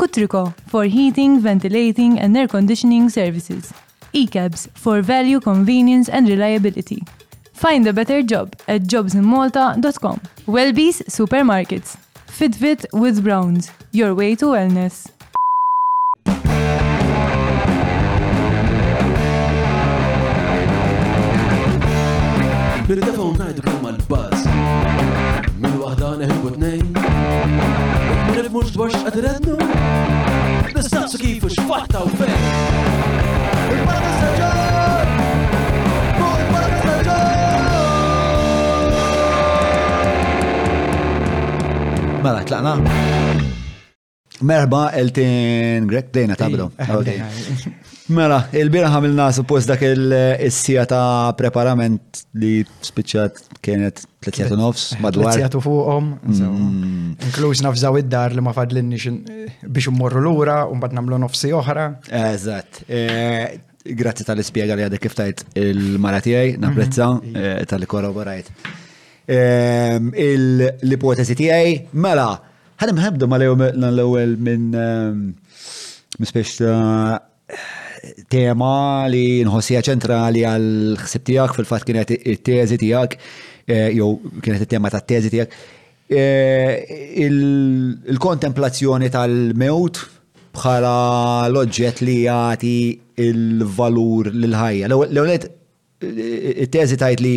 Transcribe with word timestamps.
Kutriko 0.00 0.42
for 0.68 0.84
heating, 0.84 1.40
ventilating 1.40 2.18
and 2.18 2.34
air 2.36 2.48
conditioning 2.48 3.10
services. 3.10 3.70
ECABS 4.14 4.70
for 4.72 5.02
value, 5.02 5.38
convenience 5.40 6.08
and 6.08 6.26
reliability. 6.26 7.02
Find 7.52 7.86
a 7.86 7.92
better 7.92 8.22
job 8.22 8.56
at 8.66 8.80
jobsinmalta.com. 8.92 10.18
Wellbees 10.46 11.02
Supermarkets. 11.16 11.98
Fitfit 12.38 12.86
with 12.94 13.22
Browns. 13.22 13.70
Your 13.92 14.14
way 14.14 14.34
to 14.36 14.46
wellness. 14.52 15.04
Bir 22.88 22.96
defa 22.96 23.20
li 28.50 28.54
mux 28.54 28.70
dwar 28.72 28.88
xqadrednu 28.90 29.54
Nistaqsu 30.74 31.18
kifu 31.22 31.48
xfatta 31.56 31.98
u 32.06 32.08
fejn 32.18 32.32
Mela, 42.24 42.42
tlaqna 42.48 42.74
Merba, 44.42 44.86
Eltin 44.96 45.86
Greg, 45.88 46.06
dejna 46.14 46.34
tablu. 46.34 46.70
Mela, 48.10 48.40
il-bira 48.58 48.88
għamilna 48.90 49.28
suppost 49.34 49.70
dak 49.70 49.82
il-sija 49.86 50.82
ta' 50.90 51.30
preparament 51.38 52.22
li 52.42 52.64
spiċċat 52.64 53.38
kienet 53.62 54.00
t-tletjatu 54.02 54.56
nofs 54.58 54.86
eh, 54.96 55.02
madwar. 55.04 55.30
T-tletjatu 55.30 55.60
fuqom, 55.62 56.08
mm. 56.32 57.12
inkluż 57.28 57.62
nafżaw 57.68 58.00
id-dar 58.00 58.34
li 58.34 58.42
ma 58.42 58.54
fadlinni 58.56 58.98
eh, 58.98 59.60
biex 59.62 59.92
immorru 59.92 60.24
l-ura, 60.24 60.58
un 60.66 60.82
bad 60.82 60.96
namlu 60.96 61.20
nofsi 61.22 61.52
oħra. 61.54 61.86
Eżat. 62.10 62.82
Eh, 62.90 63.60
grazzi 64.02 64.26
tal-ispiega 64.26 64.74
li 64.76 64.88
għadek 64.88 65.06
kif 65.06 65.14
tajt 65.20 65.44
il-maratijaj, 65.62 66.54
mhm. 66.56 66.62
naprezza, 66.66 67.12
iva. 67.30 67.54
tal 67.70 67.86
korroborajt. 67.90 68.50
Ehm, 69.30 70.08
il 70.18 70.64
ipotesi 70.96 71.36
tijaj, 71.38 71.70
mela, 71.94 72.32
ħadim 72.82 72.98
ħabdu 73.06 73.30
ma 73.30 73.38
l-ewel 73.38 74.34
minn 74.40 74.70
ehm, 74.74 75.22
Mispeċta 76.20 76.72
tema 78.32 79.06
li 79.10 79.42
nħossija 79.46 79.82
ċentrali 79.88 80.42
għal 80.46 80.68
ħsib 81.02 81.26
tijak 81.26 81.56
fil-fat 81.56 81.86
kienet 81.88 82.12
il-teżi 82.16 82.78
tijak, 82.80 83.16
eh, 83.68 83.90
jew 83.96 84.14
kienet 84.42 84.64
il-tema 84.66 84.90
ta' 84.92 85.00
teżi 85.04 85.30
tijak. 85.34 85.54
Eh, 86.10 86.98
il-kontemplazzjoni 87.26 89.10
tal-mewt 89.14 90.00
bħala 90.56 91.50
l-oġġett 91.50 92.02
li 92.02 92.16
jagħti 92.24 92.74
il-valur 93.22 94.32
l-ħajja. 94.32 94.90
L-ewlet, 94.90 95.46
il-teżi 96.02 96.98
tajt 96.98 97.20
li 97.22 97.34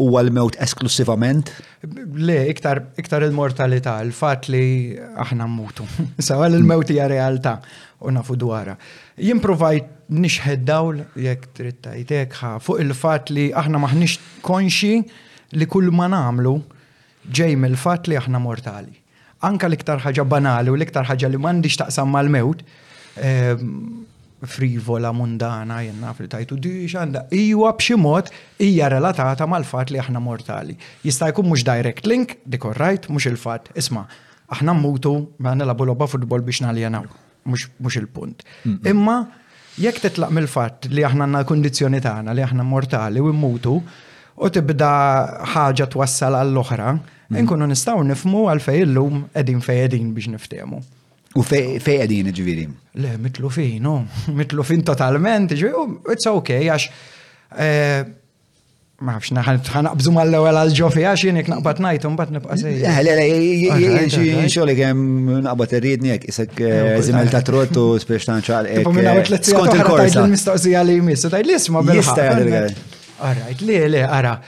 huwa 0.00 0.22
l-mewt 0.22 0.56
esklusivament? 0.64 1.52
Le, 1.84 2.38
iktar, 2.54 2.86
iktar 3.00 3.24
il-mortalità, 3.26 3.98
il-fat 4.06 4.48
li 4.52 4.94
aħna 5.16 5.46
mmutu. 5.50 5.84
Sawa 6.28 6.48
il-mewt 6.52 6.90
hija 6.94 7.08
realtà 7.12 7.58
u 8.04 8.10
nafu 8.12 8.36
dwara. 8.36 8.76
Jimprovajt 9.20 9.84
nixħed 10.12 10.64
dawl, 10.68 11.02
jek 11.16 11.46
trittajtek, 11.56 12.34
fuq 12.60 12.80
il-fat 12.84 13.30
li 13.32 13.48
aħna 13.56 13.80
maħnix 13.82 14.20
konxi 14.44 14.92
li 15.56 15.68
kull 15.70 15.90
ma 15.92 16.08
namlu 16.12 16.56
ġej 17.32 17.56
mill-fat 17.60 18.10
li 18.10 18.18
aħna 18.20 18.38
mortali. 18.42 18.92
Anka 19.46 19.66
l-iktar 19.68 20.00
ħaġa 20.04 20.24
banali 20.28 20.70
u 20.72 20.76
l-iktar 20.78 21.08
ħaġa 21.08 21.30
li 21.32 21.40
mandiġ 21.40 21.80
taqsam 21.84 22.12
mal-mewt, 22.12 22.62
ehm, 23.16 24.04
frivola 24.46 25.10
mundana 25.16 25.80
jenna 25.82 26.12
fil 26.14 26.28
tajtu 26.30 26.58
diġ 26.62 26.94
għanda 27.00 27.20
ijwa 27.32 27.72
bximot 27.78 28.28
ija 28.62 28.90
relatata 28.92 29.46
mal-fat 29.48 29.90
li 29.90 29.98
aħna 29.98 30.20
mortali. 30.20 30.76
Jista' 31.02 31.32
jkun 31.32 31.48
mux 31.50 31.64
direct 31.66 32.06
link, 32.06 32.36
dikorrajt, 32.48 33.08
mux 33.08 33.24
il-fat, 33.30 33.70
isma, 33.74 34.04
aħna 34.52 34.76
mmutu 34.76 35.16
maħna 35.40 35.66
la 35.66 35.74
bolobba 35.74 36.06
futbol 36.06 36.42
biex 36.46 36.60
naljanaw 36.68 37.08
mux 37.52 37.96
il-punt. 37.98 38.42
Imma 38.86 39.18
jekk 39.80 40.00
titlaq 40.06 40.32
mill-fatt 40.34 40.88
li 40.90 41.04
aħna 41.04 41.26
għandna 41.26 41.42
kondizjoni 41.50 41.98
tagħna 42.02 42.32
li 42.34 42.44
aħna 42.46 42.64
mortali 42.66 43.20
u 43.22 43.28
mmutu 43.32 43.74
u 43.76 44.50
tibda 44.52 44.88
ħaġa 45.52 45.88
twassal 45.92 46.36
għall-oħra, 46.40 46.90
mm-hmm. 46.92 47.44
nkunu 47.44 47.68
nistgħu 47.72 48.04
nifmu 48.12 48.44
għalfej 48.52 48.82
illum 48.86 49.22
qegħdin 49.34 49.62
fejn 49.68 49.82
qegħdin 49.84 50.12
biex 50.16 50.32
niftehmu. 50.36 50.82
U 51.36 51.44
fej 51.44 51.76
qegħdin 51.84 52.30
ġifieri? 52.32 52.66
Le, 53.04 53.14
mitlu 53.22 53.50
fin, 53.52 53.78
no, 53.84 53.94
mitlu 54.38 54.64
fin 54.66 54.84
totalment, 54.92 55.52
ġifieri, 55.52 55.76
oh, 55.84 55.92
it's 56.14 56.28
okay 56.32 56.68
għax 56.70 56.94
eh, 57.56 58.04
ma 58.98 59.12
nafx 59.12 59.30
naħan 59.36 59.58
qabżu 59.92 60.12
mal 60.16 60.30
ewwel 60.38 60.56
għal-ġofi 60.60 61.02
għax 61.04 61.24
jien 61.26 61.38
jek 61.42 61.50
naqbad 61.52 61.80
najt, 61.84 62.04
un 62.08 62.14
bat 62.16 62.30
nibqa 62.32 62.56
sej. 62.56 62.86
Le, 64.64 64.86
naqbad 65.44 65.74
irridni 65.78 66.14
jek, 66.14 66.24
isek 66.32 66.54
zimel 66.56 67.26
eh, 67.26 67.28
eh, 67.28 67.34
ta' 67.34 67.42
trottu, 67.44 67.84
spiex 68.00 68.26
ta' 68.28 68.38
nċal. 68.40 68.70
Eh, 68.72 68.86
skont 69.42 69.76
il-korsa. 69.76 70.24
Mistoqsija 70.32 70.84
li 70.88 70.96
jmissu, 71.02 71.28
tajt 71.32 71.46
li 71.50 71.56
jisma 71.58 71.82
bil-ħar. 71.84 72.40
Jista' 72.40 72.96
All 73.16 73.44
right, 73.44 74.00
ara. 74.12 74.38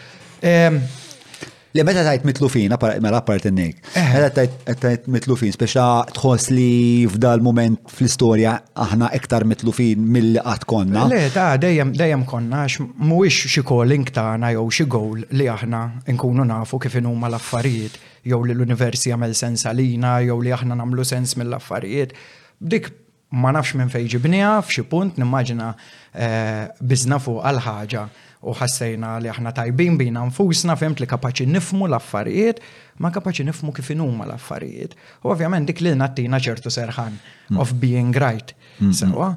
Le 1.78 1.84
meta 1.84 2.02
tajt 2.02 2.24
mitlufin, 2.26 2.72
mela 3.00 3.20
part 3.22 3.44
innik. 3.46 3.76
Eh. 3.94 4.14
Meta 4.18 4.74
tajt 4.82 5.04
mitlufin, 5.14 5.52
speċa 5.54 5.84
tħoss 6.16 6.50
li 6.50 7.06
f'dal 7.06 7.44
moment 7.44 7.78
fl-istorja 7.92 8.56
aħna 8.82 9.12
iktar 9.14 9.46
mitlufin 9.46 10.02
mill-li 10.02 10.42
għat 10.42 10.66
konna. 10.66 11.04
Le, 11.12 11.20
ta' 11.30 11.52
dejjem 11.62 11.92
dejjem 11.94 12.24
konna, 12.26 12.64
mhuwiex 12.82 13.52
xi 13.54 13.62
calling 13.70 14.10
tagħna 14.16 14.50
jew 14.56 14.66
xi 14.74 14.88
goal 14.96 15.22
li 15.38 15.46
aħna 15.52 15.84
nkunu 16.16 16.48
nafu 16.50 16.80
kif 16.82 16.98
huma 16.98 17.30
l-affarijiet, 17.30 17.98
jew 18.26 18.40
li 18.48 18.56
l-universi 18.58 19.12
jagħmel 19.14 19.38
sens 19.38 19.68
għalina, 19.70 20.16
jew 20.26 20.40
li 20.42 20.56
aħna 20.58 20.74
nagħmlu 20.82 21.06
sens 21.06 21.36
mill-affarijiet. 21.38 22.16
Dik 22.58 22.90
ma 23.38 23.54
nafx 23.54 23.78
minn 23.78 23.92
fejn 23.92 24.10
ġibniha 24.16 24.56
f'xi 24.66 24.88
punt 24.90 25.20
nimmaġina 25.22 25.68
eh, 26.16 26.64
biżna 26.80 27.20
fuq 27.22 27.44
għal 27.46 27.62
ħaġa 27.68 28.08
u 28.40 28.52
ħassejna 28.54 29.16
li 29.18 29.30
aħna 29.32 29.50
tajbin 29.56 29.96
bina 29.98 30.22
nfusna 30.28 30.76
fimt 30.78 31.00
li 31.02 31.06
kapaċi 31.10 31.46
nifmu 31.50 31.88
l-affarijiet, 31.90 32.60
ma 33.02 33.10
kapaċi 33.12 33.44
nifmu 33.48 33.72
kif 33.74 33.90
huma 33.98 34.26
l-affarijiet. 34.28 34.94
U 35.24 35.32
ovvjament 35.32 35.66
dik 35.70 35.80
li 35.82 35.94
nattina 35.98 36.38
ċertu 36.38 36.70
serħan 36.70 37.16
mm. 37.18 37.58
of 37.58 37.74
being 37.82 38.14
right. 38.14 38.54
Sewa. 38.92 39.32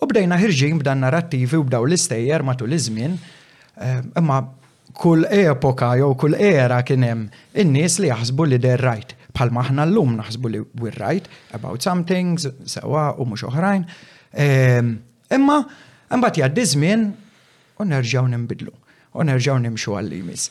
U 0.00 0.06
bdejna 0.08 0.38
ħirġin 0.40 0.78
b'dan 0.80 1.02
narrativi 1.04 1.56
u 1.56 1.64
b'daw 1.64 1.84
l-istejjer 1.88 2.42
matul 2.44 2.72
iż-żmien, 2.76 3.18
eh, 3.80 4.00
imma 4.20 4.40
kull 4.96 5.26
epoka 5.28 5.92
jew 6.00 6.10
kull 6.16 6.34
era 6.40 6.78
kien 6.84 7.04
hemm 7.04 7.26
in-nies 7.60 7.98
li 8.00 8.08
jaħsbu 8.08 8.46
li 8.48 8.58
they're 8.64 8.80
right. 8.80 9.12
Bħal 9.36 9.52
maħna 9.52 9.84
l-lum 9.84 10.14
naħsbu 10.16 10.48
li 10.54 10.62
we're 10.80 10.96
right 10.96 11.28
about 11.52 11.84
some 11.84 12.04
things, 12.08 12.48
sewa 12.64 13.10
u 13.20 13.26
mhux 13.28 13.44
oħrajn. 13.50 13.84
Ehm, 14.36 14.94
imma, 15.36 15.58
imbat 16.16 16.40
jgħaddi 16.40 16.64
żmien 16.72 17.04
u 17.80 17.84
nerġaw 17.84 18.26
nimbidlu, 18.30 18.72
u 19.20 19.24
nerġaw 19.26 19.58
nimxu 19.62 19.94
għall-limis. 19.98 20.48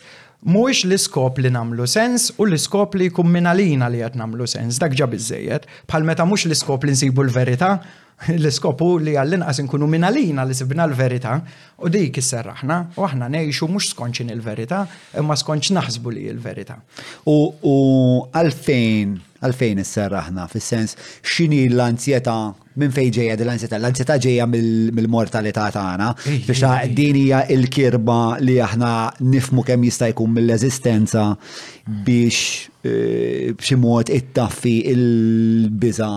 Mux 0.51 0.83
l-iskop 0.85 1.39
li 1.41 1.49
namlu 1.49 1.87
sens 1.89 2.27
u 2.37 2.45
l-iskop 2.45 2.93
li 2.99 3.07
jkun 3.09 3.31
minalina 3.33 3.87
li 3.89 4.03
qed 4.03 4.17
namlu 4.19 4.45
sens, 4.49 4.77
dak 4.81 4.93
ġab 4.93 5.15
iżejjed, 5.17 5.65
bħal 5.89 6.03
meta 6.05 6.25
mhux 6.27 6.45
l-iskop 6.49 6.85
li 6.85 6.93
nsibu 6.93 7.23
l-verità, 7.25 7.71
l-iskopu 8.41 8.89
li 9.03 9.15
għall-inqas 9.17 9.57
nkunu 9.65 9.87
minalina 9.91 10.45
li 10.47 10.55
sibna 10.55 10.85
l-verità 10.87 11.39
u 11.83 11.89
dik 11.91 12.19
is-serraħna, 12.21 12.77
u 12.99 13.07
aħna 13.07 13.31
nejxu 13.33 13.67
mhux 13.71 13.89
skonċin 13.95 14.29
il-verità 14.35 14.83
imma 15.21 15.35
skonċ 15.39 15.73
naħsbu 15.79 16.13
li 16.15 16.27
l-verità. 16.35 16.77
U 17.25 18.27
għalfejn, 18.29 19.17
għalfejn 19.41 19.81
isserraħna 19.83 20.45
fis-sens 20.53 20.93
x'inhi 21.25 21.65
l 21.73 21.81
anzjeta 21.89 22.37
minn 22.79 22.93
fejn 22.95 23.11
ġejja 23.17 23.35
din 23.39 23.49
l 23.49 23.65
L-anzjetà 23.77 24.15
ġejja 24.25 24.45
mill-mortalità 24.49 25.67
tagħna 25.75 26.09
biex 26.47 26.63
din 26.97 27.19
hija 27.21 27.43
l-kirba 27.55 28.17
li 28.43 28.57
aħna 28.63 28.93
nifmu 29.23 29.63
kemm 29.67 29.87
jista' 29.87 30.09
jkun 30.11 30.33
mill-eżistenza 30.35 31.25
hmm. 31.33 32.01
biex 32.07 32.39
e, 32.81 33.53
b'xi 33.55 33.77
mod 33.79 34.11
ittaffi 34.13 34.75
il-biża 34.93 36.09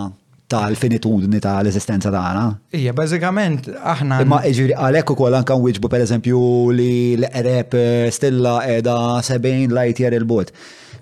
tal-finitudni 0.49 1.37
tal-eżistenza 1.37 2.09
tagħna. 2.09 2.43
Ija, 2.73 2.89
bażikament 2.97 3.67
aħna. 3.77 4.15
Imma 4.25 4.39
ġiri 4.49 4.73
għalhekk 4.73 5.11
ukoll 5.13 5.37
anke 5.37 5.53
wiġbu 5.61 5.91
pereżempju 5.93 6.39
li 6.73 6.91
l-qreb 7.19 7.75
e, 7.77 7.83
stilla 8.11 8.55
qiegħda 8.65 8.95
70 9.29 9.75
light 9.77 10.01
year 10.01 10.15
il-bot. 10.17 10.49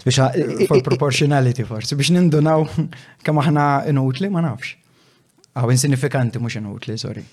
Biex 0.04 0.68
for 0.70 0.84
proportionality 0.86 1.64
forsi 1.68 1.96
biex 2.00 2.12
nindunaw 2.16 2.68
kemm 3.26 3.42
aħna 3.46 3.70
inutli 3.94 4.30
ma 4.32 4.44
nafx. 4.46 4.76
Għaw 5.58 5.74
insignifikanti 5.74 6.40
mux 6.42 6.58
inutli, 6.60 6.98
sorry. 7.02 7.26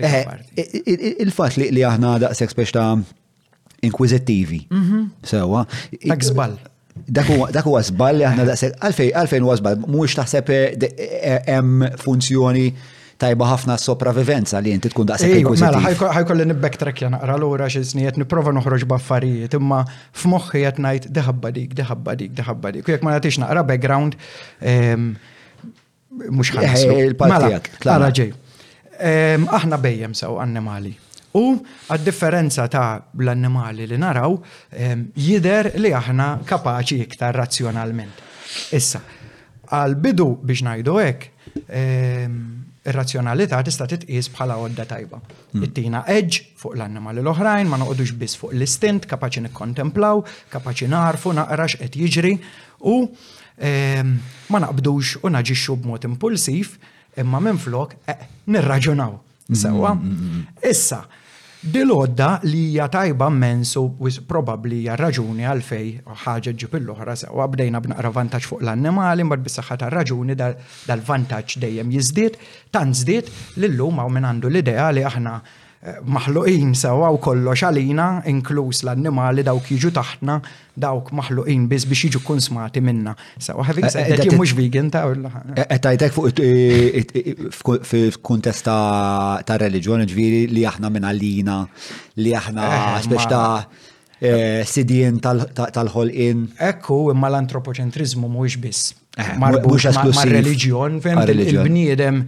Eh, 0.00 0.20
il-fat 1.24 1.58
li 1.58 1.68
li 1.74 1.82
aħna 1.86 2.16
daqsek 2.24 2.52
biex 2.58 2.74
ta' 2.76 2.90
inkwizittivi. 3.88 4.64
Mhm. 4.70 5.06
Sewa. 5.26 5.64
Dak 6.06 6.22
zbal. 6.28 6.56
Dak 7.10 7.64
huwa 7.66 7.80
zbal 7.86 8.18
li 8.20 8.26
aħna 8.26 8.44
daqsek 8.50 8.76
għalfejn 8.78 9.12
għalfejn 9.22 9.44
huwa 9.46 9.56
zbal, 9.60 9.78
mhux 9.86 10.16
taħseb 10.18 10.52
eh, 10.54 10.88
eh, 10.96 11.38
hemm 11.48 11.86
funzjoni 12.02 12.66
tajba 13.20 13.46
ħafna 13.50 13.74
sopravivenza 13.78 14.60
li 14.64 14.72
jinti 14.72 14.90
tkun 14.94 15.08
daqsek 15.10 15.42
iva, 15.42 15.50
Mela 15.62 15.80
Ħajkolli 15.84 16.46
nibbektrek 16.48 17.02
jana 17.04 17.18
naqra 17.18 17.34
l-ura 17.36 17.66
xisni 17.70 18.06
qed 18.06 18.16
nipprova 18.22 18.54
noħroġ 18.56 18.86
baffarijiet, 18.88 19.56
imma 19.58 19.82
f'moħħi 20.16 20.62
qed 20.70 20.80
ngħid 20.84 21.10
deħabba 21.18 21.50
dik, 21.58 21.74
deħabba 21.82 22.14
dik, 22.22 22.32
deħabba 22.40 22.72
dik. 22.78 22.88
Jekk 22.94 23.04
ma 23.04 23.18
nagħtix 23.18 23.42
naqra 23.44 23.66
background, 23.68 24.16
ehm, 24.64 25.10
Mux 26.10 26.50
eh, 26.56 26.66
eh, 26.66 27.04
il-partijat. 27.06 27.68
Mela, 27.84 28.10
ġej. 28.14 28.32
Aħna 29.46 29.78
bejjem 29.80 30.14
sew 30.18 30.34
annimali. 30.42 30.90
U 31.38 31.44
għad-differenza 31.54 32.64
ta' 32.70 32.88
l-annimali 33.20 33.86
li 33.86 33.98
naraw, 34.02 34.34
jider 35.14 35.70
li 35.78 35.92
aħna 35.94 36.26
kapaċi 36.46 36.98
iktar 37.04 37.38
razzjonalment. 37.38 38.18
Issa, 38.74 39.00
għal-bidu 39.70 40.26
biex 40.42 40.66
najdu 40.66 40.98
hekk, 40.98 41.30
ir-razzjonalità 41.70 43.60
tista' 43.64 43.86
titqis 43.92 44.32
bħala 44.34 44.58
għodda 44.64 44.84
tajba. 44.90 45.20
Hmm. 45.54 45.64
Ittina 45.68 46.02
eġġ 46.10 46.40
fuq 46.58 46.74
l-annimali 46.74 47.22
l-oħrajn, 47.22 47.70
ma 47.70 47.78
noqogħdux 47.84 48.18
biss 48.18 48.40
fuq 48.42 48.56
l-istint, 48.58 49.06
kapaċi 49.06 49.44
nikkontemplaw, 49.46 50.24
kapaċi 50.50 50.90
narfu 50.90 51.36
naqrax 51.38 51.78
qed 51.84 52.00
jiġri 52.02 52.34
u 52.90 52.98
ma 53.60 54.58
naqbdux 54.62 55.16
u 55.24 55.28
naġixxu 55.30 55.76
b'mod 55.76 56.04
impulsiv, 56.08 56.76
imma 57.20 57.40
minn 57.44 57.58
flok 57.60 57.94
eh, 58.08 58.16
nirraġunaw. 58.46 59.12
Mm-hmm. 59.50 59.58
Sewa. 59.58 59.92
Issa, 60.70 61.00
dil-odda 61.62 62.40
li 62.46 62.68
hija 62.70 62.86
tajba 62.88 63.28
mensu 63.30 63.82
probabli 64.28 64.78
hija 64.84 64.96
raġuni 64.96 65.42
għalfej 65.44 65.88
ħaġa 66.24 66.54
ġib 66.62 66.76
l-oħra 66.78 67.16
sewa 67.20 67.48
bdejna 67.50 67.80
b'naqra 67.82 68.12
vantaġġ 68.16 68.46
fuq 68.50 68.62
l-annimali 68.64 69.26
mbagħad 69.26 69.44
bis-saħħa 69.48 69.90
raġuni 69.96 70.38
dal-vantaġġ 70.38 71.58
dejjem 71.66 71.92
jiżdied, 71.96 72.38
tant 72.72 72.96
żdied 72.96 73.28
lil 73.58 73.74
lum 73.82 73.98
hawn 74.00 74.14
minn 74.16 74.30
għandu 74.30 74.48
l-idea 74.54 74.88
li 74.94 75.02
aħna 75.04 75.40
maħluqin 75.80 76.74
sewa 76.76 77.08
u 77.08 77.16
kollox 77.24 77.62
għalina, 77.64 78.06
inkluż 78.28 78.82
l-annimali 78.84 79.44
dawk 79.46 79.70
jiġu 79.72 79.90
taħtna, 79.96 80.34
dawk 80.76 81.08
maħluqin 81.16 81.64
biz 81.70 81.86
biex 81.88 82.04
jiġu 82.10 82.20
konsmati 82.26 82.82
minna. 82.84 83.14
Sewa 83.40 83.64
ħavik 83.64 83.86
seqdet 83.94 84.26
e-, 84.26 84.34
mux 84.36 84.52
vegan 84.58 84.90
ta' 84.92 85.06
Għetajtek 85.06 86.20
e, 86.36 87.48
fuq 87.56 87.86
fil-kuntesta 87.88 88.74
ta' 89.48 89.58
reliġjon 89.64 90.04
ġviri 90.12 90.42
li 90.52 90.66
aħna 90.68 90.92
minn 90.92 91.08
għallina, 91.08 91.56
li 92.24 92.34
aħna 92.36 92.68
eh, 92.68 93.00
spiex 93.08 93.30
ta' 93.32 93.42
eh, 94.20 94.60
sidien 94.68 95.16
tal-ħolqin. 95.16 96.44
Ekku, 96.74 97.06
imma 97.16 97.32
l-antropocentrizmu 97.32 98.28
mux 98.36 98.60
biss. 98.60 98.90
Eh, 99.16 99.32
mux 99.64 99.88
esklusiv. 99.88 100.26
Ma' 100.28 101.20
fejn 101.24 101.36
il-bniedem 101.48 102.22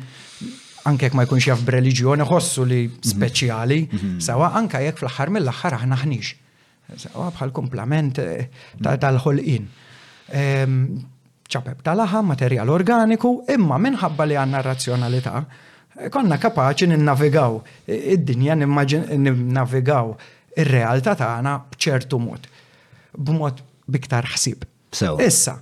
anke 0.89 1.07
jekk 1.07 1.15
ma 1.17 1.25
jkunx 1.27 1.45
jaf 1.47 1.61
b'reliġjoni 1.67 2.25
ħossu 2.29 2.65
li 2.67 2.81
mhm. 2.87 3.09
speċjali, 3.13 3.81
mhm. 3.89 4.17
sawa 4.25 4.53
anke 4.59 4.81
jekk 4.85 5.03
fl-aħħar 5.03 5.33
mill-aħħar 5.37 5.77
aħna 5.79 5.99
ħniex. 6.03 6.33
Sawa 7.07 7.29
bħal 7.37 7.55
kumplament 7.57 8.19
eh, 8.23 8.49
mhm. 8.77 9.01
tal-ħolqin. 9.05 9.69
Ehm, 10.39 10.79
ċapeb 11.53 11.83
tal 11.87 12.03
aħħa 12.07 12.23
materjal 12.31 12.73
organiku, 12.73 13.35
imma 13.55 13.79
minħabba 13.87 14.29
li 14.29 14.39
għanna 14.43 14.63
razzjonalità, 14.67 15.43
konna 16.11 16.39
kapaċi 16.41 16.89
ninnavigaw 16.95 17.59
id-dinja 17.93 18.57
ninnavigaw 18.65 20.15
ir-realtà 20.65 21.15
tagħna 21.21 21.57
b'ċertu 21.75 22.21
mod. 22.27 22.49
B'mod 23.17 23.61
biktar 23.93 24.29
ħsib. 24.35 24.67
Issa, 25.21 25.59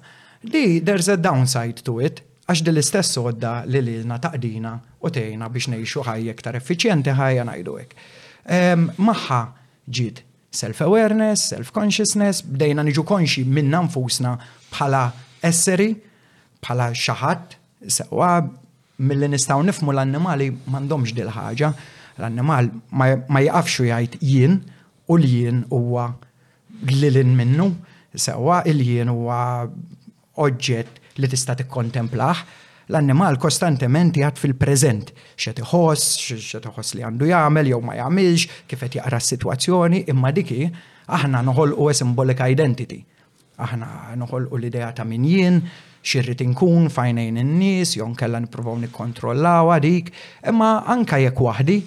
li 0.50 0.80
there's 0.82 1.08
a 1.10 1.16
downside 1.18 1.82
to 1.86 1.98
it, 2.02 2.22
għax 2.50 2.62
dil-istess 2.66 3.16
sodda 3.18 3.60
li 3.70 3.82
lilna 3.90 4.18
taqdina 4.22 4.74
u 5.00 5.10
tejna 5.10 5.48
biex 5.52 5.68
nejxu 5.72 6.02
ħajja 6.06 6.34
ktar 6.36 6.56
effiċjenti 6.60 7.14
ħajja 7.16 7.44
ek. 7.56 7.70
hekk. 7.76 8.90
Maħħa 9.00 9.40
ġiet 9.88 10.22
self-awareness, 10.52 11.48
self-consciousness, 11.54 12.42
bdejna 12.44 12.82
niġu 12.84 13.04
konxi 13.06 13.44
minna 13.44 13.80
nfusna 13.86 14.34
bħala 14.70 15.04
esseri, 15.46 15.94
bħala 16.60 16.90
xaħat, 16.94 17.56
sewa 17.86 18.32
mill-li 19.00 19.28
nistaw 19.36 19.62
nifmu 19.64 19.92
l-annimali 19.94 20.50
mandomx 20.70 21.14
dil-ħaġa, 21.16 21.72
l-annimal 22.18 22.70
ma 23.30 23.40
jaqafxu 23.44 23.86
jgħid 23.88 24.18
jien 24.20 24.58
u 25.08 25.16
l-jien 25.16 25.62
huwa 25.70 26.10
l-lin 26.86 27.36
minnu, 27.38 27.70
sewa 28.12 28.60
il-jien 28.66 29.08
huwa 29.08 29.64
oġġett 30.40 30.98
li 31.20 31.28
tista' 31.30 31.54
tikkontemplaħ, 31.58 32.44
l-annimal 32.90 33.38
kostantement 33.40 34.14
jgħat 34.18 34.40
fil-prezent, 34.42 35.10
xed 35.38 35.62
iħoss, 35.62 36.16
xed 36.38 36.66
iħoss 36.74 36.96
li 36.98 37.04
għandu 37.06 37.28
jagħmel 37.30 37.70
jew 37.72 37.82
ma 37.86 37.94
jagħmilx, 38.00 38.46
kif 38.70 38.82
qed 38.86 38.98
jaqra 39.00 39.20
s-sitwazzjoni, 39.22 40.02
imma 40.12 40.32
diki 40.34 40.64
aħna 41.16 41.44
u 41.50 41.90
symbolic 41.94 42.44
identity. 42.50 43.00
Aħna 43.60 43.90
noħolqu 44.16 44.56
l-idea 44.58 44.88
ta' 44.96 45.04
min 45.06 45.24
jien, 45.28 45.60
xirrit 46.00 46.40
inkun 46.40 46.88
fajnejn 46.90 47.40
in-nies, 47.42 47.94
jon 47.98 48.14
kellan 48.16 48.46
nippruvaw 48.48 48.78
nikkontrollawha 48.84 49.80
dik, 49.84 50.12
imma 50.48 50.74
anka 50.88 51.20
jekk 51.22 51.40
waħdi 51.46 51.78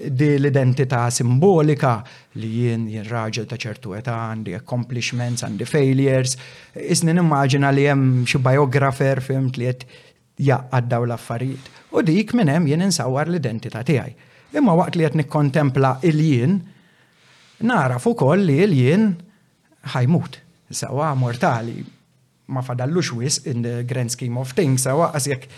di 0.00 0.28
l-identità 0.38 1.10
simbolika 1.12 1.98
li 2.40 2.48
jien 2.62 2.86
jien 2.88 3.04
raġel 3.04 3.44
ta' 3.44 3.58
ċertu 3.60 3.92
età 3.98 4.14
għandi 4.30 4.54
accomplishments, 4.56 5.44
għandi 5.44 5.66
failures. 5.68 6.38
Isni 6.80 7.12
nimmaġina 7.18 7.68
li 7.76 7.84
hemm 7.90 8.22
xi 8.24 8.40
biografer 8.40 9.20
fimt 9.20 9.60
li 9.60 9.68
jett 9.68 9.84
jaqqad 10.40 10.88
daw 10.90 11.04
l-affarijiet. 11.08 11.70
U 11.96 12.02
dik 12.06 12.32
minn 12.38 12.48
hemm 12.52 12.68
jien 12.70 12.84
insawwar 12.86 13.28
l-identità 13.30 13.82
tiegħi. 13.86 14.12
Imma 14.56 14.74
waqt 14.78 14.96
li 14.98 15.06
qed 15.06 15.16
nikkontempla 15.20 15.94
il-jien, 16.08 16.56
naraf 17.68 18.06
ukoll 18.10 18.44
li 18.48 18.56
il-jien 18.64 19.04
ħajmut. 19.94 20.38
Sawa 20.70 21.12
mortali, 21.18 21.82
ma 22.50 22.62
fadallux 22.66 23.12
wis 23.18 23.40
in 23.50 23.62
the 23.66 23.82
grand 23.88 24.10
scheme 24.12 24.38
of 24.40 24.52
things, 24.58 24.84
sawa 24.86 25.10
għas 25.14 25.30
jek 25.32 25.48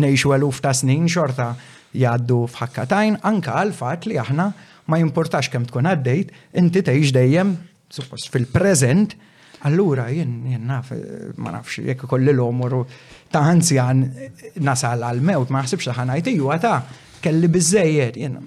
neħxu 0.00 0.32
eluf 0.36 0.60
ta' 0.64 0.74
snin 0.76 1.06
xorta 1.08 1.52
jaddu 1.94 2.42
fħakkatajn, 2.50 3.20
anka 3.28 3.58
għal-fat 3.62 4.08
li 4.10 4.18
aħna 4.20 4.48
ma 4.90 4.98
jimportax 5.00 5.48
kem 5.52 5.64
tkun 5.68 5.88
għaddejt, 5.88 6.32
inti 6.60 6.82
teħx 6.84 7.14
dejjem, 7.16 7.54
suppost 7.92 8.28
fil-prezent, 8.34 9.14
allura 9.64 10.10
jien 10.12 10.32
naf, 10.68 10.90
ma 11.40 11.54
nafx, 11.56 11.80
jek 11.86 12.02
kolli 12.10 12.32
l 12.34 12.42
omur 12.44 12.82
ta' 13.34 13.42
għanzjan 13.50 14.02
nasal 14.62 15.02
għal-mewt, 15.02 15.50
ma' 15.50 15.64
xsibx 15.66 15.88
ta' 15.90 15.96
għanajti, 16.04 16.36
ju 16.38 16.52
ta' 16.62 16.78
kelli 17.24 17.48
bizzejjer, 17.50 18.16
jenna. 18.20 18.42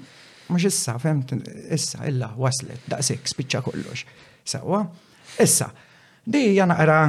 Mux 0.49 0.63
issa, 0.69 0.95
femt, 1.01 1.33
issa, 1.75 2.05
illa, 2.07 2.29
waslet, 2.39 2.85
daqsik, 2.87 3.27
spiċċa 3.27 3.63
kollox. 3.65 4.05
Sawa, 4.47 4.83
issa, 5.43 5.67
di 6.23 6.45
janaqra 6.55 7.01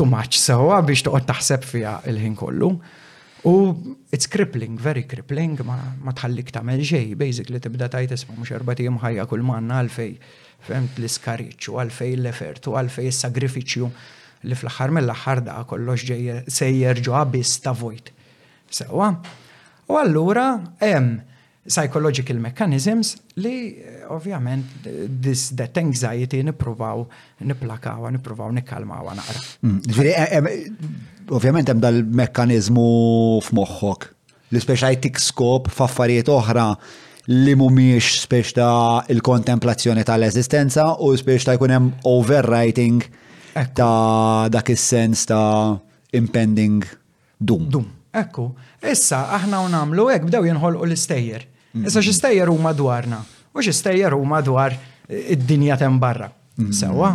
tumaċ 0.00 0.38
sawa 0.40 0.80
biex 0.82 1.04
toqgħod 1.06 1.26
taħseb 1.28 1.66
fija 1.72 1.98
il-ħin 2.10 2.38
kollu. 2.40 2.70
U 3.48 3.52
it's 4.12 4.28
crippling, 4.28 4.76
very 4.80 5.04
crippling, 5.08 5.58
ma, 5.64 5.76
ma 6.04 6.12
tħallik 6.16 6.50
tagħmel 6.52 6.80
xejn, 6.84 7.12
basically 7.20 7.60
tibda 7.66 7.88
tajt 7.92 8.16
isma' 8.16 8.38
mhux 8.38 8.54
erbati 8.56 8.88
jimħajja 8.88 9.28
kull 9.30 9.44
manna 9.48 9.80
għalfej, 9.84 10.16
femt 10.70 10.96
l-iskariċċju, 11.00 11.76
għalfej 11.84 12.16
l-effert, 12.16 12.68
u 12.72 12.78
għalfej 12.80 13.12
is-sagrifiċċju 13.12 13.92
li 14.48 14.56
fl 14.56 14.70
ħar 14.72 14.92
mill 14.94 15.12
ħar 15.24 15.42
da 15.44 15.56
kollox 15.68 16.06
se 16.06 16.44
sejjer 16.60 17.00
għabis 17.04 17.50
biss 17.50 17.64
ta' 17.64 17.74
vojt. 17.76 18.12
Sewa, 18.70 19.10
u 19.90 19.98
allura 20.00 20.46
hemm 20.82 21.18
psychological 21.70 22.38
mechanisms 22.40 23.12
li 23.42 23.54
eh, 23.76 24.04
ovvjament 24.10 24.86
this 25.22 25.50
that 25.60 25.76
anxiety 25.78 26.40
nipruvaw 26.46 27.04
niplakawa, 27.46 28.10
nipruvaw 28.14 28.48
nikkalmawa 28.56 29.14
naqra. 29.18 29.42
Mm, 29.62 29.80
Ġiri, 29.98 30.14
eh, 30.14 30.34
eh, 30.38 30.88
ovvjament 31.36 31.68
hemm 31.68 31.84
dal 31.84 32.00
mekkaniżmu 32.02 32.88
f'moħħok. 33.44 34.10
Li 34.54 34.62
speċajtik 34.64 35.20
skop 35.22 35.68
f'affarijiet 35.70 36.32
oħra 36.34 36.66
li 37.30 37.52
mumiex 37.54 38.22
speċta 38.24 38.64
ta' 38.64 39.12
il-kontemplazzjoni 39.14 40.02
tal-eżistenza 40.08 40.94
u 41.04 41.12
speċta 41.20 41.52
ta' 41.52 41.58
jkun 41.60 41.76
hemm 41.76 41.92
overwriting 42.08 43.04
ta' 43.74 44.48
dak 44.48 44.68
is-sens 44.70 45.26
ta' 45.26 45.78
impending 46.12 46.84
doom. 47.38 47.68
Doom. 47.70 47.86
Ekku, 48.12 48.50
issa 48.82 49.20
aħna 49.38 49.60
unamlu 49.68 50.08
hekk 50.10 50.26
bdew 50.26 50.48
jinħolqu 50.50 50.80
l-istejjer. 50.88 51.44
Mm-hmm. 51.46 51.86
Issa 51.86 52.02
x'istejjer 52.02 52.50
huma 52.50 52.72
dwarna 52.74 53.20
u 53.54 53.62
x'istejjer 53.62 54.14
huma 54.18 54.40
dwar 54.42 54.74
e, 54.74 55.20
id-dinja 55.36 55.76
tem 55.78 55.98
barra. 56.02 56.26
Mm-hmm. 56.58 56.74
Sewa, 56.74 57.12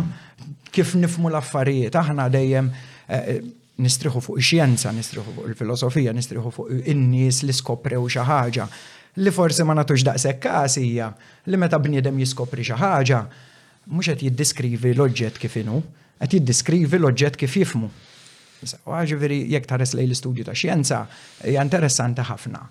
kif 0.72 0.94
nifmu 0.96 1.28
l-affarijiet, 1.30 1.96
aħna 2.00 2.30
dejjem 2.32 2.70
e, 2.72 3.18
e, 3.18 3.36
nistriħu 3.84 4.22
fuq 4.24 4.40
xjenza, 4.40 4.92
nistriħu 4.96 5.26
fuq 5.34 5.50
il-filosofija, 5.52 6.16
nistriħu 6.16 6.52
fuq 6.56 6.80
in-nies 6.94 7.42
li 7.44 7.56
skoprew 7.60 8.00
xi 8.08 8.24
ħaġa. 8.30 8.68
Li 9.20 9.32
forsi 9.32 9.64
ma 9.68 9.76
natux 9.76 10.04
daqshekk 10.04 10.40
każ 10.48 10.78
hija 10.80 11.10
li 11.48 11.60
meta 11.60 11.76
bniedem 11.80 12.16
jiskopri 12.24 12.64
xi 12.64 12.76
ħaġa, 12.76 13.20
mhux 13.92 14.10
qed 14.12 14.24
jiddiskrivi 14.30 14.96
l-oġġett 14.96 15.38
kif 15.44 15.60
qed 16.16 16.32
jiddiskrivi 16.36 16.98
l-oġġett 16.98 17.36
kif 17.38 17.56
jifmu. 17.60 17.90
Ġifieri 18.66 19.42
jekk 19.52 19.68
tares 19.68 19.92
lejn 19.94 20.08
l-istudju 20.08 20.46
ta' 20.48 20.54
xjenza 20.56 21.02
hija 21.44 21.60
interessanti 21.64 22.24
ħafna. 22.24 22.62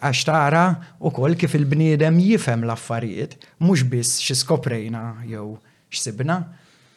Għax 0.00 0.24
tara 0.26 0.62
ukoll 1.06 1.36
kif 1.38 1.52
il-bniedem 1.54 2.16
jifhem 2.22 2.64
l-affarijiet, 2.66 3.36
mhux 3.62 3.84
biss 3.92 4.22
xi 4.24 4.38
skoprejna 4.40 5.20
jew 5.28 5.52
x'sibna. 5.92 6.40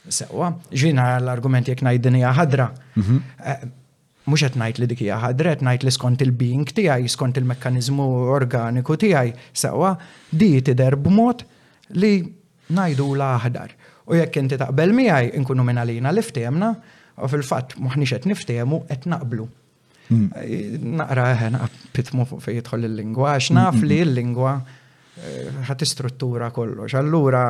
Sewa, 0.02 0.54
ġina 0.74 1.18
l-argument 1.20 1.68
jekk 1.70 1.84
najdini 1.86 2.24
ħadra. 2.26 2.72
Mhm. 2.98 3.18
Eh, 3.38 3.64
mhux 4.26 4.48
qed 4.48 4.56
ngħid 4.58 4.80
li 4.82 4.88
dik 4.96 5.04
hija 5.06 5.20
ħadra, 5.22 5.54
qed 5.58 5.62
ngħid 5.68 5.84
li 5.84 5.92
skont 5.94 6.22
il-being 6.26 6.64
tiegħi, 6.72 7.12
skont 7.14 7.38
il 7.38 7.46
mekkaniżmu 7.52 8.06
organiku 8.40 8.96
tiegħi, 8.98 9.36
sewa, 9.54 9.92
di 10.32 10.56
tidher 10.62 10.96
b'mod 10.98 11.44
li 12.02 12.16
najdu 12.74 13.12
l 13.14 13.22
aħdar. 13.28 13.78
U 14.10 14.16
jekk 14.18 14.38
inti 14.42 14.58
taqbel 14.58 14.94
miegħi 14.98 15.32
inkunu 15.38 15.66
minn 15.66 15.82
għalina 15.84 16.14
li 16.16 16.24
ftehemna, 16.26 16.70
u 17.22 17.28
fil-fatt 17.30 17.76
maħniex 17.80 18.16
qed 18.18 18.30
niftehmu 18.32 18.84
qed 18.90 19.08
naqblu. 19.12 19.46
Hmm. 20.12 20.30
Naqra 21.00 21.28
ħena 21.44 21.68
pitmu 21.96 22.26
fejn 22.42 22.58
jidħol 22.62 22.88
il-lingwa, 22.90 23.36
għax 23.36 23.52
hmm, 23.52 23.60
naf 23.60 23.76
hmm, 23.78 23.90
li 23.92 24.00
l-lingwa 24.06 24.56
eh, 24.58 25.62
ħat 25.70 25.86
istruttura 25.86 26.50
kollox. 26.56 26.98
Allura, 27.00 27.44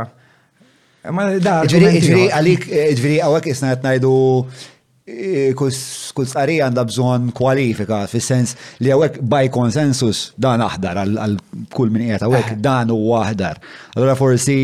ma 1.16 1.30
da. 1.40 1.62
Ġviri, 1.66 2.04
ġviri, 2.04 2.28
għalik, 2.36 2.68
eh, 2.70 2.90
ġviri, 3.00 3.22
għawek 3.26 3.50
jisna 3.54 3.72
għetnajdu 3.78 4.14
kull 5.58 5.74
sqarija 5.74 6.68
għandha 6.68 6.84
bżonn 6.86 7.32
kwalifika, 7.34 8.04
fis-sens 8.12 8.54
li 8.84 8.92
għawek 8.94 9.16
by 9.26 9.48
konsensus 9.50 10.32
dan 10.38 10.62
aħdar 10.62 11.00
għal 11.08 11.40
kull 11.74 11.90
min 11.90 12.06
qiegħed 12.06 12.28
għawek 12.28 12.52
dan 12.62 12.94
huwa 12.94 13.24
aħdar. 13.26 13.58
Allura 13.96 14.14
forsi 14.20 14.58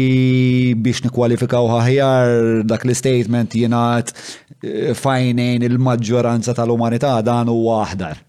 biex 0.78 1.02
nikkwalifikaw 1.08 1.72
aħjar 1.80 2.36
dak 2.70 2.86
l-statement 2.86 3.56
jingħad 3.58 4.14
eh, 4.62 4.94
fajnejn 4.94 5.66
il-maġġoranza 5.72 6.54
tal-umanità 6.58 7.16
dan 7.26 7.50
huwa 7.50 7.82
aħdar. 7.88 8.22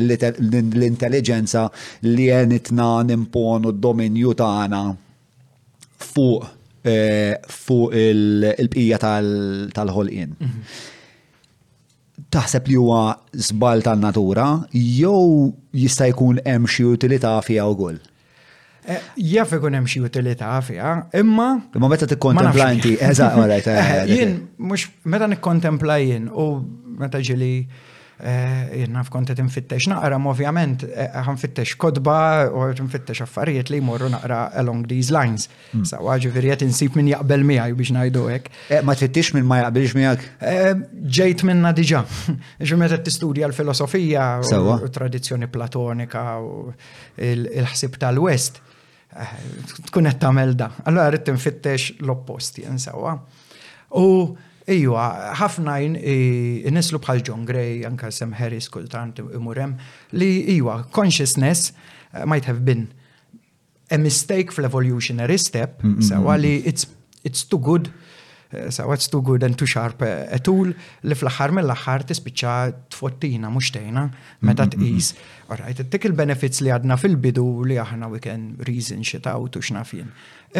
l-intelligenza 0.00 1.68
li 2.10 2.26
għenitna 2.34 2.88
nimponu 3.12 3.70
d-dominju 3.76 4.34
taħna 4.42 4.82
fuq 6.10 6.53
Eh, 6.84 7.38
fuq 7.48 7.94
il-bqija 7.96 8.98
tal-ħolqien. 9.00 10.34
Taħseb 12.34 12.66
li 12.68 12.74
huwa 12.76 12.98
żball 13.48 13.80
tan-natura 13.86 14.44
jew 14.74 15.54
jista' 15.80 16.10
jkun 16.10 16.42
hemm 16.44 16.68
xi 16.68 16.84
utilità 16.90 17.38
fiha 17.46 17.64
wkoll. 17.72 17.96
Eh, 18.84 19.00
jaf 19.30 19.54
ikun 19.56 19.78
hemm 19.78 19.88
xi 19.88 20.02
utilità 20.04 20.50
fiha, 20.60 20.92
imma. 21.22 21.48
Imma 21.74 21.88
meta 21.88 22.10
tikkontempla 22.10 22.68
inti, 22.76 22.98
eżatt, 23.00 23.72
Jien 24.12 24.36
mhux 24.58 24.84
meta 25.08 25.30
nikkontempla 25.32 25.96
jien 26.04 26.28
u 26.28 26.50
meta 27.00 27.22
ġili 27.30 27.54
Eh, 28.14 28.78
jenna 28.78 29.02
f'kontet 29.02 29.40
nfittex 29.42 29.88
naqra, 29.90 30.20
ovvjament 30.30 30.84
għan 30.86 31.32
eh, 31.34 31.38
fittex 31.40 31.72
kodba 31.74 32.44
u 32.46 32.68
nfittex 32.84 33.24
affarijiet 33.24 33.72
li 33.74 33.80
jmorru 33.80 34.06
naqra 34.12 34.52
along 34.62 34.86
these 34.86 35.10
lines. 35.10 35.48
Hmm. 35.72 35.82
Sawa 35.88 36.14
ġifiriet 36.22 36.62
insib 36.62 36.94
minn 36.94 37.10
jaqbel 37.10 37.42
miħaj 37.46 37.74
biex 37.74 37.90
najdu 37.96 38.22
għek. 38.30 38.46
Eh, 38.68 38.84
ma 38.86 38.94
fittex 38.94 39.34
minn 39.34 39.48
ma 39.50 39.58
jaqbilx 39.64 39.96
miħak? 39.98 40.28
Ġejt 41.18 41.42
minna 41.50 41.74
diġa. 41.74 42.04
Ġumet 42.70 42.94
t-istudja 43.02 43.48
l-filosofija 43.50 44.28
u 44.54 44.90
tradizjoni 44.94 45.50
platonika 45.50 46.24
u 46.38 46.70
il-ħsib 47.32 47.98
tal-West. 47.98 48.62
Tkun 49.90 50.06
qed 50.08 50.22
tagħmel 50.22 50.54
da. 50.58 50.70
Allora 50.86 51.10
rrid 51.10 51.26
tinfittex 51.32 51.96
l 51.98 52.16
jen 52.62 52.78
sawa. 52.78 53.18
U 53.98 54.06
Ejju, 54.66 54.94
ħafna 55.36 55.74
nislu 56.72 56.98
bħal 57.04 57.20
John 57.26 57.44
Gray, 57.46 57.82
anka 57.84 58.08
Sam 58.12 58.32
Harris, 58.32 58.70
kultant 58.72 59.18
imurem, 59.26 59.74
li 60.16 60.30
ejju, 60.54 60.70
consciousness 60.92 61.74
eh, 62.14 62.24
might 62.24 62.46
have 62.48 62.64
been 62.64 62.86
a 63.92 63.98
mistake 63.98 64.52
fl-evolutionary 64.54 65.36
step, 65.36 65.82
sawa 66.00 66.38
li 66.40 66.54
it's, 66.64 66.88
it's 67.24 67.44
too 67.44 67.58
good 67.58 67.92
Eh, 68.56 68.70
so 68.70 68.86
what's 68.86 69.08
too 69.12 69.22
good 69.28 69.42
and 69.42 69.54
too 69.60 69.66
sharp 69.74 70.02
eh, 70.02 70.26
a 70.36 70.40
li 71.08 71.14
fl-axar 71.20 71.50
mill-axar 71.56 72.00
tispiċċa 72.10 72.54
tfottina 72.94 73.48
mhux 73.50 73.70
tejna 73.74 74.04
meta 74.46 74.66
mm-hmm, 74.66 74.80
mm-hmm. 74.80 74.98
tqis. 74.98 75.28
Alright, 75.50 75.80
tik 75.92 76.06
il-benefits 76.10 76.60
li 76.64 76.70
għadna 76.74 76.98
fil-bidu 77.00 77.46
li 77.68 77.78
aħna 77.82 78.10
we 78.12 78.20
can 78.22 78.44
reason 78.68 79.02
shit 79.06 79.26
out 79.30 79.58
u 79.58 79.62
x'nafin. 79.64 80.10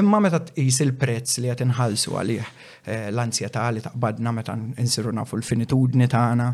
Imma 0.01 0.21
meta 0.25 0.41
tqis 0.43 0.81
il-prezz 0.85 1.39
li 1.45 1.53
qed 1.53 1.63
inħallsu 1.69 2.17
għalih 2.19 2.49
eh, 2.49 3.11
l-ansjetà 3.13 3.69
li 3.77 3.85
taqbadna 3.85 4.33
meta 4.35 4.57
insiru 4.83 5.13
nafu 5.15 5.39
l-finitudni 5.43 6.11
tagħna, 6.11 6.53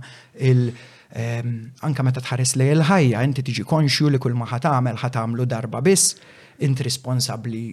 il- 0.50 0.70
anka 1.82 2.04
meta 2.06 2.20
tħares 2.22 2.52
li 2.60 2.68
l-ħajja, 2.76 3.22
inti 3.26 3.42
tiġi 3.48 3.64
konxju 3.66 4.12
li 4.14 4.20
kull 4.22 4.36
ma 4.38 4.46
ħatamel 4.46 5.00
ħatamlu 5.02 5.46
darba 5.50 5.80
biss, 5.82 6.12
inti 6.62 6.86
responsabli 6.86 7.64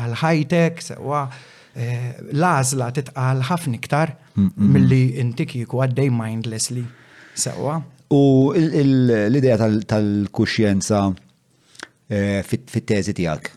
għal 0.00 0.14
ħajtek, 0.22 0.84
sewa. 0.90 1.20
So, 1.26 1.54
Eh, 1.76 2.14
l-għażla 2.32 2.86
titqal 2.96 3.42
ħafna 3.50 3.76
iktar 3.76 4.14
milli 4.64 5.18
inti 5.20 5.44
kieku 5.44 5.82
għaddej 5.84 6.08
mindlessly 6.14 6.86
sewwa. 7.36 7.82
U 8.16 8.20
l-idea 8.56 9.58
tal-kuxjenza 9.60 11.02
eh, 12.08 12.40
fit-teżi 12.48 13.12
tiegħek 13.18 13.50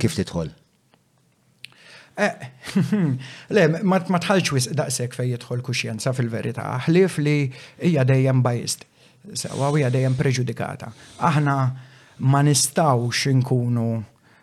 kif 0.00 0.16
tidħol? 0.22 0.48
Eh, 2.24 2.46
le, 3.56 3.66
ma 3.84 4.00
tħalx 4.08 4.54
wisq 4.56 4.76
daqshekk 4.80 5.18
fejn 5.20 5.34
jidħol 5.34 5.60
kuxjenza 5.68 6.14
fil-verità. 6.16 6.70
Ħlief 6.86 7.18
li 7.20 7.36
hija 7.90 8.06
dejjem 8.08 8.40
bajist. 8.46 8.88
Sewa 9.36 9.68
hija 9.76 9.92
dejjem 9.92 10.16
preġudikata. 10.16 10.94
Aħna 11.28 11.56
ma 12.24 12.40
nistawx 12.44 13.28
inkunu 13.36 13.92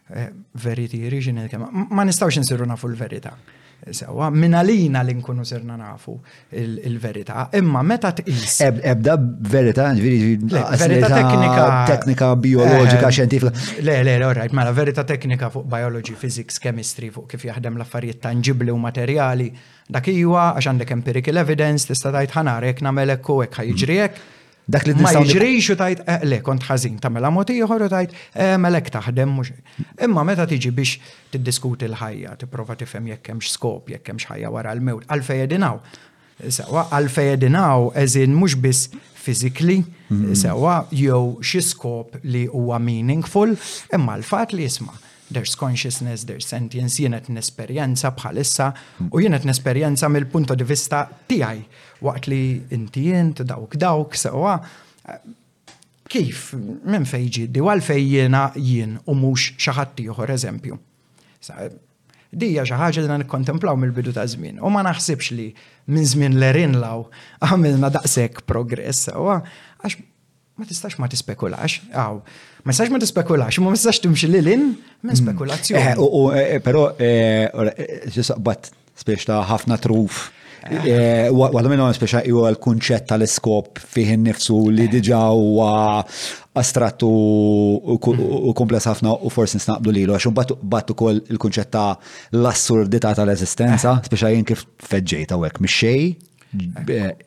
Eh, 0.10 0.32
veriti 0.64 1.04
original 1.04 1.50
kemm 1.52 1.66
ma 1.92 2.04
nistawx 2.08 2.38
insiru 2.40 2.64
nafu 2.66 2.88
l-verità. 2.88 3.32
Sewa, 3.92 4.30
minna 4.32 4.62
lina 4.64 5.02
li 5.04 5.14
nkunu 5.14 5.44
sirna 5.46 5.76
nafu 5.78 6.14
il-verità, 6.52 7.50
imma 7.54 7.84
meta 7.84 8.12
t-is. 8.12 8.60
Ebda 8.62 9.18
verità, 9.20 9.94
Verita' 9.94 11.10
teknika. 11.10 11.84
Teknika 11.88 12.36
biologika, 12.36 13.08
eh, 13.08 13.12
xjentifika. 13.14 13.52
Le, 13.82 14.02
le, 14.04 14.18
le, 14.18 14.26
orrajt, 14.26 14.52
mela 14.54 14.72
verità 14.72 15.04
teknika 15.04 15.50
fuq 15.50 15.68
biology, 15.68 16.16
physics, 16.18 16.58
chemistry, 16.58 17.12
fuq 17.12 17.28
kif 17.36 17.44
jaħdem 17.46 17.78
l-affarijiet 17.78 18.20
tangibli 18.24 18.72
u 18.72 18.78
materjali. 18.80 19.52
Dak 19.88 20.08
iwa, 20.08 20.54
għax 20.56 20.72
għandek 20.72 20.96
empirical 20.98 21.38
evidence, 21.44 21.86
tista' 21.86 22.16
tgħid 22.16 22.34
ħanarek 22.40 22.82
namelek 22.82 23.30
u 23.30 23.44
hekk 23.44 23.62
ħajġriek. 23.62 24.12
Mm. 24.16 24.36
Dak 24.68 24.84
li 24.84 24.92
ma 25.00 25.14
jġrix 25.16 25.70
u 25.72 25.76
tajt, 25.80 26.02
eh, 26.12 26.24
le, 26.28 26.42
kont 26.44 26.66
ħażin 26.68 26.98
ta' 27.00 27.08
mela 27.10 27.30
moti 27.32 27.56
u 27.64 27.68
tajt, 27.90 28.12
eh, 28.36 28.58
melek 28.60 28.90
taħdem 28.92 29.32
mux. 29.32 29.52
Imma 30.04 30.24
meta 30.28 30.46
tiġi 30.46 30.72
biex 30.76 31.00
tiddiskuti 31.32 31.88
l-ħajja, 31.88 32.36
tipprova 32.42 32.76
tifhem 32.76 33.08
jekk 33.14 33.30
hemmx 33.32 33.52
skop, 33.56 33.88
jekk 33.90 34.18
ħajja 34.28 34.52
wara 34.52 34.74
l-mewt, 34.76 35.08
għalfej 35.08 35.44
edinaw. 35.48 35.80
Sewa, 36.54 36.84
għalfej 36.94 37.32
edinaw, 37.38 37.94
eżin 37.98 38.36
mhux 38.36 38.56
biss 38.62 38.90
fizikli, 39.18 39.80
mhm. 40.12 40.36
sewa, 40.36 40.82
jew 40.92 41.40
xi 41.42 41.62
skop 41.66 42.18
li 42.24 42.44
huwa 42.52 42.78
meaningful, 42.80 43.56
imma 43.96 44.18
l-fat 44.20 44.52
li 44.54 44.66
jisma' 44.68 45.06
there's 45.32 45.56
consciousness, 45.56 46.20
there's 46.28 46.48
sentience, 46.48 46.98
jienet 47.04 47.28
nesperjenza 47.34 48.14
bħalissa 48.16 48.68
u 49.12 49.22
jienet 49.22 49.44
nesperjenza 49.48 50.10
mill-punto 50.12 50.56
di 50.56 50.64
vista 50.68 51.04
tijaj, 51.28 51.60
waqt 52.06 52.30
li 52.32 52.40
inti 52.76 53.08
jent, 53.12 53.44
dawk 53.48 53.76
dawk, 53.80 54.16
sewa. 54.20 54.58
Kif, 56.08 56.54
minn 56.88 57.04
fejġi, 57.08 57.50
di 57.52 57.60
għal 57.60 57.82
fejjena 57.84 58.46
jien 58.56 58.94
u 59.12 59.16
mux 59.20 59.50
xaħatti 59.60 60.06
uħor 60.14 60.32
eżempju. 60.38 60.80
Dija 62.28 62.64
xaħġa 62.68 63.04
li 63.06 63.20
nikkontemplaw 63.26 63.76
mill-bidu 63.80 64.14
ta' 64.16 64.28
żmien. 64.32 64.60
U 64.64 64.72
ma 64.72 64.82
naħsibx 64.88 65.36
li 65.36 65.50
minn 65.92 66.08
żmien 66.08 66.36
l-erin 66.40 66.80
law 66.80 67.04
għamilna 67.44 67.92
daqshekk 67.98 68.46
progress, 68.48 69.10
sewa, 69.10 69.42
għax 69.84 70.00
ma 70.58 70.66
tistax 70.66 70.98
ma 70.98 71.08
tispekulax, 71.10 71.82
għaw, 71.94 72.20
ma 72.66 72.74
tistax 72.74 72.90
ma 72.92 73.00
tispekulax, 73.02 73.60
ma 73.62 73.76
tistax 73.78 74.02
timxil 74.02 74.34
lilin 74.34 74.64
ma 75.06 75.14
mm. 75.14 75.20
spekulazzjoni. 75.20 75.84
Eh, 75.84 76.02
u 76.02 76.22
eh, 76.32 76.56
eh, 76.58 76.62
pero, 76.66 76.88
bat, 78.42 78.72
spiex 78.98 79.30
ta' 79.30 79.44
ħafna 79.52 79.78
truf. 79.84 80.32
Għadu 80.68 81.70
minnu 81.70 81.86
speċa 81.96 82.24
ju 82.28 82.42
għal-kunċett 82.44 83.06
tal-iskop 83.12 83.78
fiħin 83.94 84.26
nifsu 84.26 84.58
li 84.74 84.88
diġa 84.92 85.22
u 85.38 85.62
astrattu 85.64 87.08
mm. 87.08 88.10
u 88.50 88.54
kumpless 88.58 88.90
ħafna 88.90 89.14
u 89.14 89.32
forsi 89.32 89.62
nisnaqblu 89.62 89.94
lilu, 90.00 90.18
għaxu 90.18 90.34
battu 90.34 90.98
kol 90.98 91.22
il-kunċett 91.22 91.72
ta' 91.78 91.92
l-assurdità 92.34 93.14
tal-esistenza, 93.22 94.00
speċa 94.10 94.34
jien 94.34 94.50
kif 94.50 94.66
feġġejta 94.90 95.38
u 95.38 95.46
għek, 95.46 95.62
mxej, 95.62 96.12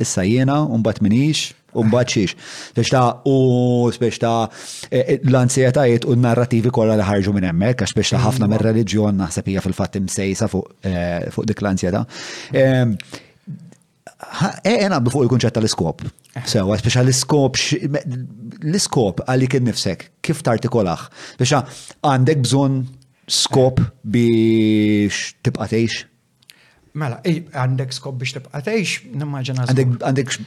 issa 0.02 0.25
jena, 0.26 0.60
un 0.66 0.82
bat 0.82 0.99
minix, 1.04 1.52
Umbat 1.72 2.12
biex 2.14 2.88
ta' 2.90 3.20
u 3.24 3.90
ta' 3.90 4.34
e, 4.90 4.98
e, 4.98 5.14
l-anzjetajiet 5.22 6.04
u 6.08 6.16
narrativi 6.18 6.70
kolla 6.74 6.96
li 6.98 7.06
ħarġu 7.06 7.34
minn 7.36 7.46
hemmhekk, 7.46 7.86
għax 7.86 8.10
ta' 8.14 8.22
ħafna 8.26 8.46
mm. 8.46 8.50
minn 8.50 8.64
reliġjon 8.66 9.18
naħseb 9.22 9.50
hija 9.52 9.62
fil-fatt 9.64 9.98
imsejsa 10.00 10.48
fuq 10.50 10.72
e, 10.82 11.44
dik 11.50 11.62
l-anzjetà. 11.62 12.02
Eħna 14.72 14.98
fuq 15.06 15.26
il-kunċett 15.28 15.56
tal-iskop. 15.60 16.04
Sewa, 16.46 16.74
biex 16.78 16.98
l-iskop, 17.04 17.60
l-iskop 18.64 19.22
għalik 19.30 19.58
il 19.60 19.68
nifsek, 19.70 20.08
kif 20.26 20.42
tartikolax. 20.46 21.08
ta' 21.38 21.62
għandek 22.02 22.44
bżon 22.48 22.80
skop 23.30 23.78
biex 24.10 25.36
tibqatejx? 25.46 26.06
Mela, 26.98 27.20
għandek 27.22 27.92
skop 27.94 28.18
biex 28.18 28.40
tibqa' 28.40 28.58
tgħix, 28.58 29.10
Għandek 29.14 30.40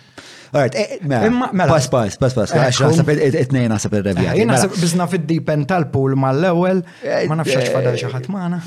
Alright, 0.54 0.76
eh, 0.76 0.82
eh, 0.82 0.98
mela. 1.08 1.50
mela. 1.52 1.66
Pass 1.74 1.88
pass, 1.90 2.16
pass 2.22 2.36
pass, 2.38 2.52
eh, 2.54 2.62
għax 2.62 3.38
it-tnejn 3.42 3.72
naħseb 3.74 3.96
revja 3.98 4.46
mela. 4.46 5.08
fid-dipen 5.10 5.64
tal-pool 5.66 6.14
mal-ewwel, 6.24 6.84
ma 7.32 7.38
nafx 7.40 7.56
għax 7.56 7.74
fadal 7.74 7.98
xi 7.98 8.12
ħadd 8.14 8.30
magħna. 8.30 8.60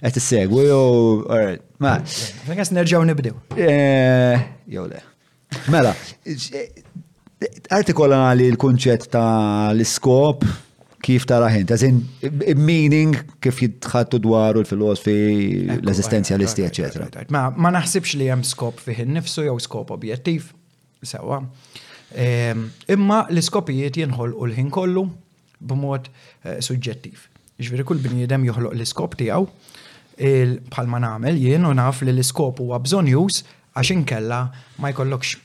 Qed 0.00 0.18
issegwu 0.22 0.64
alright, 1.28 1.60
ma. 1.84 1.98
Mela. 2.72 3.04
nibdew. 3.10 3.36
Mela, 5.68 5.92
artikolana 7.68 8.32
li 8.34 8.48
l-kunċett 8.54 9.10
ta' 9.12 9.72
l-iskop 9.76 10.48
kif 11.04 11.26
tara 11.30 11.50
ħin, 11.52 11.66
ta' 11.68 11.76
zin 11.80 11.98
meaning 12.60 13.12
kif 13.44 13.58
jitħattu 13.62 14.20
dwaru 14.24 14.62
l-filosofi, 14.62 15.12
l-esistenzjalisti, 15.82 16.64
ecc. 16.68 17.26
Ma, 17.34 17.42
ma 17.52 17.72
naħsibx 17.74 18.16
li 18.22 18.30
hemm 18.32 18.46
skop 18.48 18.80
fih 18.82 19.02
nifsu 19.12 19.44
jew 19.48 19.58
skop 19.62 19.92
objettiv, 19.94 20.46
sewa. 21.04 21.42
Imma 22.96 23.18
l-iskopijiet 23.28 23.98
jinħolqu 24.00 24.46
l-ħin 24.48 24.72
kollu 24.74 25.04
b'mod 25.64 26.08
eh, 26.46 26.58
suġġettiv. 26.64 27.26
Ġveri 27.62 27.86
kull 27.86 28.00
bniedem 28.02 28.44
joħloq 28.48 28.74
l-iskop 28.78 29.16
tiegħu 29.20 29.46
bħal 30.72 30.88
ma 30.90 31.00
nagħmel 31.04 31.38
jien 31.42 31.64
u 31.68 31.72
naf 31.74 32.04
li 32.06 32.12
l-iskop 32.14 32.60
huwa 32.64 32.78
bżonn 32.84 33.10
jus 33.12 33.42
għax 33.74 33.90
inkella 33.96 34.40
ma 34.82 34.92
jkollokx 34.92 35.36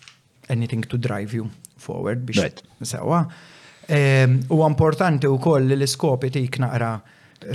anything 0.54 0.86
to 0.92 1.00
drive 1.02 1.34
you 1.36 1.50
forward 1.82 2.22
biex 2.30 2.62
sewa. 2.88 3.24
Right 3.26 3.46
Ehm, 3.90 4.38
u 4.50 4.64
importanti 4.68 5.28
u 5.28 5.40
koll 5.42 5.64
li 5.66 5.74
l-iskop 5.76 6.24
itik 6.28 6.60
naqra 6.62 6.92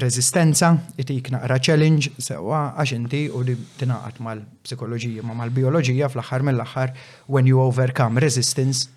rezistenza, 0.03 0.73
itik 0.99 1.29
naqra 1.31 1.61
challenge, 1.63 2.11
sewa 2.19 2.73
għax 2.75 2.95
inti 2.97 3.21
u 3.31 3.43
li 3.47 3.55
tinaqat 3.79 4.19
mal-psikologija 4.19 5.23
ma 5.23 5.37
mal-biologija 5.39 6.09
fl-axar 6.11 6.43
mill-axar 6.43 6.91
when 7.29 7.47
you 7.47 7.61
overcome 7.63 8.19
resistance 8.21 8.89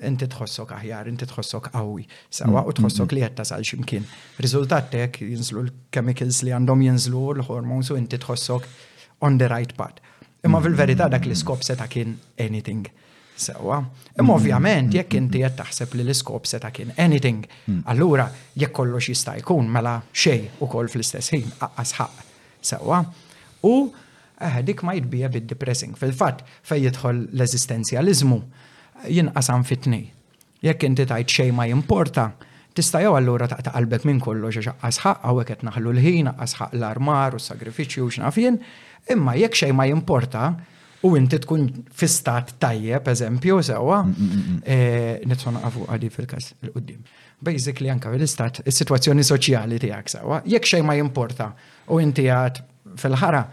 inti 0.00 0.24
tħossok 0.26 0.72
aħjar, 0.78 1.10
inti 1.12 1.28
tħossok 1.28 1.68
qawwi, 1.76 2.06
sewa 2.32 2.64
u 2.64 2.72
tħossok 2.80 3.12
li 3.18 3.26
qed 3.26 3.36
tasal 3.42 3.62
x'imkien. 3.66 4.08
Riżultat 4.40 4.88
tek 4.96 5.20
jinżlu 5.20 5.66
l-chemicals 5.68 6.40
li 6.48 6.56
għandhom 6.56 6.86
jinżlu 6.88 7.26
l-hormones 7.42 7.92
u 7.92 8.00
inti 8.00 8.16
tħossok 8.24 8.72
on 9.20 9.36
the 9.36 9.50
right 9.52 9.76
path. 9.76 10.00
Imma 10.46 10.64
fil-verità 10.64 11.10
dak 11.12 11.28
l-iskop 11.28 11.60
seta' 11.66 11.92
kien 11.92 12.16
anything. 12.40 12.88
Sewa. 13.36 13.80
Imma 14.18 14.34
ovvjament, 14.34 14.94
jekk 14.96 15.14
inti 15.18 15.42
qed 15.44 15.56
taħseb 15.58 15.92
li 15.98 16.04
l-iskop 16.06 16.46
se 16.48 16.58
ta' 16.62 16.70
kien 16.72 16.92
anything, 17.02 17.42
allura 17.92 18.26
jekk 18.56 18.72
kollox 18.78 19.10
jista' 19.12 19.34
jkun 19.42 19.68
mela 19.72 19.98
xej 20.16 20.48
ukoll 20.64 20.88
fl-istess 20.88 21.34
ħin 21.34 21.50
ħaq. 21.60 22.22
Sewa. 22.64 23.02
U 23.68 23.74
eh, 24.40 24.58
dik 24.64 24.80
ma 24.88 24.94
jitbija 24.96 25.28
bid-depressing. 25.34 25.92
Fil-fatt 26.00 26.46
fej 26.66 26.86
jidħol 26.86 27.20
l-eżistenzjalizmu 27.36 28.38
jinqasam 29.12 29.66
fitni. 29.68 30.00
Jekk 30.64 30.86
inti 30.88 31.04
tajt 31.06 31.30
xej 31.36 31.52
ma 31.52 31.66
jimporta, 31.68 32.30
tista' 32.76 33.02
jew 33.04 33.18
allura 33.20 33.50
taqta' 33.52 33.74
qalbek 33.76 34.06
minn 34.08 34.22
kollox 34.24 34.62
għax 34.62 34.78
asħaq 34.90 35.22
hawnhekk 35.28 35.52
qed 35.58 35.68
naħlu 35.68 35.92
l-ħin, 35.92 36.32
asħaq 36.32 36.72
l-armar 36.80 37.36
u 37.36 37.42
s-sagrifiċċju 37.42 38.08
u 38.08 38.32
jien, 38.40 38.56
imma 39.12 39.36
jekk 39.38 39.60
xejn 39.60 39.76
ma 39.78 39.86
jimporta, 39.92 40.48
U 41.04 41.12
inti 41.16 41.38
tkun 41.42 41.66
fi 41.96 42.08
stat 42.08 42.54
tajjeb, 42.60 43.08
eżempju, 43.12 43.58
sewa, 43.68 44.00
mm, 44.06 44.14
mm, 44.16 44.40
mm, 44.40 44.60
eh, 44.72 45.20
nitħon 45.28 45.58
għafu 45.62 45.84
għadi 45.90 46.10
fil-kas 46.14 46.48
l-qoddim. 46.68 47.00
Basically, 47.46 47.90
anka 47.92 48.08
fil-istat, 48.14 48.62
il-situazzjoni 48.64 49.22
soċjali 49.26 49.78
tijak, 49.82 50.08
sewa, 50.14 50.40
jek 50.48 50.62
xej 50.64 50.80
ma 50.86 50.94
jimporta, 50.96 51.50
u 51.92 51.98
inti 52.00 52.22
għad 52.32 52.60
fil-ħara, 53.02 53.44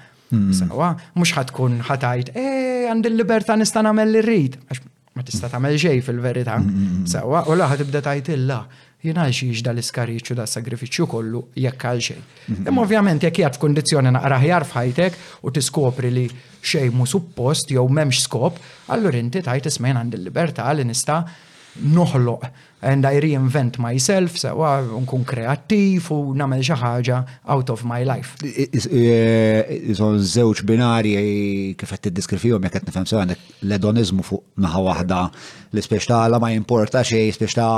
sewa, 0.55 0.93
mux 1.19 1.31
ħatkun 1.35 1.83
ħatajt, 1.89 2.31
eh, 2.35 2.87
għand 2.91 3.05
il 3.11 3.17
libertan 3.19 3.61
istan 3.61 3.85
għamel 3.91 4.11
li 4.15 4.21
rrid, 4.23 4.57
għax 4.69 4.79
ma 5.15 5.23
tista 5.27 5.49
tagħmel 5.51 5.75
xej 5.77 5.99
fil-verità, 6.03 6.55
sewa, 7.11 7.43
u 7.49 7.55
laħat 7.59 7.77
tibda 7.83 8.01
tajt 8.07 8.29
illa 8.37 8.63
jina 9.03 9.25
xiex 9.35 9.59
dal-iskariċu 9.67 10.35
da 10.39 10.45
sagrifiċu 10.47 11.05
kollu 11.11 11.41
jekk 11.59 11.87
għal 11.89 12.01
xej. 12.07 12.19
Mhm. 12.47 12.67
Imma 12.71 12.81
ovvjament 12.85 13.23
jekk 13.23 13.41
jgħat 13.41 13.59
f'kondizjoni 13.59 14.13
naqraħjar 14.15 14.65
f'ħajtek 14.69 15.21
u 15.43 15.51
tiskopri 15.51 16.11
li 16.15 16.25
xej 16.63 16.91
mu 16.95 17.05
suppost 17.05 17.71
jew 17.75 17.83
memx 17.89 18.23
skop, 18.27 18.59
allur 18.95 19.15
inti 19.19 19.41
tajt 19.43 19.67
ismajn 19.73 19.97
għand 20.03 20.15
il-libertà 20.21 20.71
li 20.77 20.85
nista' 20.87 21.19
noħloq 21.81 22.45
and 22.83 23.05
I 23.07 23.19
reinvent 23.23 23.77
myself, 23.79 24.35
sewa 24.41 24.73
uh, 24.81 24.89
nkun 24.99 25.21
kreattiv 25.25 26.09
u 26.11 26.33
namel 26.35 26.61
xi 26.65 26.75
ħaġa 26.81 27.19
out 27.53 27.71
of 27.71 27.85
my 27.87 28.01
life. 28.05 28.33
Iżon 28.67 30.17
żewġ 30.27 30.61
binarji 30.67 31.77
kif 31.79 31.93
qed 31.95 32.09
tiddiskriffihom 32.09 32.67
jekk 32.67 32.77
qed 32.81 32.89
nifhem 32.89 33.07
sew 33.07 33.21
għandek 33.21 33.45
l-edonizmu 33.63 34.25
fuq 34.27 34.43
naħa 34.65 34.83
waħda 34.89 35.21
li 35.77 35.85
speċta 35.85 36.21
la 36.33 36.41
ma 36.43 36.51
jimporta 36.51 37.05
xejn 37.07 37.37
speċta 37.39 37.69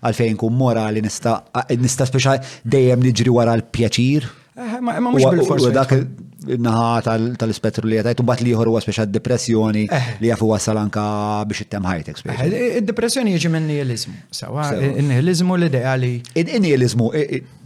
għalfejn 0.00 0.40
kun 0.40 0.56
morali 0.56 1.04
nista' 1.04 1.42
nista' 1.76 2.08
speċa 2.08 2.38
dejjem 2.64 3.04
niġri 3.10 3.36
wara 3.36 3.58
l-pjaċir. 3.60 4.30
Eh, 4.56 4.78
ma 4.80 4.96
mhux 5.12 5.36
bil-forsi 5.36 6.24
naħa 6.46 7.16
tal 7.40 7.52
ispetru 7.52 7.88
li 7.88 7.96
jgħatajtu 7.98 8.24
bat 8.26 8.40
liħor 8.46 8.70
huwa 8.70 8.80
speċa 8.82 9.06
depressjoni 9.10 9.84
eh. 9.90 10.08
li 10.22 10.30
jafu 10.30 10.48
wasal 10.52 10.78
anka 10.80 11.04
biex 11.50 11.64
ittem 11.66 11.86
ħajtek 11.86 12.14
eh, 12.14 12.20
speċa. 12.22 12.48
Id-depressjoni 12.80 13.34
jieġi 13.34 13.52
minn 13.56 13.68
nihilizmu. 13.70 14.16
Sawa, 14.36 14.68
nihilizmu 14.76 15.58
li 15.64 15.70
deqa 15.72 15.94
li. 16.02 16.12
Nihilizmu, 16.36 17.10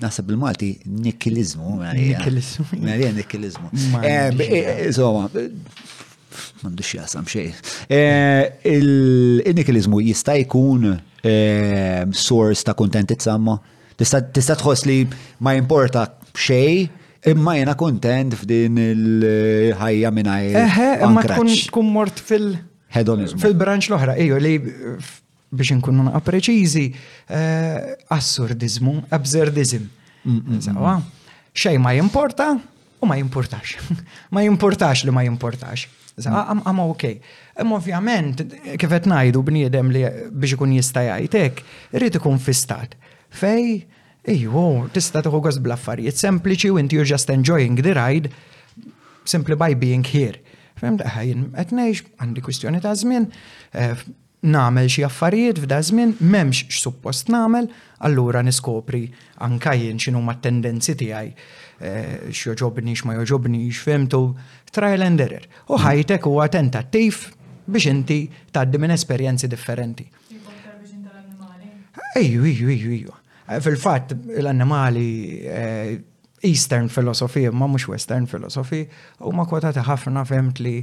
nasab 0.02 0.28
bil-Malti, 0.30 0.72
nikilizmu. 1.06 1.78
Nikilizmu. 1.94 2.68
Marija 2.84 3.12
nikilizmu. 3.16 3.72
Eh, 4.02 4.30
insomma, 4.88 5.28
mandu 6.64 6.84
jasam 6.86 7.28
xej. 7.28 7.52
Il-nikilizmu 8.76 10.00
jista' 10.08 10.38
jkun 10.44 10.94
source 12.12 12.64
ta' 12.66 12.76
kontentizza 12.78 13.36
ma. 13.40 13.58
Tista' 14.00 14.56
tħoss 14.56 14.86
li 14.88 15.02
ma 15.44 15.52
jimporta 15.52 16.06
xej 16.32 16.88
Imma 17.28 17.52
jena 17.58 17.74
kontent 17.76 18.32
f'din 18.40 18.78
il-ħajja 18.80 20.08
minnaj. 20.16 20.46
Eħe, 20.56 20.86
imma 21.04 21.24
tkun 21.28 21.90
mort 21.92 22.16
fil- 22.24 22.54
Hedonizmu. 22.94 23.36
Fil-branċ 23.42 23.90
l-oħra, 23.92 24.14
ejo, 24.24 24.38
li 24.42 24.54
biex 25.54 25.76
nkun 25.76 26.00
naqa 26.08 26.22
preċizi, 26.26 26.86
eh, 27.28 27.92
assurdizmu, 28.16 28.94
absurdizm. 29.14 29.84
Xej 31.52 31.76
ma 31.82 31.92
jimporta 31.94 32.48
u 33.00 33.06
ma 33.08 33.14
jimportax. 33.20 33.76
ma 34.34 34.40
jimportax 34.46 35.04
li 35.06 35.12
ma 35.14 35.22
jimportax. 35.26 35.84
Għama 36.24 36.72
mm. 36.72 36.84
ok. 36.88 37.06
Imma 37.62 37.76
ovvjament, 37.78 38.42
kifet 38.80 39.06
najdu 39.12 39.44
bniedem 39.46 39.92
li 39.94 40.02
biex 40.32 40.56
ikun 40.58 40.72
jista' 40.74 41.04
jgħidek, 41.12 41.62
irrid 41.92 42.16
ikun 42.18 42.40
fistat. 42.42 42.96
Fej, 43.30 43.82
Ejwo, 44.28 44.86
tista' 44.92 45.22
tieħu 45.24 45.38
għaz 45.40 45.60
bl-affarijiet 45.64 46.18
sempliċi 46.20 46.68
u 46.68 46.76
inti 46.80 46.98
just 47.08 47.30
enjoying 47.32 47.78
the 47.80 47.94
ride 47.96 48.28
simply 49.24 49.56
by 49.56 49.70
being 49.74 50.04
here. 50.04 50.36
Fem 50.76 50.98
daħajn, 51.00 51.46
qed 51.56 51.72
ngħix 51.76 52.04
għandi 52.20 52.42
kwistjoni 52.44 52.82
ta' 52.84 52.92
żmien, 53.00 53.30
eh, 53.72 54.02
namel 54.44 54.88
xi 54.92 55.04
affarijiet 55.08 55.62
f'da 55.62 55.78
żmien 55.88 56.12
m'hemmx 56.20 56.66
x'suppost 56.68 57.32
nagħmel, 57.32 57.70
allura 58.04 58.42
niskopri 58.44 59.06
anka 59.46 59.72
jien 59.76 59.96
x'inhuma 60.00 60.36
t-tendenzi 60.38 60.94
tiegħi 61.00 61.30
eh, 61.80 62.28
x 62.30 63.04
ma 63.08 63.16
joġobnix, 63.22 63.80
femtu 63.88 64.20
trial 64.72 65.02
and 65.08 65.20
error. 65.20 65.46
U 65.70 65.80
ħajtek 65.80 66.28
huwa 66.28 66.48
tentattiv 66.52 67.24
biex 67.70 67.88
inti 67.88 68.20
tgħaddi 68.52 68.82
minn 68.84 68.92
esperjenzi 68.98 69.48
differenti. 69.48 70.06
Ejju, 72.16 72.44
ejju, 72.44 72.68
ejju, 72.76 72.92
ejju. 73.00 73.19
Fil-fatt, 73.58 74.12
l-annimali 74.38 75.08
eh, 75.50 75.96
Eastern 76.46 76.86
philosophy, 76.88 77.48
ma 77.50 77.66
mux 77.68 77.84
Western 77.90 78.26
philosophy, 78.30 78.84
u 79.26 79.32
ma 79.34 79.44
kwotati 79.50 79.82
ħafna 79.88 80.22
femt 80.28 80.62
li 80.62 80.76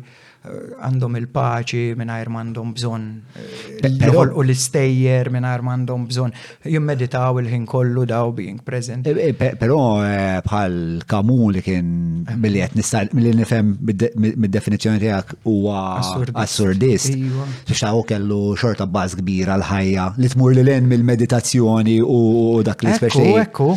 għandhom 0.77 1.17
il-paċi 1.21 1.83
minn 1.99 2.11
għajr 2.13 2.31
mandom 2.33 2.71
bżon 2.77 3.05
eh, 3.39 4.03
u 4.13 4.43
l-istejjer 4.43 5.29
minn 5.33 5.47
għajr 5.47 5.63
mandom 5.67 6.05
bżon 6.09 6.33
jimmeditaw 6.73 7.39
il-ħin 7.41 7.65
kollu 7.69 8.05
daw 8.09 8.31
being 8.35 8.61
present. 8.65 9.07
Eh, 9.07 9.31
eh, 9.33 9.55
Pero 9.57 9.79
bħal 9.97 10.77
Kamu 11.09 11.39
li 11.55 11.63
kien 11.65 11.89
mill-li 12.27 12.63
għet 12.65 12.75
nistal, 12.79 13.09
mill-li 13.15 13.33
nifem 13.41 13.73
mid-definizjoni 13.83 15.01
tijak 15.01 15.33
u 15.49 15.57
assurdist. 15.73 17.11
Iva. 17.13 17.47
Xtaħu 17.71 18.03
kellu 18.11 18.41
xorta 18.59 18.87
baz 18.89 19.15
kbira 19.19 19.57
l-ħajja 19.61 20.09
li 20.21 20.31
tmur 20.33 20.55
li 20.57 20.63
l-en 20.65 20.87
mill-meditazzjoni 20.91 21.99
u 22.03 22.21
dak 22.67 22.85
li 22.87 22.95
speċi. 22.95 23.27
Ekku, 23.47 23.73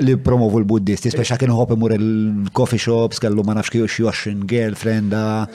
Li 0.00 0.14
promovu 0.20 0.60
l-buddisti, 0.60 1.10
speċa 1.12 1.36
kien 1.40 1.50
hopi 1.54 1.76
mur 1.78 1.92
il-coffee 1.94 2.78
shops, 2.80 3.18
kellu 3.22 3.42
ma 3.46 3.54
nafx 3.56 3.70
kiju 3.72 3.88
20 3.90 4.46
girlfrienda. 4.50 5.48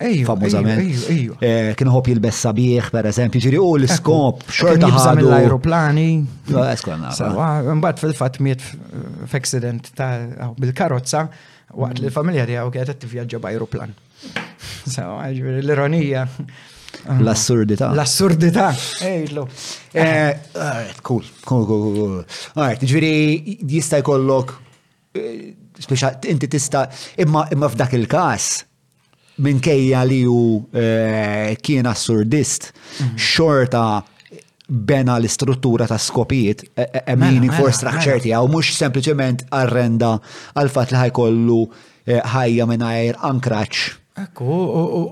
Famużament. 0.00 1.10
Eh, 1.44 1.74
kien 1.76 1.90
ħob 1.92 2.06
jilbess 2.08 2.40
sabiħ, 2.46 2.88
per 2.94 3.08
eżempju, 3.10 3.40
ġiri 3.44 3.58
u 3.60 3.66
oh, 3.68 3.74
l-skop, 3.76 4.46
xorta 4.48 4.88
ħadu. 4.94 5.26
l-aeroplani. 5.26 6.06
Eh, 6.48 6.54
mbagħad 6.54 8.00
fil-fatt 8.00 8.40
miet 8.42 8.64
f'accident 9.28 9.90
ta' 9.98 10.54
bil-karozza 10.56 11.26
waqt 11.76 12.00
li 12.02 12.12
familja 12.16 12.46
tiegħu 12.48 12.72
kienet 12.72 12.92
qed 12.94 13.02
tivvjaġġa 13.04 13.42
b'ajruplan. 13.44 13.92
So, 14.88 15.04
l-ironija. 15.34 16.24
L-assurdità. 17.20 17.92
L-assurdità. 17.92 18.70
Ejlu. 19.04 19.44
Eh, 19.92 20.32
cool, 21.02 21.28
cool, 21.44 21.68
cool, 21.68 21.86
cool. 21.98 22.16
Alright, 22.56 22.80
ġviri, 22.80 23.60
jista 23.76 24.00
jkollok, 24.00 24.56
speċa, 25.90 26.14
inti 26.32 26.48
tista, 26.50 26.88
imma 27.20 27.44
f'dak 27.68 27.94
il-kas, 28.00 28.50
minkejja 29.40 30.02
li 30.04 30.22
ju 30.24 30.62
eh, 30.76 31.56
kien 31.60 31.86
assurdist, 31.88 32.72
mhm. 33.00 33.16
xorta 33.18 34.02
bena 34.70 35.16
l-istruttura 35.18 35.86
ta' 35.90 35.98
skopijiet 35.98 36.60
e, 36.68 36.68
e, 36.82 36.82
e, 36.82 37.00
a 37.12 37.16
mela, 37.18 37.48
for 37.56 37.66
mela, 37.72 37.72
structure 37.74 38.20
mela. 38.24 38.44
u 38.44 38.48
mhux 38.52 38.70
sempliċement 38.78 39.42
arrenda 39.58 40.12
għal 40.54 40.70
fatt 40.70 40.92
li 40.94 41.00
ħajkollu 41.00 41.58
eh, 42.14 42.20
ħajja 42.36 42.68
mingħajr 42.70 43.18
ankraċ 43.32 43.88
Ekku, 44.20 44.44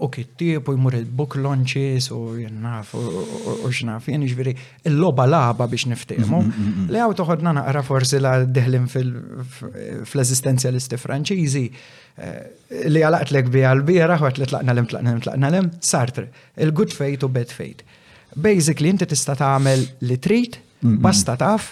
u 0.02 0.08
kittib 0.12 0.66
u 0.68 0.72
jmur 0.76 0.92
il-book 0.98 1.36
launches 1.40 2.10
u 2.12 2.18
jennaf 2.40 2.90
u 2.94 2.98
xnaf, 3.72 4.08
jenni 4.10 4.26
ġviri 4.28 4.52
il-loba 4.90 5.24
e 5.24 5.28
laba 5.30 5.66
biex 5.70 5.86
niftimu. 5.90 6.40
Mm, 6.40 6.46
mm, 6.58 6.68
mm, 6.68 6.86
li 6.92 6.98
għaw 7.02 7.12
toħodna 7.20 7.50
naqra 7.56 7.82
forsi 7.86 8.18
la 8.20 8.32
deħlim 8.44 8.84
fil-ezistenzialisti 8.90 10.96
franċizi 11.00 11.64
eh, 11.68 11.72
li 12.90 13.00
għalaqt 13.04 13.30
l-ek 13.36 13.46
bi 13.54 13.62
għal 13.64 13.78
għat 13.78 13.88
li 13.92 13.98
għatli 14.18 14.44
tlaqna 14.52 14.72
l-im, 14.76 14.86
tlaqna 14.92 15.08
l-im, 15.14 15.24
tlaqna 15.24 15.46
l-im, 15.52 15.66
sartre, 15.92 16.26
il-good 16.60 16.92
fate 16.92 17.24
u 17.24 17.26
bad 17.32 17.50
fate. 17.54 17.82
Basically, 18.36 18.88
inti 18.92 19.06
tista 19.08 19.34
tagħmel 19.40 19.80
li 20.04 20.18
trid, 20.20 20.52
basta 21.00 21.32
taf 21.40 21.62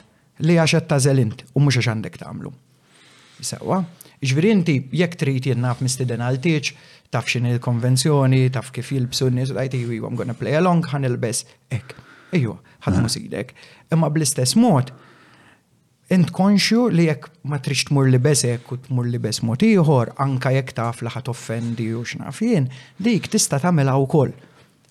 li 0.47 0.55
għaxet 0.61 0.87
tażel 0.89 1.19
int 1.23 1.39
u 1.53 1.59
mhux 1.61 1.75
għax 1.83 1.89
għandek 1.93 2.17
tagħmlu. 2.23 2.51
Sewa, 3.45 3.83
ġviri 4.27 4.49
inti 4.51 4.75
jekk 4.97 5.15
trid 5.21 5.45
jennaf 5.51 5.79
mistiden 5.85 6.23
għal-tieċ, 6.25 6.67
taf 7.17 7.31
xin 7.33 7.47
il-konvenzjoni, 7.55 8.43
taf 8.53 8.69
kif 8.77 8.91
jilbsu 8.95 9.31
n-nis, 9.33 9.53
għajt 9.57 9.77
iwi, 9.81 10.01
I'm 10.05 10.19
gonna 10.19 10.37
play 10.37 10.57
along, 10.59 10.85
għan 10.93 11.09
il-bess, 11.09 11.47
ek, 11.73 11.95
ejju, 12.37 12.57
għad 12.85 13.01
musidek. 13.05 13.55
Imma 13.95 14.11
bl-istess 14.13 14.57
mod, 14.61 14.93
int 16.13 16.29
konxju 16.35 16.89
li 16.95 17.09
jekk 17.09 17.31
ma 17.51 17.59
trix 17.63 17.89
tmur 17.89 18.11
li 18.13 18.21
bess 18.23 18.45
jekk 18.47 18.75
u 18.75 18.79
tmur 18.85 19.09
li 19.11 19.19
bess 19.23 19.41
mod 19.47 19.65
ieħor, 19.67 20.13
anka 20.23 20.53
jekk 20.55 20.77
taf 20.79 21.01
li 21.03 21.11
ħat 21.15 21.31
offendi 21.33 21.89
u 21.97 22.05
xnafien, 22.07 22.69
dik 23.03 23.31
tista' 23.33 23.63
u 23.73 24.03
wkoll. 24.05 24.37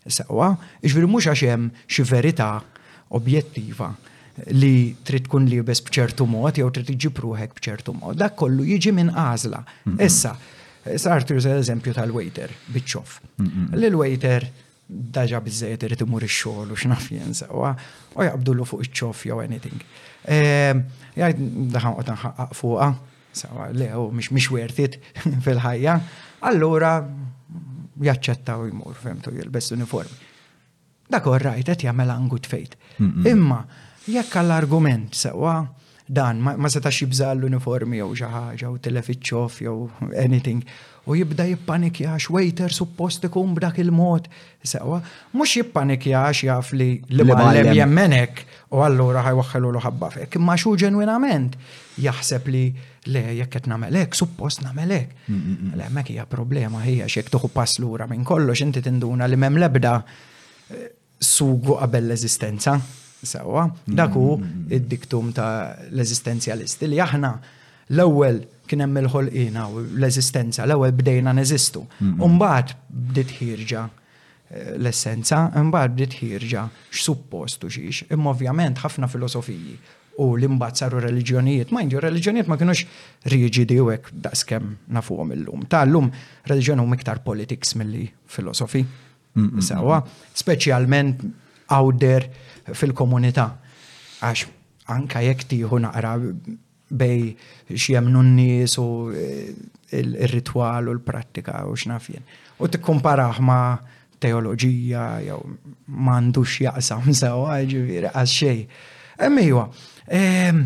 Sewa, 0.05 0.51
iġviri 0.85 1.07
mhux 1.09 1.31
għax 1.31 1.45
hemm 1.49 1.69
xi 1.89 2.03
verità 2.05 2.51
objettiva 3.17 3.93
li 4.51 4.91
trid 5.07 5.23
tkun 5.29 5.47
libes 5.49 5.79
b'ċertu 5.81 6.27
mod 6.27 6.59
jew 6.59 6.67
trid 6.69 6.85
tiġi 6.91 7.09
pruħek 7.15 7.55
b'ċertu 7.57 7.95
mod. 7.95 8.19
Dak 8.19 8.35
kollu 8.37 8.67
jiġi 8.69 8.91
minn 8.93 9.09
għażla. 9.09 9.61
Mhm. 9.87 10.03
Issa, 10.05 10.33
mm 10.33 10.35
-hmm. 10.37 10.54
Eh, 10.85 10.97
Sartu 10.97 11.33
l 11.33 11.41
eżempju 11.47 11.93
tal-waiter, 11.97 12.51
bitxof. 12.69 13.17
L-waiter 13.73 14.45
daġa 14.87 15.39
bizzejet 15.41 15.81
irrit 15.87 16.03
imur 16.05 16.21
ix-xogħol 16.21 16.75
u 16.75 16.77
x'naf 16.77 17.07
jinsawa 17.09 17.71
u 18.13 18.21
jaqbdullu 18.27 18.67
fuq 18.69 18.83
iċ-ċof 18.85 19.23
jew 19.31 19.39
anything. 19.41 19.81
Ehm, 20.29 20.83
jgħid 21.17 21.41
daħan 21.73 21.95
qod 21.97 22.11
nħaqqaq 22.13 22.53
fuqha, 22.59 22.89
sawa 23.35 23.71
le 23.73 23.87
u 23.97 24.03
mhix 24.13 24.29
mhix 24.37 24.51
wertit 24.53 24.99
fil-ħajja, 25.47 25.95
allura 26.45 26.93
jaċċetta 28.05 28.59
u 28.61 28.67
jmur 28.69 28.93
femtu 29.01 29.33
jilbes 29.39 29.71
uniformi. 29.73 30.21
Dak 31.09 31.25
rajt 31.33 31.73
qed 31.73 31.87
jagħmel 31.89 32.13
angut 32.13 32.45
fejt. 32.45 32.77
Imma 33.25 33.63
jekk 34.05 34.37
għall-argument 34.43 35.17
sewa 35.17 35.63
dan 36.07 36.39
ma 36.41 36.67
setax 36.69 36.99
jibża 37.01 37.31
l-uniformi 37.33 37.97
jew 37.97 38.13
xi 38.15 38.27
ħaġa 38.29 38.67
u 38.69 38.77
telefiċċof 38.85 39.55
jew 39.65 39.75
anything. 40.21 40.61
U 41.09 41.13
jibda 41.17 41.45
jippanikjax, 41.49 42.27
waiter 42.33 42.73
suppost 42.73 43.25
ikun 43.27 43.51
b'dak 43.57 43.77
il-mod. 43.81 44.27
Sewa, 44.65 44.99
mhux 45.37 45.51
jippanikjax 45.57 46.27
għax 46.33 46.43
jaf 46.47 46.71
li 46.77 46.87
l-ballem 47.13 47.71
jemmenek 47.77 48.43
u 48.73 48.83
allura 48.85 49.23
ħajwaħħelu 49.27 49.71
l 49.75 49.81
ħabba 49.85 50.09
fek. 50.17 50.37
Imma 50.39 50.55
xu 50.61 50.75
ġenwinament 50.81 51.55
jaħseb 52.01 52.51
li 52.53 52.63
le 53.09 53.23
jekk 53.41 53.55
qed 53.59 53.69
nagħmelek, 53.71 54.17
suppost 54.17 54.61
nagħmelek. 54.61 55.15
Mm, 55.25 55.39
mm, 55.39 55.55
mm. 55.69 55.75
Le 55.79 55.87
mek 55.97 56.11
hija 56.13 56.25
problema 56.29 56.83
hija 56.89 57.09
x'jekk 57.09 57.33
tuħu 57.37 57.49
pass 57.53 57.81
lura 57.81 58.05
minn 58.09 58.25
kollox 58.25 58.61
inti 58.65 58.81
tinduna 58.85 59.25
li 59.29 59.37
m'hemm 59.41 59.57
lebda 59.61 59.95
eh, 59.97 60.85
sugu 61.17 61.79
qabel 61.81 62.11
l-eżistenza. 62.11 62.77
Sewa, 63.23 63.69
daku 63.87 64.35
mm. 64.37 64.67
id-diktum 64.75 65.31
ta' 65.33 65.75
l-eżistenzjalisti 65.87 66.89
li 66.91 66.99
aħna 67.01 67.31
l-ewwel 67.95 68.41
kien 68.67 68.81
hemm 68.83 68.99
il-ħolqina 69.03 69.67
u 69.71 69.83
l-eżistenza, 69.83 70.63
l-ewwel 70.67 70.91
bdejna 70.97 71.33
neżistu. 71.37 71.85
Mbagħad 72.19 72.73
bdiet 72.91 73.31
ħirġa 73.39 73.83
eh, 73.85 74.71
l-essenza, 74.79 75.43
mbagħad 75.55 75.95
bdiet 75.95 76.17
ħirġa 76.19 76.63
x'suppost 76.91 77.65
u 77.67 77.71
xiex. 77.71 78.07
Imma 78.13 78.33
ovvjament 78.33 78.81
ħafna 78.83 79.07
filosofiji 79.09 79.77
u 80.21 80.29
l 80.35 80.47
imbagħad 80.49 80.79
saru 80.83 81.01
reliġjonijiet. 81.07 81.71
Mind 81.75 81.93
you, 81.95 82.01
reliġjonijiet 82.03 82.49
ma 82.51 82.57
kienux 82.59 82.83
riġidi 83.31 83.79
u 83.83 83.89
hekk 83.93 84.11
daqskemm 84.27 84.75
nafuhom 84.97 85.31
illum. 85.37 85.63
Ta' 85.71 85.85
llum 85.87 86.11
reliġjon 86.51 86.83
hu 86.83 86.89
iktar 86.99 87.23
politics 87.23 87.75
milli 87.79 88.03
filosofi. 88.27 88.83
Sewa, 89.65 89.97
speċjalment 90.35 91.25
out 91.75 91.97
there 91.99 92.53
fil-komunità. 92.73 93.49
Għax 94.25 94.45
anka 94.93 95.21
jekk 95.25 95.45
tieħu 95.51 95.79
naqra 95.83 96.15
bej 96.95 97.33
xiemnu 97.75 98.21
n-nies 98.25 98.77
u 98.79 98.87
eh, 99.09 99.51
il-ritwal 99.99 100.89
u 100.89 100.93
l-prattika 100.95 101.63
u 101.69 101.75
xnafjen. 101.77 102.23
U 102.63 102.69
tikkumparaħ 102.71 103.41
ma' 103.43 103.65
teoloġija 104.23 105.03
jew 105.27 105.39
m'għandux 105.91 106.59
jaqsam 106.69 107.11
sewa 107.17 107.59
ġifieri 107.67 108.09
għax 108.13 108.39
xejn. 108.39 108.65
Emmejwa, 109.29 109.67
ehm, 110.09 110.65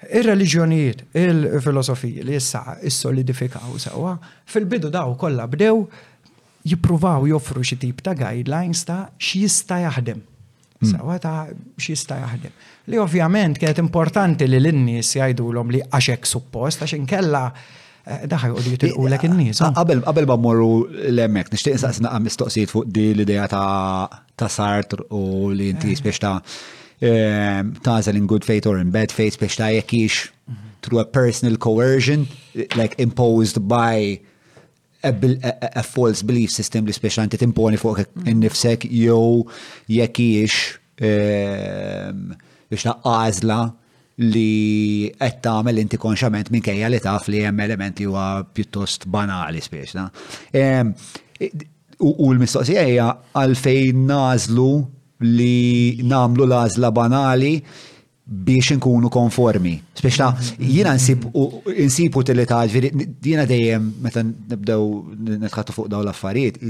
Ir-reliġjonijiet, 0.00 1.02
il-filosofiji 1.20 2.22
li 2.24 2.32
jissa 2.32 2.78
is-solidifikaw 2.88 3.74
fil-bidu 4.48 4.88
daw 4.90 5.12
kollha 5.20 5.44
bdew 5.52 5.82
jippruvaw 6.66 7.26
joffru 7.28 7.60
xi 7.60 7.76
tip 7.82 8.00
ta' 8.06 8.14
guidelines 8.16 8.80
ta' 8.88 9.10
x'jista' 9.20 9.82
jaħdem 9.84 10.22
Mm. 10.80 10.94
Sawata 10.94 11.32
xista 11.82 12.16
jaħdem. 12.22 12.52
Li 12.88 13.00
ovvjament 13.02 13.58
kienet 13.60 13.80
importanti 13.82 14.46
li 14.48 14.56
l-innis 14.62 15.12
jajdu 15.18 15.50
l-om 15.52 15.74
li 15.74 15.82
għaxek 15.84 16.24
suppost, 16.28 16.80
għax 16.86 16.94
inkella 16.96 17.42
eh, 17.52 18.22
daħaj 18.30 18.54
u 18.54 18.62
li 18.64 18.72
jutilqu 18.74 19.04
l 19.10 19.16
n-nis. 19.18 19.60
Ah, 19.66 19.74
qabel 19.76 20.28
ma 20.30 20.38
morru 20.40 20.86
l-emmek, 21.10 21.52
nishtiq 21.52 21.76
nsaqsna 21.76 22.14
għam 22.14 22.24
mistoqsijiet 22.30 22.72
fuq 22.72 22.88
di 22.88 23.10
l-ideja 23.12 23.44
ta' 23.52 24.48
sartr 24.56 25.04
u 25.10 25.50
li 25.52 25.68
inti 25.74 25.92
eh. 25.92 26.00
biex 26.00 26.18
ta' 26.24 26.38
eh, 27.00 27.60
tażel 27.84 28.16
in 28.16 28.26
good 28.30 28.44
faith 28.48 28.66
or 28.70 28.78
in 28.80 28.88
bad 28.94 29.12
faith 29.12 29.36
biex 29.42 29.60
ta' 29.60 29.68
jekix 29.76 30.30
mhm. 30.48 30.74
through 30.80 31.02
a 31.04 31.04
personal 31.04 31.58
coercion, 31.60 32.24
like 32.80 32.94
imposed 32.96 33.60
by 33.68 34.16
a 35.02 35.82
false 35.82 36.22
belief 36.26 36.50
system 36.52 36.84
li 36.84 36.92
speċjalment 36.92 37.36
timponi 37.40 37.78
fuq 37.80 38.02
mm. 38.02 38.26
innifsek 38.28 38.84
jew 38.92 39.46
jekk 39.88 40.20
hiex 40.20 40.56
ehm, 41.00 42.34
biex 42.68 42.84
għażla 42.92 43.60
li 44.20 45.08
qed 45.16 45.40
tagħmel 45.46 45.80
inti 45.80 45.96
konxament 46.00 46.50
minkejja 46.52 46.90
li 46.92 47.00
taf 47.00 47.30
li 47.32 47.40
hemm 47.46 47.62
element 47.64 48.00
li 48.02 48.08
huwa 48.10 48.26
pjuttost 48.52 49.06
banali 49.08 49.62
spiex. 49.64 49.94
Ehm, 50.52 50.92
u 52.04 52.12
l-mistoqsija 52.34 52.84
hija 52.84 53.06
għalfejn 53.36 54.04
nażlu 54.10 54.68
li 55.40 56.04
namlu 56.10 56.44
l-għażla 56.44 56.92
banali 56.96 57.54
biex 58.30 58.72
nkunu 58.78 59.10
konformi. 59.10 59.74
Speċta, 59.98 60.28
jina 60.62 60.92
nsib 60.94 61.26
utilita, 62.16 62.60
ġviri, 62.70 62.90
jina 63.26 63.46
dejjem, 63.48 63.90
meta 64.04 64.22
nibdew 64.22 65.38
netħattu 65.42 65.74
fuq 65.74 65.90
daw 65.90 66.04
l-affarijiet, 66.04 66.60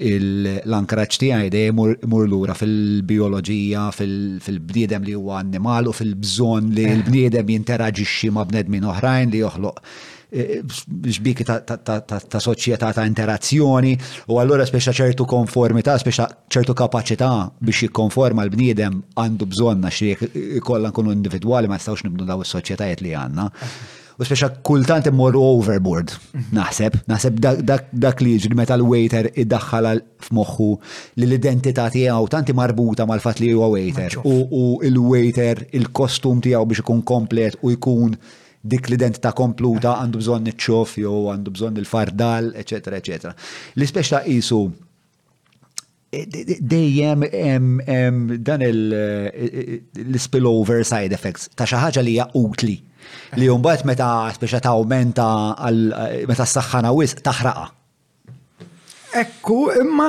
l-ankraċ 0.00 1.20
tiegħi 1.24 1.50
dejjem 1.52 1.80
mur 2.12 2.28
lura 2.28 2.52
fil-bioloġija, 2.56 3.88
fil-bniedem 3.96 5.08
li 5.08 5.16
huwa 5.16 5.40
annimal 5.40 5.90
u 5.92 5.96
fil-bżonn 5.96 6.72
li 6.76 6.86
eh. 6.88 6.94
l-bniedem 6.98 7.54
jinteraġixxi 7.56 8.30
ma' 8.32 8.46
bnedmin 8.52 8.86
oħrajn 8.88 9.32
li 9.34 9.42
joħloq 9.44 9.84
Eh, 10.32 10.60
xbiki 11.10 11.42
ta' 11.42 12.38
soċjetà 12.38 12.92
ta' 12.94 13.02
interazzjoni 13.08 13.96
u 14.30 14.36
allura 14.38 14.62
speċa 14.66 14.92
ċertu 14.94 15.24
konformità, 15.26 15.96
speċa 15.98 16.26
ċertu 16.54 16.74
kapaċità 16.78 17.30
biex 17.58 17.88
jikkonforma 17.88 18.44
l-bniedem 18.46 19.00
għandu 19.18 19.48
bżonna 19.50 19.90
xie 19.90 20.60
kollan 20.62 20.92
nkunu 20.94 21.16
individwali 21.16 21.66
ma 21.66 21.80
stawx 21.82 22.06
nibdu 22.06 22.28
daw 22.30 22.44
is-soċjetajiet 22.46 23.02
li 23.02 23.10
għandna. 23.18 23.46
U 24.20 24.28
speċa 24.28 24.50
kultant 24.62 25.08
immorru 25.10 25.40
overboard, 25.56 26.12
mhm. 26.30 26.52
naħseb, 26.54 26.98
naħseb 27.10 27.40
dak 27.40 28.22
li 28.22 28.36
ġri 28.44 28.54
meta 28.58 28.76
l-waiter 28.78 29.32
iddaħħal 29.34 29.88
f'moħħu 30.28 30.68
li 31.18 31.26
l-identità 31.26 31.88
tiegħu 31.90 32.30
tanti 32.30 32.54
marbuta 32.54 33.08
mal-fatt 33.10 33.42
li 33.42 33.50
huwa 33.56 33.66
waiter 33.74 34.20
u 34.22 34.78
il-waiter 34.92 35.64
il-kostum 35.80 36.44
tiegħu 36.46 36.70
biex 36.70 36.84
ikun 36.86 37.02
komplet 37.14 37.58
u 37.66 37.74
jkun 37.74 38.14
dik 38.60 38.90
l-identità 38.90 39.32
kompluta 39.32 39.94
għandu 40.02 40.20
bżonn 40.20 40.50
iċ-ċof 40.52 40.98
jew 41.00 41.20
għandu 41.32 41.54
bżonn 41.56 41.80
il-fardal, 41.80 42.52
eċetera, 42.60 42.98
eċetera. 43.00 43.32
L-ispeċ 43.78 44.10
ta' 44.12 44.20
qisu 44.26 44.58
eh, 46.12 46.60
dejjem 46.60 47.24
dan 48.44 48.66
il 48.66 48.80
eh, 48.92 50.20
spillover 50.20 50.84
side 50.84 51.16
effects 51.16 51.48
ta' 51.56 51.66
xi 51.68 51.80
ħaġa 51.80 52.04
li 52.04 52.18
hija 52.18 52.28
utli 52.36 52.76
li 53.40 53.48
mbagħad 53.48 53.88
meta 53.88 54.10
speċa 54.36 54.60
ta' 54.66 54.74
aumenta 54.76 55.30
eh, 55.70 56.26
meta 56.28 56.44
s-saħħana 56.44 56.92
wisq 56.98 57.24
taħraqa. 57.26 57.68
Ekku, 59.10 59.56
imma 59.74 60.06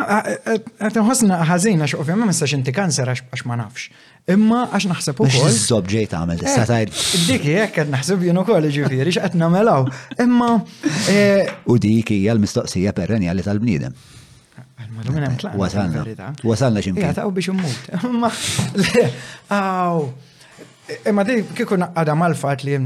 qed 0.77 0.97
inħossna 1.01 1.39
ħażin 1.49 1.79
għax 1.81 1.95
ovvjament 2.03 2.27
ma 2.27 2.33
nistax 2.35 2.51
inti 2.53 2.75
kanser 2.75 3.09
għax 3.09 3.47
ma 3.49 3.55
nafx. 3.57 3.87
Imma 4.29 4.67
għax 4.69 4.85
naħseb 4.91 5.19
u 5.23 5.27
kol. 5.33 5.53
Zob 5.55 5.87
ġejt 5.89 6.11
għamil, 6.13 6.41
eh, 6.43 6.49
s-satajr. 6.49 6.91
Dik 7.27 7.45
jek 7.49 7.77
għed 7.81 7.89
naħseb 7.93 8.25
jenu 8.27 8.43
kol 8.45 8.67
ġifiri, 8.69 9.13
xqed 9.17 9.37
namelaw. 9.41 9.87
Imma. 10.21 10.51
Eh, 11.09 11.47
u 11.65 11.77
dik 11.81 12.11
hija 12.13 12.35
mistoqsija 12.37 12.93
perrenja 12.93 13.33
li 13.33 13.41
tal-bnidem. 13.45 13.95
Wasalna. 15.57 16.05
Wasalna 16.45 16.81
ximkien. 16.85 17.07
Jgħataw 17.07 17.31
biex 17.33 17.49
ummut. 17.49 17.89
Imma. 18.05 18.29
Imma 21.07 21.25
dik 21.25 21.55
kiku 21.57 21.77
naqqada 21.81 22.15
mal-fat 22.21 22.65
li 22.67 22.77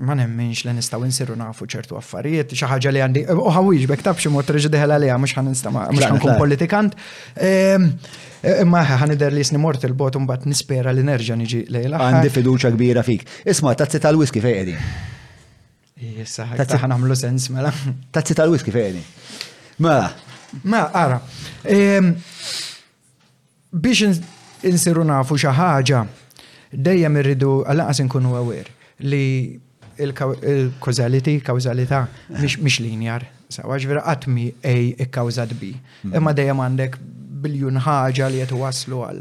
ma 0.00 0.14
nemminx 0.16 0.62
li 0.64 0.72
nistaw 0.74 1.02
insiru 1.04 1.34
nafu 1.36 1.66
ċertu 1.68 1.96
affarijiet, 1.98 2.52
xaħġa 2.56 2.92
li 2.94 3.02
għandi, 3.04 3.22
u 3.36 3.50
ħawix 3.52 3.88
bek 3.90 4.04
tab 4.06 4.18
xi 4.20 4.30
mod 4.32 4.48
reġdeħel 4.56 4.94
għalija 4.96 5.16
mhux 5.20 5.36
ħaninsta 5.38 5.72
mhux 5.74 6.04
ħankun 6.08 6.36
politikant. 6.40 6.96
Imma 8.50 8.80
ħanider 8.88 9.36
li 9.36 9.44
jisni 9.44 9.60
mort 9.60 9.84
il 9.84 9.92
botum 9.96 10.24
bat 10.28 10.46
nispera 10.48 10.94
li 10.96 11.04
nerġa' 11.04 11.36
niġi 11.42 11.62
lejla. 11.76 12.00
Għandi 12.06 12.32
fiduċa 12.36 12.72
kbira 12.76 13.04
fik. 13.04 13.26
Isma' 13.52 13.74
tazzi 13.76 14.00
tal-whisky 14.00 14.40
fejedi. 14.44 14.76
Jissa, 16.00 16.46
tazzi 16.56 16.80
għan 16.80 16.96
għamlu 16.96 17.18
sens 17.20 17.50
mela. 17.52 17.72
Tazzi 18.16 18.36
tal-whisky 18.38 18.72
fejedi. 18.72 19.04
Mela. 19.84 20.08
Ma 20.64 20.86
għara. 20.96 21.20
Biex 23.70 24.16
insiru 24.66 25.04
nafu 25.06 25.36
xaħġa, 25.40 26.00
dejjem 26.72 27.18
irridu 27.20 27.58
għallaqas 27.68 28.00
nkunu 28.08 28.32
għawir, 28.40 28.66
li 29.10 29.22
il-causality, 30.02 31.40
kauzalità, 31.42 32.06
mhix 32.32 32.78
linjar. 32.82 33.26
Sawa 33.50 33.76
ġvera 33.82 34.04
għatmi 34.06 34.44
A 34.62 34.72
ikkawżat 35.04 35.54
B. 35.58 35.72
Mm. 36.04 36.12
Imma 36.20 36.32
dejjem 36.36 36.60
għandek 36.62 36.98
biljun 37.42 37.80
ħaġa 37.82 38.28
li 38.30 38.42
qed 38.44 38.52
waslu 38.54 39.00
għal 39.06 39.20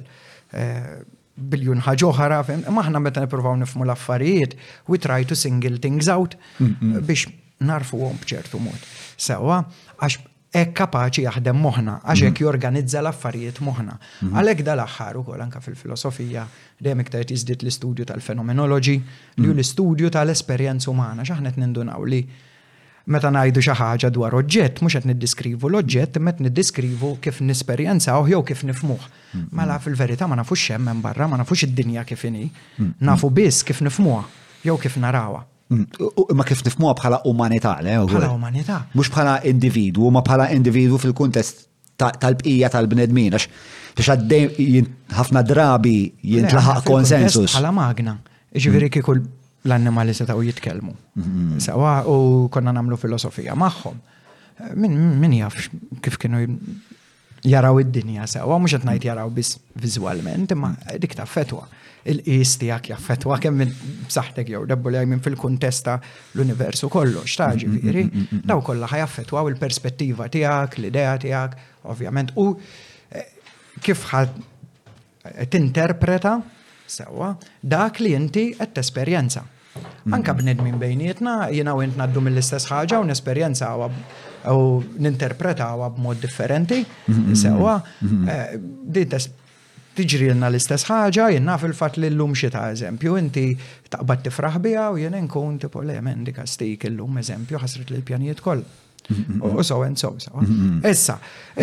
eh, 0.59 0.91
biljun 1.39 1.81
ħaġa 1.81 2.07
oħra, 2.11 2.39
imma 2.53 2.83
aħna 2.83 3.01
meta 3.01 3.23
nippruvaw 3.23 3.55
nifmu 3.63 3.87
l-affarijiet, 3.87 4.53
we 4.91 4.99
try 5.01 5.23
to 5.25 5.33
single 5.39 5.77
things 5.81 6.09
out 6.13 6.35
mm, 6.59 6.73
mm. 6.73 7.05
biex 7.09 7.25
narfu 7.65 8.01
għom 8.05 8.19
bċertu 8.25 8.59
mod. 8.61 8.83
Sawa, 9.17 9.61
għax 10.03 10.19
e 10.49 10.63
kapaċi 10.73 11.23
jaħdem 11.27 11.59
moħna, 11.61 11.99
jek 12.17 12.25
mhm. 12.31 12.43
jorganizza 12.43 12.99
l-affarijiet 13.03 13.59
moħna. 13.61 13.95
Mhm. 14.23 14.33
Għalek 14.39 14.63
dal-axħar 14.65 15.19
u 15.19 15.23
kol 15.27 15.43
anka 15.45 15.61
fil-filosofija, 15.61 16.45
dejjem 16.81 17.03
iktar 17.03 17.21
jizdit 17.29 17.61
l-istudju 17.65 18.07
tal-fenomenologi, 18.09 18.95
li 19.35 19.45
mhm. 19.45 19.51
l-istudju 19.55 20.09
tal-esperjenza 20.15 20.89
umana, 20.89 21.21
xaħnet 21.27 21.59
nindunaw 21.61 22.05
li 22.09 22.23
meta 23.13 23.29
najdu 23.33 23.61
xi 23.61 23.75
ħaġa 23.77 24.09
dwar 24.13 24.33
oġġett, 24.39 24.81
mhux 24.81 24.97
qed 24.97 25.05
niddiskrivu 25.11 25.69
l-oġġett, 25.69 26.17
met 26.25 26.41
niddiskrivu 26.41 27.15
kif 27.21 27.41
u 27.41 28.25
jew 28.29 28.41
kif 28.43 28.63
nifmuħ. 28.65 29.05
Mela 29.53 29.77
fil-verità 29.79 30.27
ma 30.27 30.35
nafux 30.35 30.59
xemmen 30.65 31.01
barra, 31.01 31.27
ma 31.27 31.37
nafux 31.37 31.61
id-dinja 31.65 32.03
kif 32.05 32.25
inhi, 32.25 32.49
nafu 32.99 33.29
biss 33.29 33.63
kif 33.63 33.81
nifmuha 33.85 34.23
jew 34.65 34.77
kif 34.81 34.97
narawha. 34.97 35.45
Ma 35.69 36.43
kif 36.49 36.63
nifmuha 36.65 36.95
bħala 36.97 37.19
umanità, 37.29 37.75
le? 37.85 37.93
Bħala 38.09 38.31
umanità. 38.33 38.77
Mhux 38.97 39.11
bħala 39.13 39.35
individwu, 39.51 40.09
ma 40.11 40.23
bħala 40.25 40.47
individwu 40.55 40.97
fil-kuntest 41.03 41.67
tal-bqija 41.99 42.71
tal-bnedmin, 42.73 43.35
għax 43.37 44.07
għaddej 44.15 44.81
ħafna 45.17 45.43
drabi 45.45 45.93
jintlaħaq 46.31 46.81
konsensus. 46.89 47.53
Bħala 47.53 47.73
magna, 47.77 48.15
ġiviri 48.57 48.89
kikul 48.97 49.21
l-annimali 49.69 50.15
setgħu 50.17 50.45
jitkellmu. 50.49 50.95
Mhm. 51.21 51.59
Sawa 51.61 51.99
u 52.09 52.17
konna 52.49 52.73
namlu 52.73 52.97
filosofija 52.97 53.53
magħhom. 53.53 53.99
Min 54.73 55.35
jaf 55.37 55.67
kif 56.01 56.17
kienu 56.17 56.47
jaraw 57.45 57.77
id-dinja 57.85 58.25
sawa 58.27 58.57
mhux 58.57 58.73
qed 58.79 58.89
ngħid 58.89 59.11
jaraw 59.11 59.29
biss 59.37 59.59
viżwalment, 59.85 60.49
imma 60.57 60.73
dik 60.97 61.13
ta' 61.13 61.29
fetwa 61.29 61.67
il-qis 62.09 62.57
tijak 62.61 62.89
jaffetwa 62.91 63.37
kemm 63.41 63.59
minn 63.61 63.73
b'saħtek 64.07 64.51
jew 64.53 64.61
dabbu 64.69 64.91
li 64.93 65.01
minn 65.09 65.21
fil-kuntesta 65.23 65.97
l-universu 66.35 66.89
kollox, 66.91 67.35
ta' 67.39 67.51
ġifiri, 67.59 68.05
daw 68.49 68.61
kollha 68.65 68.89
ħajaffetwa 68.91 69.43
il-perspettiva 69.51 70.29
tijak, 70.33 70.79
l-idea 70.81 71.15
tijak, 71.21 71.57
ovvjament, 71.93 72.33
u 72.41 72.47
eh, 72.55 73.33
kif 73.85 74.07
ħad 74.11 74.37
tinterpreta 75.51 76.37
sewa 76.89 77.33
dak 77.61 77.99
li 78.01 78.15
inti 78.17 78.47
qed 78.57 78.73
tesperjenza. 78.79 79.45
Anka 80.09 80.33
b'nedmin 80.35 80.79
bejnietna, 80.81 81.35
jiena 81.53 81.75
u 81.77 81.83
int 81.85 81.95
naddu 81.99 82.19
mill-istess 82.23 82.65
ħaġa 82.71 83.03
u 83.03 83.05
nesperjenza 83.11 83.69
u 84.49 84.57
ninterpretawa 85.05 85.91
b'mod 85.93 86.17
differenti, 86.23 86.81
sewa, 87.37 87.77
tiġri 90.07 90.29
l 90.33 90.43
l-istess 90.47 90.85
ħaġa, 90.89 91.29
jenna 91.35 91.55
fil-fat 91.59 91.97
l-lum 91.99 92.35
xita 92.39 92.65
eżempju, 92.73 93.15
inti 93.19 93.45
taqbad 93.91 94.23
tifraħ 94.25 94.59
bija 94.63 94.85
u 94.93 94.99
jenna 95.01 95.19
nkun 95.23 95.57
tipo 95.65 95.81
le 95.83 95.97
mendi 96.05 96.33
kastik 96.35 96.85
l-lum 96.89 97.19
eżempju 97.21 97.59
ħasret 97.63 97.91
l-pjanijiet 97.97 98.43
koll. 98.45 98.63
U 99.49 99.63
so 99.65 99.81
and 99.81 99.97
so, 99.97 100.11
so. 100.21 100.29
Issa, 100.85 101.15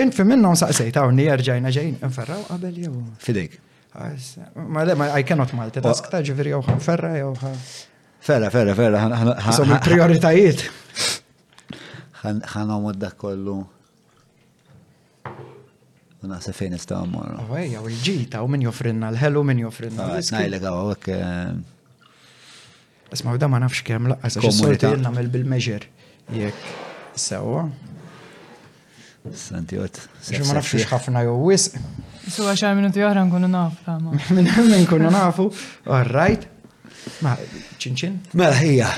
in 0.02 0.10
fi 0.10 0.24
minnom 0.26 0.56
saqsejta 0.58 1.04
u 1.06 1.12
nirġajna 1.14 1.70
ġejn, 1.76 2.00
nferraw 2.08 2.40
għabel 2.56 2.80
jow. 2.84 2.94
Fidejk. 3.22 3.54
Ma 4.66 4.82
le, 4.84 4.96
ma 4.98 5.12
I 5.16 5.22
cannot 5.24 5.52
ta' 5.78 5.94
skta 5.94 6.24
jew 6.26 6.34
jow 6.34 6.58
jew 6.64 7.30
ħa. 7.42 7.52
Fera, 8.26 8.50
fera, 8.50 8.74
fera. 8.74 9.06
Som 9.54 9.70
il-prioritajiet. 9.70 10.66
ħan 12.24 12.42
għamod 12.50 12.98
dak 12.98 13.14
kollu. 13.20 13.60
U 16.26 16.28
naħseb 16.28 16.56
fejn 16.58 16.72
nista' 16.74 16.96
mmorru. 17.06 17.44
Ejja, 17.60 17.78
u 17.80 17.86
l-ġita 17.86 18.40
u 18.42 18.46
min 18.50 18.62
joffrinna 18.66 19.10
l-ħelu 19.12 19.40
min 19.46 19.58
joffrinna. 19.62 20.06
Ah, 20.08 20.14
ngħidlek 20.18 20.62
hawnhekk. 20.66 21.04
Isma' 23.14 23.36
da 23.38 23.46
ma 23.52 23.58
nafx 23.62 23.78
kemm 23.86 24.04
laqqas 24.10 24.34
għax 24.40 24.46
is-soltu 24.50 24.90
nagħmel 25.04 25.28
bil-measure 25.36 25.84
jekk 26.34 26.60
sewwa. 27.26 27.62
Santiot. 29.42 29.94
Ma 30.46 30.52
nafx 30.58 30.84
ħafna 30.90 31.20
jew 31.28 31.36
wisq. 31.46 31.70
Su 32.26 32.42
għaxar 32.50 32.74
minuti 32.78 33.00
oħra 33.06 33.20
nkunu 33.28 33.48
nafu. 33.52 33.76
Minn 34.34 34.48
hemm 34.56 34.70
nkunu 34.82 35.08
nafu. 35.14 35.44
All 35.86 36.08
right. 36.10 36.42
Ma 37.22 37.30
ċinċin? 37.78 38.14
Mela 38.34 38.56
ħija. 38.58 38.88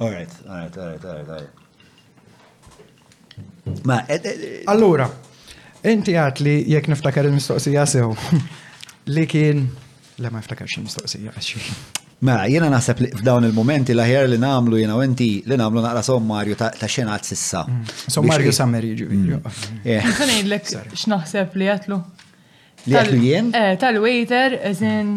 All 0.00 0.10
right, 0.10 0.32
all 0.48 0.56
right, 0.56 0.76
all 0.76 0.88
right, 0.88 1.04
all 1.04 1.14
right, 1.14 1.28
all 1.28 1.34
right. 1.42 1.59
Ma, 3.82 4.00
eh, 4.08 4.20
eh, 4.22 4.62
allura, 4.66 5.06
inti 5.86 6.14
għat 6.18 6.42
li 6.44 6.54
jek 6.74 6.88
niftakar 6.92 7.28
il-mistoqsija 7.28 7.86
sew, 7.88 8.12
li 9.14 9.26
kien, 9.30 9.64
le 10.20 10.30
ma 10.30 10.40
niftakar 10.42 10.68
il 10.70 10.86
mistoqsija, 10.86 11.64
Ma, 12.20 12.42
jena 12.52 12.66
naħseb 12.68 12.98
li 13.00 13.06
f'dawn 13.16 13.46
il-momenti 13.48 13.94
laħjar 13.96 14.26
li 14.28 14.36
namlu 14.42 14.76
jena 14.76 14.98
u 14.98 15.00
inti 15.00 15.28
li 15.48 15.56
namlu 15.56 15.80
naqra 15.80 16.02
sommarju 16.04 16.58
ta' 16.60 16.66
għad 16.76 17.24
sissa. 17.24 17.62
Sommarju 18.12 18.52
ġu. 18.52 19.06
ġiviri. 19.06 19.38
Nħan 20.04 20.28
jgħidlek 20.28 20.68
x'naħseb 20.98 21.56
li 21.56 21.70
għatlu. 21.72 21.96
Li 22.90 22.98
għatlu 23.00 23.22
jien? 23.24 23.48
Eh, 23.56 23.70
tal-waiter, 23.80 24.58
eżin, 24.68 25.14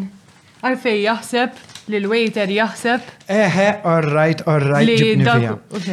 għalfej 0.63 1.01
jaħseb 1.03 1.51
li 1.91 1.99
l-waiter 2.03 2.49
jaħseb. 2.51 3.07
Eħe, 3.27 3.65
all 3.83 4.09
right, 4.13 4.43
all 4.47 4.67
right, 4.69 4.85
Le, 4.87 5.01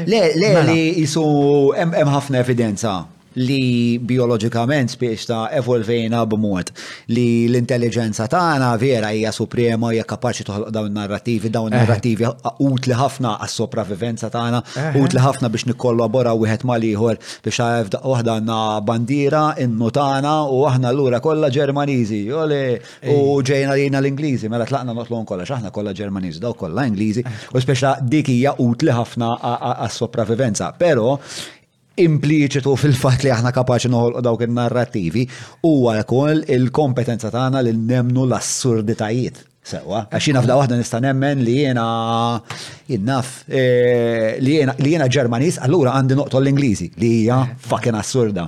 le, 0.07 0.20
mela. 0.37 0.66
li 0.70 0.83
jisu 1.00 1.24
emħafna 1.87 2.20
ħafna 2.20 2.42
evidenza 2.44 2.94
li 3.38 3.99
biologikament 4.03 4.90
spiex 4.90 5.25
ta' 5.29 5.49
evolvejna 5.55 6.25
b'mod 6.27 6.71
li 7.14 7.47
l-intelligenza 7.51 8.27
tagħna 8.31 8.71
vera 8.81 9.12
hija 9.14 9.31
suprema 9.33 9.93
hija 9.95 10.05
kapaċi 10.09 10.47
toħloq 10.49 10.73
dawn 10.75 10.93
narrativi, 10.99 11.51
dawn 11.51 11.73
eh. 11.73 11.79
narrativi 11.79 12.27
utli 12.66 12.97
ħafna 12.99 13.37
għas-sopravivenza 13.45 14.31
tagħna, 14.35 14.62
eh. 14.75 14.99
utli 15.01 15.23
ħafna 15.23 15.49
biex 15.51 15.69
nikkollabora 15.71 16.33
wieħed 16.35 16.64
mal 16.66 16.83
ieħor 16.88 17.21
biex 17.45 17.61
għafda 17.64 18.01
oħda 18.11 18.37
għandna 18.40 18.59
bandiera 18.85 19.45
innu 19.62 19.90
tagħna 19.95 20.35
u 20.51 20.64
aħna 20.73 20.90
lura 20.93 21.21
kollha 21.23 21.51
Ġermaniżi, 21.55 22.25
jole 22.33 22.61
u 23.05 23.14
eh. 23.14 23.45
ġejna 23.53 23.75
lina 23.79 23.99
l-Ingliżi, 24.03 24.49
mela 24.51 24.66
tlaqna 24.66 24.95
notlon 24.97 25.25
kollha 25.29 25.45
x'a'ħna 25.47 25.71
kollha 25.71 25.95
Ġermaniżi, 25.95 26.43
daw 26.43 26.55
kollha 26.59 26.88
Ingliżi, 26.90 27.23
u 27.55 27.62
speċa 27.62 27.97
dik 28.03 28.29
hija 28.35 28.57
utli 28.66 28.90
ħafna 28.95 29.33
għas-sopravivenza. 29.55 30.75
Però 30.81 31.14
impliċitu 32.04 32.72
fil-fat 32.78 33.24
li 33.26 33.32
aħna 33.34 33.52
kapaċi 33.54 33.90
noħolqu 33.92 34.22
dawk 34.24 34.46
il-narrativi 34.48 35.24
huwa 35.68 35.96
għal 36.02 36.42
il-kompetenza 36.56 37.32
tagħna 37.34 37.62
li 37.66 37.74
nemnu 37.76 38.24
l-assurditajiet. 38.28 39.46
Sewa, 39.70 40.06
għax 40.08 40.24
jina 40.30 40.40
f'da 40.40 40.54
waħda 40.56 40.76
nista' 40.80 41.00
nemmen 41.04 41.42
li 41.44 41.58
jena 41.66 41.84
jinnaf 42.88 43.34
eh, 43.52 44.38
li 44.40 44.56
jena 44.96 45.06
Ġermanis, 45.12 45.58
allura 45.66 45.92
għandi 45.98 46.16
noqtol 46.22 46.46
l-Ingliżi 46.46 46.88
li 46.96 47.10
hija 47.20 47.42
fucking 47.68 47.98
assurda. 48.00 48.46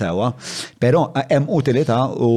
Sewa. 0.00 0.32
Però 0.80 1.04
eh, 1.14 1.26
hemm 1.36 1.46
utilità 1.56 1.98
u 2.14 2.30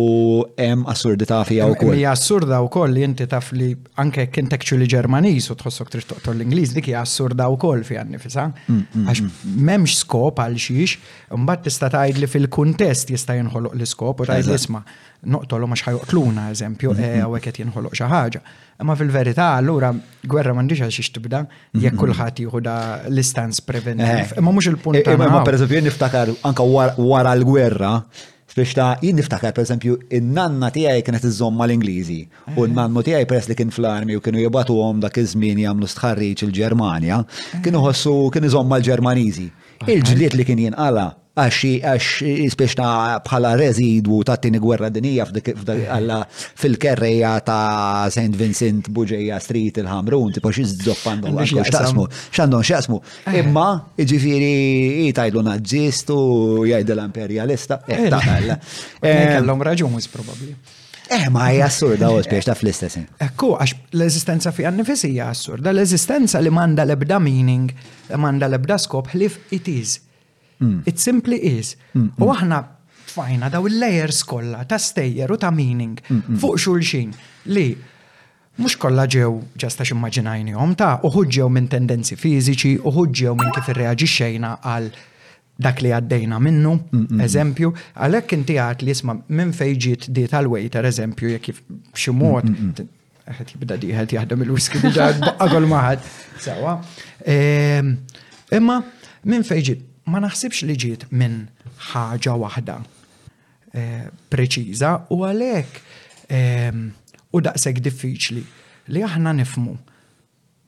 hemm 0.60 0.86
assurdità 0.94 1.42
fija 1.48 1.68
wkoll. 1.74 1.96
Hija 2.00 2.12
assurda 2.16 2.60
wkoll 2.68 2.94
li 2.96 3.06
inti 3.08 3.28
taf 3.32 3.52
li 3.56 3.72
anke 4.04 4.28
kien 4.34 4.52
li 4.82 4.88
Ġermaniż 4.94 5.52
u 5.54 5.58
tħossok 5.60 5.92
trid 5.94 6.08
toqtol 6.10 6.36
l-Ingliż 6.40 6.74
dik 6.76 6.92
hija 6.92 7.02
assurda 7.06 7.48
wkoll 7.54 7.86
fiha 7.88 8.04
nifisha. 8.10 8.50
Mm, 8.50 8.68
mm, 8.68 8.92
mm. 8.92 9.08
Għax 9.08 9.42
m'hemmx 9.56 10.04
skop 10.04 10.44
għal 10.44 10.60
xiex, 10.66 10.98
imbagħad 11.38 11.66
tista' 11.70 11.92
tgħid 11.94 12.22
li 12.24 12.32
fil-kuntest 12.36 13.14
jista' 13.16 13.38
jinħoloq 13.40 13.78
l-iskop 13.80 14.24
u 14.26 14.30
tgħid 14.30 14.56
isma' 14.60 14.84
noqtolu 15.32 15.68
ma 15.72 15.78
xħajuqtluna, 15.80 16.48
eżempju, 16.54 16.92
mm-hmm. 16.94 17.20
eh, 17.20 17.24
għawek 17.24 17.46
qed 17.48 17.62
jinħoloq 17.64 17.96
xi 17.96 18.10
ħaġa. 18.12 18.42
Ma 18.88 18.96
fil-verità, 19.00 19.52
allura 19.62 19.94
gwerra 20.30 20.54
m'għandix 20.56 20.84
għal 20.86 20.94
xiex 20.96 21.14
tibda 21.16 21.44
jekk 21.44 21.80
mm-hmm. 21.80 22.04
kulħadd 22.04 22.44
jieħu 22.44 22.62
da 22.66 22.76
l-istanz 23.12 23.64
preventiv. 23.68 24.12
Eh. 24.36 24.42
Ma 24.44 24.52
mhux 24.54 24.70
il-punt. 24.74 25.02
Eh, 25.02 25.18
ma 25.20 25.44
per 25.46 25.60
jien 25.64 25.88
niftakar 25.88 26.32
anke 26.44 26.68
wara 26.68 27.34
l-gwerra, 27.38 27.94
biex 28.54 28.76
ta' 28.78 28.92
jien 29.02 29.18
niftakar 29.18 29.54
pereżempju 29.58 29.98
in-nanna 30.20 30.70
tiegħi 30.76 31.02
kienet 31.08 31.24
iżomma 31.30 31.64
mal-Ingliżi 31.64 32.20
u 32.54 32.68
n-nannu 32.68 33.02
tiegħi 33.08 33.26
pres 33.32 33.48
li 33.50 33.56
kien 33.58 33.72
fl-armi 33.74 34.20
u 34.20 34.22
kienu 34.22 34.44
għom 34.62 35.02
dak 35.02 35.18
iż-żmien 35.24 35.64
jagħmlu 35.64 35.90
stħarriġ 35.90 36.44
il-Ġermanja, 36.50 37.24
kienu 37.66 37.82
ħossu 37.88 38.16
kien 38.36 38.46
iżomm 38.52 38.70
mal-Ġermaniżi. 38.76 39.50
Il-ġliet 39.90 40.38
li 40.38 40.46
kien 40.48 40.62
jinqala' 40.68 41.10
għax 41.34 42.20
għax 42.22 42.54
ta' 42.78 43.18
bħala 43.26 43.52
rezidu 43.58 44.20
ta' 44.26 44.38
tini 44.38 44.60
gwerra 44.62 44.90
dinija 44.94 45.26
fil-kerreja 45.26 47.32
ta' 47.46 48.08
St. 48.14 48.36
Vincent 48.38 48.90
Buġeja 48.94 49.40
Street 49.42 49.78
il-Hamrun, 49.82 50.32
tipo 50.38 50.50
xi 50.54 50.64
żopp 50.86 51.08
għandhom 51.10 51.36
x'jaqsmu, 51.42 52.06
x'għandhom 52.36 52.62
x'jaqsmu. 52.70 52.98
Eh. 53.34 53.40
Imma 53.42 53.66
jiġifieri 53.98 54.52
jtajlu 55.10 55.42
naġġistu 55.50 56.18
jgħidu 56.70 56.94
l-imperjalista. 57.00 57.76
Eh, 57.90 58.14
eh, 58.14 58.58
kellhom 59.34 59.66
raġun 59.70 59.98
probabbli. 60.14 60.52
Eh, 61.14 61.28
ma 61.30 61.50
hija 61.52 61.66
assurda 61.66 62.10
u 62.14 62.22
spiex 62.24 62.46
ta' 62.48 62.56
fl 62.56 62.68
istessin 62.72 63.06
Ekku, 63.22 63.50
għax 63.58 63.72
l-eżistenza 63.94 64.50
fi 64.56 64.62
għannifis 64.70 65.02
hija 65.10 65.26
assurda, 65.34 65.70
l-eżistenza 65.74 66.38
li 66.40 66.50
manda 66.54 66.82
l-ebda 66.86 67.18
meaning, 67.20 67.72
manda 68.18 68.46
l-ebda 68.48 68.78
skop 68.82 69.06
ħlif 69.18 69.34
it 69.52 69.68
is. 69.68 70.00
Mm. 70.62 70.82
It 70.86 71.00
simply 71.00 71.38
is. 71.60 71.76
Mm, 71.96 72.12
mm. 72.12 72.22
U 72.26 72.30
aħna 72.34 72.60
fajna 73.14 73.50
daw 73.54 73.66
il-layers 73.70 74.24
kollha 74.28 74.64
ta' 74.70 74.80
stejjer 74.82 75.30
u 75.30 75.38
ta' 75.40 75.52
meaning 75.54 76.00
fuq 76.42 76.58
xulxin 76.64 77.12
li 77.54 77.68
mux 78.58 78.76
kolla 78.82 79.04
ġew 79.06 79.28
ġasta 79.62 79.86
ximmaġinajnijom 79.86 80.74
ta' 80.80 80.96
uħudġew 81.08 81.48
minn 81.54 81.68
tendenzi 81.70 82.18
fiziċi, 82.18 82.72
ħuġġew 82.86 83.36
minn 83.38 83.54
kif 83.54 84.18
xejna 84.18 84.56
għal 84.62 84.90
dak 85.64 85.84
li 85.86 85.92
għaddejna 85.94 86.40
minnu, 86.42 86.72
eżempju, 87.22 87.70
għalek 88.02 88.34
inti 88.40 88.56
għat 88.58 88.82
li 88.82 88.90
jisma 88.92 89.14
minn 89.30 89.52
fejġiet 89.54 90.08
di 90.10 90.24
tal-waiter, 90.28 90.86
eżempju, 90.90 91.30
jek 91.36 91.52
ximot, 91.94 92.50
għet 93.30 93.54
jibda 93.54 93.78
di 93.78 93.92
għet 93.94 94.16
jahdem 94.18 94.42
il 94.48 94.56
wiski 94.58 94.82
diġa 94.82 95.12
għagħol 95.40 95.70
maħad, 95.70 96.02
sawa. 96.42 96.80
Ehm, 97.30 97.94
imma 98.50 98.80
minn 99.30 99.46
fejġiet 99.46 99.93
ma 100.12 100.20
naħsibx 100.24 100.66
li 100.68 100.76
ġiet 100.84 101.06
minn 101.12 101.38
ħaġa 101.92 102.36
waħda 102.44 102.78
eh, 103.74 104.10
preċiża 104.30 104.92
u 105.14 105.22
għalhekk 105.24 105.80
ehm, 106.30 106.88
u 107.32 107.42
daqshekk 107.42 107.84
diffiċli 107.88 108.44
li 108.94 109.04
aħna 109.08 109.34
nifmu 109.40 109.78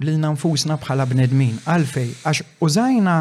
li 0.05 0.15
nanfusna 0.21 0.77
bħala 0.83 1.05
bnedmin 1.11 1.59
għalfej 1.65 2.13
għax 2.31 2.43
użajna 2.63 3.17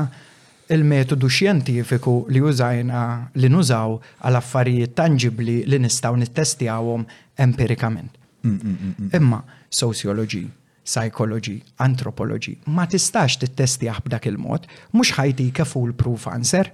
il-metodu 0.74 1.28
xjentifiku 1.28 2.14
li 2.32 2.40
użajna 2.40 3.02
li 3.36 3.50
nużaw 3.52 3.98
għal 4.24 4.38
affarijiet 4.40 4.94
tangibli 4.96 5.58
li 5.68 5.78
nistaw 5.78 6.16
nittestjawhom 6.16 7.04
empirikament. 7.36 8.14
Mm, 8.44 8.56
mm, 8.56 8.76
mm, 8.98 9.10
Imma 9.18 9.40
sociology 9.70 10.44
psychology, 10.84 11.62
antropology, 11.78 12.56
Ma 12.66 12.86
tistax 12.86 13.36
t-testi 13.40 13.88
b'dak 14.04 14.26
il-mod, 14.28 14.66
mux 14.94 15.12
ħajtik 15.16 15.62
a 15.62 15.66
foolproof 15.66 16.28
answer, 16.28 16.68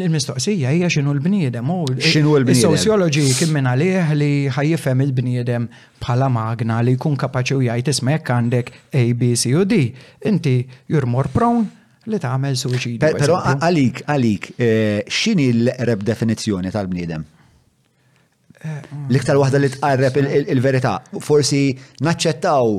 il-mistoqsija 0.00 0.70
hija 0.76 0.88
xinu 0.92 1.12
l-bniedem. 1.16 1.68
Xinu 2.00 2.34
l-bniedem. 2.38 2.56
Il-sociologi 2.58 3.24
kim 3.40 3.50
minn 3.56 3.68
għalih 3.72 4.12
li 4.20 4.30
ħajjifem 4.52 5.02
il-bniedem 5.08 5.66
bħala 6.04 6.28
magna 6.32 6.78
li 6.84 6.94
jkun 6.98 7.16
kapaċi 7.24 7.56
u 7.58 7.64
jgħid 7.64 7.92
isma' 7.94 8.14
jekk 8.18 8.32
għandek 8.36 8.72
A, 8.96 9.06
B, 9.20 9.32
C 9.36 9.52
u 9.56 9.64
D. 9.68 9.80
Inti 10.28 10.54
you're 10.92 11.08
more 11.08 11.28
prone 11.32 11.68
li 12.08 12.20
tagħmel 12.20 12.54
suwiċidju. 12.56 13.00
Però 13.20 13.40
għalik, 13.44 14.04
għalik, 14.08 14.48
eh, 14.56 15.02
x'inhi 15.08 15.50
l-qreb 15.52 16.02
definizzjoni 16.06 16.70
tal-bniedem? 16.72 17.24
Eh, 18.60 18.80
L-iktar 19.10 19.36
waħda 19.40 19.58
li 19.60 19.68
tqarreb 19.72 20.16
il-verità, 20.52 20.98
forsi 21.24 21.68
naċċettaw 22.04 22.74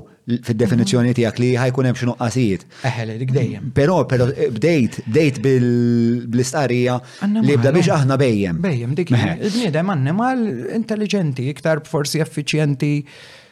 fid-definizzjoni 0.46 1.14
tiegħek 1.18 1.40
li 1.42 1.48
ħajkun 1.58 1.88
hemm 1.90 1.98
xi 1.98 2.08
nuqqasijiet. 2.12 2.66
Eħel, 2.86 3.14
dik 3.24 3.32
dejjem. 3.34 3.72
Però 3.74 4.04
però 4.10 4.28
eh, 4.30 4.52
bdejt 4.54 5.00
bdejt 5.10 5.42
bl-istqarrija 5.42 7.00
li 7.42 7.58
bda 7.58 7.74
biex 7.74 7.90
aħna 7.98 8.18
bejjem. 8.22 8.62
Bejjem 8.62 8.94
dik 9.00 9.12
il-bniedem 9.18 9.90
annimal 9.90 10.46
intelligenti, 10.78 11.50
iktar 11.50 11.82
forsi 11.90 12.22
effiċjenti 12.22 12.94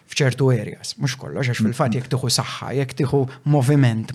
f'ċertu 0.10 0.52
areas, 0.54 0.94
mhux 1.02 1.16
kollox 1.22 1.50
għax 1.50 1.66
fil-fatt 1.66 1.98
jekk 1.98 2.14
tieħu 2.14 2.30
saħħa, 2.38 2.72
jekk 2.78 3.00
tieħu 3.02 3.26
moviment, 3.58 4.14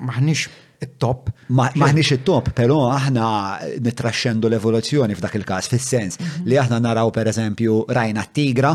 maħniex 0.00 0.48
it-top. 0.84 1.30
Maħniex 1.60 2.16
it-top, 2.18 2.50
però 2.56 2.88
aħna 2.94 3.26
nitraxxendu 3.84 4.48
l-evoluzzjoni 4.50 5.16
f'dak 5.18 5.38
il-każ, 5.40 5.68
fis-sens 5.74 6.20
mhm. 6.20 6.48
li 6.50 6.58
aħna 6.62 6.80
naraw 6.86 7.12
per 7.14 7.30
eżempju 7.32 7.84
rajna 7.96 8.26
t-tigra, 8.30 8.72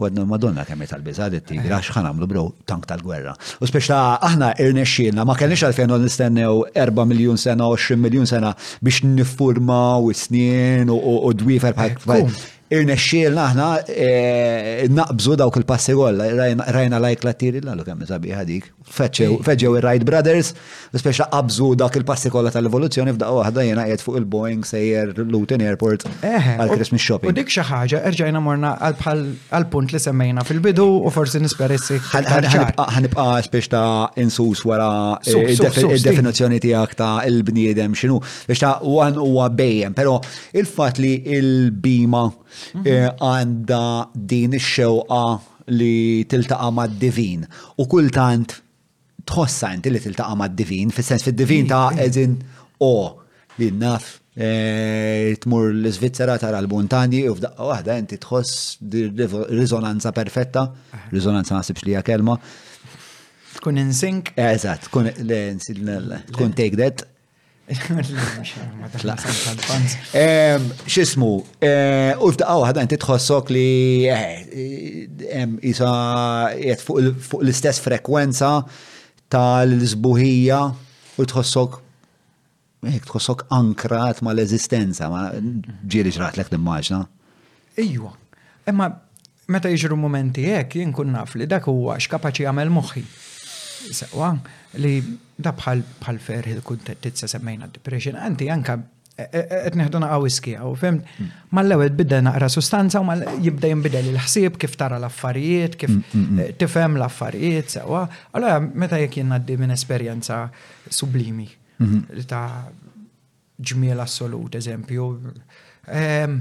u 0.00 0.06
għadna 0.06 0.22
madonna 0.28 0.62
kemm 0.68 0.86
tal-bizad 0.88 1.34
it-tigra, 1.40 1.78
eh. 1.82 1.86
xħan 1.90 2.06
għamlu 2.10 2.26
bro, 2.30 2.44
tank 2.68 2.86
tal-gwerra. 2.90 3.34
U 3.60 3.68
speċta 3.68 3.98
aħna 4.28 4.52
irnexxilna, 4.62 5.26
ma 5.28 5.34
kellix 5.38 5.66
għalfejn 5.66 5.96
nistennew 6.06 6.60
4 6.76 7.08
miljon 7.10 7.40
sena, 7.40 7.68
20 7.80 8.04
miljon 8.06 8.28
sena 8.30 8.54
biex 8.84 9.02
nifurma 9.10 9.80
u 10.00 10.14
snien 10.16 10.88
u 10.88 11.34
dwifer 11.36 11.76
bħal 11.76 12.16
eh, 12.16 12.42
irnexxielna 12.78 13.46
aħna 13.50 13.68
eh, 13.92 14.86
naqbżu 14.94 15.36
dawk 15.42 15.58
il-passi 15.60 15.92
għolla, 15.92 16.30
rajna 16.78 17.02
lajk 17.08 17.26
la 17.28 17.36
tiri 17.36 17.60
l-għallu 17.62 17.88
kemmi 17.90 18.08
sabiħa 18.08 18.46
dik 18.48 18.70
feġew 18.92 19.74
ir 19.78 19.84
ride 19.84 20.04
Brothers, 20.08 20.52
speċa 20.96 21.28
qabżu 21.32 21.68
dak 21.78 21.96
il-passi 22.00 22.30
kollha 22.32 22.50
tal-evoluzzjoni 22.54 23.14
f'daqqa 23.14 23.36
waħda 23.38 23.64
jena 23.66 23.84
qed 23.90 24.02
fuq 24.04 24.18
il-Boeing 24.20 24.64
sejjer 24.66 25.12
Luton 25.22 25.62
Airport 25.64 26.06
għal 26.24 26.72
Christmas 26.74 27.04
shopping. 27.04 27.30
U 27.30 27.36
dik 27.36 27.52
xi 27.52 27.62
ħaġa 27.68 28.02
erġajna 28.10 28.42
morna 28.44 28.72
għal 28.88 29.68
punt 29.72 29.94
li 29.94 30.02
semmejna 30.02 30.44
fil-bidu 30.46 30.86
u 31.06 31.12
forsi 31.14 31.40
nisperessi. 31.42 31.68
issik. 32.00 32.78
Ħanibqa' 32.96 33.28
speċ 33.46 33.70
ta' 33.74 34.10
insus 34.22 34.64
wara 34.68 34.90
id-definizzjoni 35.22 36.58
tiegħek 36.64 36.96
ta' 36.98 37.12
il-bniedem 37.28 37.94
x'inhu 37.96 38.18
biex 38.48 38.58
ta' 38.64 38.72
wan 38.86 39.14
huwa 39.20 39.46
bejjem, 39.54 39.94
però 39.94 40.16
il-fatt 40.56 40.98
li 40.98 41.12
il-bima 41.36 42.24
mhm. 42.28 42.82
eh, 42.84 43.06
għandha 43.06 43.84
din 44.14 44.58
ix-xewqa 44.58 45.22
li 45.70 46.24
tiltaqa' 46.26 46.72
mad-divin 46.74 47.46
u 47.78 47.86
kultant 47.86 48.58
tħossa 49.26 49.70
inti 49.76 49.90
li 49.90 50.00
tiltaqa 50.04 50.34
ma' 50.38 50.48
divin 50.54 50.90
fis-sens 50.94 51.22
fid-divin 51.26 51.66
ta' 51.70 51.88
eżin 52.06 52.32
o 52.84 52.92
li 53.60 53.68
naf 53.82 54.04
e, 54.40 54.46
tmur 55.42 55.64
l-Svizzera 55.74 56.34
tara 56.40 56.60
l-Buntani 56.62 57.20
u 57.30 57.32
f'daqqa 57.38 57.62
waħda 57.72 57.92
inti 58.04 58.16
tħoss 58.22 58.52
riżonanza 59.60 60.10
perfetta, 60.16 60.62
eh. 60.70 60.74
rizonanza 61.12 61.52
nasibx 61.58 61.80
li 61.86 61.90
hija 61.96 62.02
kelma. 62.06 62.34
Tkun 63.60 63.74
insink? 63.82 64.24
Eh, 64.38 64.42
eżatt, 64.54 64.82
tkun 64.88 65.04
tkun 65.18 66.50
take 66.56 66.76
that. 66.80 66.98
Xismu, 70.88 71.28
e, 71.60 71.72
u 72.16 72.32
f'daqqa 72.32 72.54
waħda 72.64 72.82
inti 72.86 72.98
tħossok 73.04 73.44
li 73.52 73.70
eh, 74.08 74.22
isa 75.70 75.90
fuq 76.86 77.38
l-istess 77.44 77.78
frekwenza 77.84 78.50
tal-izbuħija 79.30 80.60
u 81.22 81.26
tħossok 81.32 81.78
Jek 82.80 83.04
tħossok 83.10 83.42
ankrat 83.52 84.22
ma 84.24 84.30
l-ezistenza, 84.32 85.04
ma 85.12 85.26
ġiri 85.92 86.14
ġrat 86.14 86.38
l-ek 86.38 86.48
d-immaġna. 86.48 87.02
Ijwa, 87.82 88.12
imma 88.72 88.86
meta 89.52 89.68
iġru 89.68 89.98
momenti 90.00 90.46
jek, 90.46 90.78
jinkun 90.80 91.12
naf 91.12 91.34
li 91.36 91.44
dak 91.50 91.68
huwa 91.68 91.98
kapaċi 92.14 92.46
għamel 92.48 92.72
moħħi. 92.72 93.02
Sewa, 94.00 94.30
li 94.80 94.94
da 95.36 95.52
bħal 95.58 95.84
ferħi 96.30 96.54
l-kuntet 96.56 97.12
semmejna 97.20 97.68
depression, 97.76 98.16
anti 98.16 98.48
anka 98.56 98.78
qed 99.28 99.76
neħdu 99.78 100.00
naqgħu 100.02 100.26
iski 100.30 100.54
u 100.56 100.72
mal-ewwel 101.56 101.90
bidda 101.96 102.20
naqra 102.24 102.48
sustanza 102.52 103.00
u 103.00 103.12
jibda 103.44 103.68
jinbidel 103.70 104.08
il-ħsieb 104.12 104.58
kif 104.60 104.76
tara 104.80 104.96
l-affarijiet, 105.00 105.76
kif 105.80 105.90
mm, 105.90 106.02
mm, 106.12 106.28
mm. 106.38 106.56
tifhem 106.60 106.96
l-affarijiet 107.00 107.74
sewa. 107.76 108.04
Allora 108.34 108.60
meta 108.60 108.98
jekk 109.00 109.18
jien 109.18 109.32
ngħaddi 109.32 109.58
minn 109.60 109.70
esperjenza 109.74 110.40
sublimi 110.90 111.48
mhm. 111.80 112.26
ta' 112.28 112.70
ġmiel 113.60 114.00
assolut, 114.00 114.54
eżempju. 114.56 115.08
Ehm, 115.90 116.36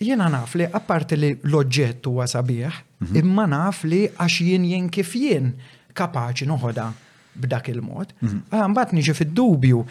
jiena 0.00 0.28
naf 0.32 0.54
li 0.56 0.64
apparti 0.64 1.18
li 1.18 1.32
l-oġġett 1.36 2.08
huwa 2.08 2.24
sabiħ, 2.30 2.70
mhm. 3.04 3.18
imma 3.20 3.44
naf 3.50 3.82
li 3.84 4.06
għax 4.14 4.38
jien 4.46 4.64
jien 4.70 4.88
kif 4.92 5.14
jien 5.18 5.52
kapaċi 5.98 6.46
noħodha 6.48 6.92
b'dak 7.38 7.70
il-mod. 7.72 8.12
Ah, 8.52 8.66
mbagħad 8.68 8.94
niġi 8.98 9.14
fil 9.16 9.32
dubju 9.36 9.82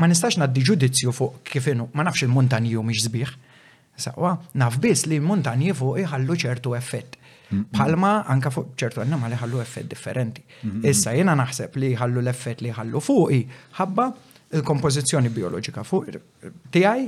ma 0.00 0.08
nistax 0.10 0.38
naddi 0.40 0.64
ġudizzju 0.66 1.14
fuq 1.14 1.40
kif 1.52 1.68
ma 1.94 2.06
nafx 2.06 2.26
il-muntanji 2.26 2.76
mhix 2.82 3.06
sbieħ. 3.08 3.34
Saqwa, 4.06 4.34
naf 4.60 4.78
biss 4.82 5.06
li 5.08 5.16
l-muntanji 5.18 5.72
fuq 5.78 6.02
iħallu 6.04 6.36
ċertu 6.44 6.74
effett. 6.78 7.16
Palma 7.72 8.20
anka 8.32 8.50
fuq 8.54 8.74
ċertu 8.80 9.04
għanna 9.04 9.20
ma 9.22 9.30
ħallu 9.42 9.60
effett 9.64 9.88
differenti. 9.92 10.42
Issa 10.82 11.14
jena 11.16 11.36
naħseb 11.38 11.76
li 11.80 11.92
ħallu 11.98 12.20
l-effett 12.24 12.64
li 12.66 12.72
ħallu 12.74 13.00
fuqi, 13.02 13.40
ħabba 13.78 14.08
il-kompożizzjoni 14.56 15.30
biologika 15.34 15.82
fuq 15.84 16.18
tiegħi, 16.74 17.06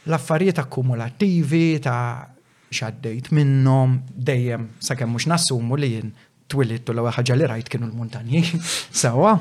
l-affarijiet 0.03 0.59
akkumulattivi 0.63 1.65
ta' 1.83 2.31
xaddejt 2.73 3.29
minnom 3.31 3.99
dejjem 4.17 4.69
sakemm 4.83 5.13
mhux 5.13 5.27
nassumu 5.29 5.77
li 5.77 5.89
jien 5.93 6.09
twilidtu 6.49 6.91
l 6.97 7.05
ħaġa 7.17 7.37
li 7.37 7.47
rajt 7.49 7.69
kienu 7.73 7.87
l-muntanji. 7.89 8.41
Sawa, 9.01 9.33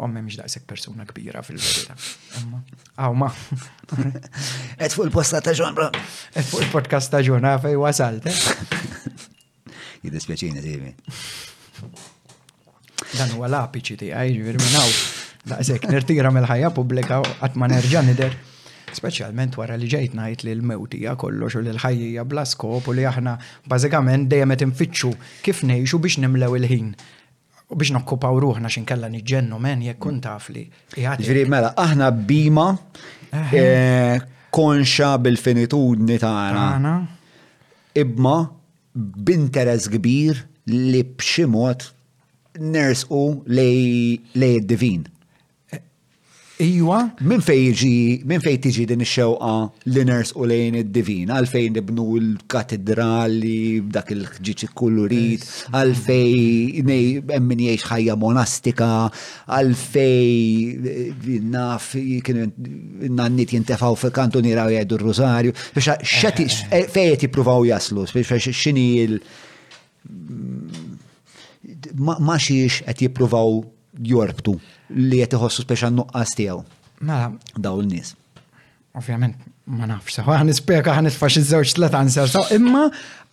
ommi 0.00 0.22
miex 0.24 0.38
daqsek 0.40 0.64
persona 0.68 1.04
kbira 1.08 1.42
fil 1.46 1.58
verita 1.58 1.96
Għawma. 2.96 3.30
Et 4.84 4.92
fuq 4.94 5.06
il-posta 5.08 5.42
ta' 5.44 5.54
ġon, 5.58 5.74
bro. 5.76 5.90
Et 6.36 6.46
fuq 6.48 6.64
il-podcast 6.66 7.12
ta' 7.12 7.20
ġon, 7.26 7.44
fej 7.62 7.76
wasalt. 7.80 8.26
Eh? 8.26 8.50
Jid-dispieċini, 10.00 10.62
zimi. 10.64 10.92
Dan 13.18 13.32
u 13.36 13.44
l-apiċi 13.46 13.96
tiegħi, 14.04 14.36
ġifieri 14.36 14.60
minn 14.62 14.78
hawn. 14.78 14.96
Daqshekk 15.46 15.90
nirtira 15.92 16.30
mill-ħajja 16.34 16.72
publika, 16.74 17.20
għatman 17.44 17.74
erġan 17.78 18.08
nider. 18.10 18.34
Speċjalment 18.96 19.58
wara 19.60 19.76
li 19.78 19.88
ġejt 19.92 20.14
ngħid 20.16 20.44
li 20.48 20.52
l-mewtija 20.56 21.16
kollox 21.20 21.58
u 21.58 21.62
li 21.66 21.72
l-ħajja 21.74 22.24
bla 22.28 22.44
skop 22.48 22.88
u 22.88 22.94
li 22.96 23.04
aħna 23.10 23.34
bażikament 23.68 24.28
dejjem 24.30 24.54
qed 24.56 24.64
infittxu 24.68 25.10
kif 25.44 25.62
ngħixu 25.68 26.00
biex 26.06 26.20
nimlew 26.24 26.56
il-ħin. 26.60 26.90
U 27.68 27.74
biex 27.76 27.92
nokkupaw 27.96 28.38
ruħna 28.44 28.70
xinkella 28.72 29.10
niġġennu 29.16 29.58
men 29.66 29.82
jekk 29.88 30.00
kun 30.06 30.20
tafli. 30.24 30.64
li. 30.96 31.04
Ġifieri 31.04 31.44
mela 31.52 31.74
aħna 31.84 32.08
bima 32.30 32.68
eh, 33.52 34.16
konxa 34.56 35.12
bil-finitudni 35.24 36.16
tagħna. 36.22 36.96
Ibma 37.96 38.34
b'interess 39.26 39.90
kbir 39.92 40.40
li 40.72 41.02
b'xi 41.04 41.44
mod 41.52 41.84
nersqu 42.64 43.22
lej 43.52 44.48
id-divin. 44.48 45.04
Iwa. 46.58 47.02
Minn 47.20 47.42
fej 47.44 47.58
jiġi, 47.66 47.96
minn 48.24 48.40
fej 48.40 48.54
tiġi 48.64 48.86
din 48.88 49.02
ix-xewqa 49.04 49.48
l-iners 49.92 50.30
u 50.40 50.46
lejn 50.48 50.78
id-divin, 50.80 51.28
għalfejn 51.28 51.74
nibnu 51.76 52.04
l-katedrali 52.16 53.82
b'dak 53.84 54.12
il-ħġiċ 54.14 54.70
kullurit, 54.78 55.42
għalfej 55.76 56.30
hemm 56.78 57.50
min 57.50 57.62
jiex 57.66 57.84
ħajja 57.90 58.16
monastika, 58.22 58.88
għalfej 59.52 61.42
naf 61.52 61.90
kienu 62.24 62.46
nannit 63.20 63.52
jintefaw 63.52 63.98
fil 64.00 64.14
kantoniera 64.16 64.64
u 64.64 64.72
jgħidu 64.78 64.96
r-Rosarju, 65.02 65.52
biex 65.74 65.90
eh. 65.92 66.06
Eh, 66.06 66.54
fej 66.54 66.88
fej 66.96 67.20
jippruvaw 67.26 67.68
jaslu, 67.68 68.06
biex 68.16 68.40
xini 68.56 68.86
il- 69.02 69.20
ma 72.00 72.40
xiex 72.40 72.80
qed 72.88 73.04
jippruvaw 73.10 73.60
jorbtu 74.00 74.56
li 74.94 75.18
qed 75.22 75.34
iħossu 75.34 75.64
speċa 75.64 75.90
nuqqas 75.92 76.36
tiegħu. 76.38 76.62
Mela. 77.04 77.32
Daw 77.60 77.78
l 77.82 77.88
nies 77.90 78.14
Ovvjament, 78.96 79.34
ma 79.76 79.84
nafx, 79.90 80.22
għan 80.24 80.48
ispeka 80.54 80.94
għan 80.96 81.04
nitfax 81.10 81.34
iż-żewġ 81.42 81.72
tlet 81.76 81.96
għanser, 81.98 82.30
imma 82.56 82.86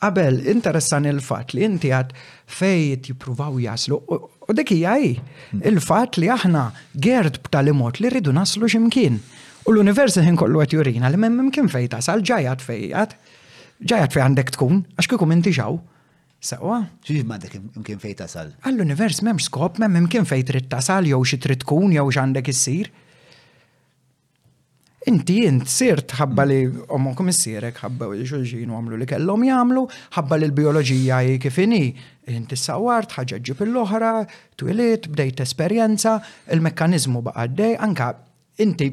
qabel 0.04 0.42
interessan 0.52 1.08
il-fat 1.08 1.54
li 1.56 1.64
inti 1.64 1.94
għad 1.96 2.10
fejt 2.52 3.08
jipruvaw 3.14 3.62
jaslu, 3.64 3.96
u 4.04 4.52
dik 4.58 4.74
hija 4.76 4.98
il-fat 5.56 6.20
li 6.20 6.28
aħna 6.34 6.66
gerd 7.06 7.40
b'tal-imot 7.46 8.02
li 8.04 8.12
rridu 8.12 8.36
naslu 8.36 8.68
ximkien. 8.68 9.22
U 9.64 9.72
l-univers 9.72 10.20
ħin 10.20 10.36
kollu 10.36 10.60
għet 10.66 10.76
jurina 10.76 11.08
li 11.08 11.22
memm 11.24 11.48
kien 11.56 11.72
fejta 11.72 12.02
sal 12.04 12.20
ġajat 12.20 12.66
fejjat, 12.68 13.16
ġajat 13.88 14.18
fej 14.18 14.26
għandek 14.26 14.52
tkun, 14.58 14.84
għax 15.00 15.14
kikum 15.14 15.32
inti 15.38 15.56
ġaw. 15.62 15.80
Saqwa? 16.44 16.78
Ġiġi 17.08 17.22
mandek 17.30 17.54
imkien 17.56 18.02
fej 18.04 18.18
tasal? 18.20 18.50
Għall-univers 18.68 19.22
memx 19.24 19.46
skop, 19.48 19.78
mem 19.80 19.96
imkien 20.02 20.26
fej 20.28 20.44
trid 20.50 20.66
tasal, 20.68 21.08
jew 21.08 21.22
xi 21.24 21.38
trid 21.40 21.62
tkun, 21.64 21.94
jew 21.96 22.04
x'għandek 22.12 22.50
issir. 22.52 22.90
Inti 25.08 25.38
jint 25.46 25.72
sirt 25.72 26.18
ħabba 26.20 26.46
li 26.50 26.58
kum 26.90 27.32
jissirek, 27.32 27.80
ħabba 27.86 28.10
li 28.14 28.28
xulġin 28.28 28.72
u 28.72 28.76
għamlu 28.76 29.00
li 29.02 29.08
kellhom 29.08 29.42
jagħmlu, 29.48 29.86
ħabba 30.18 30.38
li 30.42 30.50
l 30.50 30.56
biologija 30.58 31.22
jgħi 31.28 31.40
kifini. 31.46 31.82
Inti 32.36 32.60
sawart, 32.60 33.16
ħaġa 33.18 33.40
ġib 33.44 33.64
l-oħra, 33.70 34.14
twilit, 34.60 35.08
bdejt 35.16 35.44
esperjenza, 35.48 36.18
il-mekkaniżmu 36.56 37.24
baqaddej, 37.30 37.78
anka 37.84 38.12
inti 38.64 38.92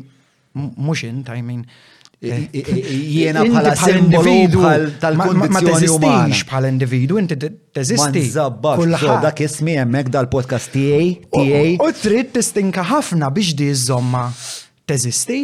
mhux 0.59 1.03
int, 1.11 1.31
I 1.35 1.43
mean, 1.47 1.67
Eh, 2.21 2.51
jiena 3.25 3.41
bħala 3.49 3.71
individu 3.97 4.61
tal-kondizjoni 5.01 5.87
umana. 5.97 6.37
bħala 6.51 6.69
individu, 6.69 7.17
inti 7.17 7.39
teżisti. 7.73 8.27
Zabbax, 8.35 9.01
dak 9.25 9.41
ismi 9.47 9.79
jemmek 9.79 10.11
dal-podcast 10.13 10.69
tiegħi, 10.75 11.07
tiegħi. 11.37 11.79
U 11.81 11.89
trid 11.97 12.35
tistinka 12.37 12.85
ħafna 12.91 13.31
biex 13.37 13.57
di 13.61 13.71
żomma 13.87 14.27
teżisti? 14.89 15.41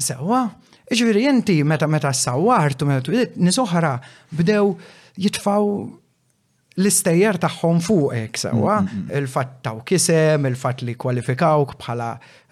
sewa, 0.00 0.48
Iġviri 0.90 1.26
jenti 1.26 1.58
meta 1.62 1.86
meta 1.86 2.08
sawart 2.16 2.80
u 2.82 2.86
meta 2.88 3.12
nisoħra 3.36 3.90
bdew 4.38 4.72
jitfaw 5.22 5.68
l-istejjer 6.80 7.38
tagħhom 7.44 7.78
fuqek 7.84 8.40
sewa, 8.40 8.78
mm, 8.80 8.88
mm, 8.88 9.04
mm. 9.04 9.12
il-fatt 9.20 9.60
taw 9.68 9.84
kisem, 9.86 10.48
il-fatt 10.48 10.82
li 10.88 10.96
kwalifikawk 10.98 11.76
bħala 11.78 12.08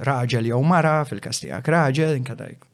raġel 0.07 0.53
jew 0.53 0.61
mara, 0.63 0.99
fil-kastijak 1.09 1.73
raġel, 1.73 2.15
inkadajk 2.21 2.68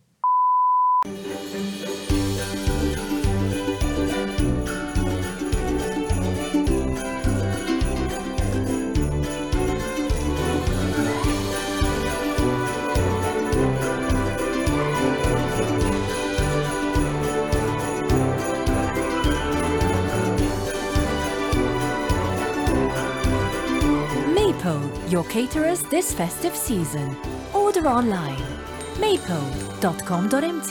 your 25.11 25.23
caterers 25.25 25.83
this 25.91 26.13
festive 26.13 26.57
season. 26.57 27.15
Order 27.55 27.87
online 27.87 28.54
mapo.com.mt. 29.01 30.71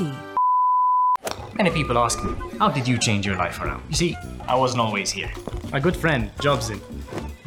Many 1.55 1.69
people 1.71 1.97
ask 1.97 2.23
me, 2.23 2.31
how 2.57 2.69
did 2.69 2.87
you 2.87 2.97
change 2.97 3.25
your 3.25 3.35
life 3.35 3.59
around? 3.61 3.83
You 3.89 3.95
see, 3.95 4.17
I 4.47 4.55
wasn't 4.55 4.81
always 4.81 5.11
here. 5.11 5.31
My 5.71 5.79
good 5.79 5.95
friend, 5.95 6.31
Jobs 6.41 6.69
in, 6.69 6.79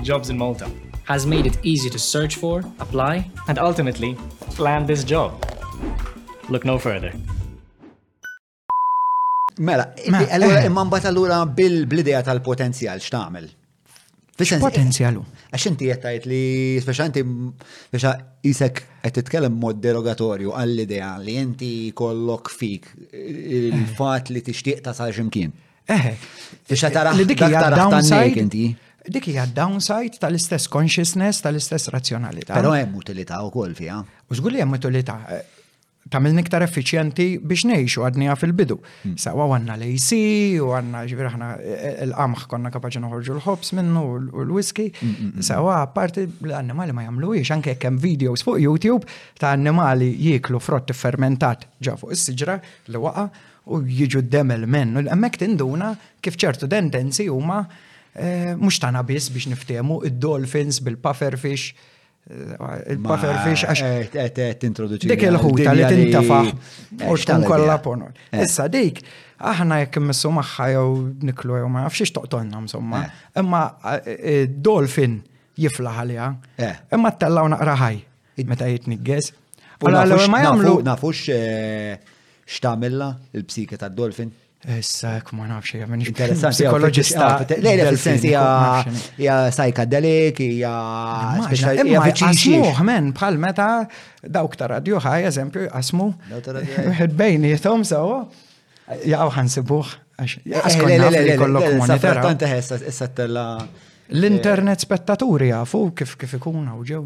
Jobs 0.02 0.28
in 0.30 0.36
Malta, 0.38 0.70
has 1.04 1.26
made 1.26 1.46
it 1.46 1.58
easy 1.64 1.88
to 1.90 1.98
search 1.98 2.34
for, 2.36 2.60
apply, 2.78 3.28
and 3.48 3.58
ultimately 3.58 4.16
land 4.58 4.86
this 4.86 5.02
job. 5.02 5.32
Look 6.50 6.64
no 6.64 6.78
further. 6.78 7.12
Mela, 9.58 9.94
imman 10.04 10.90
bat 10.94 11.08
allura 11.10 11.40
bil-blideja 11.56 12.20
tal-potenzjal 12.28 13.00
x'tagħmel? 13.00 13.48
Potenzjalu. 14.36 15.22
Għax 15.56 15.64
inti 15.70 15.86
jettajt 15.88 16.26
li, 16.28 16.40
speċanti, 16.84 17.22
speċa 17.88 18.10
jisek 18.44 18.82
għed 19.00 19.14
titkellem 19.16 19.56
mod 19.62 19.78
derogatorju 19.80 20.52
għall-idea 20.52 21.14
li 21.24 21.38
inti 21.40 21.70
kollok 21.96 22.52
fik 22.52 22.90
il-fat 23.16 24.28
li 24.34 24.42
tixtieq 24.44 24.82
ta' 24.84 24.92
sa' 24.96 25.08
ximkien. 25.08 25.54
Eħe. 25.88 26.12
Eh, 26.12 26.12
eh. 26.12 26.58
Speċa 26.68 26.92
jgħad 26.92 27.78
downside 27.80 28.42
inti. 28.42 28.66
Dik 29.06 29.22
hija 29.30 29.44
downside 29.54 30.18
tal-istess 30.18 30.66
consciousness, 30.66 31.38
tal-istess 31.44 31.92
razzjonalità. 31.94 32.56
Però 32.58 32.72
hemm 32.74 32.96
utilità 32.98 33.38
wkoll 33.46 33.76
fiha. 33.78 34.00
U 34.26 34.34
żgur 34.34 34.56
hemm 34.58 34.74
utilità 34.74 35.20
tamil 36.14 36.34
niktar 36.36 36.62
effiċjenti 36.66 37.24
biex 37.42 37.64
neħxu 37.66 38.04
għadnija 38.06 38.36
fil-bidu. 38.38 38.76
Hmm. 39.04 39.16
Sawa 39.20 39.46
għanna 39.56 39.76
l-AC, 39.80 40.18
u 40.62 40.70
għanna 40.76 41.02
ġivir 41.10 41.28
eh, 41.28 41.56
eh, 41.56 41.96
l-qamħ 42.06 42.44
konna 42.50 42.70
kapaċi 42.74 43.02
noħorġu 43.02 43.34
l-ħobs 43.38 43.74
minnu 43.78 44.04
u 44.38 44.44
l-whisky. 44.44 44.90
Hmm, 45.00 45.16
hmm, 45.34 45.46
Sawa 45.48 45.80
parti 45.94 46.26
l-annimali 46.28 46.94
ma 46.96 47.06
jamlu 47.08 47.34
ix, 47.40 47.50
anke 47.54 47.76
kem 47.82 47.98
videos 48.02 48.44
fuq 48.46 48.60
YouTube 48.62 49.06
ta' 49.40 49.54
annimali 49.56 50.12
jiklu 50.20 50.60
frott 50.62 50.94
fermentat 50.94 51.66
ġa 51.82 51.96
fuq 51.98 52.14
is-siġra 52.16 52.60
l 52.92 53.02
waqa 53.02 53.26
u 53.74 53.80
jiġu 53.82 54.22
d-demel 54.28 54.68
mennu. 54.70 55.02
L-emmek 55.08 55.40
tinduna 55.42 55.90
kif 56.22 56.38
ċertu 56.38 56.68
tendenzi 56.70 57.26
huma 57.32 57.64
eh, 58.14 58.54
mux 58.54 58.78
tana 58.82 59.02
biss 59.06 59.32
biex 59.34 59.50
niftemu 59.56 60.04
id-dolphins 60.06 60.78
bil-pufferfish 60.86 61.94
il 62.32 63.40
fish 63.44 63.64
għax. 63.64 63.82
Eh, 63.82 64.08
eh, 64.12 64.50
eh, 64.50 64.98
dik 64.98 65.22
il-ħuta 65.28 65.74
li 65.74 65.84
tintafaħ 65.84 66.50
u 67.06 67.14
xkun 67.18 67.44
kolla 67.46 67.78
ponor. 67.78 68.10
Issa 68.34 68.66
dik, 68.68 69.00
aħna 69.38 69.78
jek 69.84 70.00
missu 70.02 70.32
maħħa 70.34 70.68
jew 70.72 70.88
niklu 71.30 71.60
jow 71.60 71.68
ma 71.70 71.84
nafx 71.86 72.12
toqtonna 72.16 72.64
msumma. 72.64 73.04
Imma 73.38 73.62
dolfin 74.48 75.20
jifla 75.56 75.94
għalija. 76.00 76.32
Imma 76.98 77.14
t-tellaw 77.14 77.52
naqraħaj. 77.54 78.02
Meta 78.46 78.66
jitni 78.68 78.98
għez. 79.00 79.32
Għallu 79.86 80.18
ma 80.32 80.42
jamlu. 80.42 80.74
Nafux 80.84 81.30
xtamilla 82.46 83.14
il-psike 83.34 83.78
ta' 83.78 83.88
dolfin? 83.92 84.34
Issa, 84.66 85.10
kum 85.28 85.38
ma 85.38 85.44
nafx, 85.46 85.76
jgħamil 85.76 86.00
nix. 86.00 86.10
Interessanti, 86.10 86.64
psikologista. 86.64 87.26
Lejla, 87.62 87.84
fil-sens, 87.92 88.24
hija 89.20 89.34
psychedelic, 89.54 90.40
hija. 90.42 90.72
Imma, 91.84 92.02
asmuħ, 92.10 92.80
men, 92.90 93.12
bħal 93.14 93.38
meta 93.44 93.68
dawk 94.26 94.58
ta' 94.58 94.68
radio 94.74 94.98
ħaj, 95.04 95.26
eżempju, 95.30 95.68
asmu. 95.80 96.08
Wieħed 96.32 97.16
bejn 97.20 97.46
jithom 97.52 97.84
sewa. 97.86 98.24
Jaqgħu 99.06 99.36
ħansibuh. 99.36 99.94
Eh, 100.24 100.66
L-internet 104.16 104.84
spettaturi 104.86 105.48
jafu 105.50 105.80
kif 105.98 106.12
kif 106.16 106.36
ikun 106.38 106.66
għaw 106.72 106.84
ġew. 106.90 107.02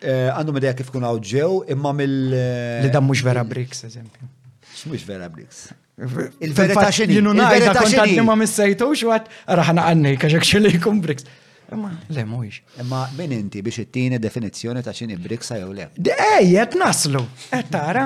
Eh, 0.00 0.28
għandhom 0.32 0.60
idea 0.62 0.74
kif 0.76 0.90
kun 0.92 1.08
għaw 1.08 1.24
ġew, 1.32 1.50
imma 1.76 1.94
mill. 1.96 2.20
Li 2.84 2.92
dam 2.92 3.08
mhux 3.08 3.24
vera 3.24 3.46
Bricks, 3.48 3.84
eżempju. 3.88 5.00
vera 5.08 5.28
Bricks. 5.32 5.66
Il-verità 6.40 6.90
xini. 6.90 7.14
Il-verità 7.16 7.82
xini. 7.88 8.20
Ma 8.28 8.36
missajtu 8.36 8.90
xwat, 9.00 9.30
raħna 9.60 9.88
għanni, 9.90 10.16
kaxek 10.20 10.44
xili 10.44 10.74
kumbriks. 10.82 11.24
Imma, 11.72 11.90
le, 12.06 12.24
mux. 12.24 12.60
Imma, 12.80 13.10
min 13.16 13.32
inti 13.32 13.60
biex 13.60 13.78
it-tini 13.82 14.18
definizjoni 14.20 14.82
ta' 14.82 14.92
xini 14.92 15.16
briksa 15.16 15.56
jew 15.58 15.72
le? 15.74 15.88
Ej, 15.98 16.52
jett 16.52 16.74
naslu, 16.78 17.18
jett 17.50 17.66
eh, 17.66 17.66
tara. 17.72 18.04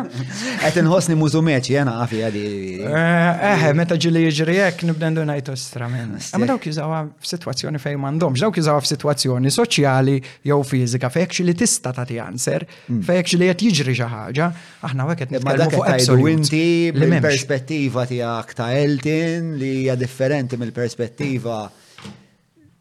Jett 0.64 0.78
nħosni 0.86 1.16
mużumeċ, 1.20 1.68
jena 1.74 1.98
għafi 2.00 2.22
għadi. 2.28 2.44
Eh, 2.88 3.64
meta 3.76 3.98
ġili 4.00 4.22
jġri 4.30 4.54
jek, 4.62 4.84
nibdendu 4.88 5.26
najtu 5.28 5.56
stramen. 5.60 6.14
Imma 6.38 6.48
dawk 6.54 6.70
jużawa 6.70 7.02
f-situazzjoni 7.20 7.82
fej 7.84 7.98
dawk 8.22 8.40
jużawa 8.60 8.80
f-situazzjoni 8.80 9.52
soċjali 9.58 10.16
jew 10.48 10.62
fizika, 10.64 11.12
fejk 11.12 11.42
li 11.44 11.54
tista 11.64 11.92
ta' 11.92 12.06
ti 12.08 12.18
answer, 12.18 12.64
mm. 12.88 13.02
fejk 13.10 13.28
qed 13.34 13.44
jett 13.50 13.66
jġri 13.68 13.98
ħaġa, 14.00 14.48
aħna 14.88 15.04
għeket 15.12 15.36
nitkelmu 15.36 15.70
fuq 15.76 15.92
absolut. 15.92 16.32
Inti, 16.32 16.96
perspettiva 17.20 18.08
tiegħek 18.08 18.56
ta' 18.56 18.70
Eltin 18.80 19.54
li 19.60 19.74
hija 19.84 19.98
differenti 20.00 20.56
mill-perspettiva 20.56 21.60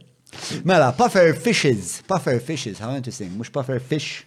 Mela, 0.67 0.91
puffer 0.97 1.33
fishes, 1.47 1.99
puffer 2.09 2.41
fishes, 2.49 2.81
how 2.81 2.93
interesting, 2.95 3.31
mux 3.39 3.49
puffer 3.57 3.79
fish. 3.93 4.23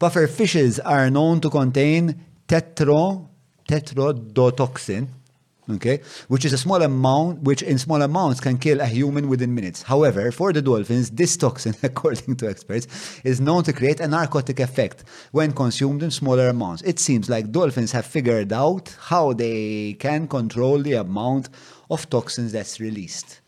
Puffer 0.00 0.26
fishes 0.28 0.78
are 0.96 1.10
known 1.10 1.40
to 1.44 1.50
contain 1.50 2.14
tetro 2.48 3.26
tetrodotoxin, 3.68 5.06
okay, 5.76 6.00
which 6.28 6.44
is 6.44 6.52
a 6.52 6.58
small 6.58 6.80
amount, 6.82 7.42
which 7.42 7.62
in 7.62 7.78
small 7.78 8.00
amounts 8.02 8.40
can 8.40 8.58
kill 8.58 8.80
a 8.80 8.86
human 8.86 9.28
within 9.28 9.54
minutes. 9.54 9.82
However, 9.82 10.30
for 10.32 10.52
the 10.52 10.62
dolphins, 10.62 11.10
this 11.10 11.36
toxin, 11.36 11.74
according 11.82 12.36
to 12.36 12.48
experts, 12.48 12.86
is 13.24 13.40
known 13.40 13.62
to 13.64 13.72
create 13.72 14.00
a 14.00 14.08
narcotic 14.08 14.60
effect 14.60 15.04
when 15.32 15.52
consumed 15.52 16.02
in 16.02 16.10
smaller 16.10 16.48
amounts. 16.48 16.82
It 16.82 16.98
seems 16.98 17.28
like 17.28 17.50
dolphins 17.52 17.92
have 17.92 18.06
figured 18.06 18.52
out 18.52 18.96
how 19.00 19.32
they 19.32 19.94
can 19.98 20.26
control 20.28 20.78
the 20.82 20.94
amount 20.94 21.48
of 21.90 22.08
toxins 22.10 22.52
that's 22.52 22.80
released. 22.80 23.40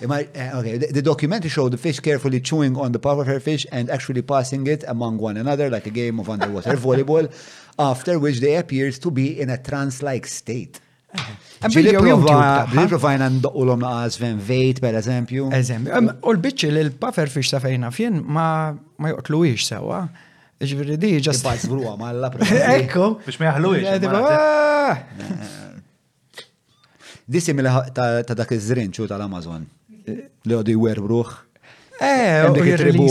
I, 0.00 0.04
uh, 0.36 0.60
okay, 0.60 0.76
the, 0.78 0.92
the, 0.92 1.02
documentary 1.02 1.50
showed 1.50 1.72
the 1.72 1.76
fish 1.76 1.98
carefully 1.98 2.38
chewing 2.40 2.76
on 2.76 2.92
the 2.92 3.00
part 3.00 3.18
of 3.18 3.26
her 3.26 3.40
fish 3.40 3.66
and 3.72 3.90
actually 3.90 4.22
passing 4.22 4.64
it 4.68 4.84
among 4.86 5.18
one 5.18 5.36
another 5.36 5.68
like 5.70 5.86
a 5.86 5.90
game 5.90 6.20
of 6.20 6.30
underwater 6.30 6.76
volleyball, 6.86 7.28
after 7.80 8.20
which 8.20 8.38
they 8.38 8.54
appeared 8.54 8.94
to 8.94 9.10
be 9.10 9.40
in 9.40 9.50
a 9.50 9.60
trance 9.60 10.00
like 10.00 10.28
state. 10.28 10.78
Bil-provajna 12.74 13.26
ndoqqu 13.38 13.62
l-om 13.66 13.80
laqas 13.82 14.18
fen 14.20 14.38
vejt, 14.48 14.78
per 14.84 14.98
eżempju. 15.00 15.48
Eżempju. 15.58 16.14
U 16.22 16.34
l-bicċi 16.36 16.70
l-puffer 16.84 17.32
fiex 17.32 17.50
ta' 17.54 17.60
fejna 17.64 17.90
fjen 17.94 18.20
ma 18.24 18.74
joqtlu 19.10 19.40
ix 19.50 19.66
sewa. 19.72 20.02
Ġviri 20.60 20.98
di 21.00 21.12
ġast. 21.22 21.44
Bajt 21.46 21.64
zvrua 21.66 21.96
ma 21.98 22.12
l 22.12 22.28
Ekku. 22.28 23.10
Biex 23.26 23.38
ma 23.40 23.50
jaħlu 23.50 23.74
ix. 23.80 25.26
Dissi 27.28 27.52
mill 27.52 27.68
ta' 27.94 28.34
dak 28.38 28.54
iż-żrinċu 28.56 29.06
tal-Amazon. 29.10 29.66
Eh. 30.06 30.28
Li 30.44 30.54
għoddi 30.54 30.78
Eh, 32.00 32.46
u 32.48 32.54
jirribu, 32.54 33.08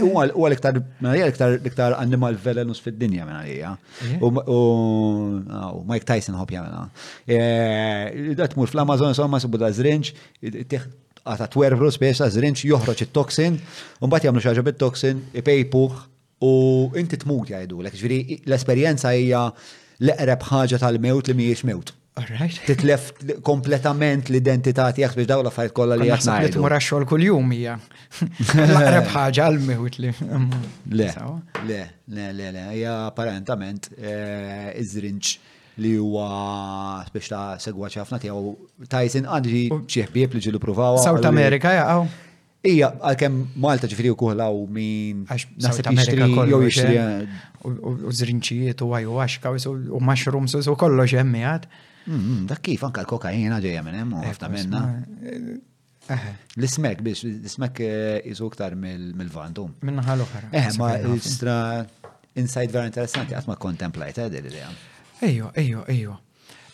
Huwa 0.00 0.24
l-iktar, 0.48 0.76
l-iktar 0.80 1.94
animal 1.98 2.36
velenus 2.42 2.80
fid-dinja 2.84 3.24
minna 3.28 3.42
hija. 3.46 3.72
U 4.22 5.84
Mike 5.88 6.06
Tyson 6.08 6.36
hop 6.38 6.52
jagħmilha. 6.54 6.86
Dat 8.38 8.54
e, 8.56 8.60
mur 8.60 8.70
fl-Amazon 8.72 9.14
insomma 9.14 9.40
sibu 9.42 9.60
da 9.60 9.70
żrinġ, 9.74 10.12
għata 11.20 11.48
twervru 11.54 11.90
spiex 11.94 12.20
ta' 12.22 12.30
żrinġ 12.34 12.64
joħroġ 12.70 13.04
it-toxin, 13.06 13.60
u 14.02 14.10
mbagħad 14.10 14.30
jagħmlu 14.30 14.44
xi 14.44 14.66
bit-toxin, 14.70 15.22
ipejpuh 15.42 16.00
u 16.48 16.52
inti 17.00 17.20
tmut 17.20 17.52
jgħidu 17.54 17.80
l-esperjenza 17.84 19.14
hija 19.16 19.46
l-eqreb 20.00 20.48
ħaġa 20.52 20.82
tal-mewt 20.84 21.28
li 21.32 21.40
mhijiex 21.40 21.66
mewt. 21.68 21.94
Alright. 22.14 22.58
Titlef 22.68 23.10
kompletament 23.46 24.28
l-identità 24.32 24.88
tiegħek 24.94 25.16
biex 25.20 25.30
dawla 25.30 25.52
fajt 25.54 25.74
kollha 25.76 25.96
li 25.98 26.08
jaħseb. 26.08 26.32
Naħseb 26.32 26.48
li 26.48 26.54
tmur 26.56 26.74
għaxxol 26.76 27.06
kuljum 27.10 27.52
hija. 27.54 27.76
l 27.78 28.80
ħaġa 29.14 29.46
għal 29.46 29.60
miħut 29.68 29.98
li. 30.02 30.10
Le, 31.60 31.60
le, 31.68 31.80
le, 32.08 32.32
le, 32.32 32.50
le, 32.52 32.60
hija 32.74 32.92
apparentament 33.06 33.86
eh, 33.96 34.72
iż-żrinġ 34.80 35.28
li 35.84 35.90
huwa 36.02 37.04
biex 37.12 37.30
ta' 37.30 37.60
segwaċi 37.62 38.00
ħafna 38.02 38.18
tiegħu 38.24 38.54
Tyson 38.90 39.28
għandi 39.28 39.60
xi 39.86 40.02
ħbieb 40.08 40.34
li 40.34 40.42
ġilu 40.48 40.60
pruvaw. 40.62 40.98
South 41.04 41.28
America 41.30 41.70
jaqgħu. 41.76 42.08
Ija, 42.72 42.90
għalkemm 43.06 43.54
Malta 43.62 43.88
ġifiri 43.88 44.10
eh? 44.10 44.24
eh. 44.34 44.42
u 44.42 44.64
u 44.66 44.66
min. 44.72 45.22
Nasib 45.62 45.86
jixtri, 45.94 46.26
jow 46.50 47.70
U 48.08 48.10
zrinċijiet 48.16 48.82
u 48.82 48.90
għaj 48.96 49.06
u 49.12 49.20
għaxka 49.22 49.54
u 49.70 50.02
mushrooms 50.02 50.56
u 50.58 50.74
kollox 50.82 51.12
jemmijat. 51.14 51.68
Mm-hmm. 52.10 52.46
Dak 52.50 52.62
kif 52.66 52.82
anka 52.86 53.04
l-kokaina 53.04 53.60
ġejja 53.62 53.82
minn 53.86 53.96
hemm 54.00 54.14
eh, 54.18 54.24
ħafna 54.32 54.48
minna. 54.50 54.80
Eh, 55.20 55.58
eh. 56.16 56.32
L-ismek 56.58 57.04
biex, 57.06 57.22
l-ismek 57.28 57.82
jizu 57.84 58.48
ktar 58.56 58.74
mill-vandum. 58.82 59.76
Minna 59.86 60.02
ħal 60.08 60.24
oħra. 60.26 60.48
Eh, 60.50 60.64
ma 60.80 60.90
l-istra 60.98 61.54
insight 62.40 62.74
vera 62.74 62.88
interessanti, 62.90 63.36
għatma 63.38 63.58
kontemplajt 63.62 64.24
għedil 64.24 64.42
li 64.42 64.50
idea 64.54 64.72
Ejjo, 65.20 65.50
ejjo, 65.60 65.84
ejjo. 65.92 66.14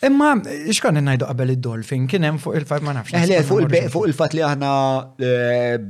Imma, 0.07 0.31
x'kanna 0.71 1.01
najdu 1.03 1.27
qabel 1.27 1.55
id-dolfin, 1.57 2.05
kienem 2.11 2.37
fuq 2.39 2.55
il-fat 2.61 2.85
ma 2.87 2.95
nafx. 2.95 3.51
fuq 3.91 4.07
il-fat 4.07 4.37
li 4.39 4.45
aħna 4.47 4.73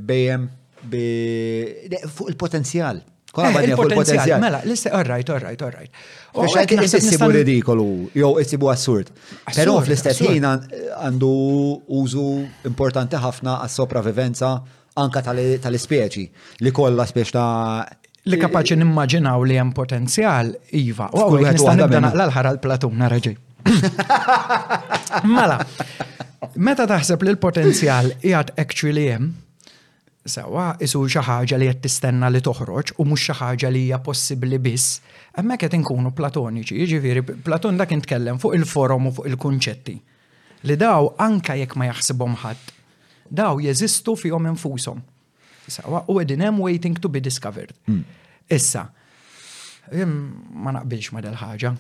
bejem, 0.09 0.49
fuq 0.89 2.33
il-potenzjal. 2.33 3.05
Kolla 3.37 3.53
badni 3.53 3.73
eh, 3.75 3.77
fuq 3.77 3.93
potenzjal. 3.93 4.41
Mela, 4.41 4.61
lissa, 4.65 4.91
all 4.97 5.05
right, 5.05 5.29
all 5.31 5.41
right, 5.47 5.63
all 5.67 5.73
right. 5.77 5.91
Biex 6.37 6.55
oh, 6.55 6.63
għek 6.63 6.87
jessibu 6.87 7.29
ridikolu, 7.37 7.87
jow 8.17 8.39
jessibu 8.41 8.71
assurd. 8.73 9.11
Pero 9.53 9.77
fl-istess 9.85 10.23
ħin 10.25 10.47
għandu 10.49 11.31
użu 12.01 12.27
importanti 12.71 13.21
ħafna 13.21 13.59
għas-sopravivenza 13.67 14.55
anka 15.03 15.23
tal-ispeċi 15.29 16.25
li 16.65 16.73
kollha 16.73 17.05
spiex 17.11 17.37
ta' 17.37 17.85
li 18.31 18.39
kapaċi 18.41 18.79
nimmaġinaw 18.81 19.45
li 19.51 19.61
hemm 19.61 19.75
potenzjal 19.77 20.55
iva. 20.81 21.11
U 21.13 21.29
għu 21.37 21.45
għu 21.45 21.75
nibda 21.83 22.03
naqla 22.09 22.29
l-ħara 22.31 22.55
l-platun 22.57 22.97
naraġi. 23.05 23.35
Mela, 25.37 25.61
meta 26.57 26.89
taħseb 26.89 27.27
li 27.29 27.35
l-potenzjal 27.37 28.15
jgħat 28.23 28.57
actually 28.65 29.11
hemm, 29.13 29.35
Sewa, 30.27 30.73
isu 30.83 31.05
xaħġa 31.07 31.59
li 31.61 31.69
jett 31.69 31.81
tistenna 31.85 32.29
li 32.33 32.41
toħroġ 32.43 32.93
u 32.99 33.05
mux 33.07 33.29
xaħġa 33.31 33.69
li 33.71 33.85
hija 33.87 33.99
possibli 34.03 34.59
biss, 34.63 34.99
emma 35.39 35.55
qed 35.61 35.77
inkunu 35.79 36.11
platoniċi, 36.19 36.75
jiġifieri 36.83 37.23
Platon 37.47 37.79
dak 37.79 37.95
intkellem 37.95 38.41
fuq 38.43 38.57
il-forum 38.59 39.07
u 39.07 39.13
fuq 39.21 39.31
il-kunċetti. 39.31 39.95
Li 40.67 40.79
daw 40.83 41.13
anka 41.23 41.55
jekk 41.61 41.79
ma 41.79 41.87
jaħsibhom 41.93 42.35
ħadd, 42.43 42.75
daw 43.39 43.61
jeżistu 43.63 44.17
fihom 44.25 44.51
infushom. 44.51 45.03
Sewa, 45.67 46.03
u 46.11 46.19
qegħdin 46.19 46.45
hemm 46.49 46.61
waiting 46.65 46.99
to 47.03 47.11
be 47.13 47.21
discovered. 47.23 47.71
Hmm. 47.87 48.03
Issa, 48.51 48.87
ma 50.03 50.75
naqbilx 50.81 51.13
ma 51.15 51.23
del 51.23 51.39
ħaġa. 51.39 51.75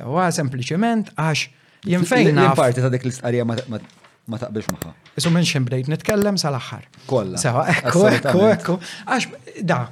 Sewa, 0.00 0.28
sempliċement 0.34 1.14
għax 1.14 1.50
jinfejn. 1.94 2.42
Parti 2.58 2.82
ta' 2.82 2.90
dik 2.90 3.06
l-istqarrija 3.06 3.46
ma 3.46 3.84
ma 4.28 4.38
taqbilx 4.40 4.68
maħħa. 4.72 4.92
Isu 5.20 5.30
minn 5.32 5.46
xembrejt, 5.48 5.90
nitkellem 5.92 6.38
sal-axħar. 6.40 6.86
Kolla. 7.08 7.38
Sewa, 7.40 7.64
ekku, 7.72 8.04
ekku, 8.10 8.44
ekku. 8.54 8.76
Għax, 9.04 9.58
da, 9.68 9.82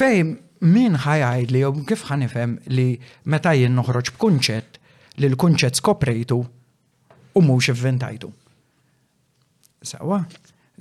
fejn 0.00 0.34
min 0.74 0.96
ħajaj 1.04 1.48
li 1.52 1.62
jom 1.64 1.82
kif 1.88 2.06
ħanifem 2.10 2.56
li 2.76 2.88
meta 3.32 3.52
jien 3.56 3.74
noħroġ 3.78 4.14
b'kunċett 4.16 4.78
li 5.20 5.28
l-kunċett 5.30 5.80
skoprejtu 5.80 6.38
u 6.40 7.40
mhux 7.46 7.70
ivventajtu. 7.74 8.30
Sewa, 9.90 10.18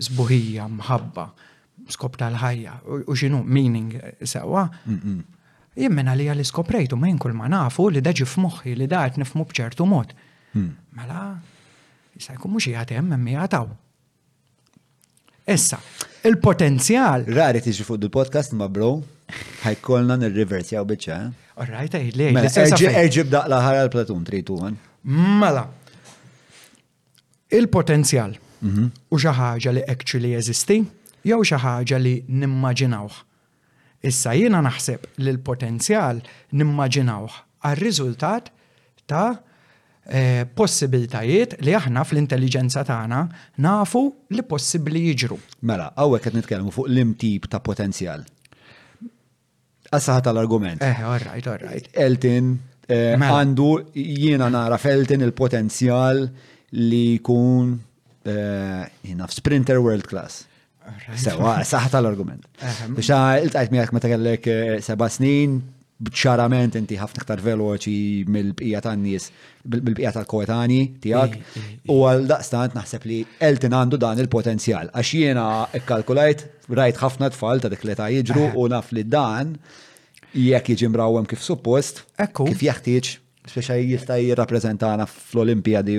zbuħija, 0.07 0.67
mħabba, 0.79 1.27
skop 1.95 2.17
tal-ħajja, 2.19 2.73
u 3.09 3.15
xinu, 3.17 3.43
meaning, 3.43 3.93
sewa. 4.27 4.65
Jemmena 5.79 6.15
li 6.17 6.27
għalli 6.31 6.43
skoprejtu, 6.47 6.97
ma 6.99 7.07
jinkul 7.07 7.29
kull 7.31 7.39
ma 7.39 7.47
nafu 7.51 7.89
li 7.93 8.01
daġi 8.03 8.25
f'moħħi 8.27 8.73
li 8.81 8.87
daħet 8.91 9.19
nifmu 9.21 9.45
bċertu 9.47 9.87
mod. 9.87 10.15
Mm. 10.49 10.71
Mela, 10.97 11.21
Issa 12.19 12.33
jkun 12.35 12.51
mhux 12.51 12.65
jagħti 12.67 12.97
hemm 12.97 13.13
hemm 13.15 13.27
jagħtaw. 13.33 13.67
Issa, 15.53 15.77
il-potenzjal. 16.27 17.23
Rari 17.37 17.61
tiġi 17.63 17.85
fuq 17.87 17.99
il-podcast 18.05 18.53
ma 18.59 18.67
bro, 18.69 18.89
ħajkolna 19.63 20.17
nir-reversjaw 20.21 20.83
bieċa. 20.91 21.19
Orrajt, 21.63 21.95
eh? 21.97 22.09
eh, 22.09 22.19
lej. 22.19 22.33
Mela, 22.35 22.67
Erġib 22.89 23.31
daqla 23.33 23.61
ħara 23.63 23.85
l-platun, 23.87 24.27
tritu 24.27 24.59
għan. 24.67 24.75
Mela, 25.39 25.63
il-potenzjal 27.55 28.35
mhm. 28.35 28.91
u 29.15 29.19
xaħġa 29.23 29.73
li 29.77 29.85
actually 29.95 30.35
jeżisti, 30.35 30.81
jew 31.31 31.39
xaħġa 31.53 32.01
li 32.03 32.13
nimmaġinawħ. 32.43 33.23
Issa 34.11 34.35
jiena 34.37 34.59
naħseb 34.67 35.09
li 35.23 35.33
l-potenzjal 35.37 36.19
nimmaġinawħ 36.55 37.41
għal-riżultat 37.63 38.51
ta' 39.09 39.25
Eh, 40.09 40.41
possibilitajiet 40.57 41.57
li 41.61 41.75
aħna 41.77 42.01
fl-intelligenza 42.01 42.81
tagħna 42.87 43.17
nafu 43.61 44.01
li 44.33 44.41
possibbli 44.41 45.01
jiġru. 45.11 45.37
Mela, 45.69 45.91
hawnhekk 45.93 46.25
qed 46.31 46.37
nitkellmu 46.39 46.73
fuq 46.73 46.89
l-imtip 46.89 47.45
ta' 47.51 47.59
potenzjal. 47.61 48.23
Assaħat 49.93 50.31
l 50.31 50.41
argument 50.41 50.81
Eh, 50.85 50.97
all 51.05 51.21
right, 51.27 51.45
all 51.47 51.61
right. 51.61 51.89
Eltin, 51.93 52.55
eh, 52.87 53.13
mela. 53.17 53.37
għandu 53.43 53.67
jiena 53.93 54.49
nara 54.53 54.77
feltin 54.81 55.21
il-potenzjal 55.27 56.23
li 56.73 57.21
jkun 57.21 57.75
jina 58.29 59.25
eh, 59.25 59.29
sprinter 59.33 59.77
world 59.81 60.09
class. 60.09 60.47
Sewa, 61.13 61.59
saħta 61.61 61.99
l-argument. 62.01 62.47
Ehm. 62.65 62.95
Biex 62.97 63.13
il-tajt 63.45 63.69
miħak 63.75 63.93
ma 63.93 64.01
kellek 64.01 64.47
seba 64.81 65.05
snin, 65.09 65.59
ċarament 65.99 66.77
inti 66.79 66.95
ħafna 66.95 67.23
iktar 67.25 67.41
veloċi 67.43 68.23
mill-bqija 68.31 68.79
tan-nies, 68.85 69.25
mill-bqija 69.67 70.13
tal-koetani 70.15 70.77
tiegħek. 71.03 71.55
U 71.91 71.97
għal 72.07 72.23
daqstant 72.29 72.77
naħseb 72.77 73.07
li 73.11 73.17
eltin 73.43 73.75
għandu 73.75 73.99
dan 73.99 74.21
il-potenzjal. 74.23 74.93
Għax 74.95 75.13
jiena 75.19 75.45
kkalkulajt 75.75 76.45
rajt 76.71 77.01
ħafna 77.03 77.31
tfal 77.35 77.59
ta' 77.63 77.71
dik 77.73 77.83
li 77.89 77.97
ta' 77.99 78.09
jiġru 78.15 78.45
eh. 78.47 78.55
u 78.59 78.67
naf 78.71 78.93
li 78.95 79.03
dan 79.03 79.57
jekk 80.31 80.71
jiġi 80.75 80.91
mrawhem 80.93 81.27
kif 81.27 81.43
suppost, 81.43 82.05
kif 82.15 82.63
jeħtieġ 82.69 83.15
speċa 83.49 83.75
jista 83.81 84.17
jirrapprezentana 84.21 85.05
fl 85.09 85.41
olimpjadi 85.43 85.95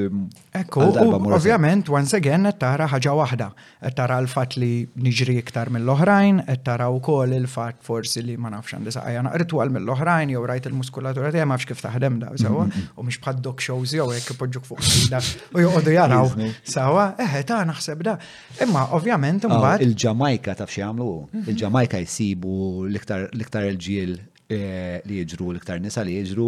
Ekku, 0.61 0.83
ovvjament, 0.83 1.91
once 1.93 2.17
again, 2.19 2.47
tara 2.59 2.87
ħaġa 2.91 3.15
wahda. 3.17 3.49
Tara 3.97 4.19
l-fat 4.23 4.57
li 4.61 4.83
niġri 5.03 5.39
iktar 5.41 5.71
mill-oħrajn, 5.75 6.41
tara 6.67 6.89
u 6.93 7.01
koll 7.05 7.35
il-fat 7.37 7.81
forsi 7.87 8.23
li 8.27 8.37
ma 8.41 8.51
nafx 8.55 8.77
għandi 8.77 8.95
saqajja 8.97 9.25
naqritu 9.29 9.61
mill-oħrajn, 9.79 10.35
jew 10.35 10.45
rajt 10.51 10.69
il-muskulatura 10.71 11.33
tiegħek 11.35 11.51
mafx 11.53 11.71
kif 11.71 11.83
taħdem 11.87 12.21
da, 12.23 12.31
sewa, 12.41 12.67
mhm. 12.69 12.93
u 13.01 13.07
mhux 13.07 13.21
bħad 13.25 13.43
dok 13.49 13.65
shows 13.67 13.95
jew 13.99 14.09
jekk 14.19 14.35
ipoġġuk 14.37 14.69
fuq 14.71 15.11
da, 15.13 15.23
u 15.55 15.65
joqogħdu 15.67 15.97
jaraw. 15.97 16.35
Sawa, 16.63 17.09
eħe 17.21 17.43
eh, 17.43 17.47
ta' 17.49 17.63
naħseb 17.69 18.05
da. 18.11 18.17
Imma 18.63 18.87
ovvjament 18.97 19.45
imbagħad. 19.47 19.79
Ah, 19.81 19.87
Il-Ġamajka 19.87 20.55
taf 20.61 20.71
xi 20.75 20.83
jagħmlu, 20.85 21.11
il-Ġamajka 21.47 22.01
jsibu 22.05 22.59
l-iktar 22.91 23.67
l 23.71 23.77
ġiel 23.81 24.19
Eh, 24.51 24.99
li 25.07 25.21
jġru 25.23 25.53
l-iktar 25.55 25.79
nisa 25.79 26.03
li 26.03 26.17
jġru 26.27 26.45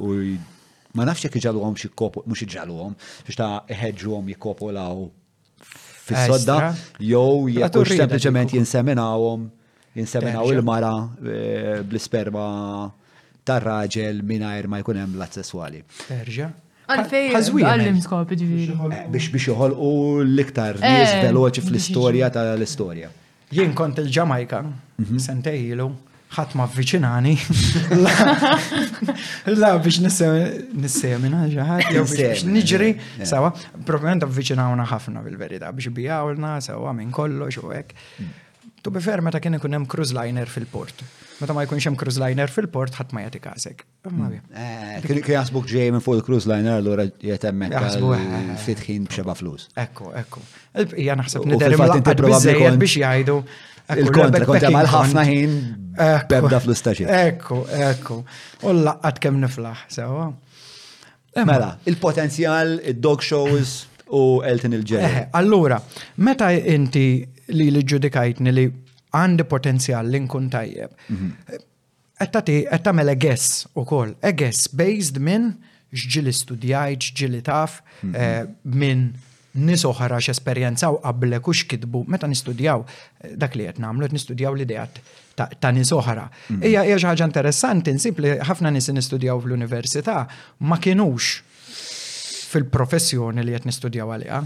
u 0.00 0.10
ma 0.96 1.04
nafx 1.04 1.26
jek 1.26 1.34
iġalu 1.42 1.60
għom 1.60 1.74
xikopu, 1.82 2.22
mux 2.28 2.40
iġalu 2.46 2.74
għom, 2.80 2.92
biex 3.26 3.36
ta' 3.36 3.58
iħedġu 3.74 4.14
għom 4.16 4.28
law 4.72 5.02
fil-sodda, 6.04 6.56
jow 7.12 7.44
jekku 7.52 7.82
sempliciment 7.92 8.54
jinseminawom, 8.56 9.50
jinseminaw 9.96 10.48
il-mara 10.52 10.92
eh, 11.26 11.82
bl-isperma 11.84 12.46
tar-raġel 13.48 14.22
minajr 14.30 14.68
ma 14.72 14.80
jkun 14.80 15.00
hemm 15.02 15.20
azzessuali 15.28 15.82
sesswali. 15.84 16.20
Erġa'. 16.22 16.46
Għalfej, 16.88 17.28
għallim 17.66 17.98
skopi 18.06 18.38
eh, 18.38 19.02
Biex 19.12 19.26
biex 19.34 19.50
joħolqu 19.52 19.92
l-iktar 20.24 20.80
nies 20.80 21.12
veloċi 21.28 21.66
fl-istorja 21.68 22.32
tal-istorja. 22.32 23.12
Jien 23.52 23.76
kont 23.76 24.00
il-Ġamajka, 24.00 24.62
mhm. 25.04 25.20
sentejlu, 25.20 25.90
ħatma 26.32 26.62
ma 26.62 26.68
vviċinani. 26.74 27.32
La 29.60 29.72
biex 29.84 29.98
nissemina 30.04 31.42
ġaħat, 31.52 31.90
jow 31.92 32.04
jew 32.04 32.06
biex 32.14 32.46
niġri 32.52 32.90
sewa, 33.28 33.50
probabbilment 33.88 34.26
avviċinawna 34.28 34.86
ħafna 34.94 35.22
bil 35.26 35.36
verita 35.40 35.72
biex 35.76 35.92
bijawna, 35.98 36.54
sawa, 36.64 36.94
minn 36.96 37.12
kollox 37.12 37.60
u 37.62 37.72
għek. 37.76 37.92
Mm. 38.20 38.40
Tu 38.82 38.90
bifer 38.94 39.20
meta 39.22 39.38
kien 39.42 39.58
kunem 39.62 39.84
cruise 39.88 40.16
liner 40.16 40.50
fil-port. 40.54 41.04
Meta 41.42 41.54
ma 41.56 41.64
jkunx 41.66 41.84
hemm 41.88 41.96
cruise 41.98 42.20
liner 42.22 42.46
fil-port 42.54 42.94
ħadd 42.94 43.12
ma 43.16 43.22
jagħti 43.24 43.38
każek. 43.42 43.80
Mm. 44.06 44.34
Eh, 44.54 45.06
kien 45.08 45.32
jaħsbuk 45.32 45.64
ġej 45.66 45.88
minn 45.90 46.02
fuq 46.04 46.14
il-cruise 46.20 46.46
liner 46.46 46.76
allura 46.78 47.06
qed 47.10 47.46
hemmhekk 47.48 47.80
eh, 47.80 48.28
eh. 48.38 48.52
fitħin 48.62 49.08
b'xeba 49.10 49.34
flus. 49.34 49.64
Ekku, 49.82 50.12
ekku. 50.20 50.42
Il-bqija 50.78 51.16
naħseb 51.18 51.48
nidher 51.50 51.74
imlaqqad 51.74 52.22
biżejjed 52.28 52.78
biex 52.84 52.94
jgħidu. 53.00 53.38
Il-kontra, 54.04 54.46
kontra 54.46 54.70
mal 54.76 54.86
ħafna 54.92 55.24
ħin 55.32 55.56
bebda 56.30 56.60
fl-istaġi. 56.62 57.08
Ekku, 57.24 57.58
ekku. 57.88 58.20
U 58.70 58.76
laqqad 58.84 59.18
kemm 59.26 59.42
niflaħ, 59.42 59.82
sewa. 59.96 60.28
Mela, 61.42 61.72
il-potenzjal, 61.90 62.76
id-dog 62.92 63.26
shows 63.26 63.74
u 64.14 64.22
Elton 64.46 64.78
il-ġej. 64.78 65.18
Allura, 65.42 65.82
meta 66.22 66.54
inti 66.54 67.08
li 67.56 67.66
l-ġudikajtni 67.74 68.54
li 68.54 68.68
għandi 69.16 69.46
potenzjal 69.52 70.08
li 70.08 70.20
nkun 70.24 70.48
tajjeb. 70.52 70.94
Għettati, 72.22 72.58
għettamel 72.76 73.12
għess 73.14 73.66
u 73.80 73.84
kol, 73.88 74.14
għess 74.24 74.72
based 74.78 75.20
minn 75.20 75.52
xġili 75.92 76.32
studijajt, 76.32 77.08
xġili 77.12 77.42
taf, 77.46 77.80
eh, 78.14 78.42
minn 78.72 79.12
nis 79.52 79.82
oħra 79.84 80.16
x'esperjenzaw 80.16 81.00
qablek 81.04 81.48
u 81.48 81.52
kidbu, 81.68 82.04
meta 82.08 82.26
nistudjaw 82.28 82.84
eh, 82.86 83.34
dak 83.36 83.52
li 83.58 83.66
qed 83.68 83.82
nagħmlu 83.84 84.06
qed 84.08 84.14
nistudjaw 84.16 84.54
l-idejat 84.56 85.02
ta' 85.36 85.72
nis 85.72 85.88
oħra. 85.92 86.24
Hija 86.60 86.84
xi 86.88 87.06
ħaġa 87.10 87.26
interessanti 87.28 87.92
nsib 87.96 88.20
li 88.24 88.32
ħafna 88.44 88.72
nis 88.72 88.88
nistudjaw 88.96 89.40
fl-università 89.42 90.22
ma 90.68 90.76
kinux 90.76 91.40
fil-professjoni 92.52 93.44
li 93.44 93.52
qed 93.56 93.68
nistudjaw 93.68 94.12
għaliha 94.16 94.42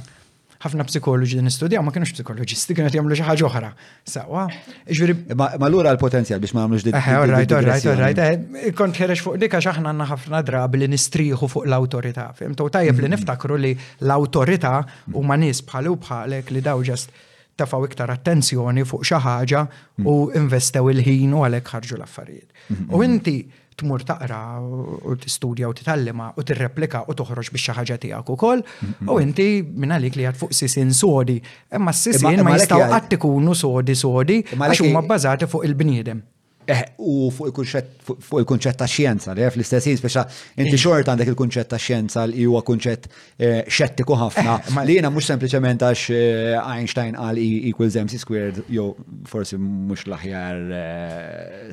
ħafna 0.66 0.86
psikologi 0.90 1.38
din 1.38 1.50
istudja, 1.50 1.80
ma 1.84 1.92
kienux 1.94 2.12
psikoloġisti, 2.16 2.76
kienu 2.76 2.92
jagħmlu 2.94 3.16
xi 3.16 3.26
ħaġa 3.26 3.46
oħra. 3.48 3.70
Sawa. 4.12 4.44
Ġifieri 4.88 5.16
ma 5.38 5.68
lura 5.72 5.92
l-potenzjal 5.94 6.42
biex 6.42 6.56
ma 6.56 6.64
nagħmlux 6.64 6.86
din. 6.88 6.96
Eħe, 6.96 7.18
alright, 7.22 7.54
alright, 7.58 7.90
orrajt. 7.92 8.72
Kont 8.78 9.00
ħerex 9.00 9.24
fuq 9.26 9.38
dik 9.44 9.56
għax 9.60 9.70
aħna 9.74 9.92
għandna 9.94 10.08
ħafna 10.12 10.42
drabi 10.46 10.82
li 10.84 10.90
nistrieħu 10.94 11.50
fuq 11.54 11.66
l-awtorità. 11.68 12.28
Fimtu 12.40 12.70
tajjeb 12.76 12.96
li 12.96 13.02
mm-hmm. 13.02 13.18
niftakru 13.18 13.60
li 13.64 13.74
l-awtorità 14.06 14.74
huma 15.14 15.38
nies 15.40 15.62
bħal 15.70 15.92
u 15.94 15.98
bħalek 16.06 16.54
li 16.56 16.64
daw 16.66 16.82
ġest 16.90 17.22
tafaw 17.56 17.86
iktar 17.88 18.10
attenzjoni 18.12 18.84
fuq 18.88 19.06
xi 19.06 19.20
ħaġa 19.26 19.62
u 20.02 20.02
mm-hmm. 20.02 20.40
investew 20.42 20.90
il-ħin 20.92 21.36
u 21.38 21.44
għalhekk 21.46 21.76
ħarġu 21.76 22.00
l-affarijiet. 22.00 22.50
U 22.50 22.74
mm-hmm. 22.74 23.12
inti 23.12 23.38
tmur 23.80 24.02
taqra 24.08 24.38
u 25.12 25.16
t-studja 25.22 25.68
u 25.68 25.74
t-tallima 25.78 26.28
u 26.40 26.44
t-replika 26.48 27.02
u 27.10 27.16
toħroġ 27.18 27.52
biex 27.54 27.66
xaħġa 27.74 27.98
tijak 28.04 28.30
u 28.34 28.38
koll 28.40 28.62
u 29.12 29.18
inti 29.22 29.48
minna 29.66 29.98
li 30.02 30.10
għad 30.12 30.40
fuq 30.42 30.56
sisin 30.60 30.94
sodi 31.00 31.36
imma 31.78 31.92
s-sisin 31.96 32.40
ma 32.46 32.56
jistaw 32.56 32.86
għattikunu 32.86 33.54
sodi 33.64 33.96
sodi 34.04 34.40
għax 34.56 34.84
huma 34.86 35.04
bbażati 35.08 35.50
fuq 35.52 35.66
il-bniedem. 35.68 36.24
Eh, 36.66 36.80
u 36.98 37.28
fuq 37.30 37.60
il-kunċett 37.62 38.76
ta' 38.80 38.86
xjenza, 38.90 39.30
li 39.38 39.44
għaf 39.46 39.54
l-istess 39.54 40.00
speċa 40.00 40.22
inti 40.58 40.72
eh. 40.74 40.80
xort 40.82 41.06
għandek 41.06 41.28
il-kunċett 41.30 41.68
ta' 41.70 41.78
xjenza 41.78 42.24
li 42.26 42.42
huwa 42.42 42.64
kunċett 42.66 43.04
eh, 43.38 43.60
xettiku 43.70 44.16
ħafna. 44.18 44.56
Eh, 44.64 44.72
ma 44.74 44.82
Li 44.86 44.96
jiena 44.96 45.12
mhux 45.14 45.28
sempliċement 45.30 45.84
għax 45.86 46.02
Einstein 46.64 47.14
qal 47.14 47.38
equals 47.38 47.98
mc 48.02 48.18
squared, 48.18 48.58
jo 48.70 48.88
forsi 49.30 49.60
mhux 49.60 50.08
l-aħjar 50.08 50.64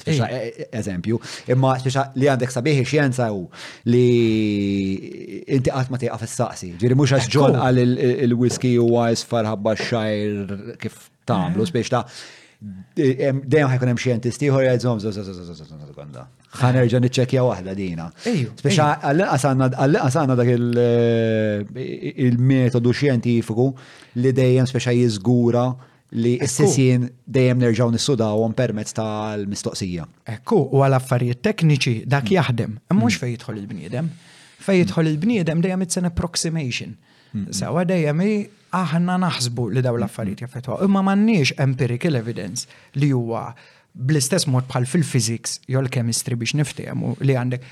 speċa 0.04 0.30
e- 0.30 0.54
e- 0.68 0.70
eżempju, 0.82 1.18
imma 1.56 1.74
speċa 1.82 2.06
li 2.22 2.30
għandek 2.36 2.54
sabiħi 2.54 2.86
xjenza 2.86 3.32
u 3.34 3.48
li 3.90 5.40
inti 5.58 5.74
qatt 5.74 5.90
ma 5.90 6.04
tieqaf 6.06 6.28
is-saqsi. 6.30 6.76
Ġieri 6.78 7.00
mhux 7.02 7.18
għax 7.18 7.34
ġol 7.34 7.58
għal 7.66 7.82
il-whisky 8.30 8.76
u 8.78 8.92
għajs 9.08 9.26
ħabba 9.34 9.74
xajr 9.82 10.56
kif 10.78 11.08
tagħmlu 11.26 11.70
speċ 11.74 11.94
ta' 11.98 12.06
dejjem 12.96 13.68
ħajkun 13.72 13.90
hemm 13.92 14.00
xjentisti 14.00 14.48
ieħor 14.48 14.64
jgħid 14.70 14.84
żomm 14.86 15.00
sekonda. 15.04 16.28
Ħanerġa' 16.56 17.00
niċċekkja 17.04 17.44
waħda 17.48 17.74
dina. 17.76 18.06
Speċa 18.24 18.86
għall-inqas 19.10 20.18
għandna 20.20 20.38
dak 20.40 20.52
eh, 20.54 22.14
il-metodu 22.28 22.94
xjentifiku 22.96 23.68
li 24.22 24.32
dejjem 24.38 24.70
speċa 24.70 24.96
jiżgura 24.98 25.66
li 26.24 26.36
s-sissin 26.48 27.08
dejjem 27.26 27.60
nerġaw 27.66 27.92
nissudawhom 27.96 28.54
permezz 28.56 28.96
tal-mistoqsija. 29.00 30.08
Ekku, 30.38 30.62
u 30.72 30.84
għal 30.86 31.00
affarijiet 31.02 31.42
tekniċi 31.48 31.96
dak 32.06 32.30
mm. 32.30 32.36
jaħdem, 32.38 32.78
mhux 33.00 33.18
mm. 33.18 33.24
fejn 33.24 33.36
jidħol 33.38 33.62
il-bniedem. 33.64 34.12
Fejn 34.64 34.84
jidħol 34.86 35.12
il-bniedem 35.16 35.66
dejjem 35.66 35.88
it's 35.88 36.00
an 36.00 36.12
approximation. 36.14 36.94
Mm, 37.34 37.50
Sawa 37.52 37.84
dejjem 37.90 38.22
aħna 38.74 39.16
naħsbu 39.22 39.68
li 39.76 39.84
daw 39.86 39.98
l-affarijiet 40.00 40.42
jaffetwa. 40.46 40.80
Imma 40.88 41.04
m'għandniex 41.06 41.58
empirical 41.64 42.18
evidence 42.20 42.68
li 42.98 43.12
huwa 43.14 43.44
bl-istess 43.94 44.50
mod 44.50 44.66
bħal 44.72 44.88
fil-physics 44.90 45.60
jew 45.70 45.78
l-chemistry 45.84 46.38
biex 46.42 46.58
niftehmu 46.58 47.16
li 47.22 47.36
għandek 47.38 47.68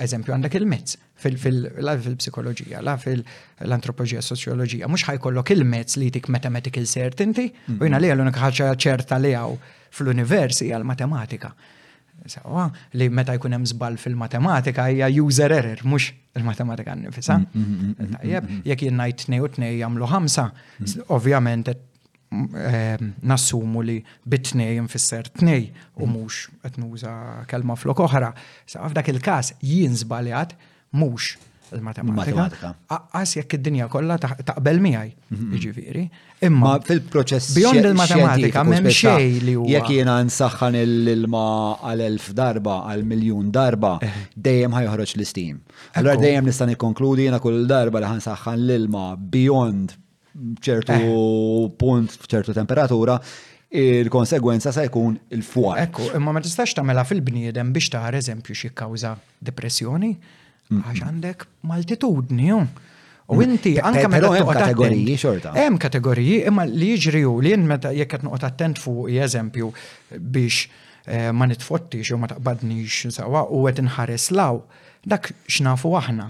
eżempju 0.00 0.32
għandek 0.32 0.54
il-mezz 0.62 0.94
fil-psikologija, 1.20 2.78
la 2.84 2.94
fil 3.00 3.20
antropoġija 3.66 4.22
soċjoloġija, 4.24 4.88
mux 4.88 5.04
ħajkollok 5.08 5.52
il-mezz 5.56 5.98
li 6.00 6.08
jtik 6.10 6.30
mathematical 6.32 6.86
certainty, 6.88 7.48
u 7.76 7.82
jina 7.84 8.00
li 8.00 8.08
għallun 8.12 8.32
ħaġa 8.36 8.70
ċerta 8.80 9.18
li 9.20 9.34
għaw 9.36 9.58
fl-universi 9.96 10.70
għal-matematika 10.76 11.52
sewa 12.30 12.66
li 12.96 13.08
meta 13.10 13.34
jkun 13.36 13.54
hemm 13.56 13.66
żball 13.72 13.96
fil-matematika 14.00 14.88
hija 14.90 15.08
user 15.22 15.52
error 15.52 15.78
mhux 15.84 16.10
il-matematika 16.36 16.94
nnifisha. 16.96 17.34
Mm, 17.38 17.48
mm, 17.54 17.94
mm, 17.98 18.14
Tajjeb, 18.18 18.48
jekk 18.66 18.82
jien 18.82 18.98
ngħid 19.00 19.20
tnej 19.26 19.40
u 19.40 19.48
tnej 19.48 19.76
jagħmlu 19.80 20.08
ħamsa, 20.10 20.44
ovvjament 21.16 21.70
ehm, 21.72 23.12
nassumu 23.22 23.82
li 23.82 23.96
bitnej 24.26 24.76
infisser 24.80 25.28
tnej 25.32 25.70
u 26.02 26.06
mhux 26.10 26.48
qed 26.62 26.76
nuża 26.82 27.14
kelma 27.48 27.76
flok 27.80 28.04
oħra. 28.06 28.32
Sa 28.68 28.84
f'dak 28.90 29.08
il-każ 29.14 29.54
jien 29.62 29.96
żbaljat 29.96 30.56
mhux 30.92 31.36
il-matematika. 31.74 32.70
Għas 32.86 33.32
jekk 33.38 33.56
id-dinja 33.58 33.86
kollha 33.90 34.16
taqbel 34.22 34.78
miegħi, 34.82 35.10
mhm. 35.28 35.56
jiġifieri. 35.56 36.04
Imma 36.46 36.74
fil-proċess 36.84 37.54
bjond 37.56 37.80
il-matematika 37.90 38.62
m'hemm 38.68 38.90
xej 38.92 39.28
li 39.46 39.56
u. 39.58 39.66
Jekk 39.70 39.92
jiena 39.96 40.18
nsaħħan 40.28 40.78
il 40.82 41.10
ilma 41.16 41.44
għal 41.90 42.04
elf 42.10 42.30
darba, 42.38 42.78
għal 42.92 43.06
miljun 43.12 43.50
darba, 43.54 43.96
eh. 44.04 44.12
dejjem 44.36 44.76
ħajħroġ 44.78 45.16
l-istim. 45.18 45.58
Allora 45.98 46.18
dejjem 46.22 46.46
nista' 46.50 46.68
nikkonkludi 46.72 47.26
jiena 47.28 47.42
kull 47.42 47.64
darba 47.70 48.04
li 48.04 48.12
ħansaħħan 48.14 48.62
l-ilma 48.64 49.06
bjond 49.34 49.96
ċertu 50.62 50.94
eh. 50.94 51.76
punt, 51.80 52.18
ċertu 52.28 52.54
temperatura, 52.56 53.18
il-konsegwenza 53.76 54.70
sa 54.72 54.84
jkun 54.86 55.16
il-fuq. 55.34 55.70
Ekku, 55.86 56.10
imma 56.16 56.36
ma 56.36 56.40
tistax 56.44 56.76
tagħmilha 56.78 57.02
fil-bniedem 57.08 57.72
biex 57.74 57.90
ta' 57.96 58.06
eżempju 58.20 58.54
xi 58.54 58.70
kkawża 58.76 59.16
depressjoni 59.44 60.14
Mm-hmm. 60.66 60.82
Għax 60.90 61.02
għandek 61.08 61.46
maltitudni, 61.72 62.52
U 63.26 63.34
mm-hmm. 63.34 63.56
inti, 63.58 63.72
anka 63.82 64.06
meta 64.10 64.28
kategoriji 64.46 65.14
xorta. 65.18 65.50
Hemm 65.58 65.80
kategoriji, 65.82 66.40
imma 66.46 66.62
li 66.66 66.92
jiġri 66.92 67.22
u 67.26 67.32
li 67.42 67.54
meta 67.58 67.90
jekk 67.94 68.12
qed 68.12 68.26
noqgħod 68.28 68.44
attent 68.46 68.78
fuq 68.78 69.08
jeżempju 69.10 69.70
biex 70.36 70.60
eh, 71.10 71.24
ma 71.34 71.48
nitfottix 71.50 72.12
u 72.14 72.20
ma 72.22 72.28
taqbadnix 72.30 73.00
sawa 73.16 73.42
u 73.50 73.64
qed 73.66 73.82
inħares 73.82 74.28
law, 74.30 74.60
dak 75.02 75.32
x'nafu 75.50 75.90
aħna. 76.04 76.28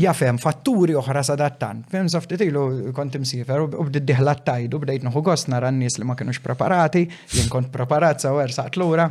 Jafem 0.00 0.38
fatturi 0.40 0.94
oħra 0.96 1.24
sadattan. 1.26 1.82
Fem 1.90 2.06
saftit 2.10 2.46
ilu 2.46 2.92
kont 2.96 3.18
imsifer 3.18 3.66
u 3.66 3.90
bdiet 3.90 4.06
diħla 4.08 4.38
tajdu, 4.46 4.78
bdejt 4.86 5.06
noħu 5.10 5.26
gost 5.32 5.50
nara 5.50 5.74
n-nies 5.74 5.98
li 5.98 6.06
ma 6.06 6.14
kienux 6.18 6.38
preparati, 6.46 7.08
jien 7.34 7.50
kont 7.50 7.74
preparat 7.74 8.22
sawer 8.22 8.54
saqt 8.54 8.78
lura. 8.78 9.10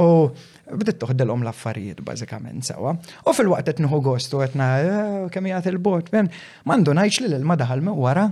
U 0.00 0.28
Bdiet 0.74 0.98
toħdelhom 0.98 1.44
l-affarijiet 1.44 2.00
bażikament 2.02 2.66
sewa. 2.66 2.96
U 3.22 3.34
fil-waqt 3.36 3.68
qed 3.70 3.80
nieħu 3.84 4.00
gostu 4.02 4.40
qed 4.42 4.56
eh, 4.58 5.30
kemm 5.30 5.50
jagħti 5.52 5.70
il-bord, 5.72 6.10
fejn 6.10 6.30
m'għandu 6.66 6.94
ngħidx 6.96 7.20
li 7.22 7.28
l-ilma 7.30 7.54
daħal 7.60 7.84
wara, 7.94 8.24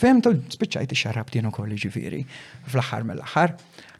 fejn 0.00 0.22
tu 0.24 0.32
spiċċajt 0.54 0.94
ix-xarab 0.96 1.32
tienu 1.34 1.50
kolli 1.52 1.76
ġifieri 1.82 2.22
fl-aħħar 2.72 3.04
mill-aħħar. 3.10 3.54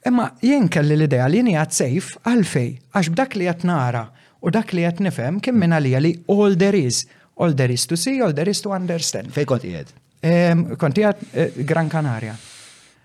Imma 0.09 0.31
jien 0.41 0.71
kelli 0.73 0.97
l-idea 0.97 1.27
li 1.29 1.43
jien 1.43 1.51
jgħat 1.53 1.77
sejf 1.83 2.15
għalfej, 2.33 2.71
għax 2.97 3.11
b'dak 3.13 3.37
li 3.43 3.51
qed 3.53 3.67
nara 3.69 4.07
u 4.41 4.53
dak 4.57 4.73
li 4.75 4.87
qed 4.89 5.03
nifhem 5.07 5.43
kemm 5.45 5.61
minn 5.67 5.77
għalija 5.77 6.01
li 6.03 6.15
all 6.33 6.57
there 6.57 6.79
is, 6.81 7.03
all 7.37 7.53
there 7.53 7.77
is 7.77 7.85
to 7.93 7.97
see, 8.01 8.17
all 8.25 8.33
there 8.33 8.49
is 8.51 8.65
to 8.65 8.73
understand. 8.73 9.29
Fej 9.37 9.45
kont 9.53 9.69
jgħed? 9.69 9.93
Kont 10.81 11.03
jgħat 11.03 11.23
eh, 11.35 11.53
Gran 11.69 11.93
Canaria. 11.93 12.39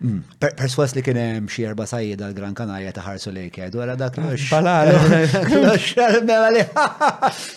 Mm. 0.04 0.20
Perswas 0.54 0.94
li 0.94 1.02
kienem 1.02 1.48
xie 1.50 1.66
erba 1.72 1.88
sajjida 1.90 2.28
l-Gran 2.30 2.54
Kanarja 2.58 2.92
ta' 2.94 3.02
ħarsu 3.06 3.32
lejk, 3.34 3.64
dwar 3.74 3.96
dak 3.98 4.20
l 4.22 4.36
Balal, 4.52 4.92
l-xermela 4.94 6.52
li. 6.54 6.62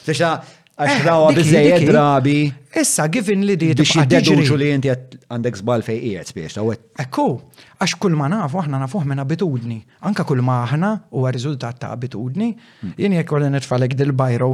Tixa, 0.06 0.30
għaxrawa 0.80 1.34
bizzejed 1.36 1.84
drabi. 1.90 2.38
Issa, 2.80 3.10
givin 3.12 3.44
li 3.44 3.58
di 3.60 3.68
biex 3.76 3.92
jiddeduċu 3.98 4.56
li 4.56 4.70
jinti 4.70 4.88
għandek 4.94 5.60
zbal 5.60 5.84
fej 5.84 6.00
ijet 6.14 6.32
biex 6.38 6.56
ta' 6.56 6.64
għet. 6.64 6.86
Ekku, 7.04 7.26
eh, 7.36 7.68
għax 7.84 7.98
kull 8.00 8.16
ma 8.16 8.30
nafu, 8.32 8.62
aħna 8.64 8.80
nafuħ 8.86 9.04
minn 9.12 9.20
abitudni. 9.20 9.78
Anka 10.08 10.24
kull 10.24 10.40
ma 10.40 10.62
aħna 10.64 10.94
u 11.12 11.26
għar 11.28 11.60
ta' 11.60 11.92
abitudni, 11.92 12.54
mm. 12.56 12.96
jini 12.96 13.20
jek 13.20 13.36
għolin 13.36 13.60
itfalek 13.60 13.98
dil-bajro. 14.00 14.52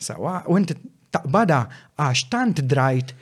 Sawa, 0.00 0.38
u 0.48 0.56
inti 0.60 0.72
taqbada 1.12 1.66
għax 2.00 2.26
tant 2.32 2.64
drajt 2.64 3.12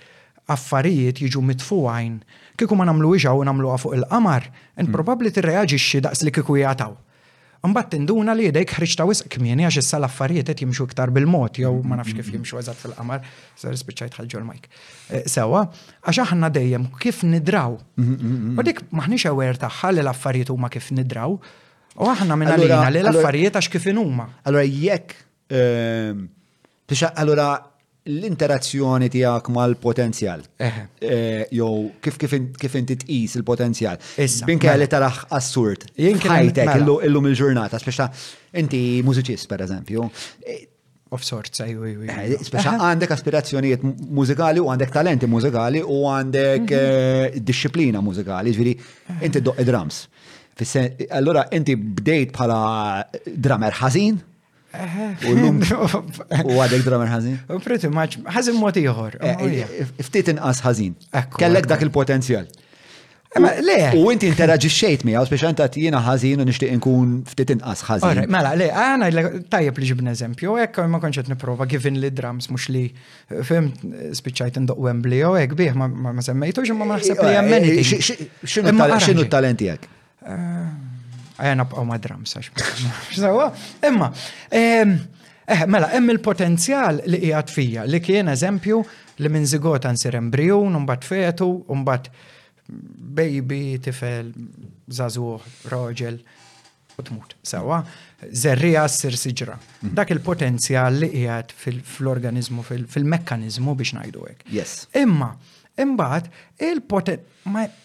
affarijiet 0.55 1.19
jiġu 1.27 1.43
mitfu 1.43 1.83
għajn. 1.91 2.17
Kiku 2.55 2.77
ma 2.79 2.87
namlu 2.87 3.17
iġaw 3.19 3.43
namluha 3.47 3.77
fuq 3.83 3.97
il-qamar, 3.99 4.45
in 4.79 4.87
hmm. 4.87 4.93
probabli 4.95 5.33
tirreaġixxi 5.35 6.03
daqs 6.05 6.23
li 6.23 6.31
kiku 6.35 6.55
jgħataw. 6.61 6.93
Mbatt 7.67 7.91
tinduna 7.95 8.35
li 8.37 8.51
dejk 8.55 8.75
ħriċta 8.77 9.07
wisq 9.09 9.29
kmieni 9.33 9.65
għax 9.65 9.81
issa 9.81 9.97
l-affarijiet 9.99 10.51
qed 10.53 10.63
jimxu 10.63 10.85
iktar 10.87 11.09
bil-mod 11.17 11.57
jew 11.59 11.73
ma 11.89 11.97
nafx 11.99 12.13
kif 12.15 12.29
hmm. 12.29 12.37
jimxu 12.39 12.59
eżatt 12.61 12.79
fil-qamar, 12.83 13.25
ser 13.59 13.75
spiċċajt 13.81 14.19
ħalġu 14.21 14.39
l-majk. 14.43 14.69
Eh, 15.17 15.23
sewa, 15.35 15.65
għax 16.05 16.23
aħna 16.29 16.53
dejjem 16.55 16.87
kif 17.03 17.25
nidraw. 17.27 17.77
Hmm, 17.99 18.55
U 18.61 18.67
dik 18.69 18.85
maħniex 18.93 19.33
ewer 19.33 19.59
taħħa 19.65 19.91
li 19.97 20.05
l-affarijiet 20.05 20.53
huma 20.55 20.71
kif 20.77 20.93
nidraw. 20.95 21.35
U 21.41 22.11
aħna 22.15 22.37
minn 22.39 22.53
għalina 22.55 22.87
li 22.95 23.03
l-affarijiet 23.03 23.59
għax 23.63 23.73
kif 23.79 23.91
inhuma. 23.91 24.31
Allora 24.45 24.63
jekk 24.63 25.19
ehm, 25.51 26.27
Allora 27.17 27.53
l-interazzjoni 28.05 29.09
tiegħek 29.09 29.49
mal-potenzjal. 29.55 30.43
Eh, 30.59 31.49
Jow, 31.57 31.87
kif 32.05 32.35
inti 32.37 32.69
inti 32.81 32.97
tqis 33.01 33.39
il-potenzjal. 33.41 33.97
Binke 34.49 34.69
mela. 34.69 34.83
li 34.83 34.89
taraħ 34.93 35.23
assurd. 35.33 35.87
Ħajtek 35.97 36.69
mela. 36.69 36.99
illum 37.09 37.31
il-ġurnata, 37.31 37.81
speċa 37.81 38.09
inti 38.61 38.83
mużiċist 39.07 39.49
pereżempju. 39.49 40.05
Of 41.15 41.25
sorts, 41.25 41.63
ajju, 41.65 41.87
ajju. 41.89 42.05
Eh, 42.11 42.37
speċa 42.45 42.75
għandek 42.91 43.17
aspirazzjonijiet 43.17 43.85
mużikali 43.89 44.61
u 44.61 44.69
għandek 44.73 44.93
talenti 44.93 45.27
mużikali 45.31 45.81
u 45.87 46.03
għandek 46.13 46.69
mhm. 46.69 47.41
eh, 47.41 47.41
disciplina 47.41 48.05
mużikali, 48.05 48.53
ġviri, 48.53 48.77
inti 49.25 49.41
doq 49.41 49.65
drums. 49.65 50.05
Allora, 51.09 51.49
inti 51.57 51.73
bdejt 51.79 52.37
bħala 52.37 52.69
drummer 53.35 53.73
ħażin, 53.81 54.21
U 54.75 56.59
għadek 56.59 56.83
drummer 56.87 57.09
ħazin? 57.11 57.37
Pretty 57.63 57.91
much, 57.93 58.19
ħazin 58.37 58.57
mot 58.59 58.77
iħor. 58.81 59.17
Eh, 59.23 59.35
oh, 59.39 59.57
eh, 59.63 59.89
ftit 60.09 60.31
inqas 60.35 60.63
ħazin. 60.65 60.95
Kellek 61.39 61.69
dak 61.71 61.85
il-potenzjal. 61.87 62.49
Eh, 63.35 63.45
le. 63.67 63.77
U 63.99 64.11
inti 64.15 64.27
interaġiċċejt 64.31 65.05
mi, 65.07 65.15
għaw 65.19 65.27
speċan 65.27 65.57
ta' 65.59 65.67
tijina 65.75 65.99
ħazin 66.07 66.43
u 66.43 66.47
nishtiq 66.49 66.75
nkun 66.79 67.13
ftit 67.31 67.53
inqas 67.57 67.85
ħazin. 67.87 68.25
Mela, 68.35 68.53
le, 68.59 68.69
għana 68.75 69.09
tajjeb 69.51 69.79
li 69.83 69.89
ġibna 69.93 70.15
eżempju, 70.15 70.57
ekk 70.67 70.87
ma 70.91 71.01
konċet 71.03 71.31
niprofa, 71.33 71.67
given 71.71 71.99
li 72.03 72.11
drums 72.15 72.51
mux 72.55 72.67
li 72.75 72.87
fim 73.47 73.71
spiċajt 74.15 74.59
ndoq 74.67 74.81
Wembley, 74.89 75.23
u 75.29 75.35
oh, 75.37 75.41
ekk 75.43 75.59
bih 75.59 75.79
ma 75.79 76.15
semmejtux, 76.23 76.75
ma 76.75 76.85
ma 76.87 76.97
naħseb 76.99 77.23
li 77.23 77.35
jemmeni. 77.37 77.79
Xinu 78.47 79.29
talenti 79.31 79.71
għak? 79.75 79.93
Għajan 81.39 81.63
abqaw 81.65 81.87
ma 81.89 81.97
drams, 81.99 82.37
Sawa, 83.19 83.49
imma, 83.89 84.11
eh, 84.55 84.93
mela, 85.67 85.89
emm 85.99 86.13
il-potenzjal 86.15 87.03
li 87.11 87.21
qiegħed 87.25 87.51
fija, 87.51 87.87
li 87.91 87.99
kien 88.03 88.31
eżempju 88.31 88.79
li 89.23 89.31
minn 89.33 89.49
zigota 89.51 89.91
nsir 89.95 90.15
embrjon, 90.21 90.79
umbat 90.79 91.03
fetu, 91.07 91.49
umbat 91.75 92.07
baby, 93.19 93.81
tifel, 93.83 94.31
zazu, 94.95 95.35
roġel, 95.73 96.21
u 96.95 97.03
tmut. 97.03 97.35
Sawa, 97.43 97.81
zerrija 98.31 98.85
ssir 98.89 99.17
siġra. 99.19 99.57
Mhm. 99.83 99.95
Dak 99.99 100.13
il-potenzjal 100.15 101.01
li 101.03 101.09
qiegħed 101.17 101.51
fil-organizmu, 101.59 102.63
fil-mekkanizmu 102.95 103.75
biex 103.75 103.97
ngħidu 103.99 104.29
hekk. 104.29 104.51
Yes. 104.55 104.85
Imma, 105.03 105.33
imbat, 105.83 106.31
il-potenzjal 106.63 107.83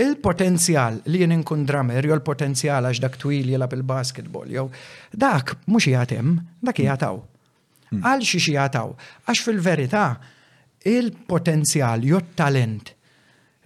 il-potenzjal 0.00 1.02
li 1.12 1.18
jien 1.20 1.34
inkun 1.34 1.64
drummer, 1.68 2.04
jew 2.06 2.14
il-potenzjal 2.16 2.86
għax 2.88 3.00
dak 3.02 3.18
twil 3.20 3.50
jilab 3.52 3.74
il-basketball, 3.76 4.48
jew 4.48 4.66
dak 5.12 5.54
mhux 5.68 5.90
jagħtem, 5.92 6.32
dak 6.64 6.80
jataw. 6.80 7.18
Hmm. 7.92 8.00
Għal 8.08 8.22
xi 8.24 8.38
xi 8.40 8.52
jataw 8.54 8.94
Għax 9.28 9.40
fil-verità 9.44 10.04
il-potenzjal 10.88 12.06
jew 12.08 12.22
talent 12.38 12.94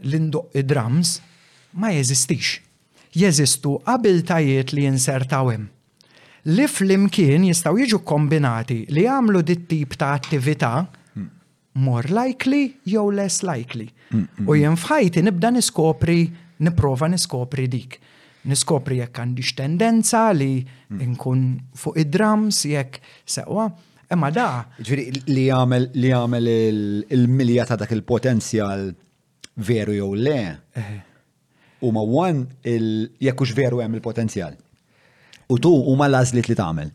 l-induq 0.02 0.50
id-drums 0.62 1.20
ma 1.78 1.92
jeżistix. 1.94 2.56
Jeżistu 3.16 3.76
abiltajiet 3.88 4.74
li 4.74 4.82
jinsertawem. 4.84 5.68
Li 6.46 6.66
fl-imkien 6.68 7.46
jistgħu 7.52 7.80
jiġu 7.84 8.02
kombinati 8.06 8.82
li 8.92 9.06
għamlu 9.08 9.42
dit 9.46 9.62
tip 9.70 9.94
ta' 9.94 10.16
attività 10.18 10.74
hmm. 11.14 11.30
more 11.86 12.10
likely 12.10 12.72
jew 12.88 13.06
less 13.14 13.44
likely 13.46 13.92
U 14.46 14.54
jien 14.56 14.76
fħajti 14.78 15.22
nibda 15.26 15.50
niskopri, 15.56 16.18
niprofa 16.64 17.08
niskopri 17.10 17.64
dik. 17.72 17.96
Niskopri 18.50 19.00
jekk 19.00 19.22
għandix 19.24 19.56
tendenza 19.58 20.28
li 20.34 20.60
mm. 20.62 21.00
nkun 21.16 21.40
fuq 21.78 21.96
id-drums, 22.04 22.60
jekk 22.70 23.00
sewa. 23.26 23.66
Imma 24.14 24.28
da. 24.30 24.48
Ġviri, 24.78 25.24
li 25.34 25.48
għamel 25.50 25.88
li 25.98 26.12
għamel 26.14 26.52
il-milja 26.54 27.64
ta' 27.66 27.78
dak 27.80 27.94
il-potenzjal 27.96 28.86
veru 29.66 29.96
jew 29.96 30.12
le. 30.20 30.38
U 31.82 31.90
ma' 31.92 32.06
wan 32.06 32.44
jekk 32.62 33.48
veru 33.58 33.82
hemm 33.82 33.98
il-potenzjal. 33.98 34.54
U 35.50 35.58
tu 35.62 35.74
u 35.74 35.98
ma' 35.98 36.08
lażlit 36.12 36.46
li 36.50 36.54
tagħmel. 36.58 36.94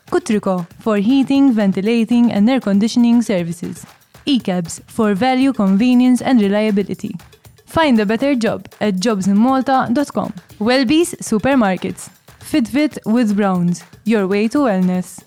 Kutriko 0.11 0.67
for 0.83 0.97
heating, 0.97 1.53
ventilating 1.53 2.33
and 2.33 2.49
air 2.49 2.59
conditioning 2.59 3.21
services. 3.23 3.85
ECABS 4.27 4.81
for 4.87 5.13
value, 5.15 5.53
convenience 5.53 6.21
and 6.21 6.41
reliability. 6.41 7.15
Find 7.65 7.97
a 7.97 8.05
better 8.05 8.35
job 8.35 8.67
at 8.81 8.95
jobsinmalta.com. 8.99 10.33
Wellbees 10.59 11.15
Supermarkets. 11.23 12.09
Fitbit 12.43 12.97
with 13.05 13.35
Browns. 13.39 13.83
Your 14.03 14.27
way 14.27 14.49
to 14.51 14.65
wellness. 14.67 15.21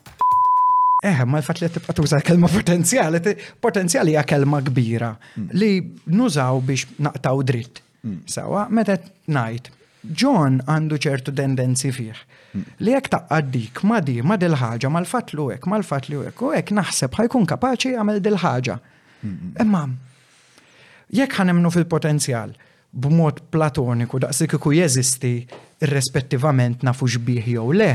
Eh, 1.04 1.16
ma 1.28 1.40
l-fat 1.40 1.62
li 1.64 1.68
tibqa 1.72 1.96
tuża 1.96 2.20
kelma 2.24 2.48
potenzjali, 2.52 3.20
potenzjali 3.64 4.12
hija 4.12 4.22
kelma 4.28 4.60
kbira 4.64 5.12
mm. 5.36 5.48
li 5.52 5.70
nużaw 6.12 6.60
biex 6.64 6.86
naqtaw 7.04 7.40
dritt. 7.48 7.80
Mm. 8.04 8.20
Sawa, 8.28 8.68
meta 8.70 8.96
ngħid 9.28 9.72
John 10.08 10.60
għandu 10.68 10.98
ċertu 11.00 11.32
tendenzi 11.36 11.88
fih. 11.92 12.18
Li 12.84 12.92
jek 12.92 13.08
għaddik 13.16 13.80
ma 13.88 14.00
di, 14.04 14.18
ma 14.22 14.36
dil-ħagġa, 14.38 14.90
ma 14.92 15.00
l-fat 15.00 15.32
li 15.34 15.46
ek, 15.56 15.64
ma 15.70 15.78
l-fat 15.80 16.08
li 16.12 16.18
ek, 16.28 16.42
u 16.44 16.50
ek 16.54 16.72
naħseb 16.76 17.16
ħajkun 17.18 17.46
kapaċi 17.54 17.94
għamil 17.96 18.20
dil-ħagġa. 18.24 18.76
Imma, 19.64 19.80
jekk 21.20 21.38
ħanemnu 21.40 21.72
fil-potenzjal 21.72 22.52
b'mod 22.94 23.40
platoniku 23.50 24.20
daqsik 24.22 24.58
sikku 24.58 24.74
jeżisti 24.76 25.32
irrespettivament 25.82 26.84
nafu 26.86 27.08
xbih 27.08 27.48
jew 27.56 27.64
le. 27.74 27.90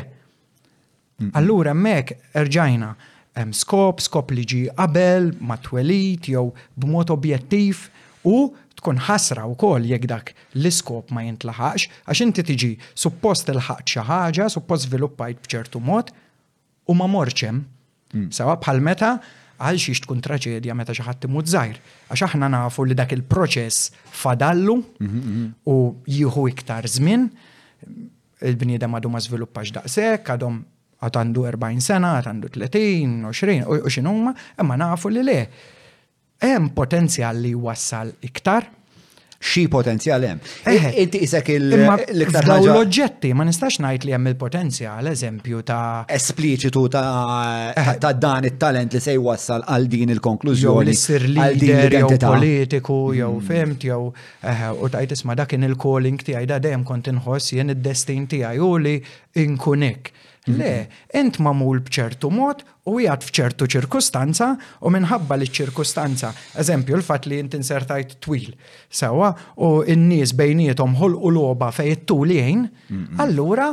Allura 1.38 1.76
mek 1.76 2.16
erġajna 2.34 2.90
hemm 3.38 3.54
skop, 3.56 4.02
skop 4.04 4.34
li 4.34 4.44
ġi 4.44 4.64
qabel, 4.76 5.30
matwelit 5.46 6.32
jew 6.34 6.50
b'mod 6.74 7.14
objettiv 7.14 7.86
u 8.28 8.48
tkun 8.80 9.00
ħasra 9.08 9.46
u 9.52 9.56
kol 9.60 9.86
jek 9.92 10.08
dak 10.10 10.32
l-iskop 10.56 11.12
ma 11.16 11.24
jintlaħax, 11.28 11.90
għax 12.10 12.24
inti 12.26 12.46
tiġi 12.50 12.72
suppost 12.98 13.52
il-ħaq 13.54 13.84
xi 13.86 14.06
ħaġa, 14.08 14.48
suppost 14.56 14.88
sviluppajt 14.90 15.42
bċertu 15.46 15.82
mod, 15.84 16.12
u 16.90 16.96
ma 16.98 17.08
morċem. 17.12 17.62
Mm. 18.16 18.30
Sawa 18.34 18.56
bħal 18.62 18.82
meta 18.86 19.14
għal 19.60 19.80
xiex 19.82 20.06
tkun 20.06 20.22
traġedja 20.24 20.76
meta 20.78 20.96
xi 20.96 21.06
ħadd 21.06 21.28
imut 21.30 21.50
żgħir. 21.52 21.80
Għax 22.10 22.28
aħna 22.30 22.52
nafu 22.56 22.88
li 22.88 22.98
dak 22.98 23.16
il-proċess 23.18 23.92
fadallu 24.22 24.78
mhm, 24.78 25.18
mhm. 25.22 25.50
u 25.68 25.76
jieħu 26.16 26.48
iktar 26.54 26.88
żmien, 26.90 27.28
il-bniedem 28.48 28.96
għadu 28.98 29.12
ma 29.12 29.20
żviluppax 29.24 29.74
daqshekk, 29.82 30.32
għadhom 30.38 30.62
għatandu 31.04 31.44
40 31.48 31.80
sena, 31.84 32.16
għatandu 32.20 32.50
30, 32.56 33.20
20, 33.28 33.68
u 33.72 33.78
xinumma, 33.92 34.34
imma 34.60 34.80
nafu 34.82 35.12
li 35.16 35.22
le 35.26 35.38
hemm 36.44 36.70
potenzjal 36.76 37.38
li 37.44 37.54
wassal 37.56 38.12
iktar. 38.24 38.70
Xi 39.40 39.62
potenzjal 39.72 40.24
hemm. 40.28 40.40
Inti 41.00 41.22
isek 41.24 41.48
il 41.54 41.70
iktar 41.72 42.44
ħaġa. 42.44 42.58
l-oġġetti 42.60 43.30
ma 43.40 43.46
nistax 43.48 43.78
ngħid 43.80 44.08
li 44.10 44.16
hemm 44.18 44.28
il-potenzjal 44.34 45.08
eżempju 45.14 45.62
ta' 45.64 46.02
espliċitu 46.12 46.84
ta' 46.92 48.14
dan 48.20 48.44
it-talent 48.52 48.92
li 48.98 49.00
se 49.00 49.16
jwassal 49.16 49.64
għal 49.64 49.88
din 49.96 50.12
il-konklużjoni. 50.12 50.94
Sir 51.06 51.24
jew 51.32 52.20
politiku 52.28 53.00
jew 53.16 53.32
mm. 53.38 53.48
fimt 53.48 53.88
jew 53.88 54.12
u 54.84 54.90
tajt 54.98 55.16
isma' 55.16 55.40
dak 55.40 55.56
in 55.56 55.70
il-calling 55.72 56.20
tiegħi 56.20 56.52
da 56.52 56.60
dejjem 56.60 56.84
kont 56.92 57.08
inħoss 57.14 57.56
jien 57.56 57.72
id-destin 57.78 58.28
tiegħi 58.28 58.60
u 58.60 58.74
li 58.90 59.00
inkunik. 59.46 60.12
Le, 60.50 60.90
ent 61.14 61.38
mamul 61.44 61.82
bċertu 61.86 62.30
mod 62.34 62.64
u 62.90 62.96
jgħat 63.04 63.26
fċertu 63.28 63.68
ċirkustanza 63.74 64.48
u 64.88 64.92
minħabba 64.96 65.38
li 65.38 65.50
ċirkustanza, 65.58 66.32
eżempju 66.64 66.98
l-fat 66.98 67.28
li 67.30 67.38
jint 67.40 67.58
insertajt 67.60 68.16
twil, 68.26 68.48
sawa, 68.90 69.32
u 69.62 69.84
n-nies 69.94 70.34
bejnietom 70.42 70.98
hol 71.02 71.14
u 71.20 71.34
loba 71.38 71.70
fej 71.76 72.02
t-tulien, 72.04 72.66
allura 73.22 73.70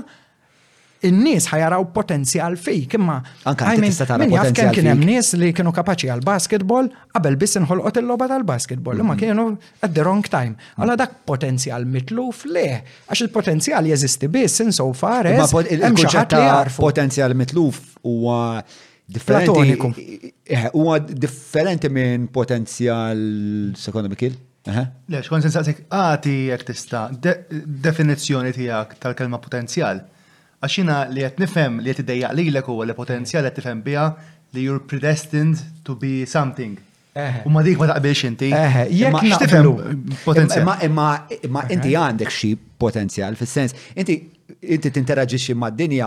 in-nies 1.04 1.46
ħajaraw 1.50 1.84
potenzjal 1.94 2.56
fik, 2.60 2.96
imma 2.98 3.18
anka 3.50 3.72
tista' 3.76 4.06
kien 4.06 4.88
hemm 4.92 5.04
nies 5.04 5.32
li 5.38 5.50
kienu 5.56 5.72
kapaċi 5.76 6.08
għal 6.12 6.22
basketball 6.24 6.88
qabel 7.14 7.36
biss 7.40 7.58
inħolqot 7.60 8.00
il-logħba 8.02 8.28
tal-basketball, 8.32 9.02
imma 9.02 9.16
mhm. 9.16 9.20
kienu 9.20 9.46
at 9.84 9.92
the 9.96 10.04
wrong 10.04 10.24
time. 10.32 10.56
Għala 10.80 10.96
dak 11.02 11.18
potenzjal 11.28 11.86
mitluf 11.90 12.44
le, 12.48 12.66
għax 13.10 13.26
il-potenzjal 13.26 13.90
jeżisti 13.92 14.30
biss 14.32 14.64
insofar 14.64 15.28
so 15.28 15.52
far. 15.52 15.64
il 15.70 15.84
li 15.84 16.44
Potenzjal 16.76 17.34
mitluf 17.34 17.76
huwa 18.06 18.60
differenti. 19.06 20.32
Eh, 20.46 20.70
huwa 20.74 20.98
differenti 20.98 21.88
minn 21.90 22.28
potenzjal 22.32 23.22
sekonda 23.78 24.08
Mikil? 24.12 24.36
Le, 24.66 25.20
xkon 25.22 25.44
għati 25.54 26.36
jek 26.50 26.64
tista' 26.66 27.04
definizzjoni 27.12 28.52
tiegħek 28.56 28.96
tal-kelma 29.02 29.38
potenzjal. 29.38 30.00
Għaxina 30.64 30.96
li 31.12 31.24
għet 31.26 31.40
nifem 31.42 31.80
li 31.84 31.90
għet 31.92 32.00
id 32.04 32.08
dajja 32.08 32.30
li 32.36 32.46
l 32.50 32.60
eku 32.62 32.76
u 32.80 32.86
potenzjal 32.96 33.44
għet 33.44 33.58
nifem 33.60 33.80
bija 33.84 34.06
li 34.56 34.62
you're 34.64 34.80
predestined 34.88 35.58
to 35.84 35.94
be 36.00 36.24
something. 36.26 36.76
U 37.46 37.50
ma 37.52 37.62
dik 37.64 37.78
ma 37.80 37.90
taqbilx 37.90 38.24
inti. 38.28 38.48
Jek 38.96 39.14
naqblu. 39.14 39.74
Potenzjal. 40.24 40.64
Ma 40.94 41.64
inti 41.72 41.92
għandek 41.96 42.32
xi 42.32 42.54
potenzjal, 42.80 43.36
fil-sens, 43.36 43.76
inti 43.96 44.18
inti 44.66 44.90
tinteraġixxi 44.94 45.54
mad-dinja 45.58 46.06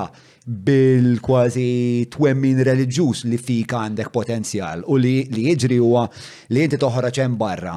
bil-kważi 0.65 2.07
twemmin 2.11 2.61
reliġjuż 2.65 3.25
li 3.29 3.37
fika 3.37 3.81
għandek 3.85 4.09
potenzjal 4.15 4.81
u 4.89 4.95
li 4.99 5.13
li 5.33 5.43
jiġri 5.49 5.77
huwa 5.83 6.05
li 6.55 6.63
inti 6.65 6.79
toħroġ 6.81 7.19
hemm 7.25 7.35
barra. 7.39 7.75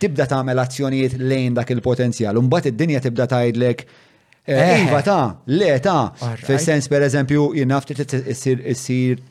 Tibda 0.00 0.28
tagħmel 0.30 0.62
azzjonijiet 0.62 1.18
lejn 1.20 1.58
dak 1.58 1.74
il-potenzjal 1.74 2.38
u 2.38 2.44
mbagħad 2.46 2.70
id-dinja 2.72 3.02
tibda 3.04 3.26
tgħidlek 3.34 3.84
Eh. 4.46 4.82
Iva 4.86 5.02
ta' 5.02 5.40
le 5.50 5.80
ta' 5.82 6.12
fil-sens 6.46 6.86
per 6.86 7.02
eżempju 7.02 7.48
jinnaf 7.58 7.88
issir 7.92 9.24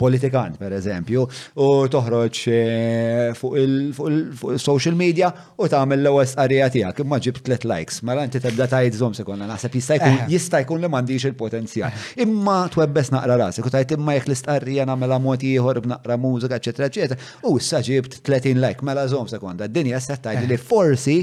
politikan, 0.00 0.54
per 0.58 0.72
eżempju, 0.74 1.24
u 1.62 1.66
toħroġ 1.92 2.38
eh, 2.50 3.26
fuq 3.38 3.52
il-social 3.60 4.96
media 4.98 5.28
u 5.60 5.68
tagħmel 5.70 6.00
l-ewwel 6.02 6.26
stqarrija 6.26 6.70
tiegħek 6.74 7.02
imma 7.04 7.18
ġib 7.22 7.38
tliet 7.46 7.66
likes, 7.68 8.00
mela 8.08 8.24
inti 8.26 8.40
tebda 8.42 8.66
tgħid 8.72 8.98
żomm 8.98 9.14
sekonna 9.20 9.46
naħseb 9.52 9.76
jista' 9.78 9.98
jkun 10.00 10.18
eh. 10.24 10.32
jista' 10.32 10.62
jkun 10.64 10.82
li 10.82 10.90
m'għandix 10.90 11.28
il-potenzjal. 11.30 12.00
Imma 12.24 12.56
twebbes 12.74 13.12
naqra 13.14 13.36
rasek 13.44 13.68
u 13.68 13.74
tgħid 13.76 13.94
imma 14.00 14.16
jekk 14.16 14.30
l-istqarrija 14.32 14.88
nagħmel 14.90 15.18
mod 15.28 15.46
ieħor 15.52 15.82
b'naqra 15.84 16.18
mużika, 16.24 16.58
eċetera, 16.58 16.90
eċetera, 16.90 17.30
u 17.52 17.54
issa 17.60 17.84
ġibt 17.86 18.22
30 18.26 18.58
like 18.64 18.82
mela 18.82 19.06
żomm 19.12 19.30
sekonda. 19.30 19.68
D-dinja 19.70 20.00
issa 20.02 20.18
tgħid 20.18 20.50
li 20.50 20.58
forsi 20.58 21.18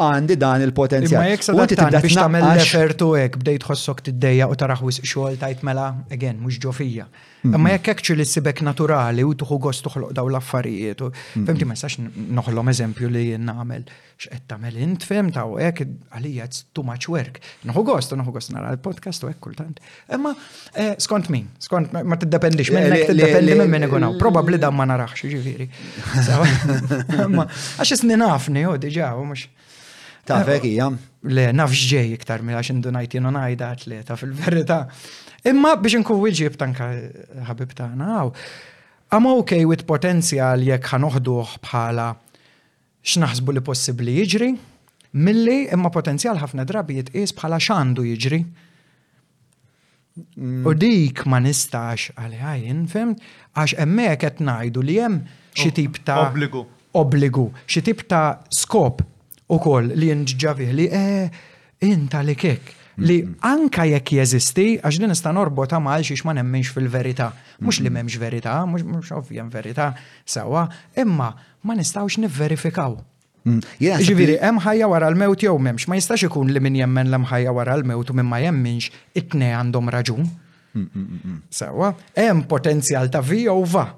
għandi 0.00 0.36
dan 0.40 0.62
il-potenzjal. 0.64 1.20
Ma 1.20 1.26
jekk 1.28 1.44
sa' 1.44 1.54
biex 1.58 2.14
tagħmel 2.16 2.46
l-efertu 2.54 3.10
hekk 3.20 3.36
bdejt 3.42 3.64
tħossok 3.66 4.00
tiddejja 4.06 4.46
u 4.48 4.56
taraħ 4.56 4.80
wisq 4.88 5.04
xogħol 5.04 5.36
tajt 5.42 5.66
mela 5.68 5.90
again 6.12 6.38
mhux 6.40 6.60
ġofija. 6.64 7.04
Imma 7.50 7.72
jekk 7.74 7.92
hekk 7.96 8.14
li 8.20 8.24
sibek 8.28 8.62
naturali 8.64 9.24
u 9.26 9.34
tuħu 9.36 9.58
gost 9.66 9.84
tuħloq 9.84 10.14
daw 10.16 10.30
l-affarijiet. 10.32 11.04
Femti 11.34 11.66
ma 11.68 11.76
sax 11.76 12.00
noħlom 12.08 12.70
eżempju 12.72 13.10
li 13.12 13.24
nagħmel 13.44 13.84
x'qed 14.22 14.46
tagħmel 14.48 14.80
int 14.86 15.04
fem 15.10 15.28
u 15.52 15.60
hekk 15.60 15.86
għalija 16.16 16.48
too 16.72 16.86
much 16.88 17.10
work. 17.12 17.42
Nħu 17.68 17.84
gost, 17.90 18.16
noħu 18.16 18.32
gost 18.38 18.54
nara 18.56 18.72
l-podcast 18.72 19.28
u 19.28 19.28
hekk 19.34 19.44
kultant. 19.44 19.82
Imma 20.08 20.32
eh, 20.72 20.96
skont 21.04 21.28
min, 21.34 21.50
skont 21.60 21.92
ma 22.00 22.16
tiddependix 22.16 22.72
minn 22.72 22.96
hekk 22.96 23.12
tiddependi 23.12 23.60
minn 23.60 23.74
min 23.76 23.90
ikun 23.90 24.08
Probabbli 24.22 24.56
dan 24.60 24.72
ma 24.76 24.86
narax, 24.88 25.20
ġifieri. 25.28 25.66
Għax 27.82 27.98
isni 27.98 28.16
nafni 28.16 28.64
u 28.70 28.78
diġà 28.80 29.12
u 29.20 29.26
mhux. 29.28 29.50
Ta' 30.24 30.42
fekija. 30.46 30.86
Eh, 30.86 31.06
le, 31.34 31.44
nafġġej 31.56 32.12
iktar 32.14 32.42
mi 32.46 32.54
għax 32.54 32.72
indunajt 32.76 33.16
nonajda 33.18 33.38
najda 33.38 33.70
atleta 33.74 34.16
fil-verita. 34.18 34.76
Imma 35.50 35.74
biex 35.78 35.98
nkun 36.02 36.20
wieġib 36.22 36.54
tanka 36.60 36.92
eh, 36.94 37.32
ħabib 37.48 37.74
tagħna 37.78 38.10
għaw. 38.16 38.30
I'm 39.12 39.26
okay 39.34 39.66
with 39.66 39.82
potenzjal 39.84 40.62
jekk 40.64 40.92
ħanoħduh 40.94 41.56
bħala 41.66 42.06
x'naħsbu 43.02 43.56
li 43.58 43.62
possibbli 43.66 44.14
jiġri, 44.22 44.52
milli 45.26 45.56
imma 45.74 45.90
potenzjal 45.92 46.38
ħafna 46.40 46.64
drabi 46.70 47.00
jitqies 47.00 47.34
bħala 47.36 47.58
x'għandu 47.60 48.06
jiġri. 48.12 48.38
Mm. 50.38 50.62
U 50.68 50.72
dik 50.78 51.26
ma 51.26 51.42
nistax 51.42 52.12
għalħajn, 52.14 52.86
fem, 52.94 53.16
għax 53.58 53.74
emmek 53.84 54.22
qed 54.30 54.44
ngħidu 54.46 54.86
li 54.86 55.00
hemm 55.02 55.20
xi 55.58 55.74
tip 55.80 55.98
ta' 56.06 56.28
obbligu. 56.28 56.62
Obbligu, 57.00 57.50
xi 57.66 57.82
tip 57.90 58.06
ta' 58.06 58.38
skop 58.54 59.02
u 59.52 59.58
koll 59.60 59.88
li 59.98 60.12
nġġavih 60.16 60.72
li 60.76 60.86
e, 60.92 61.12
inta 61.88 62.20
li 62.24 62.34
kek. 62.38 62.72
Li 63.02 63.16
anka 63.48 63.86
jekk 63.88 64.12
jeżisti, 64.18 64.66
għax 64.84 64.98
din 65.00 65.08
nista' 65.10 65.32
norbota 65.34 65.78
ma' 65.80 65.94
għal 65.96 66.04
xiex 66.10 66.26
ma' 66.28 66.34
nemmx 66.36 66.74
fil-verità. 66.74 67.30
Mux 67.64 67.78
li 67.80 67.88
memx 67.92 68.18
verità, 68.20 68.58
mux 68.68 69.08
ovvijan 69.16 69.48
verità, 69.52 69.94
sawa, 70.28 70.66
imma 71.00 71.30
ma' 71.64 71.78
nistawx 71.78 72.18
nivverifikaw. 72.20 72.98
Mm. 73.48 73.62
Ġiviri, 74.06 74.36
hemm 74.44 74.60
ħajja 74.62 74.90
wara 74.92 75.08
l-mewt 75.10 75.42
jew 75.46 75.56
memx, 75.58 75.88
ma 75.90 75.96
jistax 75.98 76.28
ikun 76.28 76.52
li 76.52 76.62
min 76.62 76.76
jemmen 76.84 77.10
l 77.10 77.22
ħajja 77.32 77.56
wara 77.56 77.74
l-mewt 77.80 78.12
u 78.12 78.18
minn 78.18 78.28
ma 78.28 78.38
jemminx 78.44 78.92
it 79.18 79.32
għandhom 79.34 79.88
raġun. 79.96 80.28
Sawa, 81.52 81.94
hemm 82.16 82.44
potenzjal 82.48 83.10
ta' 83.12 83.24
vi 83.24 83.46
jew 83.48 83.58
va. 83.72 83.88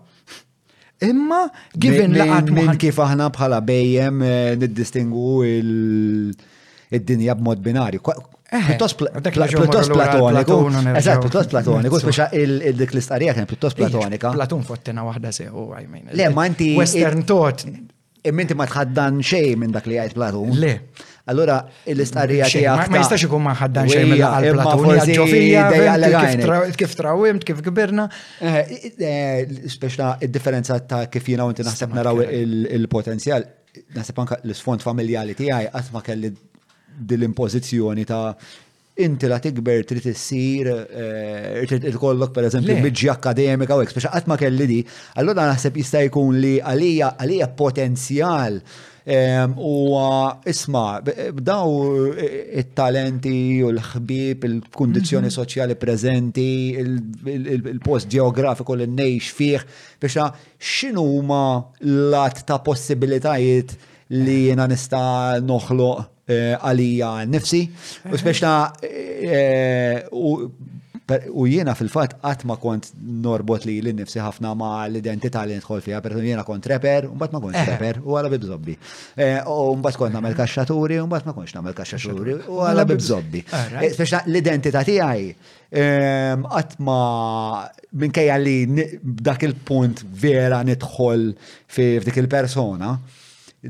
Imma, 1.03 1.49
given 1.77 2.15
laqat 2.15 2.51
minn 2.55 2.77
kif 2.79 2.99
aħna 3.03 3.27
bħala 3.35 3.59
bejjem 3.67 4.23
eh, 4.27 4.53
niddistingu 4.63 5.25
id 5.49 7.03
dinja 7.09 7.35
b'mod 7.35 7.63
binarju. 7.63 8.03
Eh, 8.55 8.69
pjuttost 8.71 8.97
platoniku. 9.01 10.61
Eżat, 10.95 11.25
pjuttost 11.25 11.51
platoniku, 11.51 11.99
speċa 12.05 12.29
il-dik 12.39 12.95
l-istarija 12.95 13.35
kien 13.35 13.49
pjuttost 13.51 13.79
platonika. 13.81 14.31
Platon 14.37 14.63
fottina 14.69 15.03
wahda 15.09 15.33
seħu, 15.35 15.67
għajmejn. 15.81 16.07
Oh, 16.07 16.15
Le, 16.21 16.31
ma 16.37 16.47
Western 16.79 17.25
thought. 17.27 17.67
Imminti 18.25 18.55
ma 18.57 18.65
tħaddan 18.71 19.19
xej 19.21 19.51
minn 19.61 19.75
dak 19.75 19.85
li 19.91 19.99
għajt 20.01 20.15
Platon. 20.17 20.55
Le. 20.57 20.77
Allora, 21.33 21.57
l-istqarrija 21.89 22.45
tiegħek. 22.53 22.91
Ma 22.93 22.99
jistax 23.01 23.25
ikun 23.31 23.41
maħaddan 23.47 23.87
ħaddan 23.87 23.93
xejn 23.95 24.11
mill 24.13 24.27
għal-platuni 24.29 25.15
ġofija, 25.17 26.73
kif 26.77 26.97
trawimt, 26.99 27.47
kif 27.49 27.63
kibirna. 27.65 28.05
Eh, 28.41 28.59
eh, 28.59 28.91
eh, 28.99 29.71
Speċna 29.73 30.19
id-differenza 30.21 30.77
ta' 30.85 31.07
kif 31.13 31.31
jiena 31.33 31.47
u 31.49 31.55
inti 31.55 31.65
naħseb 31.65 31.97
naraw 31.97 32.21
il-potenzjal, 32.29 33.47
naħseb 33.97 34.21
anka 34.21 34.41
l-sfond 34.45 34.85
familjali 34.85 35.33
tiegħi 35.41 35.73
qatt 35.73 35.97
ma 35.97 36.05
kelli 36.05 36.35
dil-impożizzjoni 37.09 38.05
ta' 38.13 38.23
inti 39.07 39.27
la 39.27 39.41
tikber 39.43 39.81
trid 39.89 40.05
issir 40.13 40.69
ikollok 41.91 42.37
pereżempju 42.37 42.77
biġġi 42.85 43.09
akademika 43.17 43.75
u 43.75 43.83
hekk, 43.83 43.97
speċi 43.97 44.13
qatt 44.13 44.29
ma 44.31 44.37
kelli 44.39 44.69
di, 44.71 44.83
allura 45.17 45.49
naħseb 45.49 45.81
jista' 45.81 46.05
jkun 46.13 46.37
li 46.45 46.59
għalija 46.61 47.15
għalija 47.17 47.49
potenzjal 47.59 48.61
U 49.07 50.41
isma, 50.47 51.03
daw 51.05 52.15
e, 52.17 52.25
e, 52.25 52.61
it-talenti 52.65 53.61
u 53.63 53.69
l-ħbib, 53.69 54.47
il-kondizjoni 54.49 55.29
mhm. 55.29 55.35
soċjali 55.35 55.75
prezenti, 55.77 56.47
il-post 56.81 58.09
geografiku 58.09 58.75
li 58.81 58.87
nejx 58.89 59.29
fih, 59.37 59.61
biex 60.01 60.17
xinu 60.57 61.05
ma 61.23 61.43
l-att 61.85 62.45
ta' 62.49 62.63
possibilitajiet 62.65 63.77
li 64.25 64.47
jena 64.49 64.65
nista 64.69 65.37
noħloq 65.37 66.25
e, 66.33 66.41
għalija 66.57 67.13
nifsi, 67.29 67.65
u 68.09 68.17
speċna 68.17 68.55
U 71.37 71.45
jiena 71.45 71.75
fil-fat 71.77 72.15
qatt 72.23 72.45
ma 72.49 72.55
kont 72.57 72.87
norbot 73.21 73.67
li 73.69 73.75
l-nifsi 73.83 74.23
ħafna 74.25 74.55
ma 74.57 74.69
l-identità 74.89 75.43
li 75.45 75.53
nidħol 75.59 75.83
fiha, 75.85 75.99
per 76.01 76.15
jiena 76.17 76.45
kont 76.49 76.65
reper, 76.71 77.11
u 77.11 77.19
mbagħad 77.19 77.35
ma 77.37 77.41
kontx 77.45 77.61
eh. 77.61 77.67
reper, 77.75 77.99
u 78.07 78.15
għala 78.17 78.31
bibżobbi. 78.33 78.77
Eh, 79.21 79.35
u 79.45 79.75
mbagħad 79.77 79.99
kont 80.01 80.17
nagħmel 80.17 80.37
kaxxaturi, 80.39 80.97
u 81.03 81.09
mbagħad 81.11 81.29
ma 81.29 81.35
kontx 81.37 81.57
nagħmel 81.59 81.77
kaxxaturi, 81.77 82.37
u 82.49 82.63
għala 82.65 82.87
bibżobbi. 82.89 83.43
Eh, 83.51 83.85
speċa 83.99 84.23
l-identità 84.31 84.81
tiegħi 84.89 85.27
ehm, 85.83 86.47
qatt 86.55 86.79
ma 86.87 87.03
minkejja 88.01 88.41
li 88.41 88.57
dak 89.29 89.45
il-punt 89.51 90.01
vera 90.09 90.63
nidħol 90.65 91.29
f'dik 91.75 92.23
il-persona 92.25 92.95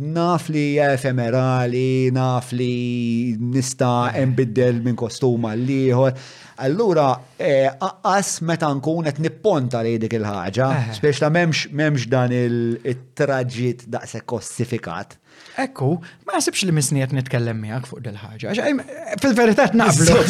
naf 0.05 0.49
li 0.51 0.72
efemerali, 0.82 2.09
naf 2.11 2.49
li 2.59 3.37
nista 3.39 4.09
embiddel 4.18 4.80
minn 4.82 4.97
kostuma 4.99 5.53
liħor, 5.55 6.16
Allura, 6.62 7.07
għas 7.36 8.28
eh, 8.38 8.44
meta 8.46 8.68
nkun 8.76 9.09
qed 9.09 9.18
nipponta 9.22 9.80
li 9.82 9.96
dik 9.98 10.12
il-ħaġa, 10.20 10.68
eh. 10.78 10.92
spiex 10.94 11.22
ta' 11.24 11.30
memx, 11.34 11.66
memx 11.74 12.07
dan 12.11 12.30
il-traġit 12.34 13.86
daqshekk 13.90 14.28
kossifikat. 14.32 15.16
Ekku, 15.59 15.92
ma 16.26 16.36
jasibx 16.38 16.62
li 16.68 16.74
qed 17.00 17.16
nitkellem 17.18 17.59
miegħek 17.62 17.90
fuq 17.90 18.05
dil-ħaġa, 18.07 18.55
eh, 18.55 19.02
fil-verità 19.22 19.70
naqblu. 19.74 20.22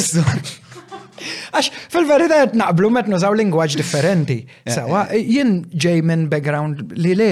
Għax 1.54 1.68
fil-verità 1.92 2.40
qed 2.46 2.56
naqblu 2.58 2.88
met 2.90 3.06
nużaw 3.12 3.36
lingwaġġ 3.38 3.76
differenti. 3.84 4.40
Sawa, 4.66 5.04
jien 5.20 5.58
ġej 5.70 6.00
minn 6.08 6.24
background 6.32 6.96
li 6.98 7.12
le, 7.20 7.28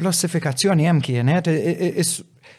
l-ossifikazzjoni 0.00 0.86
hemm 0.88 1.02
kienet 1.04 1.50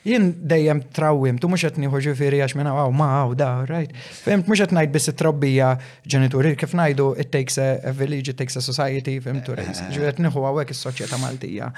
jien 0.06 0.32
dejjem 0.50 0.82
trawim, 0.94 1.38
tu 1.42 1.50
mux 1.52 1.62
qed 1.64 1.78
nieħu 1.82 2.00
ġifieri 2.06 2.40
għax 2.44 2.56
minn 2.60 2.70
għaw 2.72 2.92
ma 2.96 3.08
għaw 3.20 3.34
da, 3.40 3.50
right? 3.70 3.96
Fimt 4.24 4.48
mux 4.50 4.62
qed 4.62 4.74
ngħid 4.76 4.94
biss 4.96 5.12
trobbija 5.20 5.74
ġenituri, 6.08 6.56
kif 6.60 6.76
ngħidu 6.78 7.10
it 7.20 7.32
takes 7.34 7.60
a 7.62 7.92
village, 7.96 8.32
it 8.34 8.40
takes 8.40 8.58
a 8.60 8.64
society, 8.64 9.18
fimt 9.24 9.44
tu 9.48 9.56
rejs. 9.58 9.82
Ġifieri 9.92 10.26
nieħu 10.26 10.46
għawek 10.48 10.72
is-soċjetà 10.76 11.20
Maltija 11.22 11.72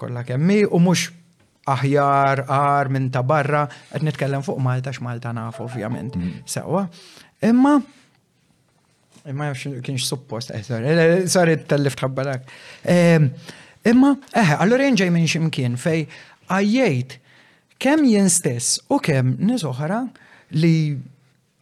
kollha 0.00 0.24
kemmi 0.28 0.62
u 0.68 0.80
mhux 0.84 1.08
aħjar, 1.70 2.44
ar 2.52 2.90
minn 2.92 3.06
ta' 3.14 3.22
barra, 3.24 3.64
qed 3.92 4.04
nitkellem 4.04 4.42
fuq 4.44 4.60
Malta 4.60 4.92
x' 4.92 5.00
Malta 5.00 5.32
naf 5.32 5.62
ovvjament. 5.64 6.18
Mm. 6.20 6.34
Sewa. 6.44 6.84
Imma 7.44 7.78
imma 9.24 9.46
kienx 9.56 10.04
suppost, 10.04 10.50
eh, 10.52 10.60
sorry, 10.66 11.52
eh, 11.52 11.56
t-tellif 11.62 11.94
tħabbalak. 11.96 12.42
Imma, 12.92 14.10
eħe, 14.12 14.42
eh, 14.42 14.50
għallur 14.60 14.82
jenġaj 14.84 15.08
minn 15.12 15.24
ximkien 15.30 15.78
fej 15.80 16.04
għajjajt 16.52 17.20
kem 17.82 18.04
jien 18.08 18.30
stess 18.30 18.78
u 18.92 18.98
kem 19.02 19.34
nizohra 19.42 20.04
li 20.54 20.74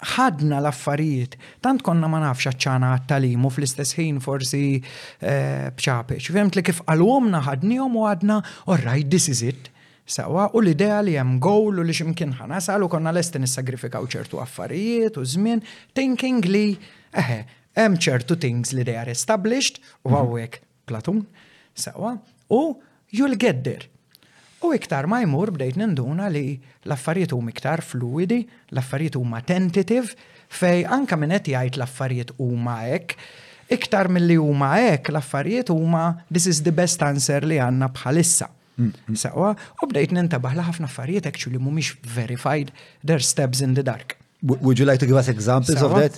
ħadna 0.03 0.59
l-affarijiet, 0.59 1.37
tant 1.63 1.83
konna 1.87 2.09
ma 2.11 2.19
nafx 2.25 2.51
ċana 2.59 2.89
għat-talim 2.97 3.45
u 3.47 3.51
fl-istess 3.55 3.95
ħin 4.01 4.17
forsi 4.25 4.63
eh, 4.81 5.69
bċapeċ. 5.71 6.27
Fimt 6.35 6.59
li 6.59 6.65
kif 6.67 6.81
għal-għomna 6.91 7.43
ħadnijom 7.47 7.99
u 8.01 8.09
għadna, 8.11 8.41
all 8.67 8.83
right, 8.83 9.07
this 9.13 9.29
is 9.31 9.45
it. 9.47 9.71
Sawa, 10.13 10.49
u 10.59 10.61
l-idea 10.65 10.99
li 11.07 11.15
jem 11.15 11.37
għol 11.39 11.79
u 11.79 11.87
li 11.87 11.95
ximkien 11.95 12.35
ħanasal 12.41 12.83
u 12.83 12.91
konna 12.91 13.13
l-esti 13.15 13.39
nissagrifikaw 13.45 14.11
ċertu 14.11 14.43
affarijiet 14.43 15.21
u 15.23 15.23
zmin, 15.37 15.63
thinking 15.95 16.43
li, 16.51 16.73
eħe, 17.15 17.39
hemm 17.79 18.01
ċertu 18.03 18.35
things 18.43 18.75
li 18.75 18.83
they 18.85 18.99
are 18.99 19.15
established, 19.15 19.79
u 20.03 20.11
għawek 20.19 20.59
mhm. 20.61 20.69
Platun, 20.83 21.21
sawa, 21.79 22.17
u 22.51 22.65
you'll 23.15 23.39
get 23.39 23.63
there. 23.63 23.87
U 24.63 24.71
iktar 24.77 25.09
ma 25.11 25.19
jmur 25.25 25.51
bdejt 25.57 25.75
ninduna 25.81 26.29
li 26.31 26.55
l-affarijiet 26.87 27.33
huma 27.35 27.51
iktar 27.51 27.81
fluidi, 27.83 28.43
l-affarijiet 28.71 29.17
huma 29.19 29.41
tentative, 29.47 30.15
fej 30.55 30.85
anka 30.87 31.17
minn 31.19 31.35
qed 31.35 31.51
jgħid 31.51 31.79
l-affarijiet 31.81 32.31
huma 32.39 32.77
hekk, 32.87 33.17
iktar 33.75 34.11
milli 34.15 34.37
huma 34.39 34.71
hekk 34.79 35.11
l-affarijiet 35.13 35.73
huma 35.75 36.05
this 36.31 36.47
is 36.47 36.63
the 36.69 36.75
best 36.79 37.03
answer 37.03 37.43
li 37.43 37.59
għandna 37.59 37.91
bħalissa. 37.99 38.51
Mm, 38.79 38.95
mm. 39.11 39.19
Sawa, 39.21 39.51
u 39.83 39.89
bdejt 39.91 40.15
nintabaħ 40.17 40.61
ħafna 40.69 40.89
affarijiet 40.93 41.27
actually 41.29 41.59
mhumiex 41.59 41.99
verified, 42.07 42.71
their 43.03 43.19
steps 43.21 43.65
in 43.67 43.75
the 43.77 43.83
dark. 43.83 44.15
Would 44.47 44.79
you 44.79 44.87
like 44.87 45.03
to 45.03 45.07
give 45.11 45.19
us 45.19 45.27
examples 45.29 45.83
of 45.83 45.93
that? 45.99 46.15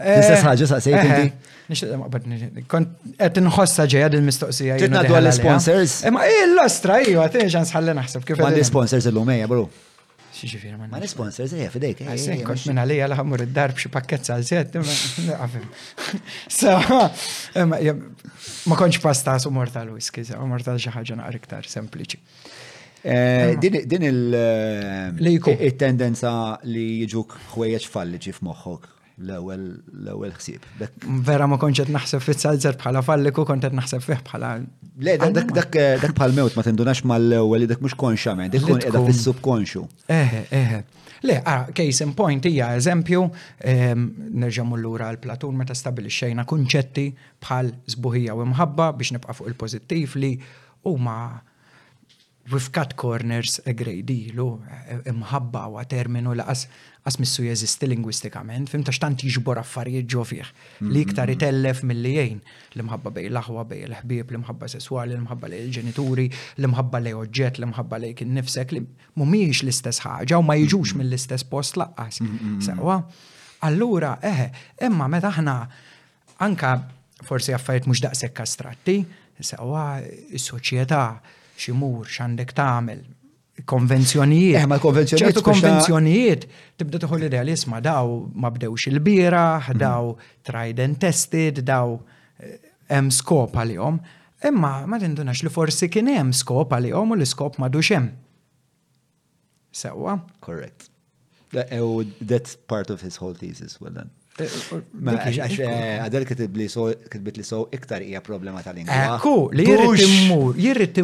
Nistess 0.00 0.44
ħagġa 0.46 0.66
saqsejt 0.70 0.96
eh, 0.98 1.32
Nixtieq 1.68 2.14
eh, 2.14 2.62
kont 2.70 2.88
qed 3.20 3.36
inħossa 3.42 3.84
ġejja 3.92 4.08
din 4.14 4.24
mistoqsija. 4.26 4.72
Titna 4.80 5.02
dwar 5.06 5.22
l-sponsors. 5.26 5.92
Imma 6.08 6.22
eh 6.26 6.44
l-ostra 6.48 6.94
jew 7.04 7.18
għad 7.20 7.34
ċans 7.52 7.70
ħalli 7.76 7.92
naħseb 8.00 8.22
kif. 8.30 8.36
Għandi 8.40 8.64
sponsors 8.64 9.04
illum 9.10 9.28
ejja 9.34 9.46
bro. 9.52 9.62
Xiġifieri 10.40 10.76
ma. 10.80 10.84
Ma 10.88 10.98
sponsors 11.10 11.52
ejja 11.56 11.68
fidejk. 11.74 11.98
Għasek 12.14 12.38
kont 12.48 12.62
minn 12.70 12.80
għalija 12.80 13.04
l 13.10 13.12
ħammur 13.18 13.38
id-dar 13.44 13.70
b'xi 13.76 13.88
pakkett 13.92 14.22
salżiet. 14.30 14.68
So 16.48 16.70
eh, 17.54 17.64
ma 17.68 18.74
kontx 18.80 18.98
pasta 19.04 19.32
su 19.42 19.48
mortal 19.54 19.84
l-whisky, 19.90 20.22
u 20.38 20.40
mortal 20.50 20.76
xi 20.80 20.90
ħaġa 20.94 21.14
naqra 21.20 21.36
iktar 21.42 21.64
sempliċi. 21.74 22.16
Din 23.66 24.02
il-tendenza 24.04 26.34
li 26.72 26.86
jiġuk 27.04 27.30
ħwejjeġ 27.54 27.84
falliġi 27.94 28.32
f'moħħok 28.36 28.82
l-ewel 29.28 30.32
ħsieb. 30.36 30.84
Vera 31.26 31.48
ma 31.48 31.58
kontx 31.60 31.84
qed 31.84 31.92
naħseb 31.94 32.22
fit 32.24 32.42
salzer 32.44 32.78
bħala 32.80 33.02
falliku, 33.04 33.44
kont 33.48 33.64
qed 33.68 33.76
naħseb 33.76 34.04
fih 34.04 34.18
bħala. 34.26 34.52
Le, 35.00 35.16
dak 35.36 35.52
dak 35.56 36.14
bħal 36.16 36.36
mewt 36.36 36.56
ma 36.56 36.64
tindunax 36.64 37.04
mal 37.08 37.26
ewwel 37.40 37.68
dak 37.70 37.82
mux 37.84 37.96
konxa 38.00 38.34
men, 38.38 38.52
kun 38.64 38.80
edha 38.80 39.02
fil-subkonxu. 39.04 39.84
Eħe, 40.08 40.40
eh, 40.48 40.62
eħe. 40.62 40.80
Eh. 40.80 41.06
Le, 41.28 41.36
ah, 41.44 41.66
case 41.76 42.04
in 42.06 42.14
point 42.16 42.46
hija 42.48 42.70
eżempju, 42.78 43.24
ehm, 43.70 44.06
nerġamu 44.40 44.78
l 44.80 44.94
għal-platun 45.10 45.58
meta 45.60 45.76
stabilixxejna 45.76 46.46
kunċetti 46.48 47.10
bħal 47.44 47.74
zbuħija 47.96 48.36
u 48.40 48.48
mħabba 48.54 48.92
biex 49.00 49.16
nibqa' 49.18 49.36
fuq 49.40 49.52
il-pożittiv 49.52 50.16
li 50.24 50.34
huma 50.88 51.18
we've 52.50 52.72
cut 52.72 52.96
corners 52.96 53.60
a 53.66 53.72
great 53.76 54.06
deal, 54.08 54.40
oh, 54.40 54.60
eh, 54.88 54.96
imħabba 55.12 55.66
wa 55.76 55.82
terminu 55.84 56.32
laqas 56.34 56.64
as 57.06 57.18
missu 57.20 57.44
jeżisti 57.44 57.88
lingwistikament, 57.88 58.68
fim 58.68 58.82
ta' 58.84 58.92
xtant 58.96 59.22
jiġbor 59.26 59.60
affarijiet 59.60 60.08
ġo 60.12 60.24
fih, 60.28 60.40
li 60.40 60.46
mm-hmm. 60.46 61.00
iktar 61.04 61.30
itellef 61.32 61.82
mill-li 61.86 62.12
jgħin, 62.16 62.40
l 62.76 62.84
mħabba 62.86 63.12
bej 63.18 63.28
l-aħwa, 63.30 63.64
bej 63.70 63.82
l-ħbib, 63.88 64.32
l-imħabba 64.34 64.68
sessuali, 64.72 65.14
l 65.16 65.22
mħabba 65.24 65.50
lej 65.52 65.62
l-ġenituri, 65.68 66.26
l 66.60 66.70
mħabba 66.72 67.02
lej 67.06 67.16
oġġet, 67.20 67.60
l-imħabba 67.62 68.00
lej 68.04 68.14
kinnifsek, 68.22 68.74
li 68.76 68.82
mumiex 69.20 69.62
l-istess 69.64 70.04
ħaġa 70.06 70.40
u 70.40 70.44
ma 70.46 70.56
jiġux 70.60 70.82
mm-hmm. 70.94 71.00
mill-istess 71.04 71.46
post 71.48 71.76
laqqas. 71.80 72.22
Mm-hmm. 72.22 72.60
Sewa, 72.68 73.00
allura, 73.68 74.14
eħe, 74.28 74.48
imma 74.88 75.08
meta 75.12 75.32
ħna 75.36 75.58
anka 76.48 76.74
forsi 77.26 77.52
affarijiet 77.56 77.88
mux 77.90 78.00
daqsek 78.08 78.32
kastratti, 78.42 78.98
sewa, 79.44 79.88
s-soċieta' 80.36 81.04
ximur, 81.62 82.06
xandek 82.16 82.52
tamel, 82.56 83.02
konvenzjonijiet. 83.68 84.56
Eh, 84.60 84.66
ma 84.70 84.78
konvenzjonijiet. 84.84 85.42
konvenzjonijiet, 85.48 86.46
tibda 86.80 86.98
tħol 87.04 87.26
idea 87.28 87.42
li 87.46 87.56
daw 87.84 88.16
ma 88.34 88.50
bdewx 88.54 88.88
il-bira, 88.90 89.48
mhm. 89.60 89.78
daw 89.78 90.14
tried 90.46 90.78
and 90.80 90.98
tested, 91.02 91.60
daw 91.72 91.98
eh, 92.38 92.56
hemm 92.88 93.10
skop 93.14 93.54
għalihom. 93.56 94.00
Imma 94.50 94.86
ma 94.88 94.96
tindunax 94.98 95.42
li 95.44 95.52
forsi 95.52 95.90
kien 95.92 96.08
hemm 96.08 96.32
skop 96.36 96.72
għalihom 96.72 97.12
u 97.12 97.20
l-iskop 97.20 97.58
madux 97.60 97.90
hemm. 97.92 98.10
Sewa? 99.72 100.16
Correct. 100.40 100.88
Eh, 101.52 101.82
that's 102.20 102.56
part 102.56 102.90
of 102.90 103.00
his 103.02 103.16
whole 103.20 103.34
thesis, 103.34 103.80
well 103.80 103.92
then. 103.92 104.10
Ma 104.38 105.12
għax 105.18 105.58
għadel 105.60 106.24
eh, 106.24 106.38
li 106.56 106.66
so, 106.70 106.86
kitbit 107.12 107.36
li 107.36 107.44
iktar 107.76 108.00
hija 108.00 108.20
problema 108.24 108.62
tal-lingwa. 108.64 109.16
Ekku, 109.18 109.32
li 109.52 109.66
jirrit 109.66 109.98
timmur, 110.00 110.54
jirrit 110.56 111.00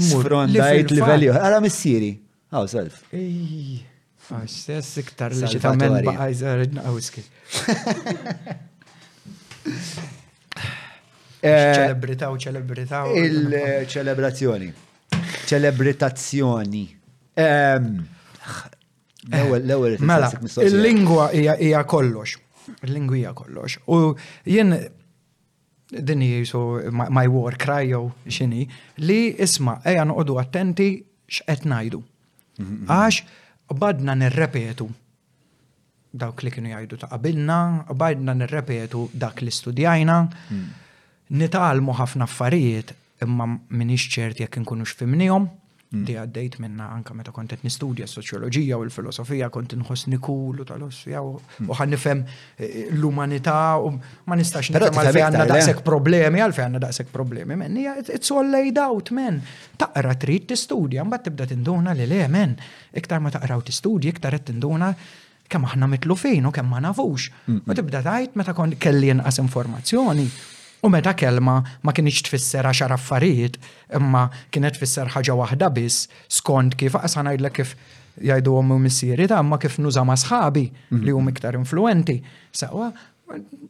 dajt 0.56 0.90
li 0.90 0.96
livelli, 1.00 1.28
għara 1.34 1.58
missiri. 1.64 2.12
Għaw, 2.54 2.68
self. 2.70 3.02
Għax, 3.12 4.54
sess 4.70 5.00
iktar 5.02 5.34
li 5.36 5.50
ġitamen 5.52 5.98
baqajzer, 6.06 6.62
għaw 6.78 7.00
iski. 7.02 7.26
ċelebritaw, 11.42 12.34
eh, 12.38 12.44
ċelebritaw. 12.46 13.12
Il-ċelebrazzjoni. 13.26 14.70
ċelebritazzjoni. 15.50 16.86
Eh, 17.36 17.92
l-ewel, 19.28 19.68
l-ewel, 19.68 19.98
mela, 20.00 20.30
il-lingwa 20.62 21.28
hija 21.36 21.84
kollox. 21.90 22.40
L-lingwija 22.86 23.32
kollox. 23.36 23.78
U 23.86 24.14
jien 24.44 24.74
din 25.90 26.22
so 26.46 26.80
my 26.90 27.26
war 27.30 27.54
cry 27.54 27.84
jew 27.92 28.10
xini 28.26 28.66
li 29.06 29.34
isma 29.38 29.76
eja 29.86 30.04
noqogħdu 30.08 30.38
attenti 30.42 30.86
x'qed 31.30 31.66
ngħidu. 31.70 32.00
Mm-hmm. 32.02 32.88
Għax 32.90 33.76
badna 33.82 34.14
nirrepetu 34.18 34.88
dawk 36.16 36.42
li 36.46 36.50
kienu 36.54 36.72
jgħidu 36.72 36.98
ta' 37.04 37.10
qabilna, 37.12 37.58
badna 37.94 38.34
nirrepetu 38.34 39.04
dak 39.12 39.42
li 39.44 39.52
studjajna, 39.52 40.16
mm. 40.48 40.66
nitalmu 41.36 41.94
ħafna 41.98 42.24
affarijiet 42.24 42.94
imma 43.26 43.46
minix 43.68 44.08
ċert 44.16 44.40
jekk 44.42 44.62
inkunux 44.62 44.94
fimnihom. 44.96 45.50
Mm. 45.96 46.04
li 46.08 46.14
għaddejt 46.20 46.58
minna 46.62 46.88
anka 46.94 47.14
meta 47.16 47.32
kont 47.34 47.50
qed 47.52 47.64
nistudja 47.64 48.06
s-soċjoloġija 48.08 48.78
u 48.80 48.84
l-filosofija 48.86 49.48
kont 49.54 49.74
inħoss 49.76 50.08
nikul 50.12 50.62
u 50.62 50.66
tal-ossija 50.68 51.22
mm. 51.22 51.68
u 51.70 51.76
ħan 51.78 51.92
nifhem 51.94 52.22
eh, 52.24 52.76
l-umanità 52.96 53.56
u 53.82 53.92
ma 54.28 54.38
nistax 54.38 54.70
nifhem 54.74 54.94
għalfejn 54.98 55.26
għandna 55.28 55.44
eh? 55.48 55.52
daqshekk 55.54 55.84
problemi 55.86 56.42
għalfejn 56.42 56.68
għandna 56.68 56.82
daqshekk 56.86 57.12
problemi 57.16 57.58
men 57.62 57.76
it's 58.04 58.32
all 58.34 58.50
laid 58.52 58.80
out 58.84 59.12
men 59.16 59.38
taqra 59.80 60.16
trid 60.20 60.48
tistudja 60.52 61.06
mbagħad 61.06 61.28
tibda 61.30 61.48
tinduna 61.54 61.94
li 61.96 62.08
le 62.10 62.22
men 62.36 62.56
iktar 62.96 63.22
ma 63.24 63.32
taqraw 63.34 63.64
tistudji 63.70 64.12
iktar 64.14 64.36
qed 64.36 64.50
tinduna 64.52 64.92
kemm 65.46 65.68
aħna 65.70 65.86
mitlu 65.92 66.16
fejn 66.18 66.48
u 66.48 66.50
kemm 66.50 66.66
ma 66.74 66.80
nafux. 66.82 67.28
Ma 67.46 67.60
mm. 67.70 67.76
tibda 67.78 68.00
tajt 68.02 68.32
meta 68.34 68.50
kont 68.54 68.74
kelli 68.82 69.12
inqas 69.14 69.38
informazzjoni 69.38 70.24
U 70.86 70.88
meta 70.92 71.12
kelma 71.20 71.56
ma 71.82 71.92
kienx 71.96 72.22
tfisser 72.26 72.66
għaxar 72.68 72.92
affarijiet, 72.94 73.56
imma 73.98 74.26
kienet 74.54 74.76
tfisser 74.78 75.10
ħaġa 75.14 75.34
waħda 75.42 75.70
biss, 75.74 76.06
skont 76.38 76.76
kif 76.78 76.94
aqsa 76.94 77.24
ngħidlek 77.26 77.54
kif 77.58 77.72
jgħidu 78.22 78.54
għom 78.60 78.76
missieri 78.84 79.26
ta' 79.28 79.40
imma 79.42 79.58
kif 79.60 79.80
nuża 79.82 80.04
ma' 80.06 80.14
sħabi 80.22 80.62
mhm. 80.70 81.02
li 81.02 81.12
hum 81.16 81.32
iktar 81.32 81.58
influenti. 81.58 82.20
Sewa, 82.54 82.92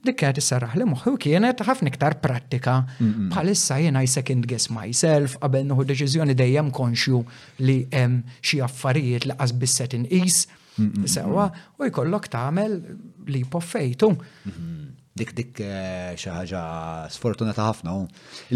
dik 0.04 0.18
qed 0.20 0.42
isserraħ 0.42 0.76
li 0.76 0.88
moħħi 0.90 1.14
u 1.14 1.16
kienet 1.26 1.64
ħafna 1.70 1.92
iktar 1.95 2.18
prattika. 2.22 2.76
Mhm. 3.00 3.30
Bħalissa 3.32 3.80
jiena 3.80 4.04
I 4.04 4.12
second 4.12 4.46
guess 4.50 4.68
myself 4.74 5.38
qabel 5.42 5.64
noħu 5.72 5.88
deċiżjoni 5.95 6.36
dejjem 6.42 6.68
konxju 6.76 7.22
li 7.64 7.78
hemm 7.96 8.20
xi 8.45 8.61
affarijiet 8.66 9.30
li 9.30 9.38
qas 9.41 9.57
bisset 9.57 9.96
inqis. 10.03 10.45
Mhm. 10.76 11.07
sewwa 11.08 11.46
u 11.80 11.86
jkollok 11.88 12.26
tagħmel 12.28 12.74
li 13.32 13.41
poffejtu 13.49 14.11
dik 15.17 15.33
dik 15.38 15.59
eh, 15.64 16.13
xi 16.21 16.29
ħaġa 16.29 16.63
sfortunata 17.14 17.64
ħafna 17.71 17.95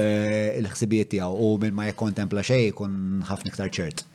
il-ħsibiet 0.62 1.12
tiegħu 1.14 1.38
u 1.44 1.52
min 1.68 1.76
ma 1.76 1.90
jikkontempla 1.90 2.46
xejn 2.50 2.68
ikun 2.72 2.98
ħafna 3.32 3.52
iktar 3.52 3.74
ċert. 3.80 4.06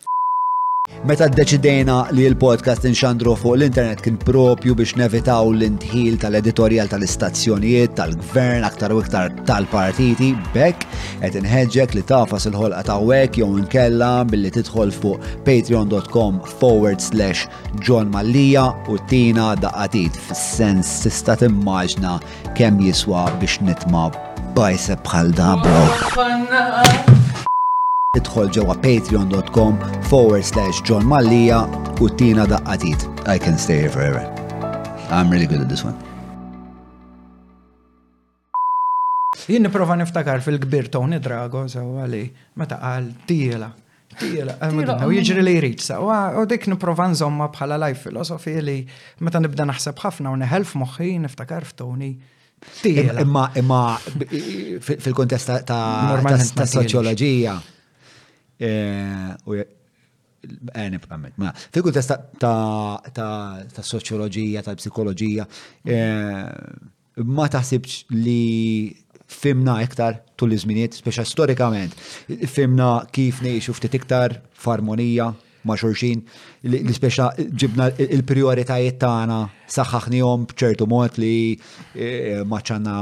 Meta 1.07 1.26
d-deċidejna 1.34 1.95
li 2.13 2.27
l-podcast 2.30 2.84
inxandru 2.85 3.31
fuq 3.39 3.55
l-internet 3.57 4.03
kien 4.05 4.18
propju 4.22 4.76
biex 4.77 4.93
nevitaw 4.99 5.47
l-intħil 5.49 6.19
tal-editorial 6.22 6.89
tal-istazzjonijiet, 6.91 7.95
tal-gvern, 7.97 8.65
aktar 8.68 8.93
u 8.93 8.99
iktar 9.01 9.31
tal-partiti, 9.49 10.34
bekk 10.53 10.85
qed 11.23 11.39
inħeġġek 11.41 11.95
li 11.97 12.03
tafas 12.11 12.45
il-ħolqa 12.51 12.84
ta' 12.91 12.99
wek 13.01 13.39
jew 13.41 13.47
inkella 13.63 14.11
billi 14.30 14.51
tidħol 14.53 14.93
fuq 14.93 15.26
patreon.com 15.47 16.41
forward 16.59 17.01
slash 17.01 17.47
John 17.81 18.11
Mallija 18.13 18.68
u 18.93 18.99
tina 19.09 19.53
daqqatit 19.61 20.19
fis-sens 20.27 20.97
tista' 21.05 21.39
timmaġna 21.41 22.19
kemm 22.59 22.84
jiswa 22.91 23.26
biex 23.41 23.57
nitma' 23.65 24.11
bajse 24.53 24.99
bħal 25.07 25.34
da 25.39 25.55
bro. 25.65 27.18
Idħol 28.19 28.49
ġewwa 28.55 28.73
patreon.com 28.83 29.77
forward 30.11 30.43
slash 30.43 30.81
John 30.83 31.05
Mallia 31.07 31.61
u 32.03 32.09
tina 32.19 32.43
daqqatit. 32.43 33.05
I 33.31 33.38
can 33.39 33.55
stay 33.57 33.77
here 33.83 33.91
forever. 33.93 34.25
I'm 35.15 35.31
really 35.31 35.47
good 35.47 35.61
at 35.63 35.69
this 35.71 35.85
one. 35.88 35.95
Jien 39.47 39.63
niprofa 39.63 39.95
niftakar 39.95 40.43
fil-kbir 40.43 40.89
Tony 40.91 41.21
Drago, 41.23 41.61
sewa 41.71 42.03
li, 42.11 42.25
meta 42.59 42.81
qal 42.83 43.07
tiela, 43.29 43.71
tiela, 44.19 44.57
eh, 44.59 44.75
u 44.75 44.83
mm. 44.83 45.21
jġri 45.29 45.47
li 45.47 45.55
jrid 45.61 45.85
sewa, 45.88 46.19
u 46.35 46.43
dik 46.51 46.67
niprofa 46.75 47.07
nżomma 47.15 47.47
bħala 47.55 47.79
life 47.88 48.09
filosofi 48.09 48.57
li 48.59 48.75
meta 49.23 49.39
nibda 49.39 49.69
naħseb 49.71 50.03
ħafna 50.03 50.35
u 50.35 50.41
neħelf 50.43 50.75
moħi 50.83 51.13
niftakar 51.29 51.63
f'Tony. 51.71 52.11
Tijela. 52.83 53.23
Imma 53.63 53.85
fil 54.83 55.15
kontesta 55.15 55.61
ta' 55.63 56.65
soċjoloġija 56.65 57.61
għen 58.61 60.57
e, 60.69 60.71
eh, 60.73 60.97
ibqammet. 60.99 61.38
Ma, 61.41 61.51
fil 61.57 61.91
testa 61.93 62.17
ta' 62.39 63.83
soċjoloġija, 63.83 64.63
ta' 64.65 64.75
psikologija, 64.77 65.47
e, 65.85 65.99
ma 67.27 67.47
taħsibx 67.51 68.13
li 68.17 68.93
fimna 69.31 69.77
iktar 69.83 70.21
tul 70.35 70.51
iż 70.55 70.65
speċa 70.97 71.25
storikament, 71.25 71.95
fimna 72.51 73.05
kif 73.11 73.41
nejxu 73.41 73.73
ftit 73.77 73.95
iktar 74.01 74.39
f'armonija 74.51 75.29
ma' 75.63 75.77
xurxin, 75.77 76.23
li 76.65 76.93
speċa 76.93 77.29
ġibna 77.38 77.91
il-prioritajiet 78.01 78.97
tagħna 79.03 79.39
saħħaħnihom 79.76 80.45
bċertu 80.52 80.85
mod 80.91 81.18
li 81.22 81.57
eh, 81.95 82.41
maċċana 82.48 82.95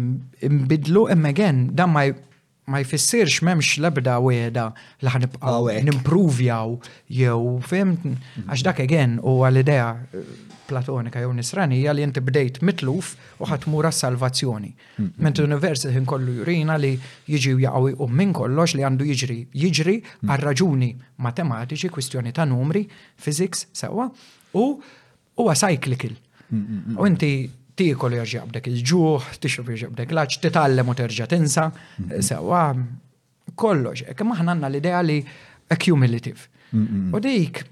imbidlu 0.46 1.06
imma 1.14 1.30
għen, 1.36 1.66
dan 1.76 1.92
ma 1.92 2.02
ma 2.66 2.80
jfissirx 2.82 3.40
memx 3.46 3.76
lebda 3.78 4.16
weda 4.22 4.64
li 5.02 5.10
ħanibqaw 5.12 5.68
ah, 5.70 5.78
nimprovjaw 5.86 6.72
jew 7.14 7.60
fimt 7.62 8.02
mm-hmm. 8.02 8.46
għax 8.50 8.64
dak 8.66 8.80
egen 8.84 9.14
u 9.22 9.36
għal-idea 9.46 9.84
eh, 10.10 10.32
platonika 10.66 11.20
jew 11.22 11.30
nisrani 11.38 11.78
li 11.86 12.02
inti 12.02 12.22
bdejt 12.26 12.58
mitluf 12.66 13.12
u 13.38 13.46
ħatmura 13.46 13.92
salvazzjoni. 13.94 14.72
Mentu 15.22 15.44
l 15.46 15.60
jinn 15.60 16.08
kollu 16.10 16.34
jurina 16.40 16.74
li 16.74 16.90
jiġi 17.30 17.52
u 17.54 17.60
jgħawi 17.62 17.92
u 18.02 18.08
minn 18.10 18.32
kollox 18.34 18.74
li 18.74 18.82
għandu 18.82 19.06
jiġri 19.12 19.38
jiġri 19.62 19.94
mm-hmm. 20.00 20.34
għal 20.34 20.46
raġuni 20.48 20.90
matematiċi, 21.22 21.86
kwistjoni 21.94 22.34
ta' 22.34 22.48
numri, 22.50 22.82
fiziks, 23.16 23.68
sewa, 23.78 24.08
u 24.58 24.66
huwa 25.38 25.54
cyclical. 25.54 26.18
Mm-hmm. 26.50 26.98
U 26.98 27.06
inti 27.06 27.32
tikol 27.76 28.14
jirġabdek 28.16 28.70
il-ġuħ, 28.72 29.32
tixob 29.44 29.70
jirġabdek 29.74 30.14
laċ, 30.16 30.40
titallem 30.46 30.88
u 30.88 30.94
terġa 30.98 31.28
tinsa, 31.30 31.66
sewa, 32.24 32.62
kollox. 33.60 34.06
Ekk 34.14 34.24
maħna 34.26 34.54
għanna 34.56 34.70
l-idea 34.72 35.02
li 35.04 35.18
accumulative. 35.76 36.48
U 37.12 37.20
dik, 37.24 37.62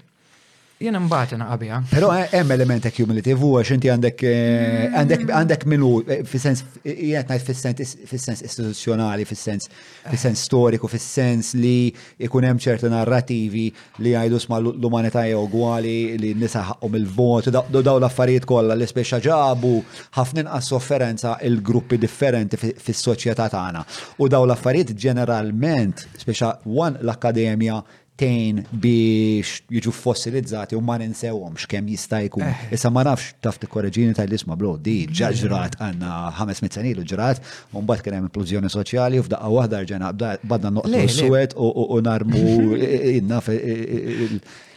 mbaħt 0.81 1.31
jena 1.31 1.47
għabija. 1.55 1.81
Però 1.89 2.09
eh, 2.13 2.27
hemm 2.33 2.51
element 2.51 2.89
cumulative 2.91 3.39
huwa 3.39 3.61
x'inti 3.63 3.89
għandek 3.89 4.23
eh, 4.23 4.89
mm. 4.89 4.97
għandek 4.99 5.23
għandek 5.31 5.63
minu 5.71 5.91
eh, 6.05 6.23
fissens, 6.27 6.63
jena 6.83 7.23
qiegħed 7.23 7.75
ngħid 7.75 8.05
fis-sens 8.11 8.41
istituzzjonali, 8.43 9.25
fis-sens 9.25 10.41
storiku, 10.41 10.87
fis-sens 10.91 11.53
li 11.55 11.93
jkun 12.19 12.43
hemm 12.49 12.59
ċerti 12.61 12.89
narrativi 12.91 13.69
li 14.03 14.15
għajdu 14.19 14.39
sma 14.43 14.59
l-umanità 14.59 15.23
jew 15.25 15.45
li 15.85 16.33
nisa 16.35 16.61
ħaqhom 16.71 16.95
il-vot, 16.99 17.49
daw 17.55 17.97
l-affarijiet 17.97 18.45
kollha 18.47 18.75
li 18.77 18.85
speċa 18.89 19.21
ġabu 19.23 19.75
ħafna 20.19 20.43
inqas 20.43 20.69
sofferenza 20.73 21.37
il-gruppi 21.47 21.97
differenti 21.97 22.57
fis-soċjetà 22.59 23.47
tagħna. 23.55 23.85
U 24.19 24.27
daw 24.29 24.43
l-affarijiet 24.45 24.91
ġeneralment 24.95 26.07
speċa 26.19 26.57
għan 26.65 26.99
l-akkademja 27.05 27.83
tejn 28.19 28.61
biex 28.71 29.61
jiġu 29.71 29.91
fossilizzati 29.95 30.77
u 30.77 30.81
ma 30.83 30.95
ninsewhom 31.01 31.57
x'kemm 31.59 31.89
jista' 31.91 32.21
jkun. 32.27 32.45
Eh. 32.47 32.75
Issa 32.77 32.89
ma 32.93 33.03
nafx 33.07 33.35
taf 33.43 33.59
tikkoreġini 33.59 34.15
tal-isma 34.17 34.55
bro, 34.59 34.75
di 34.77 35.01
mm-hmm. 35.03 35.17
ġa 35.19 35.31
ġrat 35.41 35.75
għandna 35.81 36.13
ħames 36.39 36.63
mitzanilu 36.65 37.03
ġrat, 37.11 37.43
u 37.75 37.83
mbagħad 37.83 38.05
kien 38.07 38.17
hemm 38.19 38.29
implużjoni 38.29 38.71
soċjali 38.75 39.19
u 39.21 39.25
f'daqqa 39.27 39.51
waħda 39.57 39.81
rġena 39.85 40.13
badna 40.45 40.71
noqtu 40.77 41.03
s-suwed 41.11 41.57
u 41.59 41.99
narmu 42.03 42.77
innaf 43.17 43.51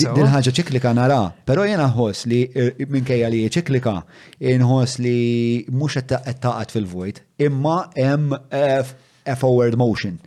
dil-ħagġa 0.01 0.53
ċiklika 0.57 0.93
nara, 0.95 1.19
pero 1.45 1.65
jena 1.69 1.87
ħos 1.93 2.25
li 2.31 2.41
eh, 2.51 2.85
minkejja 2.89 3.29
li 3.33 3.43
ċiklika, 3.55 3.93
inħos 4.55 4.97
li 5.05 5.65
mux 5.71 5.99
għattaqat 6.01 6.73
fil-vojt, 6.77 7.21
imma 7.47 7.77
hemm 7.97 8.35
eh, 8.49 9.35
forward 9.37 9.77
motion. 9.77 10.17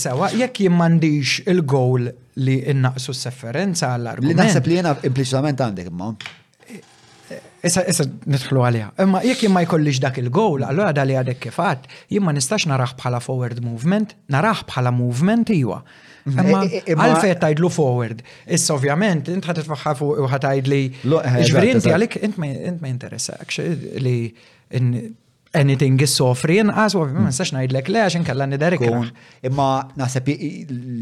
Sawa, 0.03 0.31
jekk 0.33 0.63
jimmandix 0.65 1.35
il-gowl 1.53 2.07
li 2.47 2.55
innaqsu 2.73 3.13
s-sefferenza 3.13 3.91
għall-argument. 3.93 4.33
Li 4.33 4.39
naħseb 4.41 4.71
li 4.71 4.79
jena 4.81 4.95
impliċament 5.11 5.61
għandek, 5.67 5.91
ma. 6.01 6.09
Eh, 6.71 6.81
issa, 7.69 7.85
issa, 7.93 8.09
nitħlu 8.09 8.65
għalija. 8.71 8.89
Imma 9.05 9.21
jekk 9.27 9.45
jimma 9.51 9.67
jkollix 9.67 10.01
dak 10.07 10.17
il-gowl, 10.25 10.65
allora 10.65 10.97
dali 10.97 11.19
għadek 11.21 11.45
kifat, 11.45 11.85
jimma 12.17 12.33
nistax 12.39 12.65
naraħ 12.73 12.97
bħala 13.03 13.21
forward 13.27 13.61
movement, 13.69 14.17
naraħ 14.33 14.65
bħala 14.73 14.97
movement 14.97 15.53
iwa. 15.61 15.83
Mhm. 16.27 16.41
Imma 16.43 16.65
e- 16.67 16.83
e- 16.87 16.95
Għalfej 16.97 17.35
tajdlu 17.41 17.69
forward. 17.71 18.23
Issa 18.47 18.75
ovvjament, 18.75 19.29
int 19.31 19.45
ħat 19.47 19.63
fuq 19.69 20.03
u 20.03 20.27
ħat 20.27 20.43
tajdli. 20.43 20.81
Eh, 21.07 21.43
Ġveri 21.47 21.71
inti 21.75 21.93
għalik, 21.95 22.17
int 22.27 22.39
ma 22.39 22.91
jinteressak 22.91 23.55
li 24.03 24.35
anything 25.55 26.01
is 26.03 26.15
sofri 26.19 26.59
inqas, 26.59 26.95
u 26.97 27.05
ma 27.07 27.07
mm. 27.07 27.27
nistax 27.29 27.53
ngħidlek 27.55 27.89
le 27.93 28.01
għax 28.09 28.17
inkella 28.21 28.47
niderek. 28.51 28.83
Imma 29.47 29.69
naħseb 29.97 30.33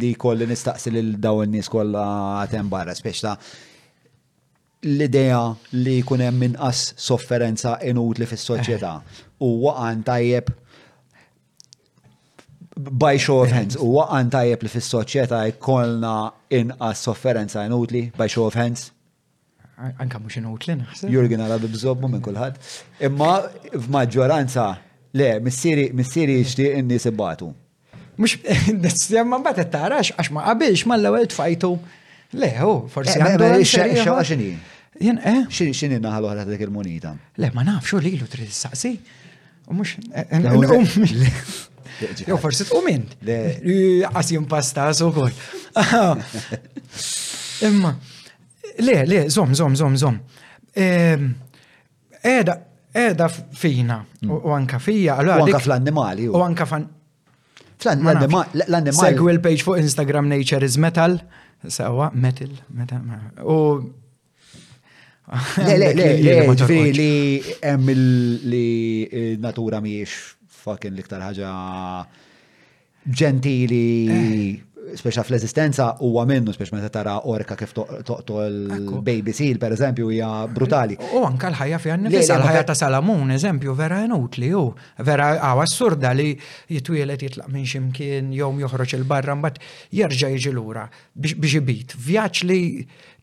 li 0.05 0.13
kolli 0.15 0.47
nistaqsi 0.47 0.93
lil 0.93 1.15
daw 1.19 1.41
in-nies 1.47 1.71
kollha 1.73 2.45
tembarra 2.51 2.95
spiex 2.95 3.25
ta' 3.25 3.39
l-idea 4.85 5.41
li 5.81 6.03
jkun 6.03 6.21
hemm 6.21 6.43
inqas 6.51 6.91
sofferenza 7.01 7.79
inutli 7.89 8.27
fis-soċjetà 8.29 8.91
eh. 8.99 9.23
u 9.41 9.49
waqan 9.65 10.03
tajjeb 10.05 10.51
by 12.77 13.15
of 13.29 13.51
hands, 13.55 13.77
u 13.79 13.87
għan 14.03 14.31
tajjeb 14.35 14.63
li 14.63 14.69
fis 14.71 14.89
soċjetà 14.91 15.45
jkollna 15.53 16.33
inqas 16.51 17.03
sofferenza 17.07 17.63
inutli 17.65 18.11
by 18.19 18.27
show 18.29 18.47
of 18.47 18.55
hands. 18.59 18.91
Anka 19.99 20.19
mux 20.23 20.37
inutli 20.39 20.75
naħseb. 20.81 21.11
Jurgen 21.11 21.41
għala 21.43 21.59
bibżobbu 21.63 22.09
minn 22.09 22.23
kulħadd. 22.23 22.59
Imma 23.07 23.45
f'maġġoranza 23.75 24.67
le, 25.19 25.29
missieri 25.43 26.35
jixtieq 26.41 26.79
in-nies 26.79 27.07
ibbatu. 27.11 27.53
Mux, 28.19 28.37
ma 29.31 29.39
mbagħad 29.43 29.71
tarax 29.75 30.15
għax 30.15 30.31
ma 30.37 30.45
qabilx 30.51 30.87
mal-ewwel 30.91 31.27
tfajtu. 31.31 31.73
Le, 32.39 32.49
hu, 32.61 32.73
forsi 32.91 33.19
eh, 33.19 33.37
għandu. 33.37 34.57
Jien, 35.03 35.19
eh? 35.27 35.41
Xini 35.51 35.99
naħal 35.99 36.27
oħra 36.31 36.43
dik 36.47 36.63
il-munita? 36.69 37.17
Le, 37.43 37.49
ma 37.55 37.65
nafx 37.67 37.95
u 37.99 38.03
lilu 38.03 38.27
trid 38.31 38.51
saqsi. 38.55 38.95
U 39.71 39.75
mux, 39.75 39.97
Jo, 42.29 42.37
forsi 42.43 42.65
tqum 42.69 42.89
int. 42.91 43.12
Għas 43.25 44.31
jimpasta 44.35 44.89
so 44.97 45.11
kol. 45.15 45.31
Imma, 47.66 47.93
le, 48.85 48.97
le, 49.09 49.21
zom, 49.33 49.55
zom, 49.59 49.77
zom, 49.79 49.97
zom. 50.01 50.19
Eda, 52.35 52.57
eda 53.05 53.29
fina, 53.31 54.01
u 54.27 54.53
anka 54.57 54.79
fija. 54.83 55.19
U 55.23 55.37
anka 55.41 55.61
fl-annimali. 55.62 56.29
U 56.29 56.43
anka 56.45 56.66
fan. 56.69 56.89
Fl-annimali. 57.79 58.97
Segwi 59.01 59.37
l-page 59.37 59.62
fuq 59.66 59.81
Instagram 59.83 60.29
Nature 60.33 60.65
is 60.66 60.77
Metal. 60.79 61.21
Sawa, 61.69 62.11
metal, 62.12 62.51
metal. 62.69 63.05
U 63.45 63.59
Le, 65.57 65.79
le, 65.81 65.87
le, 65.97 65.97
le, 66.21 66.33
le, 67.65 67.77
le, 67.81 67.95
le, 68.53 69.37
natura 69.41 69.81
le, 69.81 70.05
fucking 70.65 70.97
liktar 70.97 71.20
ħaġa 71.24 71.49
ġentili 73.05 73.89
eh. 74.09 74.93
speċa 74.97 75.23
fl-eżistenza 75.24 75.85
huwa 76.07 76.23
minnu 76.28 76.53
speċa 76.57 76.77
meta 76.77 76.89
tara 76.93 77.15
orka 77.32 77.57
kif 77.59 77.74
l 77.77 78.99
baby 79.05 79.32
seal 79.36 79.59
per 79.61 79.73
eżempju 79.77 80.11
hija 80.12 80.27
brutali. 80.55 80.97
U 81.16 81.23
anka 81.28 81.49
l-ħajja 81.53 81.78
fi 81.82 81.93
għanni 81.95 82.11
l-ħajja 82.20 82.62
ta' 82.70 82.77
Salamun 82.81 83.32
eżempju 83.36 83.73
vera 83.78 84.03
inutli 84.05 84.51
hu 84.55 84.66
vera 85.07 85.31
għaw 85.51 85.62
assurda 85.65 86.12
li 86.16 86.31
jitwielet 86.69 87.24
jitlaq 87.28 87.49
minn 87.53 87.65
ximkien 87.69 88.32
jew 88.36 88.51
joħroġ 88.65 88.97
il-barra 89.01 89.36
mbagħad 89.41 89.65
jerġa' 90.01 90.32
jiġi 90.36 90.55
lura 90.61 90.86
biex 91.16 91.59
ibit. 91.62 91.97
Vjaċ 92.05 92.45
li 92.53 92.61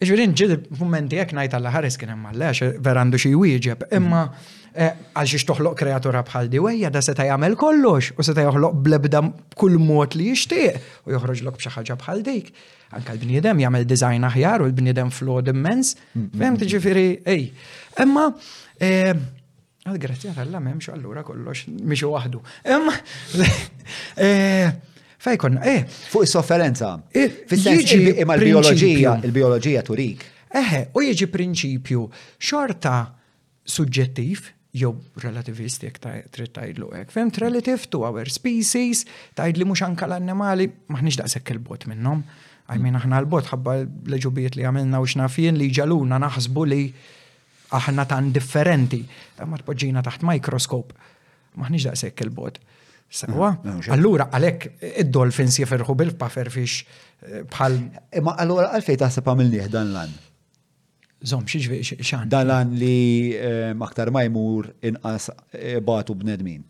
Ġvirin 0.06 0.34
ġid 0.36 0.66
momenti 0.76 1.16
jek 1.16 1.32
najt 1.32 1.54
għalla 1.56 1.70
ħares 1.72 1.96
kien 2.00 2.10
hemm 2.12 2.28
għallax, 2.34 2.74
verandu 2.84 3.20
xi 3.20 3.30
wieġeb, 3.32 3.86
imma 3.96 4.26
mm-hmm. 4.26 4.72
eh, 4.76 4.90
għal 5.16 5.30
xie 5.32 5.46
toħloq 5.48 5.78
kreatura 5.80 6.20
bħal 6.28 6.50
diwejja 6.52 6.90
da 6.92 7.00
seta 7.06 7.24
jagħmel 7.30 7.56
kollox 7.60 8.10
u 8.20 8.26
seta 8.26 8.44
joħloq 8.44 8.76
blebda 8.88 9.22
kull 9.56 9.78
mod 9.80 10.16
li 10.20 10.28
jixtieq 10.34 11.08
u 11.08 11.14
l 11.16 11.54
b'xi 11.56 11.72
ħaġa 11.78 11.96
bħal 12.04 12.20
dik. 12.28 12.52
Anka 12.96 13.16
l-bniedem 13.16 13.64
jagħmel 13.64 13.88
dizajn 13.88 14.28
aħjar 14.28 14.66
u 14.66 14.68
l-bniedem 14.68 15.08
flod 15.16 15.48
immens, 15.54 15.94
mm-hmm. 16.12 16.42
fem 16.42 16.60
tiġifieri 16.60 17.06
ej. 17.32 17.48
Imma 18.04 18.28
eh, 18.76 19.16
Għal-grazzja 19.86 20.32
għalla 20.34 20.58
memx 20.62 20.88
għallura 20.90 21.22
kollox, 21.26 21.66
miexu 21.82 22.12
wahdu. 22.14 22.42
Eh, 25.26 25.34
konna, 25.42 25.58
eh. 25.66 25.80
Fuq 26.12 26.22
is-sofferenza. 26.22 26.90
Eh, 27.10 27.32
fis 27.50 27.64
imma 27.66 28.36
l-biologija, 28.38 29.16
il-biologija 29.26 29.80
turik. 29.82 30.20
Eħe, 30.52 30.80
eh, 30.84 30.90
u 30.94 31.02
jieġi 31.02 31.26
prinċipju 31.32 32.04
xorta 32.38 32.92
suġġettiv, 33.74 34.44
jew 34.76 34.92
relativistik 35.24 35.98
trid 35.98 36.52
tajdlu 36.54 36.92
hekk. 36.94 37.14
Fem 37.16 37.32
relative 37.42 37.90
to 37.90 38.04
our 38.06 38.30
species, 38.30 39.02
tgħidli 39.34 39.66
mhux 39.66 39.82
anke 39.88 40.06
l-annimali, 40.06 40.68
maħniex 40.94 41.18
daqshekk 41.24 41.56
il-bot 41.56 41.88
minnhom. 41.90 42.22
I 42.70 42.78
aħna 43.02 43.18
l-bot 43.24 43.50
ħabba 43.50 43.78
l-ġubiet 43.82 44.58
li 44.60 44.68
għamilna 44.68 45.02
u 45.02 45.10
xnafjien 45.10 45.58
li 45.58 45.72
ġaluna 45.74 46.22
naħsbu 46.22 46.70
li 46.70 46.84
aħna 47.74 48.04
tan 48.10 48.30
differenti. 48.34 49.02
Ma 49.44 49.58
tpoġġina 49.62 50.02
taħt 50.04 50.24
mikroskop. 50.28 50.92
Maħniġ 51.56 51.86
daqsek 51.90 52.24
il 52.26 52.32
bot 52.36 52.58
Sewa? 53.08 53.52
Mm, 53.62 53.84
allura, 53.94 54.24
għalek, 54.34 54.64
id-dolphins 55.04 55.60
jifirħu 55.60 55.94
bil 55.96 56.08
paffer 56.18 56.48
fiex 56.50 56.80
eh, 56.80 57.44
bħal. 57.46 57.76
Ma 58.26 58.34
allura, 58.42 58.72
għalfej 58.76 58.98
taħseb 59.04 59.30
għamilnieh 59.30 59.68
dan 59.72 59.92
l-għan? 59.92 60.16
Zom, 61.30 61.44
xieġvi 61.48 61.80
xan. 62.02 62.26
Dan 62.28 62.50
l 62.50 62.80
li 62.80 63.76
maktar 63.78 64.10
eh, 64.10 64.16
ma 64.16 64.24
jmur 64.26 64.72
inqas 64.90 65.30
eh, 65.54 65.78
batu 65.86 66.16
bnedmin. 66.18 66.64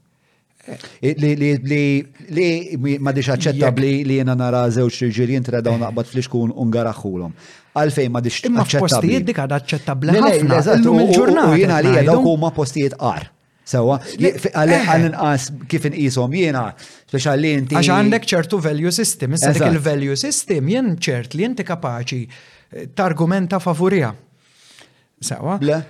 Li 1.25 2.99
ma 3.01 3.13
diċ 3.17 3.33
aċċettabli 3.37 3.91
li 4.05 4.17
jena 4.21 4.35
nara 4.37 4.65
zewċ 4.77 5.07
ġirjien 5.17 5.45
tra 5.47 5.61
dawn 5.65 5.81
naqbad 5.87 6.09
fliġkun 6.13 6.51
un 6.51 6.55
ungaraxulom 6.67 7.33
għalfejn 7.81 8.13
ma 8.15 8.23
dix. 8.25 8.41
Imma 8.49 8.65
postijiet 8.65 9.25
dik 9.29 9.41
għadha 9.43 9.59
aċċettabbli 9.63 10.15
ħafna. 10.19 10.61
Eżatt, 10.61 10.85
il-ġurnata. 10.89 11.57
Jiena 11.61 11.81
li 11.85 11.97
dawk 12.07 12.29
huma 12.31 12.53
postijiet 12.57 12.97
qar. 13.01 13.29
Sewa, 13.67 13.97
għal-inqas 14.07 15.49
eh. 15.51 15.57
kif 15.71 15.89
inqisom 15.89 16.35
jiena, 16.39 16.69
speċal 17.11 17.41
li 17.43 17.51
inti. 17.57 17.75
Għax 17.75 17.91
għandek 17.97 18.29
ċertu 18.31 18.61
value 18.63 18.93
system, 18.95 19.35
issa 19.35 19.51
dik 19.57 19.65
il-value 19.73 20.15
system 20.21 20.69
jien 20.71 20.93
ċert 21.03 21.35
li 21.35 21.47
inti 21.49 21.67
kapaċi 21.67 22.21
eh, 22.23 22.87
targumenta 23.01 23.59
favorija. 23.63 24.13
Sewa? 25.19 25.59
Le. 25.67 25.81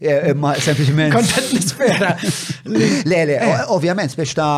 Imma 0.00 0.56
eh, 0.56 0.64
sempliciment. 0.64 1.14
Kontent 1.14 1.54
nispera. 1.54 2.16
Le, 2.66 3.22
le, 3.30 3.38
ovvjament, 3.76 4.12
speċ 4.18 4.36
ta' 4.40 4.52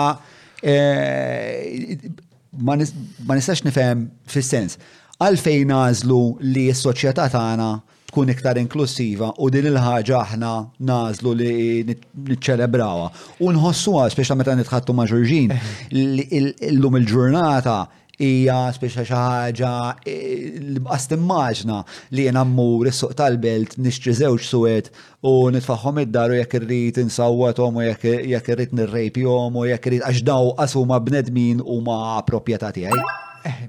ma 2.63 2.75
nistax 2.79 3.65
nifhem 3.67 4.05
fis-sens 4.31 4.77
għalfejn 5.23 5.69
nażlu 5.71 6.19
li 6.53 6.65
s-soċjetà 6.75 7.29
tagħna 7.33 7.71
tkun 8.11 8.31
iktar 8.33 8.59
inklusiva 8.61 9.29
u 9.41 9.49
din 9.55 9.69
il-ħaġa 9.71 10.19
aħna 10.19 10.51
nażlu 10.91 11.33
li 11.39 11.51
niċċelebrawha. 11.89 13.07
U 13.47 13.53
nħossuha 13.55 14.09
speċa 14.13 14.37
meta 14.37 14.57
nitħattu 14.59 14.95
ma' 14.97 15.07
Ġurġin 15.11 15.53
eh. 15.55 16.71
llum 16.77 16.99
il-ġurnata 17.01 17.77
hija 18.23 18.57
speċa 18.77 19.05
xi 19.07 19.17
ħaġa 19.17 19.73
eh, 20.11 20.57
li 20.77 20.83
timmaġna 21.13 21.79
li 22.13 22.27
jien 22.27 22.39
ammur 22.43 22.91
is-suq 22.93 23.15
tal-belt 23.19 23.77
nixtri 23.81 24.13
żewġ 24.19 24.45
suwed 24.47 24.91
u 25.31 25.37
nitfaħħom 25.57 26.01
id-dar 26.05 26.35
u 26.37 26.41
jekk 26.43 26.59
irrid 26.61 26.99
insawwathom 27.07 27.79
u 27.81 27.87
jekk 27.87 28.51
irrid 28.57 28.75
nirrejpjhom 28.81 29.57
u 29.63 29.69
jekk 29.71 29.91
irrid 29.95 30.09
għax 30.11 30.25
daw 30.29 30.51
qas 30.61 30.75
huma 30.79 30.99
bnedmin 31.09 31.63
huma 31.65 32.01
proprjetà 32.29 32.75
tiegħi. 32.77 33.07
Eh, 33.49 33.63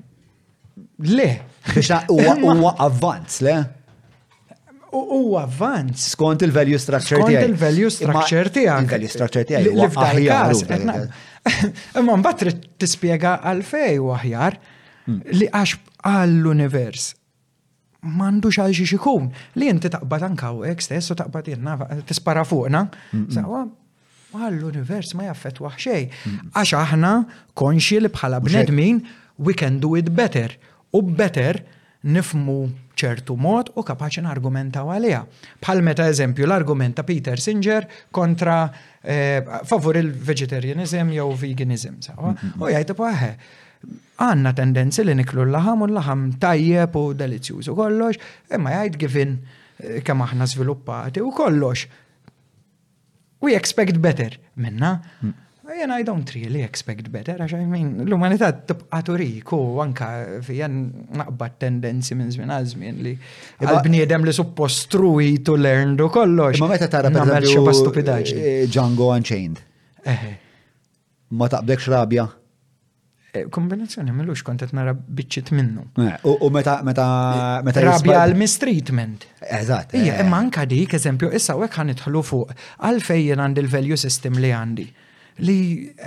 Le. 0.99 1.41
Biex 1.73 1.91
huwa 2.07 2.75
avvanz, 2.79 3.41
le? 3.41 3.55
U 4.93 5.37
avvanz. 5.39 6.07
Skont 6.13 6.41
il-value 6.45 6.77
structure 6.77 7.23
tijaj. 7.23 7.39
Skont 7.41 7.49
il-value 7.49 7.89
structure 7.89 8.49
tijaj. 8.51 8.83
Il-value 8.83 9.09
structure 9.09 9.43
tijaj. 9.43 9.63
Li 9.73 9.87
f'dal-każ. 9.89 11.09
Imma 11.99 12.15
mbagħad 12.21 12.39
trid 12.39 12.59
tispjega 12.79 13.33
għalfej 13.49 13.97
u 13.99 14.11
aħjar 14.15 14.55
hmm. 15.09 15.17
li 15.35 15.47
għax 15.49 15.73
għall-univers 16.07 17.07
m'għandux 18.03 18.59
għal 18.63 18.75
xi 18.79 18.85
ikun 18.95 19.25
li 19.59 19.67
inti 19.67 19.91
taqbad 19.91 20.23
anka 20.29 20.53
hekk 20.63 20.85
stess 20.85 21.11
u 21.11 21.17
taqbat 21.19 21.49
jenna 21.55 21.73
tispara 22.07 22.45
fuqna. 22.47 22.85
Hmm, 23.11 23.25
hmm. 23.25 23.31
Sawa 23.35 23.65
għall-univers 24.47 25.17
ma 25.17 25.25
jaffet 25.31 25.57
waħxej. 25.63 26.05
Għax 26.53 26.77
aħna 26.85 27.15
konxi 27.59 27.99
li 28.05 28.13
bħala 28.13 28.39
bnedmin 28.45 29.01
we 29.43 29.57
can 29.57 29.81
do 29.83 29.97
it 29.99 30.13
better 30.15 30.53
u 30.97 31.01
better 31.01 31.59
nifmu 32.03 32.55
ċertu 32.99 33.35
mod 33.39 33.71
u 33.79 33.83
kapaċi 33.85 34.21
argumentaw 34.29 34.89
għalija. 34.93 35.19
Bħal 35.63 35.81
meta 35.85 36.05
eżempju 36.11 36.45
l-argument 36.45 36.97
ta' 36.97 37.05
Peter 37.07 37.39
Singer 37.41 37.87
kontra 38.13 38.57
eh, 39.01 39.39
favur 39.67 39.97
il-vegetarianism 39.99 41.11
jew 41.15 41.29
veganism. 41.39 41.97
Mm-hmm. 42.03 42.59
U 42.61 42.69
jgħid 42.69 42.93
paħe, 42.99 43.31
għanna 44.23 44.53
tendenzi 44.59 45.05
li 45.07 45.15
niklu 45.21 45.47
l-laħam 45.47 45.87
u 45.87 45.89
l-laħam 45.89 46.27
tajjeb 46.43 46.95
u 47.01 47.09
delizjuż 47.23 47.73
u 47.73 47.77
kollox, 47.79 48.19
imma 48.55 48.75
jgħid 48.83 48.99
givin 49.07 49.37
eh, 49.39 50.01
kemm 50.05 50.27
aħna 50.27 50.49
sviluppati 50.53 51.23
u 51.25 51.31
kollox. 51.33 51.87
We 53.43 53.57
expect 53.57 53.97
better 54.03 54.37
minna. 54.55 54.99
Mm. 55.19 55.39
And 55.65 55.93
I 55.93 56.01
don't 56.03 56.27
really 56.35 56.61
expect 56.61 57.07
better, 57.09 57.37
għax 57.39 57.53
I 57.55 57.63
mean, 57.63 58.01
l-umanità 58.03 58.49
tibqa 58.51 58.99
turiku 59.07 59.55
anka 59.79 60.09
fijan 60.43 60.73
naqbad 61.15 61.53
tendenzi 61.63 62.17
minn 62.19 62.33
żmien 62.35 62.49
għazmin 62.51 62.97
li 63.05 63.13
bniedem 63.85 64.25
li 64.27 64.33
suppostrui 64.35 65.37
to 65.39 65.55
learn 65.55 65.95
do 65.95 66.09
kollox. 66.11 66.59
Ma 66.59 66.67
meta 66.73 66.89
tara 66.91 67.07
per 67.15 67.47
stupidaġni. 67.77 68.35
Eh, 68.43 68.65
Django 68.67 69.13
Unchained. 69.15 69.61
Eh. 70.03 70.25
Ma 71.31 71.47
taqbdek 71.49 71.87
rabja. 71.95 72.27
Eh, 73.33 73.45
kombinazzjoni 73.49 74.11
mellux 74.13 74.43
kontet 74.45 74.75
nara 74.75 74.91
biċċit 74.93 75.53
minnu. 75.55 75.85
U 76.27 76.49
meta 76.51 76.81
meta 76.83 77.07
meta 77.63 77.85
rabja 77.87 78.25
għal 78.25 78.35
mistreatment. 78.41 79.23
Eżatt. 79.47 79.95
Ija, 79.95 80.19
imma 80.27 80.43
anka 80.43 80.65
dik 80.67 80.99
eżempju, 80.99 81.31
issa 81.39 81.55
għek 81.55 81.79
ħanitħlu 81.79 82.25
fuq 82.33 82.53
għalfejjen 82.89 83.47
għandi 83.47 83.65
il-value 83.65 83.97
system 84.03 84.43
li 84.43 84.51
għandi 84.51 84.89
li, 85.41 85.57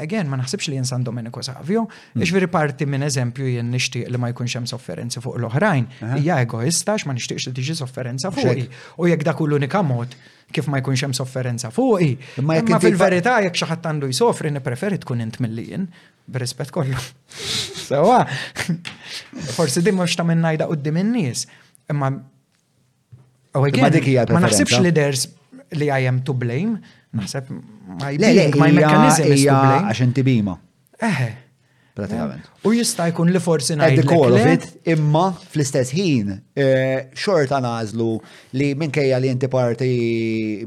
again, 0.02 0.28
ma 0.30 0.36
naħsibx 0.38 0.70
li 0.70 0.76
jinsan 0.78 1.02
Domenico 1.06 1.42
Savio, 1.44 1.86
hmm. 1.88 2.22
iġveri 2.22 2.48
parti 2.52 2.86
minn 2.88 3.06
eżempju 3.06 3.48
jien 3.56 3.68
nishti 3.72 4.04
li 4.06 4.20
ma 4.20 4.30
jkunx 4.30 4.54
hemm 4.60 4.68
sofferenza 4.70 5.22
fuq 5.24 5.38
l-oħrajn, 5.40 5.86
hija 6.20 6.38
egoista 6.46 6.96
ma 7.06 7.14
nixtieqx 7.16 7.48
li 7.50 7.54
tiġi 7.58 7.76
sofferenza 7.80 8.30
fuqi. 8.34 8.68
U 9.02 9.08
jekk 9.10 9.26
dak 9.26 9.40
l-unika 9.42 9.82
mod 9.86 10.14
kif 10.54 10.68
ma 10.70 10.78
jkunx 10.82 11.02
hemm 11.08 11.16
sofferenza 11.18 11.72
fuqi. 11.74 12.12
Ma 12.46 12.60
fil-verità 12.82 13.38
jekk 13.46 13.58
xi 13.62 13.68
ħadd 13.72 13.90
għandu 13.92 14.12
jsofri 14.14 14.54
nippreferi 14.54 15.00
tkun 15.02 15.24
int 15.26 15.40
millijin, 15.42 15.88
b'rispett 16.30 16.70
kollu. 16.74 17.02
Sawa, 17.86 18.20
ah. 18.22 18.94
forsi 19.56 19.82
dimma 19.82 20.04
mhux 20.04 20.16
ta' 20.18 20.26
minn 20.26 20.42
ngħidha 20.46 20.66
qudiem 20.70 21.02
in-nies. 21.02 21.46
Imma 21.90 22.12
oh, 23.56 23.66
Ma 23.66 24.42
naħsibx 24.46 24.82
li 24.84 24.90
ders 24.94 25.28
li 25.74 25.88
I 25.90 26.06
am 26.06 26.20
to 26.22 26.34
blame, 26.38 26.78
naħseb 27.16 27.48
ma 27.86 29.10
Għax 29.16 30.00
inti 30.02 30.22
bima. 30.22 30.56
Eh. 31.00 31.34
Pratikament. 31.96 32.48
U 32.68 32.74
jista' 32.76 33.06
jkun 33.08 33.30
li 33.32 33.40
forsi 33.40 33.76
ngħid. 33.78 33.96
the 33.96 34.04
core 34.04 34.34
of 34.36 34.44
it, 34.52 34.66
imma 34.84 35.30
fl-istess 35.46 35.94
ħin 35.96 36.34
eh, 36.60 37.06
xorta 37.16 37.56
nażlu 37.64 38.10
li 38.52 38.74
minkejja 38.76 39.16
li 39.22 39.30
inti 39.32 39.48
parti 39.48 39.88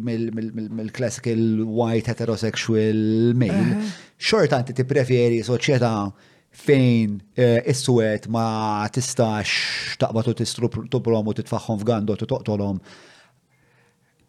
mill-classical 0.02 1.62
white 1.70 2.10
heterosexual 2.10 3.36
male, 3.38 3.76
eh. 3.76 3.94
xorta 4.18 4.64
inti 4.64 4.74
tippreferi 4.82 5.38
soċieta 5.46 5.91
fejn 6.60 7.20
is 7.70 7.84
suet 7.86 8.26
ma 8.34 8.88
tistax 8.90 9.98
taqbad 10.02 10.32
u 10.32 10.34
tistruprom 10.34 11.30
u 11.30 11.34
titfaħħom 11.38 11.84
f'gando 11.84 12.18
u 12.18 12.74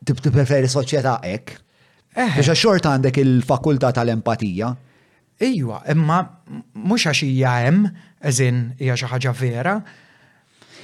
Ti 0.01 0.15
Tippreferi 0.17 0.65
soċieta 0.69 1.17
hekk. 1.25 1.57
Eh. 2.19 2.31
Biex 2.41 2.57
xort 2.59 2.87
għandek 2.91 3.21
il-fakulta 3.23 3.93
tal-empatija. 3.95 4.71
Ijwa, 5.47 5.81
imma 5.95 6.19
mhux 6.75 7.07
għax 7.09 7.23
hija 7.25 7.53
hemm, 7.65 7.87
eżin 8.29 8.59
hija 8.81 8.97
xi 9.01 9.11
ħaġa 9.15 9.35
vera, 9.41 9.81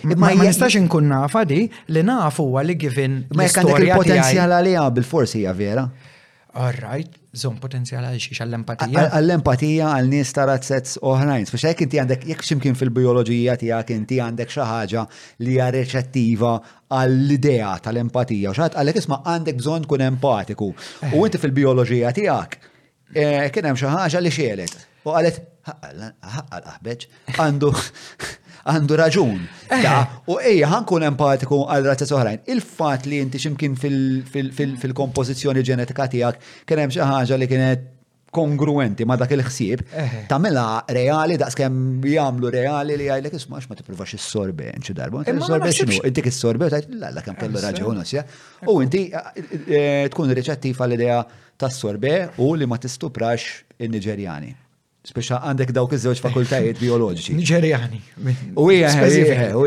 Ma 0.07 0.29
jistax 0.37 0.75
inkun 0.77 1.07
nafa 1.09 1.41
di 1.49 1.63
li 1.89 2.03
nafu 2.05 2.45
għalli 2.61 2.75
li 2.93 3.05
Ma 3.35 3.47
jekk 3.47 3.61
għandek 3.63 3.85
il-potenzjal 3.87 4.53
għalija 4.55 4.83
bil-forsi 4.99 5.41
hija 5.41 5.55
vera. 5.57 5.87
Alright, 6.57 7.13
zon 7.37 7.59
potenzjala 7.61 8.09
għal 8.15 8.23
xiex 8.23 8.39
għall-empatija. 8.41 9.03
Għall-empatija 9.19 9.89
għal 9.99 10.07
nies 10.09 10.31
ta' 10.33 10.47
razzets 10.49 10.95
oħrajn. 11.05 11.45
Speċa 11.51 11.73
jek 11.75 11.83
inti 11.85 12.01
għandek, 12.01 12.23
jek 12.33 12.45
ximkien 12.47 12.79
fil-bioloġija 12.81 13.59
tiegħek 13.61 13.93
inti 13.93 14.21
għandek 14.25 14.55
xi 14.55 14.65
ħaġa 14.71 15.03
li 15.45 15.53
hija 15.59 15.67
reċettiva 15.77 16.55
għall-idea 16.97 17.75
tal-empatija. 17.85 18.55
Xaħat 18.57 18.79
għallek 18.81 19.01
isma' 19.03 19.21
għandek 19.35 19.61
bżonn 19.61 19.85
kun 19.91 20.07
empatiku. 20.07 20.71
U 21.13 21.27
inti 21.29 21.43
fil-bioloġija 21.45 22.15
tiegħek 22.23 22.57
kien 23.53 23.71
hemm 23.73 23.77
xi 23.83 23.93
ħaġa 23.99 24.25
li 24.25 24.33
xielet. 24.41 24.79
U 25.05 25.13
qalet 25.13 25.45
ħaqqal 25.67 26.65
aħbeġ 26.73 27.09
għandu 27.37 27.73
għandu 28.69 28.97
raġun. 28.99 29.43
Eh. 29.71 29.91
U 30.31 30.37
ejja, 30.43 30.69
ħankun 30.75 31.07
empatiku 31.13 31.63
għal 31.71 31.89
razzas 31.93 32.13
oħrajn. 32.17 32.47
Il-fat 32.53 33.07
li 33.11 33.21
inti 33.23 33.41
ximkien 33.43 33.77
fil-kompożizzjoni 33.79 35.63
ġenetika 35.67 36.09
tiegħek 36.13 36.65
kienem 36.67 36.93
xaħġa 36.93 37.07
xi 37.07 37.13
ħaġa 37.17 37.39
li 37.45 37.51
kienet 37.53 37.87
kongruenti 38.37 39.07
ma 39.09 39.15
dak 39.17 39.31
il-ħsieb, 39.33 39.83
eh. 39.97 40.17
tamela 40.29 40.83
reali 40.93 41.39
daqskemm 41.41 42.03
jagħmlu 42.11 42.51
reali 42.53 42.97
li 42.99 43.07
jgħidlek 43.09 43.39
isma' 43.39 43.63
ma 43.71 43.79
tippruvax 43.79 44.19
is-sorbe 44.19 44.73
xi 44.83 44.97
darba. 44.99 45.23
Is-sorbe 45.25 45.71
eh, 45.71 45.79
x'inhu? 45.79 46.03
Intik 46.11 46.29
is-sorbe 46.33 46.67
u 46.69 46.75
tgħid 46.75 47.01
lalla 47.01 47.25
kemm 47.25 47.39
kellu 47.41 47.63
raġun 47.65 48.03
osja. 48.03 48.27
U 48.69 48.79
inti 48.85 49.07
tkun 49.15 50.35
riċettiv 50.41 50.83
għall-idea 50.85 51.23
tas-sorbe 51.57 52.17
u 52.45 52.51
li 52.61 52.69
ma 52.69 52.77
tistuprax 52.83 53.63
in-Niġerjani. 53.81 54.55
Speċa 55.07 55.39
għandek 55.53 55.71
dawk 55.77 55.93
iż-żewġ 55.95 56.21
fakultajiet 56.25 56.81
bioloġiċi. 56.83 57.37
Niġerjani. 57.39 58.03
U 58.59 58.67
hija, 58.75 58.91
u 59.55 59.63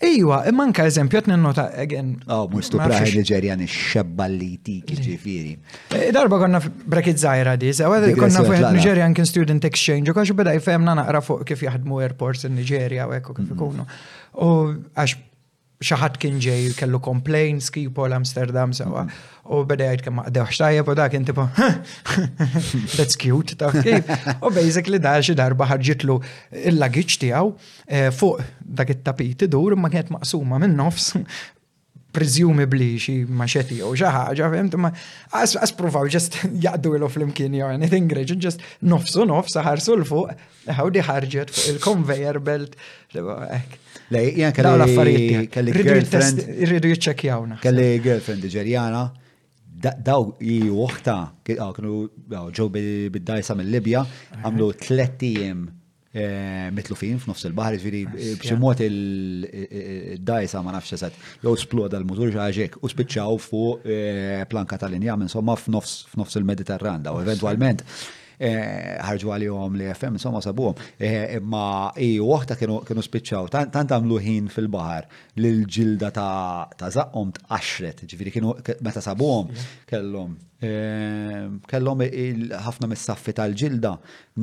ejwa, 0.00 0.36
imma 0.48 0.64
anka 0.66 0.84
eżempju 0.88 1.18
qed 1.20 1.26
ninnota 1.28 1.66
again. 1.80 2.10
Oh, 2.32 2.44
mhux 2.52 2.70
praħi 2.74 3.14
Niġerjani 3.18 3.66
xebballiti 3.70 4.76
ġifieri. 4.90 5.50
Eh, 5.94 6.06
darba 6.16 6.38
konna 6.40 6.60
brekit 6.64 7.20
żgħira 7.22 7.56
di, 7.60 7.72
sew 7.76 7.98
konna 8.20 8.44
fuq 8.48 8.62
Niġerjan 8.78 9.16
kien 9.16 9.28
student 9.32 9.66
exchange 9.68 10.08
u 10.12 10.16
għax 10.16 10.32
beda 10.40 10.54
jfemna 10.60 10.96
naqra 11.00 11.20
fuq 11.24 11.44
kif 11.50 11.64
jaħdmu 11.68 12.00
airports 12.04 12.48
in 12.48 12.56
Niġerja 12.60 13.08
u 13.10 13.16
hekk 13.18 13.34
kif 13.42 13.52
ikunu. 13.56 13.84
U 14.40 14.50
għax 14.96 15.18
xaħat 15.80 16.18
kien 16.20 16.38
ġej 16.44 16.74
kellu 16.76 16.98
complaints 17.00 17.70
kipu 17.72 18.04
l-Amsterdam 18.04 18.74
sewa. 18.76 19.06
U 19.50 19.62
jgħid 19.64 20.02
kemm 20.04 20.20
għaddew 20.28 20.44
xtajab 20.52 20.90
u 20.92 20.96
dak 20.98 21.14
intipo, 21.16 21.46
that's 22.94 23.16
cute, 23.20 23.56
ta' 23.58 23.72
kif. 23.74 24.10
U 24.44 24.52
basically 24.54 25.00
da 25.02 25.16
xi 25.24 25.32
darba 25.38 25.68
ħarġitlu 25.72 26.18
il-lagiċ 26.72 27.16
tiegħu 27.24 27.48
eh, 27.88 28.10
fuq 28.16 28.44
dak 28.82 28.92
it-tapiti 28.98 29.48
dur 29.56 29.74
ma 29.80 29.90
kienet 29.92 30.12
maqsuma 30.14 30.60
minn 30.62 30.76
nofs 30.78 31.14
presumably 32.12 32.94
xi 33.00 33.14
maċeti 33.26 33.78
jew 33.80 33.90
xi 33.98 34.08
ħaġa, 34.10 34.48
fimt, 34.54 34.76
ma 34.80 34.90
as 35.40 35.74
provaw 35.78 36.08
just 36.10 36.38
jaqdu 36.64 36.96
l 36.98 37.08
flimkien 37.10 37.54
jew 37.58 37.68
anything 37.70 38.08
great, 38.10 38.32
just 38.44 38.62
nofsu 38.82 39.26
nofs 39.28 39.56
ħarsu 39.62 39.94
l 39.98 40.06
fuq, 40.08 40.34
ħaw 40.78 40.90
di 40.96 41.04
ħarġet 41.06 41.54
fuq 41.54 41.70
il-conveyor 41.76 42.40
belt. 42.46 42.76
Lej, 44.10 44.30
jgħan 44.40 44.54
kelli 44.56 45.48
kelli 45.54 45.74
girlfriend. 45.78 46.44
Irridu 46.58 46.90
jitċekjawna. 46.94 47.60
Kelli 47.62 47.90
girlfriend 48.02 48.46
ġerjana, 48.50 49.04
daw 50.04 50.32
i 50.42 50.60
uħta, 50.68 51.18
ah, 51.18 51.34
kienu 51.46 52.00
ah, 52.34 52.48
ġew 52.52 52.70
bid-dajsa 53.14 53.54
mill-Libja, 53.60 54.04
għamlu 54.42 54.72
jem 55.20 55.68
Eh, 56.12 56.66
fin 56.98 57.20
f'nofs 57.22 57.44
il-bahar, 57.46 57.76
ġviri, 57.78 58.00
ah, 58.08 58.14
eh, 58.18 58.32
b'ximot 58.40 58.80
il-dajsa 58.82 60.56
eh, 60.58 60.64
ma 60.66 60.72
nafx 60.74 60.96
eżat, 60.96 61.14
jow 61.44 61.54
sploda 61.60 62.00
l-mutur 62.02 62.32
ġaġek 62.34 62.80
u 62.82 62.88
spiċċaw 62.90 63.38
fuq 63.44 63.86
planka 64.50 64.78
tal-injam, 64.82 65.22
insomma 65.28 65.54
f'nofs 65.54 66.40
il-Mediterran, 66.42 67.06
daw 67.06 67.14
ah, 67.14 67.22
eventualment 67.22 67.86
Eh, 68.40 68.94
ħarġu 69.04 69.34
għalihom 69.34 69.74
li 69.76 69.86
FM, 69.92 70.14
insomma 70.16 70.40
sabuhom. 70.40 70.72
Eh, 70.96 71.36
Ma 71.44 71.90
iju 72.00 72.24
waħda 72.24 72.56
kienu 72.56 73.02
spiċċaw, 73.04 73.50
tant 73.52 73.90
għamlu 73.92 74.16
ħin 74.24 74.46
fil-bahar 74.52 75.10
l-ġilda 75.36 76.08
ta' 76.16 76.88
zaqqom 76.94 77.34
tqaxret, 77.36 78.00
ġifiri 78.08 78.32
kienu 78.32 78.54
meta 78.86 79.02
sabuhom 79.04 79.50
kellhom 79.92 80.38
eh, 80.64 81.50
kellhom 81.68 82.06
ħafna 82.64 82.88
mis-saffi 82.94 83.36
tal-ġilda 83.42 83.92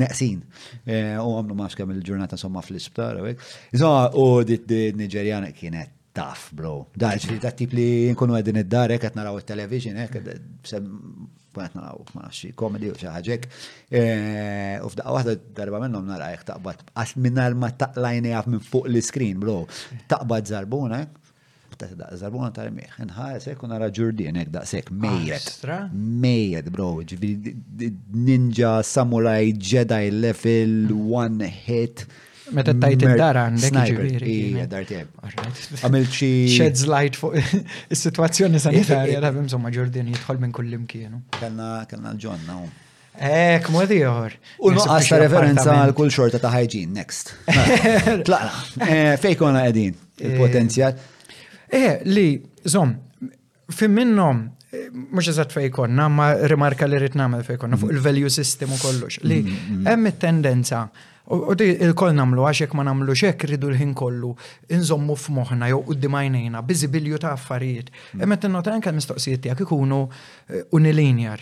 neqsin 0.03 0.45
u 0.45 1.34
għamlu 1.41 1.57
max 1.57 1.74
il-ġurnata 1.82 2.38
insomma 2.38 2.61
fl-isptar 2.61 3.18
Insomma, 3.28 4.11
u 4.14 4.44
dit 4.45 4.69
Niġerjana 4.94 5.49
kienet 5.57 5.95
taf, 6.18 6.48
bro. 6.53 6.86
Da, 6.98 7.11
ġifiri, 7.18 7.41
da 7.41 7.49
tip 7.53 7.74
li 7.78 7.90
nkunu 8.14 8.34
għedin 8.40 8.61
id 8.61 8.69
darek 8.74 9.03
għet 9.10 9.18
naraw 9.18 9.38
il-television, 9.41 9.98
għet 10.02 10.82
kunet 11.57 11.73
naraw, 11.73 12.03
ma 12.15 12.25
nafxie, 12.27 12.51
komedi 12.57 12.91
u 12.93 12.97
xaħġek. 13.01 13.47
E, 13.99 14.01
u 14.85 14.89
f'daqqa 14.93 15.13
wahda 15.15 15.34
darba 15.57 15.79
minnom 15.84 16.05
narajk 16.11 16.45
taqbad, 16.51 16.84
għas 16.95 17.15
minnar 17.25 17.55
ma 17.57 17.71
taqlajni 17.71 18.35
għaf 18.38 18.51
minn 18.53 18.63
fuq 18.67 18.89
l-screen, 18.91 19.39
bro, 19.41 19.61
taqbad 20.13 20.49
zarbuna, 20.53 21.01
eh? 21.01 21.23
ta' 21.77 21.91
da' 21.93 22.15
zarbuna 22.17 22.47
ta' 22.53 22.63
rmiħ, 22.65 22.95
nħar 23.05 23.35
sekk 23.43 23.59
eh, 23.61 23.65
u 23.65 23.67
nara 23.69 23.89
ġurdin, 23.93 24.39
ek 24.41 24.49
da' 24.53 24.63
sekk, 24.65 24.89
mejjet. 25.03 25.65
Mejjet, 25.93 26.71
bro, 26.73 26.88
ninja, 28.17 28.79
samurai, 28.88 29.43
Jedi 29.53 30.07
level, 30.21 30.73
one 31.17 31.45
hit. 31.65 32.07
Meta 32.56 32.72
tajt 32.78 33.02
id-dar 33.03 33.38
għandek 33.41 33.78
ġibiri. 33.90 34.34
Ija, 34.53 34.65
dar 34.72 34.86
tieb. 34.88 35.10
Għamilċi. 35.82 36.30
Sheds 36.57 36.86
light 36.90 37.19
fuq 37.19 37.36
is-sitwazzjoni 37.94 38.61
sanitarja 38.64 39.22
ta' 39.24 39.32
bimżomma 39.36 39.72
Ġordin 39.76 40.11
jidħol 40.14 40.40
minn 40.44 40.53
kullim 40.56 40.86
kienu. 40.90 41.22
Kanna 41.40 41.82
kanna 41.91 42.14
l-ġonna. 42.15 42.57
Ek, 43.28 43.72
modi 43.74 43.99
jor. 44.03 44.36
U 44.61 44.72
nuqqas 44.76 45.10
ta' 45.11 45.19
referenza 45.24 45.74
għal 45.82 45.95
kull 45.98 46.11
xorta 46.14 46.40
ta' 46.44 46.53
hygiene, 46.53 46.94
next. 46.99 47.32
Mela, 47.49 48.19
Tlaqla, 48.28 48.86
fejkona 49.24 49.64
għedin, 49.65 49.95
eh, 50.19 50.28
il-potenzjal. 50.30 50.99
Eh, 51.18 51.32
eh, 51.80 51.90
li, 52.06 52.28
zom, 52.69 52.94
fim 53.74 53.95
minnom, 53.98 54.44
eh, 54.69 54.86
mux 54.94 55.32
eżat 55.34 55.56
fejkon, 55.57 55.98
ma 56.14 56.30
rimarka 56.53 56.88
li 56.88 57.02
rrit 57.02 57.18
namel 57.18 57.41
fuq 57.48 57.65
il-value 57.90 58.30
system 58.30 58.76
u 58.78 58.80
kollux. 58.84 59.18
Li, 59.26 59.41
mm, 59.41 59.49
mm, 59.57 59.78
mm. 59.80 59.90
hemm 59.91 60.14
it-tendenza 60.14 60.86
U 61.27 61.53
di 61.59 61.67
il-koll 61.83 62.15
namlu, 62.15 62.45
għaxek 62.47 62.71
ma 62.79 62.85
namlu 62.87 63.11
xek 63.19 63.41
ridu 63.51 63.67
l-ħin 63.73 63.91
kollu, 63.99 64.29
inżommu 64.71 65.15
f-moħna, 65.19 65.67
jew 65.73 65.81
u 65.83 65.95
d-dimajnejna, 65.97 66.61
bizibilju 66.63 67.19
ta' 67.19 67.33
affarijiet. 67.35 67.89
Emmet 68.15 68.47
n-nota 68.47 68.71
anka 68.71 68.93
mistoqsijiet 68.95 69.41
tijak 69.43 69.65
ikunu 69.65 70.05
eh, 70.07 70.63
unilinjar. 70.71 71.41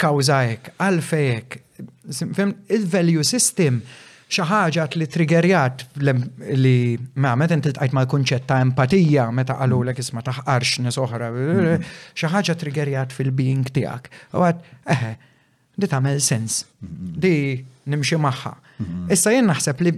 kawzajek, 0.00 0.72
għalfejek, 0.78 1.58
il-value 2.72 3.24
system 3.26 3.82
xaħġat 4.30 4.96
li 4.96 5.06
triggerjat 5.10 5.84
li 6.00 6.96
ma' 7.20 7.34
meta 7.36 7.54
inti 7.58 7.72
tqajt 7.76 7.92
mal 7.96 8.06
kunċett 8.08 8.46
ta' 8.46 8.60
empatija 8.62 9.26
meta 9.34 9.56
qalu 9.58 9.80
mm. 9.82 9.88
l 9.90 9.94
isma 10.04 10.22
taħqarx 10.24 10.78
nies 10.86 10.96
oħra, 11.02 11.28
eh, 11.28 11.74
mm. 11.74 11.98
ħaġa 12.24 12.56
triggerjat 12.56 13.12
fil-being 13.12 13.68
tiegħek. 13.68 14.08
U 14.32 14.46
għad, 14.48 14.64
eħe, 14.96 15.12
di 15.76 15.86
tagħmel 15.92 16.20
sens. 16.24 16.62
Mm. 16.80 17.20
Di 17.20 17.34
nimxi 17.92 18.18
maħħa. 18.24 18.54
Mhm. 18.78 19.10
Issa 19.16 19.34
jien 19.34 19.50
naħseb 19.50 19.84
li, 19.86 19.92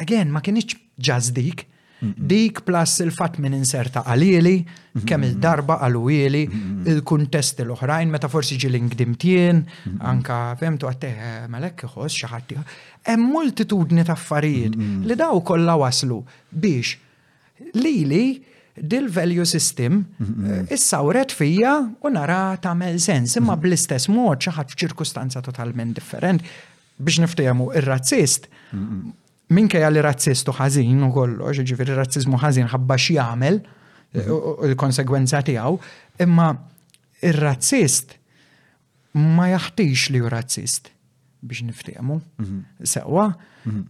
again, 0.00 0.32
ma 0.32 0.40
kienieċ 0.44 0.76
ġaz 1.08 1.30
dik, 1.36 1.64
mhm. 1.98 2.28
dik 2.32 2.62
plus 2.66 2.96
il-fat 3.04 3.36
minn 3.42 3.56
inserta 3.58 4.02
għalili, 4.08 4.54
mhm. 4.64 5.04
kemm 5.10 5.26
il-darba 5.28 5.78
għalwili, 5.86 6.42
il-kuntest 6.94 7.62
l-oħrajn, 7.66 8.12
meta 8.14 8.30
forsi 8.32 8.58
ġi 8.60 8.70
l-ingdimtien, 8.72 9.62
anka 10.12 10.40
femtu 10.60 10.90
għatte 10.90 11.12
eh, 11.14 11.36
malek 11.52 11.86
xos 11.94 12.18
xaħati. 12.24 12.60
Hemm 13.10 13.28
multitudni 13.34 14.06
ta' 14.08 14.16
affarijiet 14.16 14.78
li 15.04 15.18
daw 15.20 15.42
kollha 15.44 15.74
waslu 15.82 16.22
biex 16.60 16.94
lili 17.76 18.22
dil-value 18.74 19.44
system 19.46 20.00
eh, 20.00 20.64
issawret 20.74 21.30
fija 21.36 21.76
u 22.00 22.10
nara 22.14 22.56
tagħmel 22.64 22.96
sens 23.04 23.36
imma 23.38 23.54
bl-istess 23.60 24.08
mod 24.10 24.40
xi 24.42 24.54
ħadd 24.56 24.72
f'ċirkustanza 24.72 25.44
totalment 25.46 25.92
differenti 26.00 26.48
biex 26.98 27.18
niftehmu 27.22 27.70
ir-razzist, 27.78 28.48
kaj 29.72 29.86
li 29.92 30.00
razzistu 30.02 30.50
ħażin 30.56 31.02
u 31.06 31.10
kollox, 31.14 31.60
ġifieri 31.68 31.94
razzizmu 31.98 32.38
ħażin 32.42 32.68
ħabba 32.74 32.96
xiamel, 33.00 33.56
jagħmel 34.14 34.68
il-konsegwenza 34.70 35.40
tiegħu, 35.46 35.74
imma 36.22 36.46
ir-razzist 37.22 38.06
ma 39.18 39.44
jaħtix 39.52 40.00
li 40.14 40.18
ju 40.22 40.28
razzist 40.32 40.84
biex 41.44 41.60
niftehmu. 41.68 42.16
Mhm. 42.42 42.58
Sewa, 42.86 43.26
mhm 43.64 43.82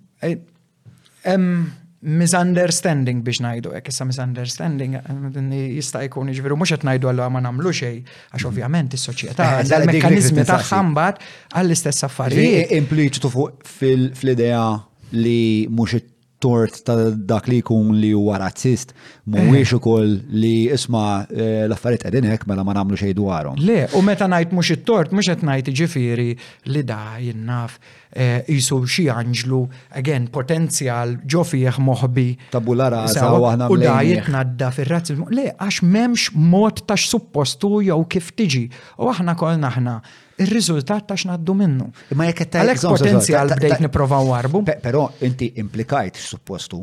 misunderstanding 2.05 3.22
biex 3.24 3.40
najdu, 3.43 3.72
ekk 3.78 3.89
issa 3.93 4.05
misunderstanding 4.09 4.98
eh, 5.01 5.36
jista' 5.78 6.05
jkun 6.06 6.28
iġveru 6.31 6.32
jiġifieri 6.35 6.59
mhux 6.60 6.74
qed 6.76 6.86
ngħidu 6.89 7.10
għallu 7.10 7.28
ma 7.39 7.43
nagħmlu 7.47 7.72
xejn, 7.81 8.01
għax 8.31 8.40
mhm. 8.44 8.48
ovvjament 8.51 8.97
is-soċjetà 8.98 9.48
eh, 9.59 9.62
dal-mekkaniżmi 9.72 10.47
ta' 10.51 10.60
xambat 10.72 11.22
għall-istess 11.56 12.06
affarijiet. 12.10 12.74
Impliċtu 12.81 13.32
fil-idea 13.32 14.70
li 15.16 15.40
mhux 15.72 16.05
tort 16.45 16.77
ta' 16.87 16.97
dak 17.31 17.47
li 17.49 17.61
jkun 17.62 17.95
li 18.03 18.11
huwa 18.12 18.37
razzist 18.43 18.91
mhuwiex 19.33 19.71
eh. 19.71 19.77
ukoll 19.79 20.11
li 20.37 20.51
isma' 20.75 21.09
eh, 21.33 21.62
l-affarijiet 21.71 22.05
qegħdin 22.05 22.27
hekk 22.33 22.49
mela 22.51 22.65
ma 22.69 22.75
nagħmlu 22.77 22.99
xejn 23.01 23.15
dwarhom. 23.19 23.61
Le, 23.65 23.85
u 23.97 24.03
meta 24.05 24.27
ngħid 24.31 24.53
mhux 24.57 24.73
it-tort 24.77 25.15
mhux 25.16 25.31
qed 25.33 25.45
ngħid 25.49 25.71
ġifieri 25.81 26.29
li 26.75 26.83
da 26.91 26.99
jinnaf 27.23 27.79
jisu 28.47 28.81
eh, 28.83 28.91
xi 28.97 29.07
anġlu 29.15 29.62
again 30.01 30.29
potenzjal 30.37 31.16
ġo 31.31 31.47
fih 31.49 31.79
moħbi. 31.87 32.27
Tabula 32.53 32.91
rasa 32.95 33.31
u 33.39 33.49
aħna 33.51 33.71
U 33.73 33.79
da 33.81 33.97
jitnadda 34.07 34.69
fir-razzizmu. 34.77 35.31
Le, 35.35 35.49
għax 35.57 35.81
m'hemmx 35.89 36.29
mod 36.53 36.85
ta' 36.89 37.01
suppostu 37.01 37.79
jew 37.89 38.03
kif 38.11 38.35
tiġi. 38.39 38.66
U 39.03 39.09
aħna 39.15 39.33
kollna 39.41 39.73
aħna 39.73 39.97
il-riżultat 40.40 41.06
ta' 41.11 41.16
xnaddu 41.19 41.55
minnu. 41.59 41.86
Ma 42.19 42.27
jekk 42.28 42.47
ta' 42.52 42.62
Għalek 42.62 42.82
potenzjal 42.85 43.52
bdejt 43.56 43.85
niprofaw 43.85 44.27
warbu. 44.31 44.65
Pero 44.85 45.09
inti 45.27 45.51
implikajt 45.62 46.19
suppostu, 46.20 46.82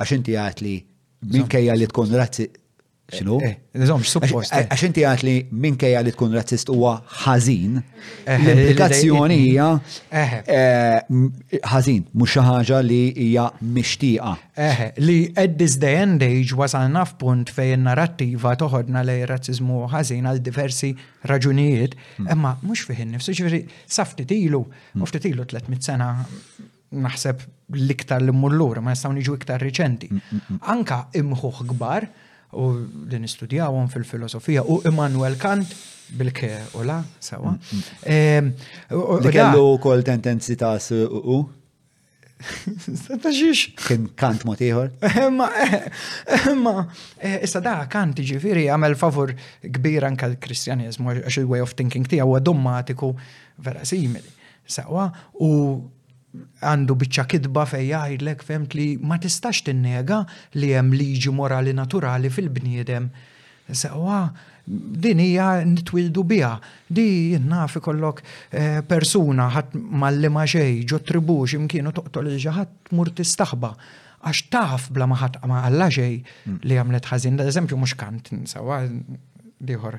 għax 0.00 0.16
inti 0.18 0.36
għatli 0.40 0.74
minn 0.74 1.42
minkejja 1.42 1.76
li 1.78 1.88
tkun 1.90 2.16
razzi 2.20 2.48
Xinu? 3.10 3.38
Eh, 3.40 3.46
eh, 3.48 3.56
eh, 3.74 3.78
Nizom, 3.82 4.02
suppost. 4.06 4.52
Għax 4.54 4.84
inti 4.88 5.02
għat 5.06 5.22
li 5.26 5.34
minkejja 5.64 6.02
li 6.06 6.12
tkun 6.14 6.34
razzist 6.36 6.70
u 6.70 6.76
ħażin, 7.24 7.78
l-implikazzjoni 8.36 9.38
hija 9.46 9.66
ħażin, 11.72 12.00
mhux 12.14 12.34
xi 12.34 12.44
ħaġa 12.48 12.80
li 12.86 13.00
hija 13.28 13.48
mixtieqa. 13.78 14.34
Li 15.02 15.18
at 15.34 15.56
this 15.60 15.78
day 15.82 15.98
and 16.04 16.22
age 16.26 16.56
wasalna 16.58 17.04
f'punt 17.08 17.52
fejn 17.56 17.84
narrattiva 17.88 18.54
toħodna 18.60 19.04
li 19.08 19.18
razzizmu 19.30 19.84
ħażin 19.94 20.28
għal 20.30 20.42
diversi 20.50 20.92
raġunijiet, 21.28 21.96
hmm. 22.18 22.30
imma 22.30 22.54
mhux 22.62 22.86
fih 22.90 23.04
innifsu, 23.04 23.34
ġifieri 23.36 23.64
saftit 23.90 24.30
ilu, 24.36 24.64
u 24.96 25.10
ftit 25.10 25.26
ilu 25.32 25.44
300 25.50 25.80
sena 25.90 26.12
naħseb 26.90 27.42
l-iktar 27.74 28.22
l-mullur, 28.24 28.80
ma 28.82 28.94
jistgħu 28.96 29.12
niġu 29.20 29.34
iktar 29.40 29.62
riċenti. 29.62 30.08
Hmm, 30.14 30.46
hmm, 30.46 30.64
Anka 30.72 31.04
imħuħ 31.18 31.60
kbar, 31.74 32.08
u 32.52 32.86
din 33.10 33.24
istudjawhom 33.24 33.88
fil-filosofija 33.88 34.62
u 34.66 34.82
Immanuel 34.84 35.38
Kant 35.38 35.66
bil-ke 36.10 36.46
mm, 36.46 36.78
mm. 36.78 36.80
u 36.80 36.84
la, 36.86 37.02
sawa. 37.20 37.54
Li 39.24 39.32
kellu 39.32 39.78
kol 39.78 40.02
tendenzi 40.02 40.56
ta' 40.58 40.74
u? 41.08 41.44
Ta' 43.22 43.30
Kien 43.86 44.08
Kant 44.16 44.42
motiħor? 44.48 44.88
Ma, 45.38 45.46
eh, 45.62 45.86
eh, 47.20 47.38
issa 47.44 47.60
da' 47.62 47.84
Kant 47.92 48.16
ġifiri 48.18 48.64
għamel 48.72 48.96
favur 48.98 49.30
kbir 49.62 50.08
anka 50.08 50.26
l-Kristjanizmu, 50.32 51.14
għax 51.22 51.38
il-way 51.44 51.62
of 51.62 51.76
thinking 51.78 52.08
tiegħu 52.10 52.26
huwa 52.32 52.40
dommatiku 52.42 53.12
vera 53.62 53.84
simili. 53.86 54.32
Sawa, 54.66 55.06
u 55.38 55.52
għandu 56.60 56.94
bicċa 57.00 57.24
kidba 57.26 57.64
fej 57.68 57.88
jgħidlek 57.90 58.44
femt 58.46 58.76
li 58.76 58.84
ma 59.02 59.16
tistax 59.20 59.64
tinnega 59.66 60.20
li 60.60 60.70
hemm 60.76 60.94
liġi 60.94 61.32
morali 61.34 61.72
naturali 61.74 62.30
fil-bniedem. 62.30 63.08
Sewa, 63.70 64.22
din 64.66 65.20
hija 65.22 65.60
nitwildu 65.66 66.24
biha, 66.26 66.52
di 66.86 67.36
naf 67.40 67.76
ikollok 67.80 68.20
eh, 68.50 68.80
persuna 68.86 69.48
ħadd 69.56 69.78
malli 70.02 70.30
ma 70.34 70.44
xej, 70.50 70.84
ġo 70.90 71.00
tribux 71.06 71.54
imkienu 71.58 71.92
toqtol 71.94 72.30
il 72.32 72.38
ħadd 72.42 72.94
mur 72.98 73.10
tistaħba 73.18 73.72
għax 74.28 74.42
taf 74.52 74.90
bla 74.92 75.06
maħat 75.08 75.38
ma 75.48 75.62
għalla 75.68 75.88
mm. 75.90 76.58
li 76.68 76.76
għamlet 76.82 77.06
ħazin, 77.12 77.38
da 77.40 77.46
eżempju 77.48 77.78
mux 77.80 77.94
kant, 77.96 78.28
liħor. 79.68 79.98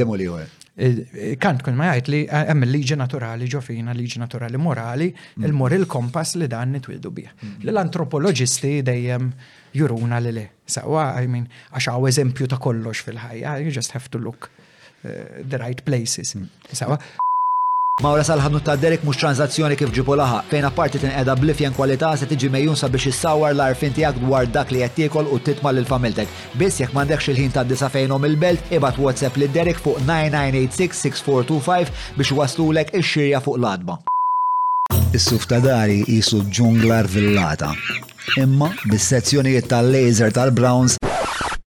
Limu 0.00 0.14
eh, 0.14 0.20
liħor. 0.20 0.46
Eh, 0.76 1.26
Kant 1.40 1.64
kun 1.64 1.76
ma 1.78 1.90
jgħid 1.96 2.10
li 2.12 2.20
eh, 2.26 2.44
hemm 2.52 2.66
il-liġi 2.66 2.98
naturali 3.00 3.48
ġofina, 3.52 3.94
liġi 3.96 4.20
naturali 4.22 4.60
morali, 4.62 5.08
mm. 5.12 5.46
il 5.48 5.54
mur 5.56 5.74
il-kompass 5.78 6.36
li 6.40 6.48
dan 6.52 6.76
nitwildu 6.76 7.12
bih. 7.16 7.30
Mm. 7.40 7.68
l 7.72 7.82
antropologisti 7.82 8.74
dejjem 8.86 9.30
juruna 9.76 10.20
li 10.22 10.34
li. 10.38 10.46
Sawa, 10.66 11.10
I 11.20 11.26
mean, 11.32 11.48
għax 11.72 11.90
għaw 11.92 12.08
eżempju 12.12 12.50
ta' 12.54 12.60
kollox 12.62 13.04
fil-ħajja, 13.08 13.58
you 13.66 13.74
just 13.74 13.96
have 13.96 14.10
to 14.14 14.22
look 14.28 14.50
the 15.06 15.58
right 15.58 15.82
places. 15.86 16.34
Mm. 16.36 16.50
Sawa. 16.74 16.98
Mawra 18.04 18.20
salħanu 18.28 18.58
ta' 18.60 18.74
Derek 18.76 19.06
mux 19.08 19.16
tranzazzjoni 19.16 19.76
kif 19.80 19.88
ġipu 19.88 20.12
laħa, 20.20 20.42
fejn 20.50 20.66
apparti 20.68 20.98
tin 21.00 21.14
qeda 21.16 21.32
blifjen 21.40 21.72
kwalità 21.72 22.10
se 22.20 22.26
tiġi 22.28 22.50
mejjun 22.52 22.76
sabiex 22.76 23.06
issawar 23.08 23.54
l-arfin 23.54 23.94
tiegħek 23.96 24.18
dwar 24.20 24.44
dak 24.52 24.68
li 24.74 24.82
qed 24.84 24.92
tiekol 24.98 25.30
u 25.32 25.38
titma' 25.40 25.72
lil 25.72 25.88
familtek. 25.88 26.28
Biss 26.60 26.82
jekk 26.82 26.92
m'għandekx 26.92 27.30
il-ħin 27.32 27.54
ta' 27.54 27.64
disa 27.64 27.88
fejnhom 27.88 28.28
il-belt, 28.28 28.68
ibad 28.76 29.00
WhatsApp 29.00 29.40
li 29.40 29.48
Derek 29.48 29.80
fuq 29.80 30.04
9986-6425 30.04 31.96
biex 32.20 32.34
waslulek 32.36 32.92
ix-xirja 33.00 33.40
fuq 33.46 33.56
l-adba. 33.62 33.96
Is-suf 35.16 35.48
ta' 35.48 35.62
dari 35.64 36.02
jisu 36.04 36.44
ġunglar 36.52 37.08
villata. 37.08 37.72
Imma 38.36 38.74
bis-sezzjonijiet 38.92 39.72
tal-laser 39.72 40.36
tal-Browns 40.36 41.00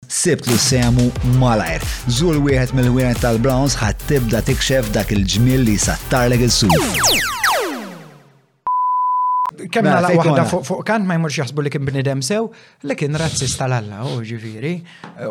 sibt 0.10 0.50
li 0.50 0.58
semu 0.58 1.08
malajr. 1.40 1.86
Zul 2.10 2.40
wieħed 2.42 2.74
mill-wieħed 2.74 3.22
tal-Browns 3.24 3.76
ħad 3.78 4.02
tibda 4.10 4.40
tikxef 4.44 4.90
dak 4.94 5.14
il-ġmil 5.14 5.64
li 5.70 5.76
sattarlek 5.78 6.42
il-suf. 6.50 6.74
Kemm 9.70 9.86
la 9.86 10.00
mela, 10.02 10.12
waħda 10.18 10.46
fuq 10.66 10.82
kant 10.88 11.06
ma 11.06 11.16
jmurx 11.20 11.38
jaħsbu 11.44 11.64
li 11.68 11.72
kien 11.76 11.86
bnidem 11.86 12.24
sew, 12.26 12.50
li 12.90 12.96
kien 12.98 13.16
razzista 13.22 13.68
l 13.70 13.78
alla 13.78 14.02
u 14.10 14.18
ġifieri 14.26 14.74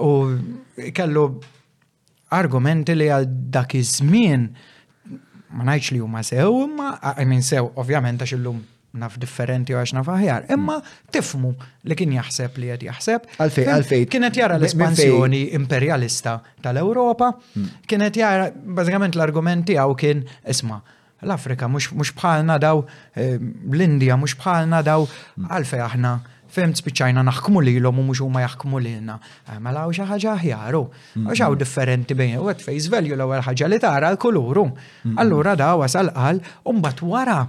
u 0.04 0.12
kellu 0.94 1.24
argumenti 2.38 2.94
li 2.94 3.10
għal 3.10 3.26
dak 3.58 3.74
iż-żmien 3.80 4.46
ma 5.58 5.64
ngħidx 5.66 5.96
li 5.96 6.02
huma 6.04 6.22
sew, 6.22 6.54
imma 6.68 6.92
I 7.18 7.26
sew 7.42 7.66
ovvjament 7.74 8.22
għax 8.22 8.38
illum 8.38 8.62
naf 8.96 9.16
differenti 9.20 9.74
għax 9.76 9.92
naf 9.98 10.08
aħjar. 10.08 10.46
Imma 10.54 10.78
hmm. 10.78 11.08
tifmu 11.12 11.50
li 11.88 11.96
kien 11.98 12.12
jaħseb 12.16 12.60
li 12.62 12.70
għed 12.72 12.86
jaħseb. 12.88 13.26
Għalfej, 13.40 13.66
għalfej. 13.74 14.06
Kienet 14.14 14.38
jara 14.40 14.56
l-espansjoni 14.58 15.42
imperialista 15.58 16.38
tal-Europa, 16.64 17.32
hmm. 17.56 17.68
kienet 17.90 18.16
jara, 18.22 18.48
bazzikament 18.54 19.18
l-argumenti 19.18 19.76
għaw 19.76 19.94
kien, 20.00 20.24
isma, 20.54 20.80
l-Afrika 21.26 21.68
mux 21.68 21.90
bħalna 22.16 22.58
daw, 22.64 22.82
eh, 23.16 23.36
l-Indija 23.36 24.16
mux 24.16 24.36
bħalna 24.40 24.82
daw, 24.86 25.04
hmm. 25.04 25.50
għalfej 25.58 25.84
aħna 25.90 26.16
fimt 26.58 26.78
spiċajna 26.80 27.20
naħkmu 27.28 27.60
li 27.60 27.74
l 27.76 27.86
omu 27.90 28.00
u 28.00 28.06
mux 28.08 28.22
u 28.24 28.28
ma 28.32 28.40
jaħkmu 28.46 28.78
li 28.80 28.96
l-na. 29.02 29.18
Eh, 29.52 29.58
ma 29.58 29.68
mela 29.68 29.84
laħu 29.84 29.98
xaħġa 30.00 30.38
ħjaru, 30.48 30.82
u 31.28 31.56
differenti 31.60 32.16
bejn, 32.16 32.40
u 32.40 32.48
għed 32.48 32.64
fejzvelju 32.64 33.20
l-għal 33.20 33.44
ħagġa 33.50 33.68
li 33.68 33.82
tara 33.84 34.14
l-kuluru. 34.16 34.64
Allura 35.20 35.52
da 35.60 35.74
għasal 35.76 36.08
għal, 36.16 36.40
un 36.72 36.80
bat 36.80 37.04
wara 37.04 37.42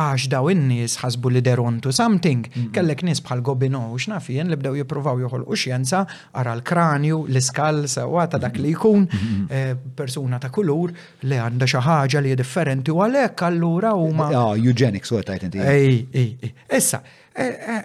għax 0.00 0.28
daw 0.32 0.48
in-nies 0.50 0.94
ħasbu 1.02 1.30
li 1.34 1.42
they're 1.44 1.62
onto 1.62 1.92
something. 1.94 2.46
Kellek 2.74 3.02
nies 3.06 3.20
bħal 3.24 3.42
Gobino 3.44 3.82
u 3.94 3.98
xnafien 4.00 4.50
li 4.50 4.56
bdew 4.60 4.78
jippruvaw 4.80 5.20
joħolqu 5.24 5.56
xjenza 5.58 6.02
ara 6.40 6.54
l-kranju, 6.56 7.20
l-iskall 7.28 7.86
sewa 7.90 8.24
ta' 8.32 8.40
dak 8.40 8.56
li 8.62 8.72
jkun 8.76 9.06
eh, 9.50 9.74
persuna 9.98 10.40
ta' 10.42 10.52
kulur 10.54 10.94
li 11.26 11.40
għandha 11.40 11.68
xi 11.70 11.82
ħaġa 11.86 12.24
li 12.24 12.34
differenti 12.38 12.94
u 12.94 13.02
għalhekk 13.04 13.46
allura 13.50 13.92
huma. 13.98 14.30
Ah, 14.30 14.54
eugenics 14.56 15.12
u 15.14 15.20
għetajt 15.20 15.50
inti. 15.50 15.64
Ej, 15.74 16.00
ej, 16.22 16.54
issa. 16.78 17.02
Eh, 17.34 17.68
eh, 17.74 17.84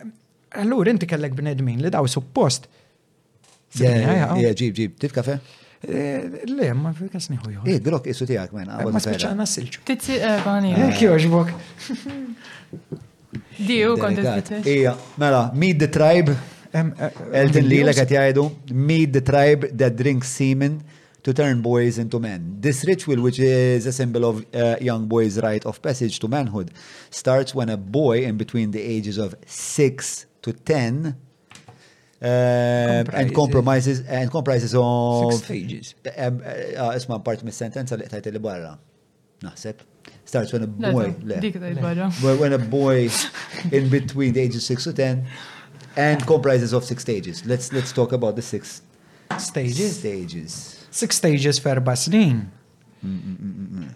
allura 0.63 0.93
inti 0.95 1.09
kellek 1.09 1.35
bnedmin 1.37 1.83
li 1.83 1.91
daw 1.93 2.07
suppost. 2.09 2.69
Ġib, 3.75 4.09
oh. 4.29 4.41
ġib, 4.55 4.95
tit 5.03 5.11
kafe? 5.13 5.39
Eh, 5.87 6.45
le, 6.57 6.71
ma 6.73 6.91
fikas 6.95 7.29
niħu 7.33 7.51
jħu. 7.53 7.63
Id, 7.67 7.75
eh, 7.75 7.79
drok 7.85 8.09
isu 8.11 8.25
tijak 8.27 8.53
men. 8.55 8.69
Eh, 8.71 8.89
ma 8.93 9.01
speċana 9.03 9.45
s 9.45 9.61
Titsi, 9.85 10.17
bani. 10.45 10.73
Kjoġbok. 10.97 11.51
Diju, 13.55 13.95
kontet 13.99 14.49
Ija, 14.67 14.93
mela, 15.19 15.49
meet 15.53 15.79
the 15.83 15.87
tribe. 15.91 16.33
Elton 16.75 17.67
Lila 17.69 17.93
għat 17.95 18.11
jajdu, 18.11 18.43
meet 18.75 19.13
the 19.15 19.21
tribe 19.23 19.69
that 19.79 19.93
drinks 19.95 20.33
semen 20.35 20.79
to 21.23 21.31
turn 21.33 21.61
boys 21.63 21.97
into 22.01 22.19
men. 22.19 22.43
This 22.59 22.83
ritual, 22.87 23.21
which 23.23 23.39
is 23.39 23.87
a 23.87 23.93
symbol 23.95 24.25
of 24.27 24.43
uh, 24.53 24.75
young 24.83 25.07
boys' 25.07 25.39
rite 25.39 25.63
of 25.65 25.79
passage 25.81 26.19
to 26.19 26.27
manhood, 26.27 26.71
starts 27.11 27.55
when 27.55 27.69
a 27.69 27.77
boy 27.77 28.25
in 28.25 28.35
between 28.37 28.71
the 28.71 28.81
ages 28.81 29.17
of 29.17 29.35
6 29.47 30.25
to 30.41 30.51
10 30.53 31.15
and 32.21 33.33
compromises 33.35 34.01
and 34.07 34.31
comprises 34.31 34.73
of 34.77 35.33
Six 35.33 35.45
stages. 35.45 35.95
Um, 36.17 36.41
uh, 36.45 36.49
uh, 36.49 36.95
isma 36.95 37.23
part 37.23 37.43
mis-sentenza 37.43 37.97
li 37.99 38.05
qtajt 38.05 38.31
li 38.33 38.39
barra. 38.39 38.77
Naħseb. 39.43 39.79
Starts 40.25 40.53
when 40.53 40.63
a 40.63 40.67
boy. 40.67 41.11
When 42.39 42.53
a 42.53 42.57
boy 42.57 43.09
in 43.71 43.89
between 43.89 44.33
the 44.33 44.41
ages 44.41 44.65
six 44.65 44.83
to 44.85 44.93
ten 44.93 45.27
and 45.95 46.25
comprises 46.25 46.73
of 46.73 46.83
six 46.83 47.01
stages. 47.03 47.45
Let's 47.45 47.71
let's 47.73 47.91
talk 47.91 48.11
about 48.11 48.35
the 48.35 48.41
six 48.41 48.81
stages. 49.39 49.97
Stages. 49.99 50.87
Six 50.91 51.15
stages 51.17 51.59
f'erba' 51.59 51.97
snin. 51.97 52.47
Mm, 53.05 53.19
mm, 53.21 53.67
mm, 53.69 53.89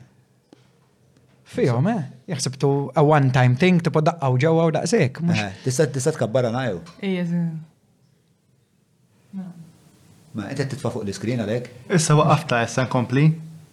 Fihom, 1.49 1.87
eh? 1.89 2.03
Jaxseb 2.27 2.59
tu 2.61 2.91
a 2.95 3.03
one 3.03 3.31
time 3.31 3.55
thing, 3.55 3.79
tu 3.79 3.89
daqqa 3.89 4.29
u 4.29 4.37
ġewwa 4.37 4.67
u 4.69 4.73
daqsek. 4.75 5.17
Tista' 5.65 5.87
tista' 5.89 6.13
tkabbara 6.13 6.51
ngħidu. 6.53 7.57
Ma 10.37 10.45
qed 10.53 10.67
titfa' 10.75 10.91
fuq 10.93 11.05
l-iskrin 11.07 11.39
għalhekk? 11.41 11.69
Issa 11.97 12.15
waqafta 12.19 12.59
issa 12.65 12.83
nkompli. 12.85 13.29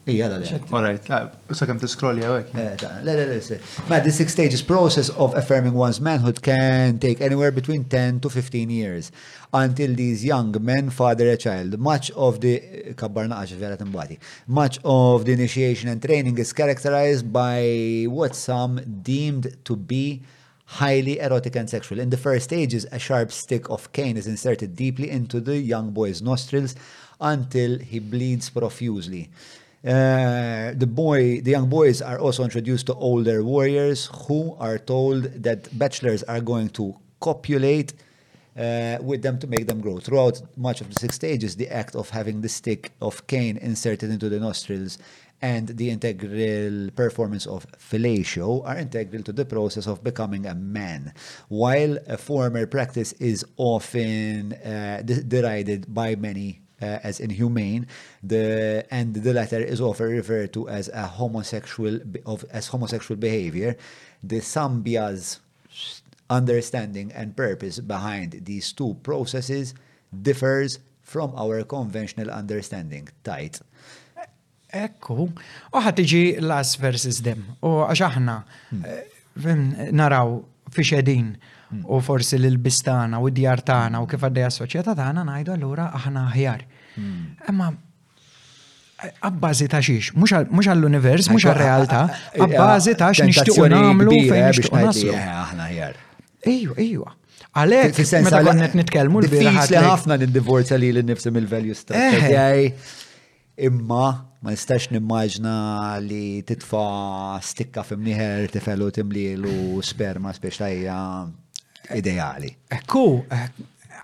Ija 0.09 0.29
la 0.31 0.37
Alright, 0.39 1.09
ah, 1.11 1.33
issa 1.53 1.67
kemm 1.69 1.81
tiskrolli 1.83 2.23
hawnhekk. 2.25 2.55
Eh, 2.55 2.77
le 3.05 3.17
le 3.19 3.25
le. 3.35 3.57
Ma 3.91 3.99
the 4.01 4.13
six 4.15 4.31
stages 4.37 4.63
process 4.63 5.09
of 5.25 5.35
affirming 5.35 5.75
one's 5.75 6.01
manhood 6.01 6.39
can 6.43 6.97
take 7.03 7.21
anywhere 7.21 7.51
between 7.53 7.83
10 7.85 8.21
to 8.21 8.31
15 8.31 8.71
years 8.71 9.11
until 9.53 9.93
these 9.97 10.25
young 10.25 10.55
men 10.63 10.89
father 10.91 11.29
a 11.33 11.37
child. 11.37 11.77
Much 11.91 12.11
of 12.13 12.39
the 12.41 12.95
kabbarna 12.95 13.43
għax 13.43 13.59
vera 13.61 13.77
timbati. 13.83 14.17
Much 14.47 14.79
of 14.85 15.25
the 15.27 15.33
initiation 15.35 15.91
and 15.91 16.01
training 16.01 16.39
is 16.39 16.53
characterized 16.55 17.31
by 17.33 18.07
what 18.09 18.35
some 18.37 18.81
deemed 19.03 19.53
to 19.65 19.77
be 19.77 20.23
highly 20.67 21.19
erotic 21.19 21.57
and 21.57 21.71
sexual. 21.71 22.01
In 22.01 22.11
the 22.11 22.17
first 22.17 22.45
stages, 22.45 22.87
a 22.93 22.99
sharp 22.99 23.33
stick 23.33 23.71
of 23.71 23.91
cane 23.93 24.17
is 24.17 24.27
inserted 24.27 24.77
deeply 24.77 25.11
into 25.11 25.41
the 25.41 25.57
young 25.59 25.91
boy's 25.93 26.21
nostrils 26.21 26.75
until 27.21 27.79
he 27.79 27.99
bleeds 27.99 28.51
profusely. 28.51 29.31
Uh, 29.85 30.73
the 30.75 30.87
boy, 30.89 31.41
the 31.41 31.53
young 31.53 31.69
boys 31.69 32.03
are 32.03 32.19
also 32.19 32.43
introduced 32.43 32.87
to 32.87 32.95
older 32.95 33.45
warriors 33.45 34.11
who 34.27 34.57
are 34.59 34.79
told 34.79 35.23
that 35.43 35.71
bachelors 35.79 36.25
are 36.25 36.41
going 36.41 36.69
to 36.69 36.95
copulate 37.21 37.93
uh, 38.59 38.99
with 39.01 39.23
them 39.23 39.39
to 39.39 39.47
make 39.47 39.67
them 39.69 39.81
grow. 39.81 39.99
Throughout 39.99 40.43
much 40.57 40.81
of 40.81 40.93
the 40.93 40.99
six 40.99 41.15
stages, 41.15 41.57
the 41.57 41.69
act 41.69 41.95
of 41.95 42.11
having 42.11 42.41
the 42.41 42.49
stick 42.49 42.91
of 43.01 43.25
cane 43.29 43.59
inserted 43.59 44.11
into 44.11 44.29
the 44.29 44.41
nostrils 44.41 44.99
and 45.43 45.69
the 45.77 45.91
integral 45.91 46.91
performance 46.97 47.45
of 47.47 47.67
fellatio 47.79 48.65
are 48.67 48.79
integral 48.79 49.23
to 49.23 49.33
the 49.33 49.45
process 49.45 49.87
of 49.87 50.03
becoming 50.03 50.47
a 50.47 50.55
man. 50.55 51.13
While 51.49 51.99
a 52.07 52.17
former 52.17 52.67
practice 52.67 53.13
is 53.15 53.45
often 53.57 54.53
uh, 54.55 55.03
derided 55.05 55.93
by 55.93 56.17
many 56.17 56.61
uh, 56.81 57.01
as 57.03 57.21
inhumane, 57.21 57.87
the 58.23 58.87
and 58.91 59.15
the 59.15 59.33
latter 59.33 59.61
is 59.61 59.81
often 59.81 60.11
referred 60.11 60.53
to 60.55 60.69
as 60.69 60.89
a 60.93 61.07
homosexual 61.07 62.01
of 62.27 62.45
as 62.51 62.67
homosexual 62.69 63.17
behavior. 63.19 63.77
The 64.23 64.41
Sambia's 64.41 65.41
understanding 66.29 67.13
and 67.13 67.37
purpose 67.37 67.79
behind 67.81 68.33
these 68.45 68.73
two 68.73 68.95
processes 69.03 69.75
differs 70.23 70.81
from 71.03 71.33
our 71.37 71.63
conventional 71.63 72.31
understanding. 72.31 73.09
Tight. 73.23 73.61
Ekku, 74.75 75.29
uħa 75.77 75.93
tiġi 75.95 76.21
las 76.43 76.75
versus 76.83 77.21
them 77.23 77.45
u 77.63 77.79
għaxaħna 77.87 78.35
hmm. 78.43 79.05
eh, 79.47 79.93
naraw 79.95 80.41
fi 80.75 80.85
xedin 80.87 81.29
hmm. 81.37 81.85
u 81.87 82.01
forsi 82.03 82.39
l-bistana 82.41 83.21
u 83.23 83.31
d-djar 83.31 83.63
tagħna 83.67 84.01
u 84.03 84.09
kif 84.11 84.25
għaddej 84.27 84.47
għas-soċjetà 84.49 84.97
tagħna 84.99 85.25
ngħidu 85.29 85.53
allura 85.55 85.91
aħna 86.01 86.25
aħjar. 86.33 86.67
Hmm. 86.97 87.39
Emma 87.53 87.71
għabbażi 89.23 89.69
eh, 89.69 89.73
ta' 89.77 89.83
xiex, 89.85 90.11
mux 90.19 90.35
għall-univers, 90.73 91.31
mux 91.31 91.47
għall-realtà, 91.47 92.03
għabbażi 92.41 92.99
ta' 92.99 93.11
xiex 93.15 93.31
nixtiequ 93.37 93.71
nagħmlu 93.71 94.19
fejn 94.27 94.51
nixtiequ 94.51 95.17
Aħna 95.45 95.71
aħjar. 95.71 95.95
Ejju, 96.47 96.75
ejju. 96.75 97.09
Għalek, 97.57 98.01
meta 98.25 98.41
konnet 98.45 98.75
nitkellmu 98.77 99.23
l-bira. 99.23 99.51
Diffiċli 99.53 99.81
ħafna 99.87 100.19
nindivorzja 100.21 100.77
li 100.81 100.91
l-nifsi 100.97 101.33
mill-values 101.33 101.85
ta' 101.89 102.01
eh. 102.03 102.63
Imma 103.59 104.01
ma 104.45 104.51
nistax 104.53 104.91
nimmaġna 104.93 105.55
li 106.05 106.43
titfa 106.45 107.41
stikka 107.43 107.83
fimniħer 107.89 108.51
tifelu 108.53 108.89
timlilu 108.99 109.81
sperma 109.81 110.31
spiex 110.37 110.61
tajja 110.61 110.99
ideali. 111.97 112.51
Ekku, 112.77 113.07
eh, 113.33 113.49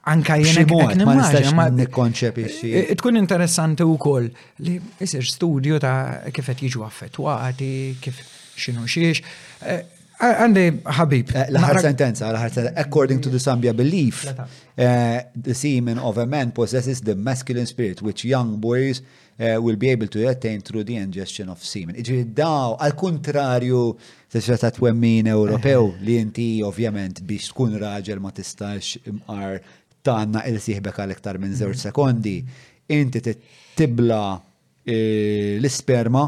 anka 0.08 0.38
jenek 0.40 0.72
ma 1.04 1.16
nistax 1.20 1.52
xie. 1.52 2.72
Eh, 2.72 2.86
eh, 2.88 2.94
tkun 2.96 3.20
interessanti 3.20 3.84
u 3.84 3.98
koll 4.00 4.30
li 4.64 4.78
jisir 4.98 5.28
studio 5.28 5.78
ta' 5.78 6.32
kifet 6.32 6.64
jiġu 6.64 6.86
affettwati, 6.88 7.70
kif 8.00 8.22
xinu 8.56 8.88
xiex. 8.88 9.20
Għandi 10.22 10.64
ħabib. 10.96 11.32
l'aħar 11.50 11.80
sentenza, 11.80 12.32
laħar 12.32 12.50
sentenza. 12.52 12.80
according 12.80 13.20
to 13.20 13.28
the 13.28 13.38
Sambia 13.40 13.74
belief, 13.74 14.24
uh, 14.28 15.20
the 15.36 15.52
semen 15.54 15.98
of 15.98 16.16
a 16.16 16.26
man 16.26 16.52
possesses 16.52 17.00
the 17.02 17.14
masculine 17.14 17.66
spirit 17.66 18.00
which 18.00 18.24
young 18.24 18.56
boys 18.60 19.02
Eh, 19.44 19.56
will 19.56 19.74
be 19.76 19.90
able 19.90 20.06
to 20.06 20.24
attain 20.28 20.60
through 20.62 20.84
the 20.84 20.94
ingestion 20.94 21.48
of 21.50 21.58
semen. 21.60 21.96
Iġi 21.98 22.28
daw, 22.30 22.76
al 22.78 22.92
kontrarju 22.94 23.80
t-xrata 24.30 24.68
t-wemmin 24.76 25.26
Ewropew 25.32 25.88
eh. 25.88 25.96
li 26.06 26.14
inti 26.22 26.44
ovvjament 26.62 27.24
biex 27.26 27.48
tkun 27.50 27.74
raġel 27.82 28.20
ma 28.22 28.30
tistax 28.36 29.00
imqar 29.10 29.58
tanna 30.06 30.44
il-siħbek 30.46 30.94
għal-iktar 31.02 31.40
minn 31.42 31.56
zewġ 31.58 31.72
mm-hmm. 31.74 31.90
sekondi, 31.90 32.36
inti 32.94 33.24
tibla 33.80 34.22
eh, 34.86 35.58
l-isperma 35.58 36.22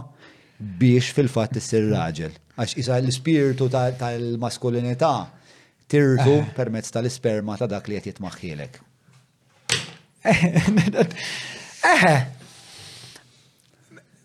biex 0.82 1.14
fil-fat 1.14 1.54
t-sir 1.60 1.86
raġel. 1.94 2.34
Għax 2.58 2.74
isa 2.82 2.98
l-spiritu 2.98 3.70
tal-maskulinità 3.78 5.12
tirtu 5.86 6.40
permezz 6.58 6.90
tal-isperma 6.96 7.60
ta' 7.62 7.70
dak 7.70 7.86
li 7.94 8.02
qed 8.08 8.18
maħħilek. 8.26 8.82
Eħe, 10.34 12.32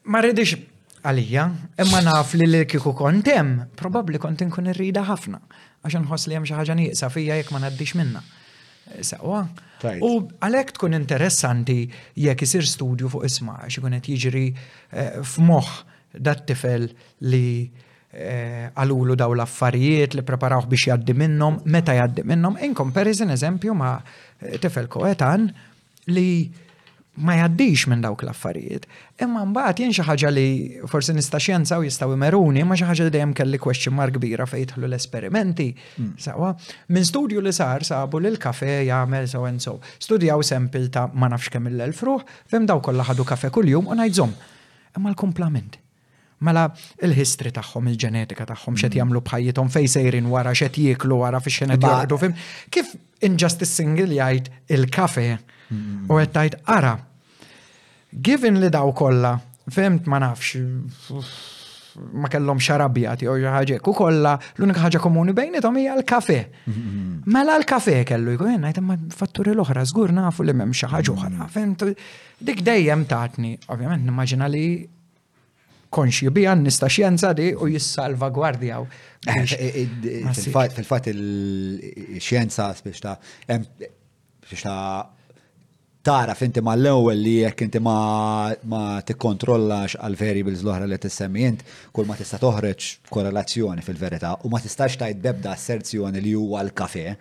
ma 0.09 0.21
rridix 0.25 0.55
għalija, 1.05 1.43
imma 1.85 2.01
naf 2.03 2.33
li 2.37 2.47
li 2.49 2.63
kiku 2.69 2.91
kontem, 2.97 3.53
probabli 3.79 4.19
kont 4.19 4.41
inkun 4.43 4.71
irrida 4.73 5.05
ħafna, 5.07 5.39
għaxan 5.85 6.03
nħoss 6.07 6.27
li 6.31 6.35
hemm 6.35 6.47
xi 6.49 6.57
ħaġa 6.57 6.75
nieqsa 6.81 7.09
fija 7.13 7.37
jekk 7.39 7.53
ma 7.55 7.61
ngħaddix 7.63 7.99
minna. 7.99 8.23
Sawa. 9.05 9.43
U 10.01 10.11
għalhekk 10.41 10.73
tkun 10.79 10.97
interessanti 10.97 11.83
jekk 12.19 12.43
isir 12.47 12.65
studju 12.67 13.09
fuq 13.13 13.27
isma' 13.29 13.59
għax 13.67 13.79
ikun 13.83 13.97
qed 13.99 14.09
jiġri 14.17 14.45
eh, 14.51 15.19
f'moħħ 15.21 15.73
dat-tifel 16.25 16.87
li 17.29 17.45
eh, 17.69 18.65
għalulu 18.73 19.15
daw 19.21 19.35
l-affarijiet 19.37 20.17
li 20.17 20.25
preparawh 20.25 20.65
biex 20.71 20.89
jaddi 20.89 21.13
minnom, 21.15 21.61
meta 21.71 21.93
jaddi 21.99 22.25
minnom, 22.27 22.57
in 22.65 22.73
comparison 22.75 23.29
eżempju 23.35 23.77
ma 23.77 23.93
eh, 24.01 24.57
tifel 24.59 24.89
koetan 24.91 25.47
li 26.11 26.27
ma 27.19 27.35
jaddix 27.35 27.85
minn 27.89 28.01
dawk 28.03 28.23
l-affarijiet. 28.23 28.85
Imma 29.23 29.41
mbagħad 29.49 29.81
jien 29.81 29.93
xi 29.95 30.03
ħaġa 30.07 30.29
li 30.31 30.45
forsi 30.89 31.15
nista' 31.17 31.39
xjenza 31.43 31.79
u 31.79 31.83
jistgħu 31.85 32.15
imeruni, 32.15 32.63
ma 32.63 32.77
xi 32.79 32.87
ħaġa 32.87 33.07
li 33.09 33.13
dejjem 33.15 33.33
kelli 33.35 33.59
question 33.61 33.95
mark 33.97 34.15
kbira 34.15 34.47
fejtħlu 34.47 34.87
l-esperimenti. 34.87 35.67
Hmm. 35.97 36.13
Sawa, 36.19 36.53
minn 36.95 37.07
studju 37.07 37.43
li 37.43 37.53
sar 37.55 37.83
sabu 37.87 38.21
lil 38.23 38.39
kafe 38.39 38.71
jagħmel 38.87 39.27
so 39.31 39.43
and 39.49 39.59
so. 39.63 39.75
Studjaw 39.99 40.43
sempil 40.47 40.87
ta' 40.93 41.09
ma 41.13 41.29
nafx 41.33 41.51
kemm 41.57 41.71
il 41.73 41.83
elfruħ 41.89 42.07
ruħ, 42.15 42.23
fem 42.53 42.65
daw 42.69 42.79
kollha 42.83 43.05
ħadu 43.11 43.27
kafe 43.27 43.51
kuljum 43.59 43.91
u 43.91 43.99
ngħidżhom. 43.99 44.33
Imma 44.97 45.11
l-komplament 45.13 45.77
mela 46.39 46.69
il 47.03 47.11
histri 47.19 47.49
tagħhom, 47.51 47.89
il-ġenetika 47.91 48.45
tagħhom, 48.47 48.77
xed 48.79 48.93
hmm. 48.93 48.99
jagħmlu 49.01 49.21
bħajjithom 49.27 49.71
fej 49.73 49.89
sejrin 49.91 50.29
wara, 50.31 50.53
xed 50.55 50.79
jieklu 50.85 51.17
wara 51.19 51.41
fix 51.43 51.65
xenet 51.65 51.83
jgħidu 51.83 52.17
fim. 52.23 52.37
Kif 52.71 52.93
injustice 53.27 53.73
single 53.75 54.07
jgħid 54.15 54.47
il-kafe 54.71 55.25
hmm. 55.35 56.05
u 56.07 56.21
qed 56.23 56.31
tajt 56.39 56.55
ara 56.71 56.93
Given 58.17 58.57
li 58.59 58.69
daw 58.73 58.89
kolla, 58.97 59.37
fimt 59.69 60.07
ma 60.09 60.17
nafx, 60.19 60.55
ma 62.17 62.29
kellhom 62.31 62.57
xarabjati 62.63 63.25
jew 63.27 63.33
xi 63.43 63.49
ħaġa 63.53 63.77
kolla 63.85 64.31
l-unika 64.57 64.81
ħaġa 64.85 65.01
komuni 65.03 65.33
tom 65.61 65.77
hija 65.77 65.93
l-kafe. 65.97 66.39
Mhm. 66.65 67.23
Mela 67.27 67.55
l-kafe 67.59 67.99
kellu 68.07 68.33
jkun 68.33 68.53
jenna 68.55 68.69
ngħid 68.71 68.77
imma 68.81 68.95
fatturi 69.13 69.53
l-oħra 69.53 69.83
żgur 69.91 70.11
nafu 70.15 70.43
li 70.47 70.53
m'hemm 70.57 70.73
xi 70.73 70.87
ħaġa 70.93 71.09
oħra. 71.13 71.47
Fimt 71.53 71.83
mhm. 71.83 72.07
dik 72.49 72.63
dejjem 72.65 73.05
tatni, 73.05 73.53
ovvjament 73.67 74.05
nimmaġina 74.09 74.47
li 74.49 74.65
konxi 75.89 76.29
bija 76.29 76.55
nista 76.57 76.87
xjenza 76.89 77.31
di 77.33 77.51
u 77.53 77.67
jissalva 77.69 78.29
gwardjaw. 78.33 78.85
Eh, 79.27 79.53
eh, 79.53 79.77
eh, 79.77 80.33
fil-fat 80.33 81.09
il-xjenza 81.13 82.71
biex 82.81 84.61
ta' 84.63 84.89
tara 86.01 86.33
finti 86.33 86.61
ma 86.63 86.73
l-ewel 86.79 87.19
li 87.19 87.33
jekk 87.41 87.61
inti 87.65 87.79
ma, 87.83 87.93
ma 88.71 88.81
tikkontrollax 89.03 89.97
għal 89.99 90.15
variables 90.19 90.61
l-oħra 90.63 90.85
li 90.87 90.99
tissemmi 91.03 91.41
int, 91.43 91.65
kull 91.95 92.07
ma 92.07 92.15
tista' 92.15 92.39
toħroġ 92.39 92.87
korrelazzjoni 93.11 93.83
fil-verità 93.83 94.31
u 94.47 94.51
ma 94.53 94.61
tistax 94.63 94.95
tajt 95.01 95.19
bebda 95.25 95.51
asserzjoni 95.55 96.21
li 96.23 96.31
huwa 96.39 96.61
l-kafe, 96.63 97.17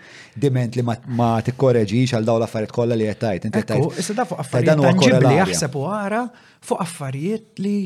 diment 0.46 0.78
li 0.78 0.84
ma, 0.86 0.94
ma 1.20 1.30
tikkoreġix 1.48 2.14
għal 2.20 2.28
dawn 2.30 2.44
l-affarijiet 2.44 2.76
kollha 2.78 2.98
li 3.00 3.08
qed 3.10 3.22
tajt. 3.24 3.48
Inti 3.50 3.64
tajt. 3.72 3.98
Issa 4.04 4.16
da 4.20 4.28
fuq 4.30 4.44
affarijiet 4.44 4.82
tanġibli 4.86 5.34
jaħseb 5.40 5.80
u 5.80 5.84
ara 5.98 6.22
fuq 6.70 6.86
affarijiet 6.86 7.62
li 7.66 7.76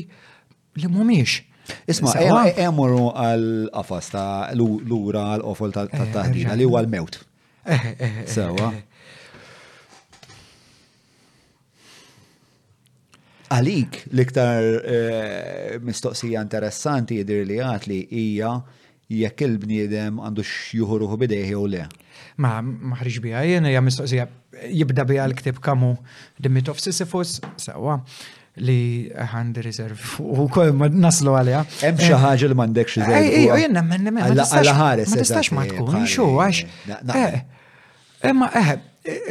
li 0.83 0.89
mhumiex. 0.93 1.41
Isma, 1.89 2.11
e- 2.19 2.31
e- 2.53 2.67
emuru 2.67 3.09
għal-qafas 3.17 4.09
ta' 4.13 4.31
l-ura 4.53 5.25
għal-qofol 5.37 5.73
eh, 5.73 5.93
ta' 5.97 6.09
taħdina 6.17 6.53
eh, 6.53 6.57
li 6.61 6.65
huwa 6.69 6.81
l-mewt. 6.85 7.21
Eh, 7.63 8.25
Sewa. 8.27 8.73
Għalik 13.53 13.97
l-iktar 14.13 14.65
eh, 14.81 15.73
mistoqsija 15.83 16.41
interessanti 16.41 17.19
jidir 17.19 17.43
li 17.45 17.59
li 17.91 17.97
hija 18.09 18.53
jekk 19.13 19.43
il-bniedem 19.45 20.15
għandu 20.17 20.41
xjuħruħu 20.47 21.17
bidejħi 21.23 21.57
u 21.59 21.65
le. 21.69 21.83
Ma 22.41 22.55
maħriġ 22.63 23.19
bija, 23.21 23.41
jena 23.45 23.69
hija 23.69 23.83
mistoqsija 23.85 24.25
jibda 24.73 25.05
bija 25.05 25.27
l-ktib 25.29 25.59
kamu 25.61 25.91
Dimit 26.41 26.71
of 26.71 26.81
Sisyphus, 26.81 27.35
sawa 27.61 27.99
li 28.63 28.79
għandi 29.17 29.63
reserv 29.65 30.17
u 30.21 30.47
kol 30.53 30.71
ma 30.77 30.89
naslu 30.89 31.35
għalija. 31.37 31.61
Hemm 31.83 32.01
xi 32.01 32.09
eh, 32.15 32.19
ħaġa 32.25 32.49
li 32.49 32.57
m'għandekx 32.57 32.97
reserv. 33.01 33.19
Ejja, 33.37 33.59
jenna 33.67 33.85
menni 33.85 34.15
ma 34.15 34.31
tistax 35.11 35.53
ma 35.59 35.67
tkun 35.69 36.07
xu 36.09 36.25
għax. 36.39 36.65
Eh, 37.21 37.39
imma 38.31 38.49
eh, 38.63 38.75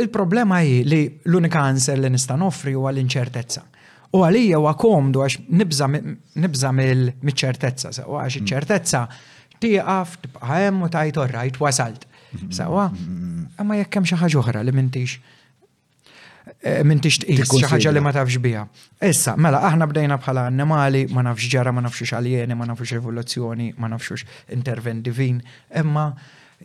il-problema 0.04 0.62
hi 0.62 0.82
li 0.86 1.02
l-unika 1.26 1.66
answer 1.74 1.98
li 1.98 2.12
nista' 2.14 2.38
nofri 2.38 2.76
huwa 2.78 2.94
l-inċertezza. 2.94 3.66
U 4.12 4.20
għalija 4.26 4.58
u 4.60 4.66
għakomdu 4.68 5.22
għax 5.24 5.44
nibza 6.36 6.70
mill-ċertezza, 6.76 7.92
u 8.04 8.18
għax 8.20 8.24
mm. 8.24 8.40
iċ-ċertezza 8.44 9.00
tieqaf 9.62 10.18
tibqa' 10.24 10.48
hemm 10.50 10.84
u 10.84 10.90
tajt 10.92 11.20
orrajt 11.22 11.60
wasalt. 11.62 12.04
Mm-hmm. 12.32 12.52
Sawa, 12.56 12.86
mm-hmm. 12.90 13.46
imma 13.60 13.78
jekk 13.80 13.96
hemm 13.98 14.08
xi 14.08 14.18
ħaġa 14.20 14.40
oħra 14.42 14.62
li 14.64 14.72
m'intix 14.76 15.16
eh, 16.64 16.78
m'intix 16.88 17.20
tqis 17.24 17.50
xi 17.52 17.64
ħaġa 17.68 17.92
li 17.94 18.02
ma 18.04 18.12
tafx 18.16 18.38
biha. 18.44 18.66
Issa, 19.08 19.34
mela 19.40 19.62
aħna 19.68 19.88
bdejna 19.90 20.20
bħala 20.24 20.46
annimali, 20.50 21.06
ma 21.12 21.24
nafx 21.30 21.48
ġara, 21.52 21.72
ma 21.76 21.84
nafxux 21.84 22.12
aljeni, 22.16 22.56
ma 22.56 22.68
nafxux 22.68 22.98
evoluzzjoni, 23.00 23.70
ma 23.80 23.90
nafxux 23.94 24.26
intervent 24.58 25.04
divin, 25.08 25.40
imma 25.80 26.10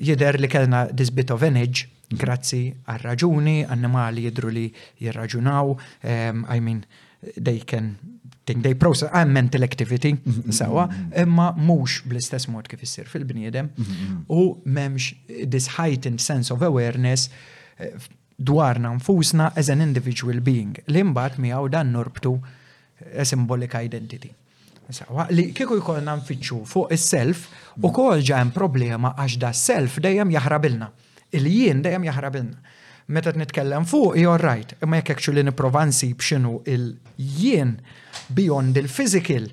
jider 0.04 0.36
li 0.40 0.52
kellna 0.52 0.88
this 0.92 1.12
bit 1.16 1.32
of 1.32 1.44
energy 1.48 1.88
mm-hmm. 1.88 2.20
grazzi 2.24 2.64
għal 2.92 3.06
raġuni, 3.12 3.62
annimali 3.72 4.28
jidru 4.28 4.52
li 4.56 4.68
jirraġunaw, 5.04 5.76
I 6.08 6.60
mean, 6.60 6.84
they 7.36 7.60
can 7.60 7.98
think 8.46 8.64
they 8.64 8.74
process 8.74 9.10
I'm 9.14 9.34
mental 9.34 9.64
activity 9.64 10.14
mm-hmm, 10.14 10.32
mm-hmm, 10.32 10.52
sawa 10.52 10.88
mm-hmm. 10.88 11.24
imma 11.26 11.48
mhux 11.58 12.02
bl-istess 12.08 12.46
mod 12.52 12.68
kif 12.72 12.82
issir 12.86 13.08
fil-bniedem 13.10 13.72
u 14.32 14.42
m'hemmx 14.66 15.10
this 15.54 15.68
heightened 15.80 16.22
sense 16.22 16.52
of 16.52 16.62
awareness 16.62 17.30
eh, 17.80 17.90
dwarna 18.38 18.92
nfusna 19.00 19.52
as 19.58 19.70
an 19.74 19.82
individual 19.82 20.40
being 20.42 20.76
li 20.88 21.04
mbagħad 21.04 21.42
miegħu 21.48 21.72
dan 21.74 21.92
norbtu 21.92 22.36
eh, 23.14 23.26
symbolic 23.26 23.76
identity. 23.76 24.32
Sawa, 24.88 25.26
li 25.36 25.50
kieku 25.52 25.76
jkollna 25.82 26.14
nfittxu 26.22 26.62
fuq 26.70 26.94
is-self 26.96 27.48
u 27.84 27.92
kol 27.92 28.22
ġa 28.24 28.46
problema 28.56 29.12
għax 29.20 29.40
da 29.42 29.50
self 29.52 29.98
dejjem 30.00 30.30
jaħrabilna. 30.38 30.88
Il-jien 31.36 31.82
dejjem 31.84 32.06
jaħrabilna 32.08 32.77
meta 33.08 33.32
nitkellem 33.32 33.86
fuq, 33.86 34.16
you're 34.18 34.38
right, 34.56 34.74
imma 34.84 35.00
jekk 35.02 35.22
xulli 35.24 35.44
nipprova 35.48 35.86
nsib 35.90 36.20
x'inhu 36.22 36.60
il-jien 36.68 37.76
beyond 38.30 38.76
il-physical 38.82 39.48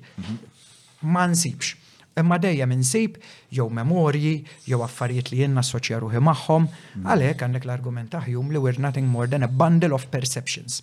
ma 1.11 1.25
nsibx. 1.31 1.75
Imma 2.19 2.37
dejjem 2.39 2.71
insib 2.75 3.17
jew 3.51 3.67
memorji, 3.71 4.37
jew 4.67 4.79
affarijiet 4.83 5.31
li 5.33 5.41
jenna 5.43 5.61
soċja 5.63 5.99
ruħi 6.03 6.21
magħhom, 6.27 6.67
għalhekk 7.05 7.45
għandek 7.47 7.67
l-argument 7.67 8.11
taħjum 8.15 8.51
li 8.55 8.59
we're 8.63 8.79
nothing 8.83 9.07
more 9.11 9.27
than 9.31 9.43
a 9.47 9.51
bundle 9.51 9.95
of 9.95 10.07
perceptions. 10.11 10.79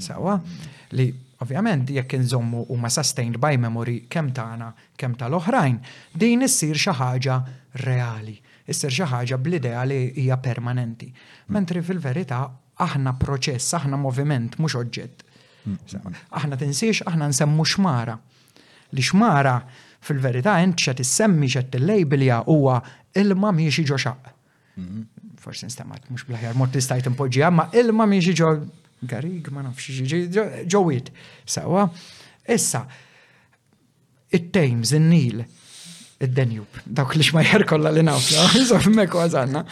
Sawa? 0.00 0.36
Li 0.96 1.08
ovvjament 1.42 1.90
jekk 1.90 2.14
inżommu 2.20 2.66
huma 2.70 2.88
sustained 2.92 3.40
by 3.42 3.56
memory 3.60 4.02
kemm 4.08 4.32
tagħna 4.36 4.72
kemm 5.00 5.16
tal-oħrajn, 5.20 5.80
din 6.16 6.46
issir 6.48 6.76
xi 6.80 6.94
ħaġa 7.00 7.40
reali. 7.86 8.38
Isser 8.68 8.92
xi 8.92 9.06
ħaġa 9.08 9.38
bl-idea 9.40 9.84
li 9.88 9.98
hija 10.24 10.36
permanenti. 10.42 11.08
Mentri 11.54 11.82
fil-verità 11.84 12.42
aħna 12.80 13.14
proċess, 13.20 13.76
aħna 13.80 13.98
moviment, 14.00 14.56
mhux 14.60 14.76
oġġett. 14.80 15.24
Aħna 16.38 16.56
tinsiex, 16.60 17.04
aħna 17.08 17.30
nsemmu 17.32 17.64
xmara. 17.74 18.18
Li 18.92 19.04
xmara 19.04 19.54
fil-verità 20.04 20.58
int 20.64 20.80
xa 20.80 20.94
tissemmi 20.96 21.48
xa 21.52 21.62
tillejbilja 21.70 22.42
huwa 22.48 22.78
ilma 23.22 23.50
mhijiex 23.56 23.90
ġo 23.92 23.98
xaq. 24.04 24.32
Forsi 25.40 25.68
nstemat, 25.68 26.08
mhux 26.10 26.26
bl-ħjar 26.28 26.56
mod 26.56 26.72
tistajt 26.76 27.08
impoġġija, 27.10 27.50
ma 27.52 27.68
ilma 27.80 28.06
mhijiex 28.08 28.40
ġo 28.40 28.54
garig, 29.08 29.48
ma 29.52 29.64
nafx 29.64 29.88
ġowit. 30.68 31.12
sewa. 31.48 31.90
issa, 32.50 32.80
it-tejms, 34.32 34.90
in-nil, 34.92 35.44
id 36.22 36.34
denjub 36.36 36.80
Dawk 36.84 37.14
li 37.16 37.24
ma 37.32 37.42
kolla 37.66 37.90
li 37.90 38.02
nawfla, 38.04 38.44
so 38.68 38.76
fimmek 38.84 39.14
għazanna. 39.16 39.62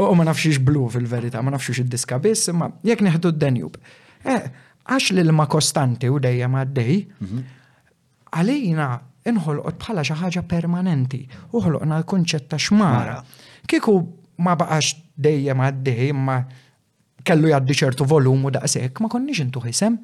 U 0.00 0.12
ma 0.16 0.24
nafxiex 0.26 0.58
blu 0.64 0.86
fil-verita, 0.92 1.42
ma 1.44 1.52
nafxiex 1.52 1.82
id-diska 1.84 2.16
biss, 2.24 2.48
ma 2.52 2.70
jek 2.84 3.02
neħdu 3.04 3.34
id 3.36 3.82
Eh, 4.22 4.44
Għax 4.86 5.10
li 5.16 5.22
l-ma 5.24 5.46
kostanti 5.50 6.06
u 6.06 6.18
dejja 6.22 6.46
ma 6.50 6.60
d-dej, 6.64 7.00
mhm. 7.24 7.38
għalina 8.38 8.86
inħolqot 9.26 9.80
bħala 9.82 10.04
xi 10.06 10.14
ħaġa 10.20 10.42
permanenti, 10.46 11.20
uħloqna 11.50 11.98
l-kunċett 11.98 12.46
ta' 12.46 12.58
xmara. 12.62 13.16
Kiku 13.66 13.96
ma 14.46 14.54
baqax 14.58 14.94
dejjem 15.26 15.64
għad-dej 15.66 16.08
imma 16.14 16.36
kellu 17.26 17.50
jaddi 17.50 17.76
ċertu 17.82 18.06
volumu 18.06 18.50
da' 18.54 18.62
daqshekk 18.62 19.02
ma 19.02 19.10
konniex 19.10 19.42
intu 19.42 19.62
ħisem. 19.66 19.98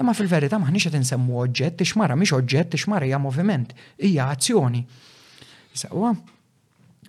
Imma 0.00 0.16
fil-verità 0.16 0.56
maħniex 0.56 0.88
qed 0.88 0.96
insemmu 1.02 1.40
oġġett, 1.44 1.84
ixmara 1.84 2.16
mhix 2.16 2.32
oġġett, 2.40 2.80
ixmara 2.80 3.08
hija 3.08 3.20
moviment, 3.20 3.76
hija 4.00 4.30
azzjoni. 4.32 4.86
Saqwa. 5.74 6.12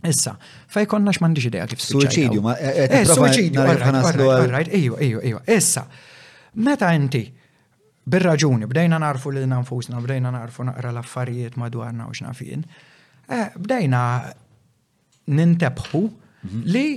Issa, 0.02 0.34
fej 0.74 0.88
konnax 0.90 1.20
mandiġ 1.22 1.46
ideja 1.52 1.68
kif 1.70 1.84
Suicidju, 1.86 2.42
ma. 2.46 2.56
Eh, 2.58 2.86
eh, 2.88 2.94
eh, 3.02 3.04
suicidju, 3.06 3.62
għarrajt, 3.62 4.72
iju, 4.74 4.96
iju, 4.98 5.20
iju. 5.30 5.42
Issa, 5.54 5.84
meta 6.56 6.90
inti, 6.98 7.20
bil-raġuni, 8.10 8.66
bdejna 8.66 8.98
narfu 9.02 9.30
li 9.36 9.44
nanfusna, 9.46 10.02
bdejna 10.02 10.32
narfu 10.34 10.66
naqra 10.66 10.90
l-affarijiet 10.90 11.54
madwarna 11.58 12.08
u 12.10 12.16
xnafin, 12.18 12.66
bdejna 13.62 14.02
nintabħu 15.38 16.02
mhm. 16.04 16.66
li 16.66 16.88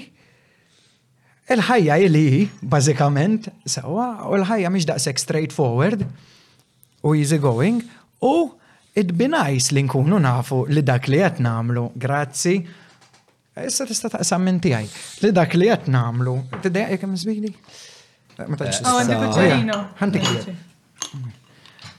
il-ħajja 1.52 2.00
li 2.08 2.26
bazikament, 2.64 3.52
sawa, 3.68 4.14
u 4.32 4.38
l-ħajja 4.40 4.72
miex 4.72 4.88
daqsek 4.94 5.20
straightforward 5.20 6.08
u 7.04 7.12
easy 7.12 7.36
going, 7.36 7.84
u 8.24 8.54
id-binajs 8.94 9.72
li 9.74 9.82
nkunu 9.88 10.18
nafu 10.22 10.62
li 10.70 10.82
dak 10.86 11.08
li 11.10 11.18
qed 11.22 11.38
nagħmlu, 11.44 11.84
grazzi, 12.00 12.56
issa 13.64 13.84
tista' 13.88 14.10
taqsam 14.14 14.42
minn 14.46 14.60
tiegħi, 14.62 14.88
li 15.24 15.30
dak 15.34 15.52
li 15.58 15.68
qed 15.70 15.84
nagħmlu, 15.90 16.34
t 16.62 16.64
jekk 16.74 17.02
hemm 17.06 17.14
żbili? 17.24 17.52
Ma 18.38 18.44
oh, 18.66 18.72
oh, 19.30 19.38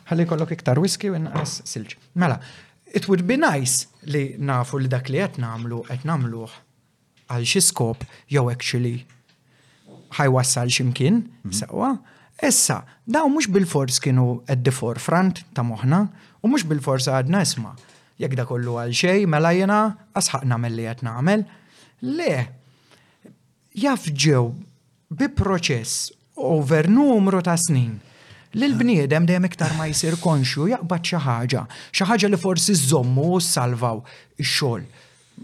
Ħalli 0.06 0.24
kollok 0.30 0.52
iktar 0.54 0.78
whisky 0.78 1.08
u 1.10 1.14
inqas 1.18 1.52
silġ. 1.66 1.92
Mela, 2.20 2.36
it 2.92 3.04
would 3.10 3.24
be 3.26 3.36
nice 3.40 3.76
li 4.06 4.24
nafu 4.38 4.80
li 4.84 4.90
dak 4.92 5.08
li 5.12 5.20
qed 5.24 5.36
nagħmlu 5.42 5.78
qed 5.88 6.04
nagħmluh 6.08 6.52
għal 7.32 7.46
xi 7.50 7.62
skop 7.70 8.00
jew 8.32 8.46
actually 8.52 8.98
ħajwassal 10.20 10.70
x'imkien 10.76 11.16
mhm. 11.24 11.52
sewwa. 11.56 11.90
Issa, 12.44 12.82
daw 13.08 13.28
mhux 13.32 13.48
bil-fors 13.56 14.00
kienu 14.04 14.42
at 14.52 14.60
the 14.68 14.74
forefront 14.76 15.46
ta' 15.56 15.64
moħħna 15.64 16.04
U 16.46 16.50
mux 16.52 16.62
bil-forsa 16.68 17.16
għadna 17.24 17.40
isma, 17.42 17.72
jek 18.22 18.36
da 18.38 18.46
kollu 18.46 18.76
għal 18.78 18.94
xej, 18.94 19.24
mela 19.30 19.50
jena 19.58 19.78
asħaq 20.18 20.44
namel 20.46 20.76
li 20.78 20.84
għet 20.92 21.02
namel. 21.08 21.42
Le, 22.06 22.34
jafġew 23.82 24.44
bi 25.10 25.30
proċess 25.34 26.12
over 26.38 26.86
numru 26.92 27.42
ta' 27.44 27.58
snin. 27.58 27.96
L-bniedem 28.56 29.26
dejjem 29.28 29.48
iktar 29.50 29.74
ma 29.76 29.90
jsir 29.90 30.20
konxju 30.22 30.70
jaqbad 30.72 31.08
xi 31.10 31.18
ħaġa, 31.26 31.64
xi 31.92 32.06
ħaġa 32.12 32.30
li 32.36 32.40
forsi 32.40 32.76
żommu 32.78 33.32
u 33.36 33.40
salvaw 33.44 34.04
ix-xogħol, 34.38 34.86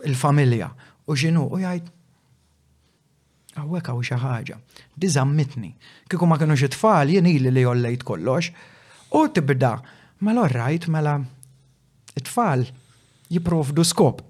il-familja 0.08 0.70
u 1.10 1.18
x'inhu 1.18 1.48
u 1.50 1.58
jgħid 1.66 1.90
għawek 3.58 3.90
għaw 3.90 4.06
xi 4.06 4.20
ħaġa. 4.22 4.60
Diżammitni. 5.02 5.74
Kieku 6.08 6.30
ma 6.30 6.38
kienux 6.40 6.62
it-tfal 6.70 7.10
jien 7.16 7.28
ili 7.28 7.52
li 7.52 7.66
jollejt 7.66 8.06
kollox. 8.08 8.52
U 9.18 9.26
tibda 9.34 9.74
Mela 10.22 10.46
rajt 10.48 10.86
mela 10.88 11.16
it-tfal 12.14 12.68
jiprofdu 13.32 13.82
skop. 13.88 14.22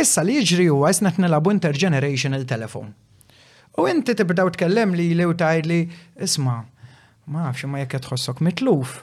Issa 0.00 0.22
li 0.24 0.38
jiġri 0.38 0.68
huwa 0.70 0.88
isna 0.94 1.12
nilabu 1.20 1.52
intergenerational 1.52 2.46
telefon. 2.48 2.94
U 3.78 3.84
inti 3.90 4.14
tibdaw 4.18 4.48
tkellem 4.54 4.94
li 4.96 5.10
li 5.18 5.26
u 5.28 5.34
li 5.66 5.80
isma, 6.24 6.64
ma 7.26 7.44
nafx 7.44 7.68
ma 7.68 7.78
jekk 7.84 7.98
tħossok 8.06 8.40
mitluf. 8.40 9.02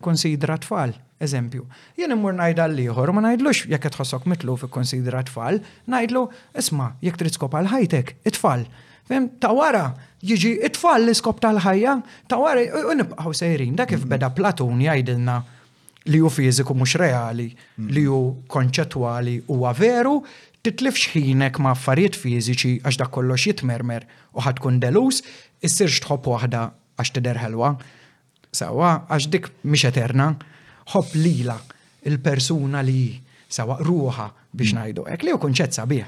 Konsidra 0.00 0.56
tfal, 0.62 0.94
eżempju. 1.20 1.66
Jien 1.98 2.14
immur 2.16 2.38
ngħidha 2.40 2.68
l-ieħor 2.70 3.12
ma 3.12 3.22
ngħidlux 3.28 3.66
jekk 3.68 3.92
tħossok 3.96 4.24
mitluf 4.30 4.64
konsidra 4.72 5.20
tfal, 5.28 5.60
ngħidlu 5.84 6.24
isma' 6.64 6.94
jekk 7.04 7.20
trid 7.20 7.36
skop 7.36 7.52
għal 7.60 7.72
ħajtek, 7.74 8.16
it-tfal. 8.24 8.24
it 8.24 8.32
it 8.32 8.40
tfal 8.40 8.64
Fem, 9.08 9.24
ta' 9.40 9.54
wara, 9.56 9.86
jiġi 10.20 10.50
it-tfal 10.68 11.06
l-iskop 11.06 11.38
tal-ħajja, 11.40 11.94
ta' 12.28 12.36
wara, 12.42 12.64
unibqaw 12.92 13.32
sejrin, 13.38 13.72
da' 13.78 13.86
kif 13.88 14.02
mm-hmm. 14.02 14.12
beda 14.12 14.28
Platun 14.36 14.82
jgħidilna 14.84 15.36
li 16.12 16.20
ju 16.20 16.28
fiziku 16.32 16.76
mux 16.76 16.92
reali, 17.00 17.46
mm-hmm. 17.54 17.88
li 17.96 18.02
ju 18.04 18.18
konċettwali 18.52 19.38
huwa 19.46 19.72
veru, 19.78 20.18
titlif 20.60 21.00
xħinek 21.06 21.56
ma' 21.64 21.72
affarijiet 21.72 22.18
fiziċi 22.20 22.74
għax 22.84 23.00
da' 23.00 23.08
kollox 23.16 23.48
jitmermer 23.48 24.04
u 24.36 24.44
ħatkun 24.44 24.76
delus, 24.84 25.22
issirx 25.64 26.04
tħobb 26.04 26.28
waħda 26.34 26.66
għax 27.00 27.14
tiderħelwa. 27.16 27.72
ħelwa. 27.78 28.52
Sawa, 28.60 28.92
għax 29.08 29.30
dik 29.32 29.48
mhix 29.64 29.88
eterna, 29.88 30.28
ħobb 30.92 31.16
lila 31.16 31.56
il-persuna 32.08 32.84
li 32.84 33.14
sawa 33.48 33.80
ruħa 33.80 34.28
biex 34.52 34.74
mm-hmm. 34.74 34.80
ngħidu 34.84 35.08
hekk 35.14 35.24
li 35.24 35.32
hu 35.32 35.40
kunċett 35.48 35.80
sabiħ. 35.80 36.06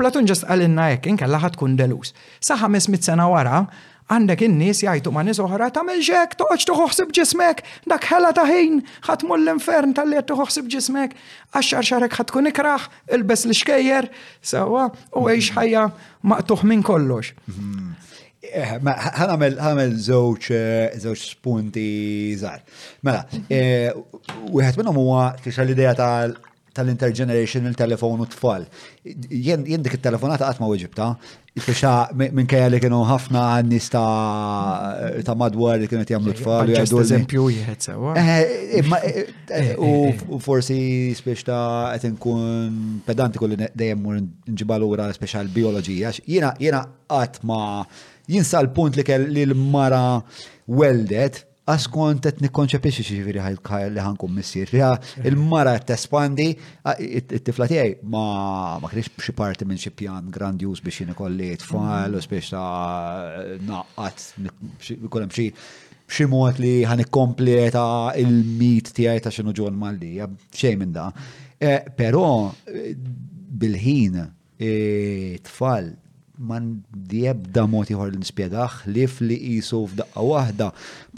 Platun 0.00 0.26
ġast 0.28 0.46
għalinna 0.50 0.90
jek, 0.94 1.08
inkella 1.12 1.40
kun 1.56 1.76
delus. 1.76 2.14
Sa 2.40 2.56
500 2.56 3.02
sena 3.06 3.28
wara, 3.28 3.64
għandek 4.10 4.42
in-nies 4.42 4.80
jgħidu 4.82 5.12
ma' 5.14 5.22
nies 5.22 5.38
oħra 5.38 5.68
tagħmel 5.70 6.00
xek, 6.02 6.34
toqgħodx 6.40 6.66
toħoħsib 6.66 7.12
ġismek, 7.14 7.60
dak 7.92 8.04
ħela 8.10 8.32
ta' 8.34 8.42
ħin, 8.48 8.80
ħatmur 9.06 9.38
l-infern 9.38 9.92
tal-li 9.94 10.18
qed 10.24 10.64
ġismek, 10.66 11.14
għaxar 11.54 11.86
xarek 11.86 12.18
ħatkun 12.18 12.50
ikraħ, 12.50 12.88
ilbes 13.14 13.46
li 13.46 13.54
xkejjer 13.54 14.08
sewa 14.50 14.88
u 15.14 15.28
għejx 15.30 15.54
ħajja 15.58 15.84
maqtuħ 16.32 16.64
minn 16.70 16.82
kollox. 16.88 17.30
zoċ 20.10 20.50
eh, 20.50 20.58
eh, 20.58 20.98
żewġ 20.98 21.22
spunti 21.22 21.88
żgħar. 22.40 22.60
Mela, 23.06 23.22
eh, 23.48 23.92
wieħed 24.50 24.80
minnhom 24.82 24.96
huwa 25.04 25.30
tixha 25.46 25.62
l-idea 25.62 25.94
tal- 25.94 26.38
tal-intergenerational 26.74 27.74
telefon 27.74 28.20
u 28.22 28.26
tfal. 28.30 28.64
Jien 29.30 29.64
dik 29.82 29.96
il-telefonata 29.96 30.46
għatma 30.50 30.68
uġibta, 30.70 31.08
biexa 31.50 31.92
minn 32.20 32.46
kajja 32.50 32.68
li 32.70 32.78
kienu 32.82 33.00
ħafna 33.08 33.42
nis 33.66 33.88
ta' 33.90 35.34
madwar 35.38 35.80
li 35.82 35.88
kienu 35.90 36.06
jamlu 36.14 36.34
tfal. 36.38 36.70
Għadu 36.74 37.00
eżempju 37.02 37.48
jħed 37.56 37.90
eh, 37.90 38.22
eh, 38.22 39.18
eh, 39.58 39.72
U 40.30 40.38
forsi 40.42 40.78
spiex 41.18 41.46
ta' 41.50 41.90
għet 41.96 42.12
nkun 42.14 43.02
pedanti 43.08 43.42
kolli 43.42 43.58
dejjem 43.60 44.02
mur 44.06 44.22
nġibal 44.22 44.86
ura 44.86 45.10
spiex 45.16 45.40
għal-biologija. 45.40 46.14
Jena 46.26 46.54
għatma 47.10 47.62
jinsa 48.30 48.62
l-punt 48.62 48.96
li 48.98 49.02
kell 49.06 49.26
li 49.34 49.48
l-mara 49.48 50.20
weldet 50.70 51.46
għas 51.70 51.86
kont 51.92 52.24
qed 52.26 52.40
nikkonċepixi 52.44 53.04
xiġifieri 53.04 53.42
li 53.92 54.02
ħankum 54.04 54.32
missier. 54.34 54.70
Il-mara 55.26 55.76
tespandi, 55.86 56.48
it-tifla 57.20 57.68
tiegħi 57.70 57.94
ma 58.12 58.78
ma 58.82 58.90
kienx 58.90 59.12
xi 59.22 59.34
parti 59.36 59.68
minn 59.68 59.78
xie 59.80 59.92
pjan 59.96 60.30
grandjuż 60.34 60.82
biex 60.84 61.16
kolli 61.18 61.52
t 61.54 61.64
tfal 61.64 62.16
u 62.18 62.22
mm. 62.22 62.30
biex 62.30 62.50
ta' 62.54 63.60
naqqat 63.68 65.04
kolem 65.12 65.32
xie 65.34 65.52
xi 66.10 66.26
mod 66.30 66.58
li 66.58 66.74
ħan 66.82 67.04
ikkompleta 67.06 67.84
il-mit 68.18 68.90
tiegħi 68.96 69.22
ta' 69.26 69.32
xinu 69.34 69.54
ġon 69.54 69.78
malli, 69.78 70.16
xejn 70.50 70.80
minn 70.82 70.96
da. 70.96 71.08
Eh, 71.60 71.84
però 71.94 72.48
eh, 72.66 72.94
bil-ħin 73.60 74.22
eh, 74.56 75.36
tfal 75.44 75.92
man 76.48 76.72
diebda 77.10 77.66
mod 77.70 77.90
ieħor 77.92 78.14
nispjegaħ 78.16 78.86
li 78.94 79.04
fli 79.12 79.36
qisu 79.42 79.80
f'daqqa 79.90 80.24
waħda 80.24 80.68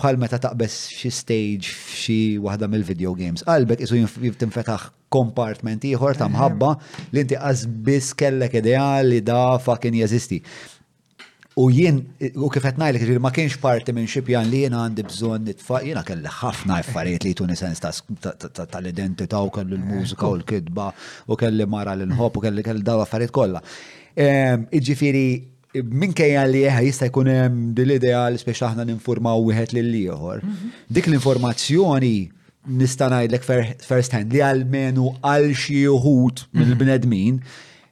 bħal 0.00 0.18
meta 0.18 0.40
taqbess 0.42 0.90
xi 0.98 1.12
stage 1.20 1.70
f'xi 1.70 2.16
waħda 2.42 2.68
mill-video 2.72 3.14
games. 3.18 3.44
Qalbek 3.46 3.84
isu 3.86 4.00
jiftinfetaħ 4.26 4.88
kompartment 5.14 5.86
ieħor 5.86 6.18
ta' 6.18 6.30
mħabba 6.32 6.74
li 7.14 7.24
inti 7.24 7.38
biss 7.86 8.16
kellek 8.18 8.58
idea 8.62 8.86
li 9.06 9.22
da 9.22 9.58
fucking 9.62 10.00
jeżisti. 10.02 10.40
U 11.60 11.66
jien, 11.68 11.98
u 12.40 12.48
kifet 12.48 12.78
najlek, 12.80 13.02
ma 13.20 13.28
kienx 13.30 13.58
parti 13.60 13.92
minn 13.92 14.08
xipjan 14.08 14.46
li 14.48 14.62
jien 14.62 14.72
għandi 14.74 15.02
bżon 15.04 15.42
nitfa, 15.50 15.82
jena 15.84 16.00
kelli 16.08 16.30
ħafna 16.40 16.78
affarijiet 16.80 17.26
li 17.28 17.34
tuni 17.36 17.54
sens 17.60 17.82
tal-identità 17.84 19.42
u 19.44 19.52
kelli 19.52 19.76
l-mużika 19.76 20.30
u 20.32 20.38
l-kidba 20.40 20.90
u 21.28 21.36
kelli 21.36 21.66
mara 21.68 21.92
l-nħob 22.00 22.40
u 22.40 22.46
kelli 22.48 22.64
kelli 22.64 22.82
daw 22.88 23.04
affarijiet 23.04 23.36
kollha. 23.36 23.60
Iġifiri, 24.12 25.48
minkejja 25.88 26.44
li 26.52 26.64
eħe 26.68 26.82
jista' 26.88 27.06
jkun 27.08 27.30
hemm 27.32 27.60
dil-idea 27.76 28.26
li 28.28 28.38
spiex 28.40 28.60
aħna 28.68 28.84
ninformaw 28.90 29.40
wieħed 29.46 29.72
lil 29.78 29.92
ieħor. 30.04 30.42
Mhm. 30.44 30.72
Dik 30.92 31.08
l-informazzjoni 31.08 32.16
nista' 32.76 33.08
ngħidlek 33.08 33.78
first 33.82 34.12
hand 34.16 34.32
li 34.36 34.42
għalmenu 34.44 35.14
għal 35.24 35.48
xi 35.54 35.80
wħud 35.88 36.44
mhm. 36.44 36.58
mill-bnedmin 36.60 37.40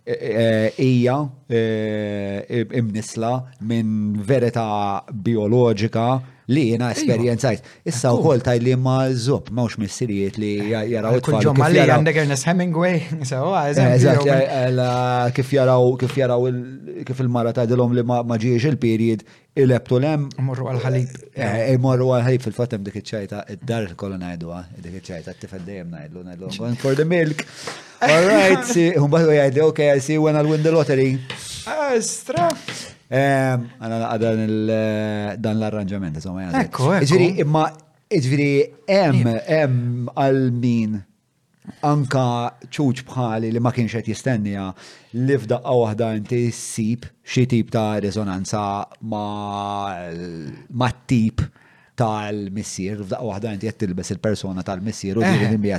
e, 0.04 0.12
e, 0.12 0.44
hija 0.84 1.16
e, 1.48 2.64
imnisla 2.82 3.32
minn 3.62 4.20
verità 4.28 5.00
bioloġika 5.10 6.10
li 6.54 6.64
jena 6.72 6.88
esperienzajt. 6.92 7.66
Issa 7.88 8.12
u 8.16 8.22
kol 8.24 8.40
li 8.62 8.74
ma 8.78 8.98
zob, 9.26 9.48
ma 9.54 9.64
ux 9.68 9.76
missirijiet 9.80 10.38
li 10.40 10.50
jaraw 10.72 11.18
it-tfal. 11.18 11.38
Kunġom 11.44 11.62
li 11.72 11.82
għandek 11.84 12.18
Ernest 12.24 12.48
Hemingway, 12.48 12.98
kif 15.38 15.52
jaraw, 15.56 15.90
kif 16.00 16.16
jaraw, 16.22 16.48
kif 17.10 17.22
il-mara 17.26 17.54
dilom 17.66 17.94
li 17.96 18.02
ma 18.06 18.20
ġiex 18.42 18.68
il-period, 18.72 19.24
il-ebtu 19.60 20.00
lem. 20.02 20.26
Morru 20.48 20.66
għal-ħalib. 20.72 21.16
Eh, 21.32 21.64
eh, 21.74 21.78
Morru 21.82 22.10
għal-ħalib 22.16 22.44
fil-fatem 22.48 22.84
dik 22.86 22.98
ċajta 23.02 23.44
id-dar 23.56 23.90
kollu 24.00 24.18
najdu, 24.22 24.50
ah. 24.54 24.66
dik 24.82 25.00
ċajta 25.06 25.34
t-tifed 25.36 25.64
dajem 25.68 25.90
najdlu, 25.94 26.24
najdlu, 26.30 26.52
going 26.58 26.78
for 26.82 26.94
the 26.98 27.04
milk. 27.06 27.44
All 28.10 28.26
right, 28.26 28.78
un 28.98 29.10
bħadu 29.12 29.34
jgħajdi, 29.34 29.64
okay, 29.68 29.90
I 29.96 30.00
see 30.02 30.16
when 30.18 30.36
I'll 30.38 30.48
win 30.50 30.62
the 30.66 30.72
lottery. 30.74 31.10
Astra. 31.90 32.46
Ah, 32.48 32.88
Għana 33.10 33.96
għada 34.14 34.28
eh, 34.38 35.34
dan 35.42 35.58
l-arranġament, 35.58 36.14
insomma. 36.20 36.44
Ekku, 36.62 36.92
Ġviri, 37.02 37.30
imma, 37.42 37.64
ġviri, 38.06 38.86
em, 38.86 39.24
em 39.50 40.04
għal-min 40.14 40.92
anka 41.86 42.20
ċuċ 42.70 43.04
bħali 43.08 43.50
li 43.54 43.60
ma 43.62 43.70
kienx 43.74 43.92
qed 44.00 44.06
jistennija 44.10 44.66
li 45.18 45.36
f'daqqa 45.38 45.72
waħda 45.80 46.06
inti 46.18 46.38
ssib 46.54 47.02
xi 47.26 47.44
tip 47.50 47.66
ta' 47.74 47.98
rezonanza 48.02 48.62
ma' 49.10 50.92
tip 51.10 51.36
tal-missier, 52.00 52.96
f'daqqa 53.02 53.26
waħda 53.32 53.48
inti 53.58 53.68
qed 53.70 53.78
tilbes 53.84 54.08
il-persona 54.14 54.60
tal-missier 54.66 55.14
u 55.18 55.20
ġiri 55.26 55.44
eh. 55.46 55.54
il-mija 55.56 55.78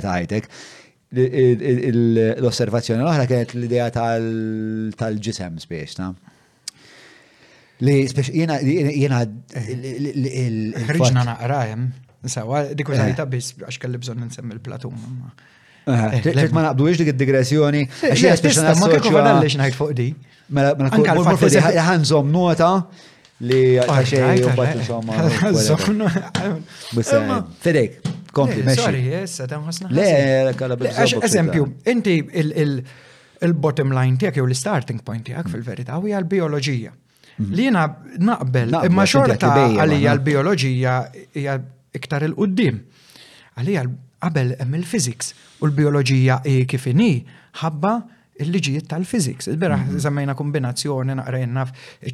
L-osservazzjoni 1.92 3.02
l-oħra 3.04 3.24
kienet 3.28 3.50
l-idea 3.58 3.86
tal-ġisem 3.92 5.54
spiex, 5.64 5.90
ta' 6.00 6.10
Li 7.82 7.94
jena 8.14 8.60
jena 8.62 9.22
Ħriġna 10.86 11.26
naqrajem. 11.26 11.86
Sawa, 12.30 12.60
dikwita 12.78 13.08
eh. 13.10 13.28
biss 13.32 13.56
għax 13.58 13.80
kelli 13.82 13.98
bżon 13.98 14.20
nsemmi 14.28 14.54
l-platum. 14.56 14.94
Trid 15.84 15.88
ma 15.88 16.12
eh, 16.14 16.20
eh, 16.22 16.58
naqbduwiex 16.68 17.00
dik 17.00 17.08
id-digressjoni. 17.12 17.80
Għax 17.90 18.22
hija 18.22 18.36
speċjal 18.38 18.78
ma 18.78 18.90
kif 19.02 19.16
għaliex 19.18 19.56
ngħid 19.64 19.78
fuq 19.80 19.96
di. 19.98 20.06
Mela 20.54 20.76
mela 20.78 21.86
ħanżom 21.88 22.30
nota 22.30 22.68
li 23.42 23.62
għaxej 23.82 24.46
u 24.46 24.52
Fedek, 27.64 27.98
kompli, 28.30 28.62
meċi. 28.68 28.84
Sorry, 28.84 29.02
jessa, 29.10 29.48
tam 29.50 29.66
ħasna. 29.66 29.90
Le, 29.90 30.06
kalla 30.60 30.78
Eżempju, 31.02 31.66
inti 31.90 32.20
il-bottom 33.42 33.90
line 33.98 34.20
tijak 34.22 34.38
jew 34.38 34.46
l-starting 34.46 35.02
point 35.02 35.26
tijak 35.26 35.50
fil-verita, 35.50 35.98
u 35.98 36.06
hija 36.06 36.22
l-biologija. 36.22 36.94
Li 37.40 37.64
jena 37.66 37.86
naqbel, 38.20 38.72
imma 38.86 39.04
xorta 39.08 39.52
għalija 39.80 40.16
l-biologija 40.18 40.96
hija 41.34 41.56
iktar 41.94 42.26
il-qoddim. 42.28 42.80
Għalija 43.56 43.84
qabel 44.22 44.52
hemm 44.60 44.76
il-physics 44.80 45.32
u 45.60 45.66
l-biologija 45.70 46.40
kif 46.70 46.84
ini 46.92 47.08
ħabba 47.62 47.94
il-liġijiet 48.42 48.86
tal 48.88 49.04
fiziks 49.04 49.50
il 49.52 49.58
bira 49.60 49.76
zammajna 50.00 50.32
mhm. 50.32 50.38
kombinazzjoni 50.38 51.16
naqrajna 51.18 51.64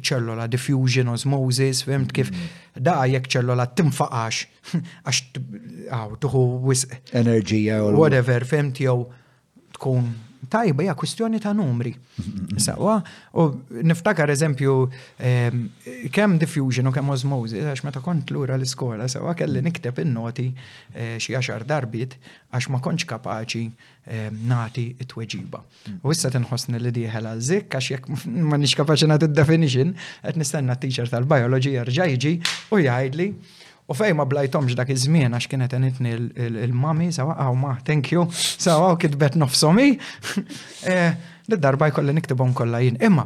ċellola 0.01 0.49
diffusion, 0.51 1.11
osmosis, 1.13 1.83
fimt 1.87 2.11
kif 2.15 2.31
mhm. 2.33 2.83
da 2.85 2.97
jekk 3.09 3.29
ċellola 3.37 3.67
timfaqax 3.73 4.73
għax 5.05 5.91
tuħu 6.23 6.45
wisq. 6.69 6.97
Enerġija. 7.21 7.81
Whatever, 7.95 8.45
fimt 8.47 8.81
jew 8.83 9.03
tkun 9.79 10.09
tajba 10.47 10.83
hija 10.83 10.95
kwistjoni 10.95 11.39
ta' 11.39 11.53
numri. 11.53 11.93
Sawa, 12.57 13.01
u 13.33 13.43
niftakar 13.83 14.29
eżempju 14.31 14.73
ehm, 15.19 15.63
kemm 16.11 16.37
diffusion 16.39 16.87
u 16.87 16.93
kemm 16.95 17.09
osmosis, 17.13 17.63
għax 17.65 17.83
meta 17.85 18.01
kont 18.03 18.31
lura 18.31 18.55
l-iskola, 18.59 19.07
sawa 19.11 19.33
kelli 19.37 19.61
nikteb 19.65 19.99
in-noti 20.03 20.47
eh, 20.93 21.17
xi 21.21 21.35
għaxar 21.37 21.65
darbit 21.69 22.15
għax 22.53 22.69
ma 22.73 22.79
kontx 22.83 23.09
kapaċi 23.09 23.65
ehm, 23.67 24.41
nati 24.49 24.87
it-tweġiba. 24.99 25.61
U 26.03 26.13
issa 26.15 26.31
tinħossni 26.33 26.79
li 26.81 26.93
diħel 27.01 27.29
għal-zik, 27.33 27.69
għax 27.69 27.93
jekk 27.95 28.27
ma 28.49 28.59
nix 28.61 28.77
kapaċi 28.79 29.11
nati 29.11 29.29
definition 29.31 29.95
qed 30.23 30.39
nistenna 30.39 30.75
t-teacher 30.79 31.11
tal-biology 31.11 31.75
jerġa' 31.77 32.09
jiġi 32.15 32.35
u 32.75 32.83
jgħidli 32.85 33.33
U 33.89 33.93
fej 33.97 34.13
ma 34.13 34.25
blajtomx 34.29 34.75
dak 34.77 34.91
iż-żmien 34.93 35.33
għax 35.33 35.47
kienet 35.49 35.71
enitni 35.73 36.11
il-mami, 36.45 37.07
sawa, 37.13 37.33
għaw 37.41 37.55
ma, 37.57 37.71
thank 37.85 38.11
you, 38.13 38.27
sawa, 38.33 38.93
kitbet 39.01 39.37
nofsomi. 39.41 39.95
Eh, 40.89 41.15
Darba 41.49 41.87
jkolla 41.89 42.13
niktibom 42.15 42.53
kolla 42.55 42.79
jien. 42.83 42.95
Imma, 43.03 43.25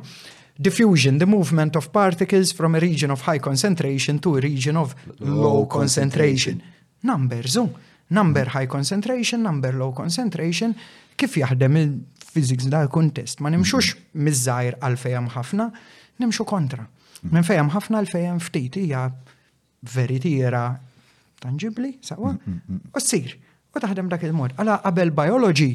diffusion, 0.58 1.20
the 1.22 1.26
movement 1.28 1.76
of 1.76 1.90
particles 1.92 2.52
from 2.56 2.76
a 2.80 2.80
region 2.80 3.12
of 3.12 3.22
high 3.28 3.38
concentration 3.44 4.20
to 4.24 4.38
a 4.38 4.42
region 4.42 4.78
of 4.80 4.96
low 5.20 5.66
concentration. 5.68 6.62
Number 7.04 7.44
zoom, 7.46 7.74
number 8.10 8.46
high 8.56 8.66
concentration, 8.72 9.44
number 9.44 9.74
low 9.76 9.92
concentration, 9.92 10.74
kif 11.20 11.36
jaħdem 11.44 11.78
il-physics 11.84 12.72
da 12.74 12.86
kontest. 12.88 13.44
Ma 13.46 13.52
nimxux 13.54 13.94
mizzajr 14.16 14.80
għal-fejem 14.80 15.28
ħafna, 15.36 15.68
nimxu 16.24 16.48
kontra. 16.48 16.88
Minn 17.28 17.44
fejem 17.46 17.70
ħafna 17.76 18.00
għal-fejem 18.02 18.40
ftit, 18.48 18.80
hija 18.82 19.10
veritiera 19.84 20.80
tangibli, 21.40 21.98
sawa, 22.00 22.32
mm, 22.34 22.52
mm, 22.52 22.62
mm. 22.72 22.80
u 22.96 23.02
s-sir, 23.04 23.34
u 23.76 23.80
taħdem 23.84 24.08
dak 24.10 24.24
il-mod. 24.24 24.56
Għala 24.56 24.78
qabel 24.86 25.12
biology, 25.16 25.74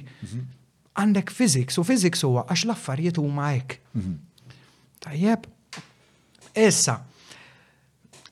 għandek 0.97 1.31
physics, 1.35 1.77
u 1.79 1.85
physics 1.85 2.25
huwa 2.25 2.47
għax 2.49 2.65
l-affarijiet 2.65 3.19
huma 3.21 3.53
hekk. 3.53 3.77
Mhm. 3.95 4.19
Tajjeb, 5.05 5.45
issa. 6.65 6.97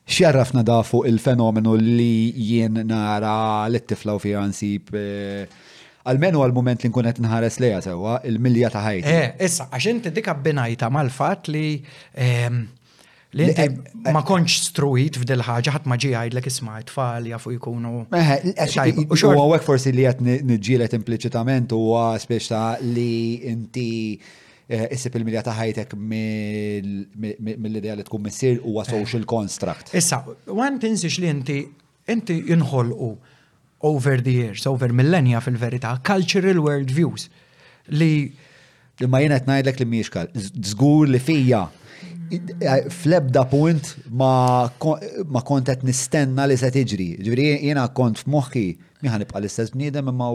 Xjarrafna 0.07 0.63
da 0.63 0.81
fuq 0.81 1.05
il-fenomenu 1.07 1.75
li 1.77 2.31
jien 2.41 2.81
nara 2.87 3.67
l-tifla 3.69 4.15
u 4.15 4.19
fija 4.19 4.41
nsib 4.49 4.85
għalmenu 4.91 6.39
eh, 6.39 6.43
għal-moment 6.45 6.83
li 6.83 6.89
nkunet 6.89 7.19
nħares 7.21 7.59
leja 7.61 7.81
sewa, 7.91 8.17
il-milja 8.25 8.69
ta' 8.73 8.81
ħajti. 8.87 9.13
Eh, 9.13 9.35
issa, 9.45 9.67
għax 9.69 9.89
inti 9.91 10.11
dik 10.15 10.27
abbinajta 10.31 10.89
mal-fat 10.89 11.47
li 11.51 11.83
ehm, 12.15 12.63
Li 13.31 13.43
inti 13.43 13.59
eh, 13.59 13.73
eh, 14.07 14.13
ma 14.15 14.21
konċ 14.23 14.61
struit 14.69 15.17
f'dil 15.19 15.41
ħaġa 15.43 15.73
ħadd 15.75 15.87
ma 15.91 15.97
ġi 15.99 16.11
għajdlek 16.15 16.45
isma' 16.47 16.77
tfal 16.87 17.25
jafu 17.27 17.51
jkunu. 17.57 18.05
Eh, 18.15 18.29
u 19.03 19.15
għawek 19.17 19.63
forsi 19.65 19.91
li 19.91 20.05
qed 20.07 20.21
niġġielet 20.47 20.93
impliċitament 20.95 21.73
huwa 21.75 22.13
ta' 22.15 22.77
li 22.81 23.41
inti 23.51 23.89
issib 24.67 25.15
il-milja 25.19 25.41
ta' 25.47 25.53
ħajtek 25.57 25.95
mill-idea 25.99 27.97
li 27.99 28.05
tkun 28.07 28.23
missir 28.25 28.57
huwa 28.63 28.83
social 28.87 29.25
construct. 29.27 29.91
Issa, 29.95 30.21
għan 30.47 30.79
tinsix 30.83 31.19
li 31.23 31.27
inti 31.31 31.57
inti 32.07 32.39
inħolqu 32.55 33.09
over 33.91 34.21
the 34.23 34.31
years, 34.33 34.63
over 34.65 34.93
millennia 34.95 35.41
fil-verità, 35.43 35.97
cultural 35.99 36.63
world 36.63 36.91
views 36.95 37.27
li. 37.91 38.31
Ma 39.11 39.19
jenet 39.21 39.45
najdlek 39.51 39.83
li 39.83 39.89
miex 39.97 40.15
zgur 40.71 41.05
li 41.11 41.19
fija 41.21 41.65
flebda 42.89 43.43
punt 43.49 43.95
ma, 44.15 44.67
ma 45.31 45.41
kont 45.45 45.67
qed 45.69 45.83
nistenna 45.85 46.45
li 46.49 46.57
se 46.57 46.69
tiġri. 46.73 47.09
Ġifieri 47.23 47.47
jiena 47.69 47.87
kont 47.95 48.19
f'moħħi 48.21 48.65
miħan 49.05 49.21
nibqa' 49.23 49.39
l-istess 49.43 49.71
bniedem 49.75 50.09
imma 50.11 50.27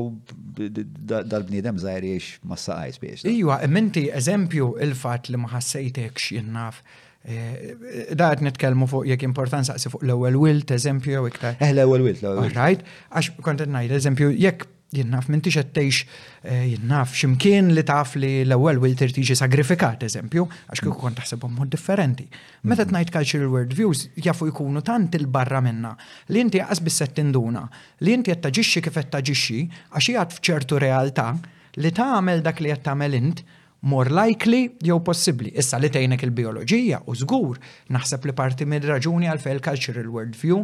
dal-bniedem 1.29 1.79
zaħir 1.83 2.07
jiex 2.13 2.39
ma 2.47 2.57
saqajs 2.63 3.01
biex. 3.03 3.25
Iwa, 3.33 3.57
minti 3.69 4.07
eżempju 4.15 4.75
il-fatt 4.87 5.33
li 5.33 5.41
ma 5.43 5.51
ħassejtekx 5.53 6.35
jinnaf. 6.39 6.83
Eh, 7.23 8.15
da 8.19 8.33
nitkellmu 8.35 8.87
fuq 8.91 9.07
jekk 9.13 9.23
importanza 9.29 9.77
saqsi 9.77 9.93
fuq 9.95 10.07
l-ewwel 10.09 10.39
wilt 10.43 10.73
eżempju 10.75 11.13
jew 11.19 11.27
iktar. 11.31 11.59
Eh 11.63 11.75
l-ewwel 11.75 12.07
wilt 12.07 12.23
l-ewwel. 12.25 12.51
Right, 12.57 12.83
għax 13.13 13.37
kont 13.45 13.61
qed 13.63 13.71
ngħid 13.77 13.99
eżempju 14.01 14.33
jekk 14.43 14.69
jinnaf 14.93 15.29
minn 15.33 15.41
tix 15.43 15.57
għattejx 15.61 16.01
eh, 16.43 16.67
jinnaf 16.75 17.15
ximkien 17.17 17.71
li 17.75 17.85
taf 17.89 18.15
li 18.19 18.43
l-ewel 18.45 18.81
wilter 18.83 19.13
tiġi 19.15 19.37
sagrifikat, 19.39 20.05
eżempju, 20.09 20.45
għax 20.69 20.85
kif 20.85 20.97
kont 21.01 21.19
taħsebhom 21.21 21.57
mod 21.59 21.73
differenti. 21.73 22.27
Meta 22.65 22.85
mhm. 22.85 22.93
tnajt 22.93 23.15
cultural 23.15 23.53
worldviews 23.55 24.07
jafu 24.25 24.51
jkunu 24.51 24.85
tant 24.85 25.17
il-barra 25.19 25.63
minna 25.65 25.95
li 26.29 26.45
inti 26.45 26.61
jaqas 26.61 26.83
bisset 26.85 27.17
tinduna, 27.17 27.65
li 28.05 28.17
inti 28.19 28.33
qed 28.35 28.45
taġixxi 28.47 28.85
kif 28.89 29.01
qed 29.01 29.11
taġixxi 29.17 29.65
għax 29.97 30.13
jgħat 30.13 30.39
f'ċertu 30.39 30.79
realtà 30.85 31.33
li 31.81 31.93
tagħmel 31.97 32.45
dak 32.45 32.61
li 32.61 32.73
qed 32.75 32.87
tagħmel 32.91 33.21
int 33.23 33.45
more 33.91 34.13
likely 34.15 34.69
jew 34.85 34.95
possibli. 35.03 35.51
Issa 35.59 35.81
li 35.83 35.89
tgħinek 35.91 36.23
il-bioloġija 36.29 37.01
u 37.11 37.17
żgur 37.19 37.57
naħseb 37.95 38.29
li 38.29 38.35
parti 38.39 38.69
mid-raġuni 38.71 39.27
għal 39.31 39.41
fejn 39.43 39.63
cultural 39.65 40.07
worldview 40.15 40.61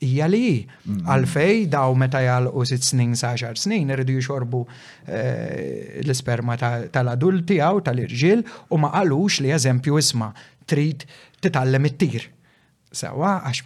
hija 0.00 0.26
li 0.30 0.44
mm-hmm. 0.60 1.08
għalfej 1.12 1.66
daw 1.72 1.94
meta 1.98 2.20
jgħalqu 2.24 2.64
sitt 2.68 2.86
snin 2.88 3.12
sa' 3.20 3.34
xar 3.38 3.58
snin 3.60 3.92
irridu 3.92 4.16
jxorbu 4.20 4.60
eh, 4.64 6.00
l-isperma 6.04 6.56
tal-adulti 6.60 7.58
għaw 7.60 7.82
tal-irġil 7.84 8.42
u 8.72 8.78
ma 8.80 8.92
qalux 8.94 9.40
li 9.44 9.52
eżempju 9.56 9.98
isma 10.00 10.30
trid 10.70 11.04
titallem 11.44 11.88
it-tir. 11.90 12.28
Sawa 12.92 13.36
għax 13.48 13.64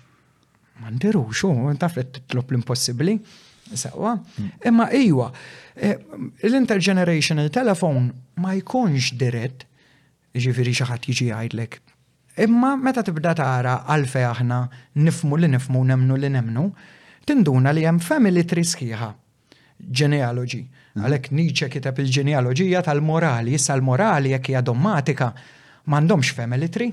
mandiru 0.83 1.27
xu, 1.33 1.53
taf 1.79 1.99
li 2.01 2.07
titlob 2.19 2.51
l-impossibli. 2.51 3.17
Sawa, 3.65 4.15
mm. 4.19 4.49
imma 4.69 4.89
ijwa, 4.97 5.31
eh, 5.81 5.97
l-intergenerational 6.49 7.49
telefon 7.55 8.11
ma 8.43 8.55
jkunx 8.59 9.15
dirett 9.21 9.65
ġifiri 10.35 10.75
xaħat 10.83 11.09
jiġi 11.11 11.31
għajdlek 11.35 11.81
Imma 12.37 12.75
meta 12.77 13.03
tibda 13.07 13.31
tara 13.39 13.79
għalfe 13.87 14.25
aħna 14.27 14.57
nifmu 15.07 15.37
li 15.39 15.47
nifmu 15.53 15.85
nemnu 15.87 16.17
li 16.19 16.29
nemnu, 16.35 16.65
tinduna 17.31 17.71
li 17.71 17.85
hemm 17.87 18.01
family 18.03 18.43
tree 18.43 18.67
sħiħa. 18.67 19.11
Genealogy. 19.79 20.65
Mm. 20.95 21.05
Għalek 21.05 21.29
Nietzsche 21.35 21.69
kitab 21.71 21.99
il-ġenealogija 22.03 22.81
tal-morali, 22.87 23.55
issa 23.55 23.77
l-morali 23.79 24.33
jekk 24.35 24.51
hija 24.53 24.63
dommatika 24.67 25.29
m'għandhomx 25.87 26.35
family 26.35 26.69
tree. 26.75 26.91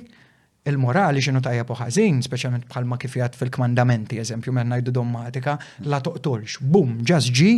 Il-morali 0.70 1.24
xinu 1.26 1.42
tajja 1.42 1.66
ħażin, 1.66 2.20
speċjalment 2.28 2.68
bħalma 2.70 3.00
kif 3.02 3.16
jgħat 3.18 3.40
fil-kmandamenti, 3.42 4.20
eżempju, 4.22 4.54
minn 4.54 4.70
najdu 4.76 4.94
dommatika, 4.94 5.56
la 5.90 5.98
toqtolx, 6.06 6.60
bum, 6.62 7.00
ġas 7.02 7.32
ġi, 7.34 7.56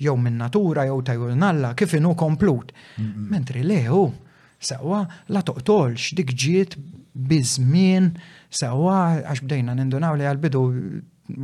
jew 0.00 0.16
minn 0.16 0.40
natura, 0.40 0.86
jew 0.88 1.28
nalla, 1.36 1.74
kif 1.76 1.92
inu 1.98 2.14
komplut. 2.16 2.72
Mentri 2.96 3.66
leħu, 3.68 3.92
oh, 3.92 4.46
sewa, 4.58 5.02
la 5.34 5.44
toqtolx, 5.44 6.14
dik 6.22 6.32
ġiet 6.32 6.78
bizmin 7.18 8.12
sewa 8.60 8.98
għax 9.22 9.42
bdejna 9.46 9.74
nindunaw 9.78 10.16
li 10.20 10.26
għal-bidu 10.30 10.62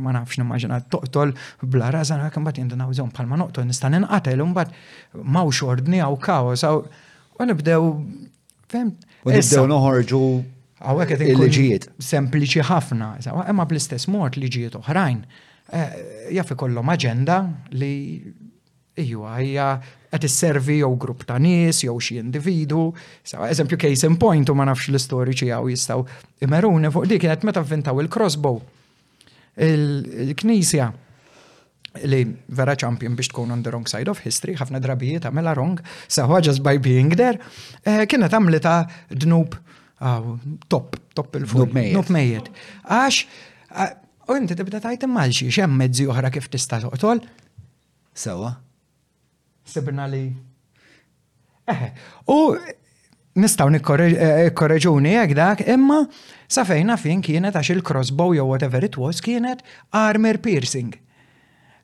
ma 0.01 0.13
nafx 0.15 0.39
nimmaġina 0.41 0.79
toqtol 0.89 1.35
bla 1.69 1.91
razan 1.93 2.23
għakim 2.25 2.47
bat 2.47 2.57
jindunaw 2.57 2.93
żon 2.95 3.11
bħalma 3.13 3.37
noqtol 3.43 3.67
nista' 3.69 3.91
ninqatel 3.93 4.41
u 4.41 4.47
mbagħad 4.53 5.25
mawx 5.35 5.61
ordni 5.67 5.99
għaw 6.01 6.15
kaos 6.23 6.63
u 6.69 6.79
nibdew 7.49 7.89
fem. 8.71 8.93
U 9.27 9.33
nibdew 9.35 9.67
noħorġu 9.69 10.21
għawek 10.85 11.13
il-liġijiet. 11.19 11.89
Sempliċi 12.07 12.63
ħafna, 12.71 13.11
imma 13.51 13.67
bl-istess 13.67 14.09
mod 14.11 14.39
liġijiet 14.39 14.77
oħrajn. 14.79 15.19
Eh, 15.75 15.93
Jaffi 16.35 16.55
kollhom 16.61 16.89
aġenda 16.93 17.37
li 17.73 17.93
Iju, 18.95 19.25
għajja 19.27 19.63
għet 20.15 20.25
servi 20.31 20.77
jew 20.79 20.93
grupp 20.99 21.25
ta' 21.27 21.35
nies, 21.41 21.81
jew 21.83 21.95
xi 21.99 22.15
individu. 22.21 22.87
Eżempju, 23.27 23.77
case 23.81 24.07
in 24.07 24.15
point, 24.21 24.47
u 24.49 24.55
ma 24.55 24.63
nafx 24.69 24.87
l-istoriċi 24.93 25.49
għaw 25.51 25.67
jistaw. 25.73 26.05
imeruni 26.41 26.91
fuq 26.93 27.07
dik 27.11 27.25
kienet 27.25 27.43
meta 27.43 27.59
vvintaw 27.63 27.99
il-crossbow. 28.05 28.61
Il-knisja 29.67 30.93
li 32.07 32.21
vera 32.51 32.75
champion 32.75 33.15
biex 33.15 33.29
tkun 33.31 33.51
on 33.51 33.63
the 33.63 33.71
wrong 33.71 33.87
side 33.87 34.07
of 34.11 34.23
history, 34.23 34.55
ħafna 34.55 34.79
drabijiet 34.83 35.27
għamela 35.27 35.53
wrong, 35.55 35.79
saħwa 36.11 36.41
just 36.43 36.63
by 36.63 36.77
being 36.79 37.11
there, 37.15 37.39
eh, 37.83 38.05
kienet 38.05 38.31
għamlita 38.31 38.77
dnub 39.09 39.55
top, 40.69 40.95
top 41.15 41.35
il-fuq. 41.35 41.71
Dnub 41.71 42.09
mejed. 42.11 42.47
Għax, 42.87 43.23
u 44.29 44.39
inti 44.39 44.55
tibda 44.55 44.79
tajt 44.79 45.03
immalxi, 45.07 45.51
xem 45.51 45.71
mezzi 45.71 46.07
oħra 46.07 46.31
kif 46.31 46.47
tista' 46.47 46.79
toqtol? 46.79 47.19
Sawa. 48.13 48.59
Sibirna 49.65 50.05
li. 50.05 50.23
Eh, 51.65 51.85
u 52.29 52.53
nistaw 53.41 53.69
nikkorreġuni 53.73 55.15
eh, 55.15 55.23
għek 55.25 55.31
dak, 55.35 55.63
imma 55.65 56.03
safejna 56.53 56.95
fin 57.01 57.23
kienet 57.25 57.57
għax 57.57 57.73
il-crossbow 57.73 58.35
jew 58.37 58.45
whatever 58.45 58.83
it 58.85 58.97
was 59.01 59.21
kienet 59.25 59.63
armor 59.97 60.37
piercing. 60.43 60.93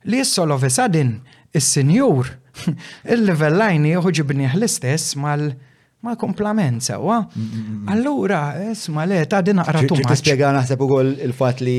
Li 0.06 0.22
s 0.22 0.38
solo 0.38 0.60
sudden 0.62 1.16
is-senjur, 1.58 2.30
il-levellajni 3.16 3.96
juhu 3.96 4.14
ġibniħ 4.22 4.54
l-istess 4.60 5.18
mal- 5.18 5.50
ma 6.06 6.14
komplament 6.18 6.82
sewa. 6.86 7.18
Allura, 7.94 8.38
isma 8.72 9.04
le, 9.10 9.20
ta' 9.30 9.42
din 9.46 9.58
naqra 9.62 9.84
tu. 9.90 9.98
Ġi 10.02 10.16
spiega 10.22 10.48
naħseb 10.56 10.82
ukoll 10.86 11.12
il-fat 11.28 11.60
li 11.66 11.76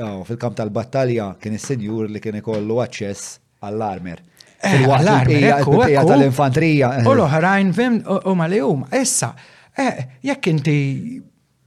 oh, 0.00 0.20
fil-kamp 0.28 0.56
tal-battalja 0.60 1.32
kien 1.40 1.52
is-senjur 1.56 2.08
li 2.12 2.20
kien 2.24 2.38
ikollu 2.44 2.78
aċċess 2.86 3.34
għall-armer. 3.68 4.22
Eh, 4.64 4.80
Il-waqt 4.80 6.08
tal-infantrija. 6.08 6.90
U 7.04 7.12
l-oħrajn, 7.12 7.70
fim, 7.76 7.98
u 8.06 8.34
mal-jum, 8.38 8.86
issa, 8.98 9.32
eh, 9.76 10.16
jekk 10.24 10.52
inti 10.54 10.76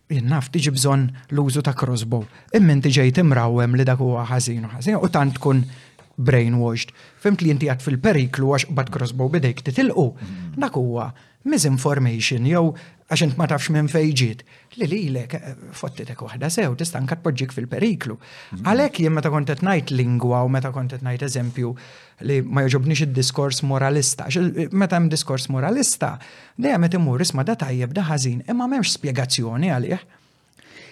jinnaf 0.09 0.49
tiġi 0.53 0.71
bżon 0.73 1.07
l-użu 1.35 1.61
ta' 1.63 1.75
crossbow, 1.77 2.25
immin 2.57 2.81
tiġej 2.81 3.11
timrawem 3.19 3.75
li 3.77 3.85
dak 3.87 3.99
huwa 4.01 4.25
ħażin 4.31 4.65
u 4.65 4.71
ħażin, 4.73 4.99
u 5.03 5.09
tant 5.13 5.35
tkun 5.37 5.63
brainwashed. 6.17 6.93
Fimt 7.21 7.43
li 7.45 7.51
inti 7.53 7.69
għad 7.69 7.83
fil-periklu 7.85 8.53
għax 8.55 8.71
bad 8.73 8.89
crossbow 8.93 9.29
bidejk 9.29 9.61
titilqu. 9.67 10.07
Mhm. 10.13 10.53
Dak 10.57 10.73
huwa 10.79 11.11
misinformation 11.47 12.47
jew 12.49 12.71
għax 13.07 13.37
ma 13.39 13.45
tafx 13.47 13.69
minn 13.71 13.87
fejġiet. 13.87 14.41
Li 14.79 14.87
li 14.91 14.99
lek, 15.15 15.33
eh, 15.37 15.53
fottitek 15.73 16.19
wahda 16.21 16.49
sew, 16.51 16.75
tista' 16.75 16.97
anka 16.99 17.15
tpoġġik 17.15 17.53
fil-periklu. 17.55 18.17
Mhm. 18.51 18.63
Għalhekk 18.63 18.93
jien 18.99 19.13
meta 19.13 19.29
kont 19.29 19.47
qed 19.47 19.61
ngħid 19.63 19.91
lingwa 19.95 20.43
u 20.43 20.49
meta 20.49 20.71
kont 20.71 20.91
qed 20.91 21.01
ngħid 21.03 21.23
eżempju 21.23 21.75
li 22.21 22.41
ma 22.41 22.61
joġobnix 22.65 23.01
id-diskors 23.05 23.61
moralista. 23.63 24.25
Meta 24.71 24.95
hemm 24.95 25.09
diskors 25.09 25.47
moralista, 25.49 26.17
dejjem 26.59 26.83
qed 26.85 26.95
imur 26.99 27.19
isma' 27.21 27.45
da 27.45 27.55
tajjeb 27.55 27.93
da 27.93 28.03
ħażin, 28.09 28.41
imma 28.49 28.67
m'hemmx 28.67 28.97
spjegazzjoni 28.97 29.67
għalih. 29.71 29.99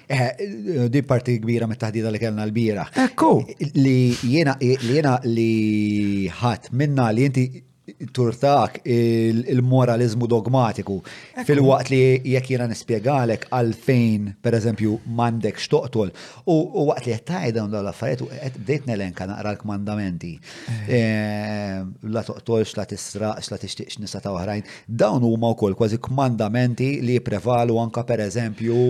Eh, 0.08 0.32
eh 0.40 0.88
Di 0.90 1.02
parti 1.02 1.40
kbira 1.42 1.68
me 1.68 1.76
taħdida 1.76 2.12
li 2.12 2.20
kellna 2.20 2.44
l-bira. 2.46 2.86
Ekku. 2.96 3.44
Li 3.76 4.14
jena 4.24 4.56
li 4.62 6.30
ħadd 6.30 6.72
minna 6.72 7.10
li 7.12 7.26
inti 7.26 7.64
turtak 8.12 8.80
il-moralizmu 8.88 10.26
dogmatiku 10.28 10.98
fil-waqt 11.46 11.92
li 11.94 12.00
jekk 12.34 12.50
jiena 12.56 12.66
nispjegalek 12.70 13.46
għalfejn 13.54 14.32
pereżempju 14.46 14.96
m'għandek 15.06 15.62
xtoqtol 15.62 16.12
u 16.50 16.58
waqt 16.90 17.06
li 17.06 17.14
qed 17.14 17.26
tgħid 17.30 17.60
l-affarijiet 17.62 18.24
u 18.26 18.30
qed 18.32 18.58
bdejt 18.64 18.88
nelenka 18.90 19.28
naqra 19.30 19.54
l-kmandamenti 19.54 20.34
eh. 20.34 20.82
Eh, 20.98 21.80
la 22.10 22.26
toqtolx 22.26 22.74
la 22.80 22.88
tisraq, 22.90 23.46
la 23.54 23.62
tixtieqx 23.62 24.00
nisa 24.02 24.22
ta' 24.22 24.34
oħrajn 24.34 24.66
dawn 24.88 25.22
huma 25.30 25.54
wkoll 25.54 25.78
kważi 25.78 26.02
kmandamenti 26.08 27.04
li 27.06 27.20
prevalu 27.22 27.78
anka 27.86 28.04
pereżempju 28.04 28.82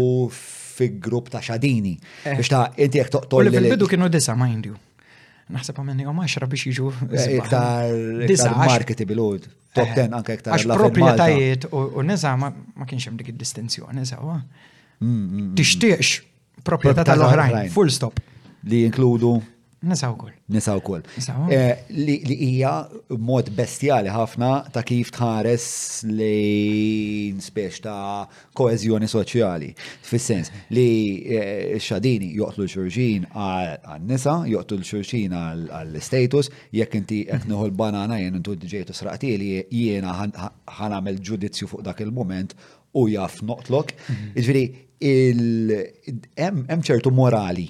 fi 0.75 0.89
grupp 0.99 1.29
ta' 1.33 1.39
xadini. 1.43 1.95
Eh. 2.23 2.35
Biex 2.39 2.49
ta' 2.51 2.67
inti 2.79 2.99
jek 3.03 3.11
toqtol. 3.13 3.47
Fil-bidu 3.51 3.87
kienu 3.91 4.09
disa, 4.11 4.35
mind 4.39 4.67
you 4.71 4.75
naħseb 5.49 5.77
għamenni 5.81 6.05
għom 6.09 6.21
10 6.25 6.49
biex 6.49 6.69
jiġu. 6.69 6.91
Eh, 7.11 7.35
iktar 7.37 8.55
marketi 8.57 9.05
bil-ud, 9.05 9.47
top 9.77 9.91
10 9.93 9.97
eh, 9.97 10.11
anke 10.19 10.37
iktar. 10.39 10.55
Għax 10.55 10.79
proprietajiet 10.79 11.67
u 11.71 12.05
neza 12.05 12.33
ma 12.39 12.51
kienx 12.85 13.09
hemm 13.11 13.19
dik 13.21 13.33
id-distinzjoni, 13.35 13.99
neza 14.01 14.21
wa. 14.23 14.39
Mm, 15.03 15.09
mm, 15.09 15.25
mm. 15.25 15.49
Tixtieqx 15.59 16.63
proprjetà 16.65 17.05
tal-oħrajn, 17.09 17.59
full 17.73 17.91
stop. 17.93 18.21
Li 18.65 18.85
jinkludu 18.87 19.35
Nisaw 19.85 20.15
kol. 20.17 20.31
Nisaw 20.49 20.79
kol. 20.81 21.01
Eh, 21.49 21.85
li 21.93 22.15
hija 22.33 22.71
mod 23.21 23.51
bestiali 23.53 24.09
ħafna 24.09 24.47
ta' 24.73 24.81
kif 24.87 25.11
tħares 25.13 25.65
li 26.09 27.29
spiex 27.37 27.83
ta' 27.85 28.25
koezjoni 28.57 29.09
soċjali. 29.11 29.69
Fis-sens 30.09 30.49
li 30.73 30.87
eh, 31.37 31.77
xadini 31.77 32.31
joqtlu 32.33 32.65
l-xurxin 32.65 33.27
għal-nisa, 33.29 34.35
joqtlu 34.55 34.81
l-xurxin 34.81 35.37
għal-status, 35.37 36.49
jekk 36.79 36.97
inti 37.03 37.21
qed 37.29 37.45
mhm. 37.45 37.53
nieħu 37.53 37.69
l-banana 37.69 38.17
jien 38.23 38.41
intu 38.41 38.57
ġejtu 38.57 38.95
sraqtili 38.97 39.51
jiena 39.69 40.17
ħanamel 40.81 41.21
ġudizzju 41.21 41.69
fuq 41.75 41.85
dak 41.91 42.01
il-moment 42.07 42.57
u 42.97 43.05
jaf 43.13 43.37
noqtlok. 43.45 43.93
Mhm. 44.07 44.35
Iġviri, 44.41 44.67
hemm 46.41 46.81
ċertu 46.87 47.13
morali 47.13 47.69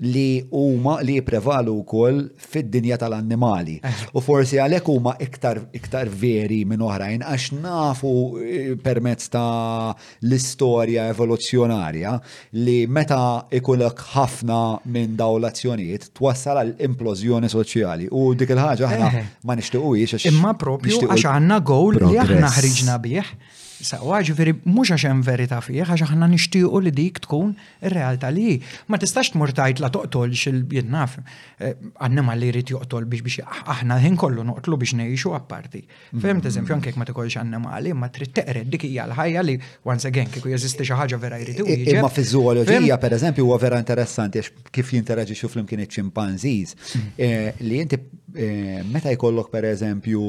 li 0.00 0.42
huma 0.52 0.98
li 1.02 1.20
prevalu 1.22 1.72
wkoll 1.82 2.22
fid-dinja 2.36 2.96
tal-annimali. 2.98 3.78
Eh. 3.84 4.00
U 4.16 4.22
forsi 4.24 4.58
għalhekk 4.62 4.90
huma 4.90 5.14
iktar 5.22 5.60
iktar 5.76 6.08
veri 6.08 6.62
minn 6.68 6.82
oħrajn 6.84 7.24
għax 7.24 7.50
nafu 7.62 8.12
eh, 8.42 8.70
permezz 8.82 9.28
ta' 9.34 9.94
l-istorja 10.26 11.08
evoluzzjonarja 11.12 12.16
li 12.64 12.78
meta 12.86 13.20
ikulek 13.54 14.04
ħafna 14.14 14.60
minn 14.84 15.14
daw 15.18 15.38
l-azzjonijiet 15.40 16.10
twassal 16.16 16.62
għal 16.62 16.74
implożjoni 16.88 17.52
soċjali. 17.52 18.10
U 18.10 18.32
dik 18.36 18.54
il-ħaġa 18.54 18.88
aħna 18.90 19.12
eh. 19.20 19.28
ma 19.46 19.58
nixtiequx. 19.58 20.24
Imma 20.32 20.56
propju 20.58 21.04
għax 21.08 21.28
għandna 21.36 21.60
gowl 21.64 22.00
li 22.08 22.18
aħna 22.22 22.54
ħriġna 22.58 22.98
bih 23.06 23.36
Sawa, 23.82 24.20
ġifiri, 24.24 24.52
mux 24.70 24.90
għax 24.94 25.04
hemm 25.08 25.22
verità 25.26 25.58
fih, 25.64 25.80
għax 25.82 26.04
aħna 26.06 26.28
nixtiequ 26.30 26.80
li 26.84 26.92
dik 26.94 27.18
tkun 27.24 27.50
ir-realtà 27.88 28.30
li 28.30 28.54
ma 28.92 28.98
tistax 29.02 29.32
t-murtajt 29.34 29.82
la 29.82 29.90
toqtolx 29.92 30.44
il-jednaf. 30.52 31.16
Għannima 31.58 32.36
eh, 32.36 32.40
li 32.40 32.50
jrid 32.52 32.70
joqtol 32.74 33.08
biex 33.10 33.24
biex 33.26 33.66
aħna 33.74 33.98
ħin 34.04 34.18
kollu 34.20 34.44
noqtlu 34.46 34.78
biex 34.80 34.94
għapparti. 35.00 35.32
apparti. 35.34 35.82
Fimt 36.22 36.48
eżempju 36.52 36.80
kek 36.86 37.00
ma 37.02 37.08
tikolx 37.08 37.38
annimali, 37.42 37.92
ma 37.94 38.08
trid 38.14 38.34
teqred 38.38 38.70
dik 38.72 38.86
hija 38.90 39.08
l-ħajja 39.08 39.44
li 39.48 39.58
once 39.90 40.08
again 40.10 40.30
kieku 40.34 40.54
jeżisti 40.54 40.84
xi 40.86 40.94
ħaġa 41.00 41.20
vera 41.24 41.40
jrid 41.42 41.62
Imma 41.66 42.08
fiż 42.08 42.34
per 42.64 42.98
pereżempju 43.08 43.44
huwa 43.48 43.58
vera 43.58 43.78
interessanti 43.78 44.42
kif 44.72 44.92
jinteraġi 44.94 45.34
xuf 45.36 45.56
l 45.58 45.64
iċ-ċimpanżiż 45.64 46.74
mm. 46.96 47.08
eh, 47.18 47.54
li 47.64 47.80
jinti 47.80 47.98
eh, 47.98 48.84
meta 48.86 49.10
jkollok 49.10 49.50
pereżempju 49.50 50.22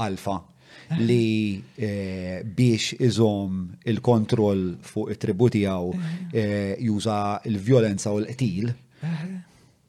alfa 0.00 0.38
li 0.98 1.62
eh, 1.76 2.42
biex 2.44 2.96
iżom 2.98 3.76
il-kontroll 3.86 4.76
fuq 4.82 5.10
it 5.12 5.24
għaw 5.28 5.92
eh. 5.92 5.98
eh, 6.32 6.76
juża 6.82 7.40
il-violenza 7.46 8.10
u 8.12 8.18
l-qtil, 8.24 8.72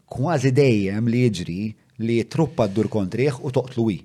kważi 0.05 0.51
dejjem 0.51 1.07
li 1.09 1.23
jiġri 1.25 1.63
li 2.03 2.19
truppa 2.27 2.67
d-dur 2.67 2.87
kontriħ 2.89 3.41
u 3.41 3.51
toqtluwi. 3.53 3.99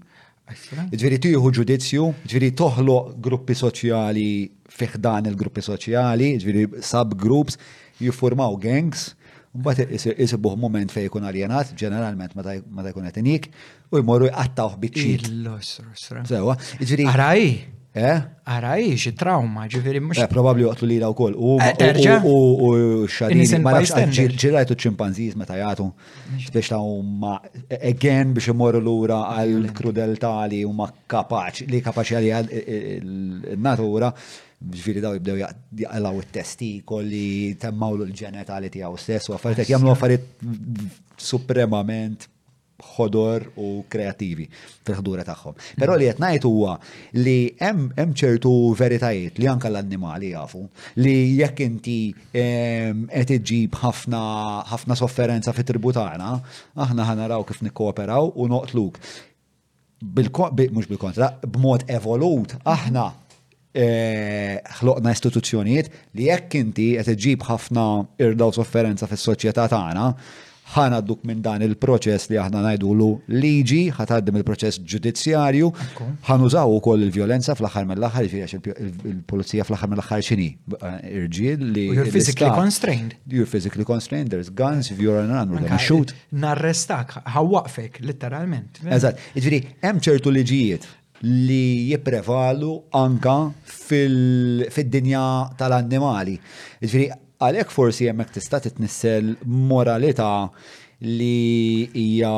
Ġviri 0.94 1.18
tiħu 1.18 1.51
ġudizzju, 1.56 2.05
ġviri 2.28 2.52
toħlo 2.55 2.97
gruppi 3.24 3.55
soċjali 3.56 4.27
fiħdan 4.70 5.27
il-gruppi 5.32 5.62
soċjali, 5.64 6.31
ġveri 6.39 6.66
subgroups, 6.86 7.59
jiffurmaw 7.98 8.55
gangs, 8.62 9.14
Mbagħad 9.57 9.95
isibuh 10.20 10.57
moment 10.61 10.93
fejn 10.93 11.07
ikun 11.11 11.27
aljenat, 11.31 11.73
ġeneralment 11.81 12.37
meta 12.37 12.91
jkun 12.91 13.09
qed 13.09 13.23
inik, 13.23 13.49
u 13.93 14.01
jmorru 14.03 14.28
jqattaw 14.33 14.77
biċċit. 14.83 16.28
Sewa, 16.28 16.59
jiġri. 16.81 17.09
Araj. 17.15 17.47
Eh? 17.97 18.19
Araj, 18.53 18.91
xi 19.01 19.15
trauma, 19.16 19.62
ġifieri 19.73 20.03
mhux. 20.05 20.19
Eh, 20.20 20.27
probabbli 20.28 20.66
waqtu 20.69 20.85
lila 20.85 21.09
wkoll. 21.15 21.33
U 21.33 21.55
u 21.57 22.73
xadin 23.09 23.62
ma 23.65 23.73
nafx 23.78 23.97
ġirajtu 24.37 24.77
ċimpanżiż 24.85 25.39
meta 25.41 25.57
jagħtu 25.57 25.87
biex 26.53 26.74
ta' 26.74 26.83
huma 26.85 27.39
again 27.81 28.35
biex 28.37 28.53
imorru 28.53 28.83
lura 28.85 29.23
għall-krudeltali 29.39 30.61
huma 30.69 30.91
kapaċi 30.93 31.70
li 31.73 31.81
kapaċi 31.89 32.19
għalija 32.19 32.43
l-natura 32.47 34.12
ġviri 34.65 35.03
daw 35.05 35.16
jibdew 35.19 35.43
jaqlaw 35.83 36.16
il-testi 36.23 36.70
kolli 36.89 37.57
temmaw 37.61 37.99
l-ġenetali 38.01 38.70
tijaw 38.73 38.97
stess 39.01 39.28
u 39.28 39.35
għaffariet 39.37 39.69
jamlu 39.74 39.93
għaffarit 39.93 41.20
supremament 41.20 42.24
ħodor 42.77 43.47
u 43.57 43.69
kreativi 43.89 44.45
fil-ħdura 44.53 45.23
tagħhom. 45.24 45.55
Però 45.81 45.95
li 45.97 46.11
qed 46.11 46.19
ngħid 46.20 46.45
huwa 46.49 46.74
li 47.16 47.37
hemm 47.61 48.12
ċertu 48.20 48.51
veritajiet 48.77 49.39
li 49.41 49.49
anke 49.49 49.69
l-annimali 49.70 50.35
jafu 50.35 50.65
li 51.01 51.15
jekk 51.39 51.62
inti 51.66 51.97
ehm, 52.33 53.07
qed 53.12 53.33
iġib 53.41 53.78
ħafna 53.85 54.20
ħafna 54.73 54.97
sofferenza 54.99 55.55
fit-tribu 55.57 55.93
tagħna, 55.97 56.33
aħna 56.85 57.28
raw 57.33 57.45
kif 57.49 57.62
nikkooperaw 57.65 58.33
u 58.35 58.49
noqtluk. 58.53 59.01
Mhux 60.05 60.93
bil-kontra, 60.93 61.31
b'mod 61.41 61.87
evolut 61.89 62.53
aħna 62.69 63.07
Eh, 63.77 64.57
ħloqna 64.78 65.11
istituzzjonijiet 65.12 65.90
li 66.16 66.31
jekk 66.31 66.57
inti 66.65 66.86
qed 66.97 67.11
iġib 67.12 67.43
ħafna 67.44 67.85
irda 68.24 68.48
u 68.48 68.55
sofferenza 68.57 69.05
fis-soċjetà 69.11 69.66
tagħna, 69.74 70.07
dduk 71.07 71.20
minn 71.28 71.43
dan 71.44 71.62
il-proċess 71.62 72.27
li 72.32 72.40
aħna 72.43 72.62
najdulu 72.65 73.07
liġi, 73.31 73.82
ħataddim 73.94 74.40
il-proċess 74.40 74.81
ġudizzjarju, 74.82 75.69
ħanużaw 76.27 76.73
u 76.74 76.81
koll 76.82 77.05
il-violenza 77.07 77.55
fl-axar 77.55 77.85
mill-axar, 77.86 78.24
jiġifieri 78.27 78.74
il-polizija 79.12 79.66
fl-axar 79.69 79.93
mill-axar 79.93 80.24
xini, 80.27 80.48
eh, 80.78 80.98
irġiel 81.20 81.69
li. 81.77 81.85
You're 81.93 82.09
physically 82.11 82.51
constrained. 82.57 83.15
You're 83.28 83.47
physically 83.51 83.85
constrained, 83.85 84.32
there's 84.32 84.48
guns, 84.51 84.89
if 84.90 84.98
you're 85.05 85.20
an 85.20 85.31
run, 85.36 85.53
we're 85.55 85.78
shoot. 85.78 86.16
Narrestak, 86.32 87.15
ħawwaqfek, 87.36 88.01
literalment. 88.09 88.81
Eżat, 88.89 89.20
ġviri, 89.36 89.36
jiġifieri, 89.61 89.82
hemm 89.90 90.03
ċertu 90.09 90.32
liġijiet 90.40 90.89
li 91.23 91.91
jiprevalu 91.91 92.73
anka 92.99 93.37
fil-dinja 93.71 95.25
tal-annimali. 95.59 96.37
Ġifiri, 96.83 97.09
għalek 97.43 97.73
forsi 97.73 98.07
jemmek 98.09 98.33
tista' 98.35 98.61
titnissel 98.65 99.35
moralità 99.47 100.49
li 101.07 101.87
hija 101.95 102.33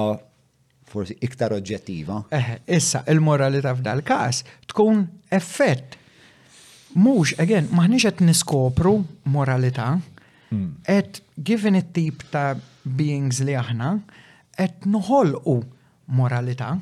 forsi 0.89 1.19
iktar 1.25 1.53
oġġettiva. 1.59 2.23
Eh, 2.35 2.53
issa, 2.79 3.03
il-moralità 3.13 3.75
f'dal 3.77 4.03
każ 4.03 4.43
tkun 4.73 5.07
effett. 5.31 5.97
Mhux, 6.97 7.35
again, 7.39 7.67
maħniex 7.69 8.07
qed 8.09 8.25
niskopru 8.25 8.97
moralità, 9.29 9.99
hmm. 10.49 10.71
qed 10.87 11.21
given 11.37 11.77
it-tip 11.77 12.25
ta' 12.33 12.55
beings 12.85 13.43
li 13.45 13.53
aħna, 13.53 13.91
qed 14.57 14.89
noħolqu 14.89 15.59
moralità. 16.17 16.79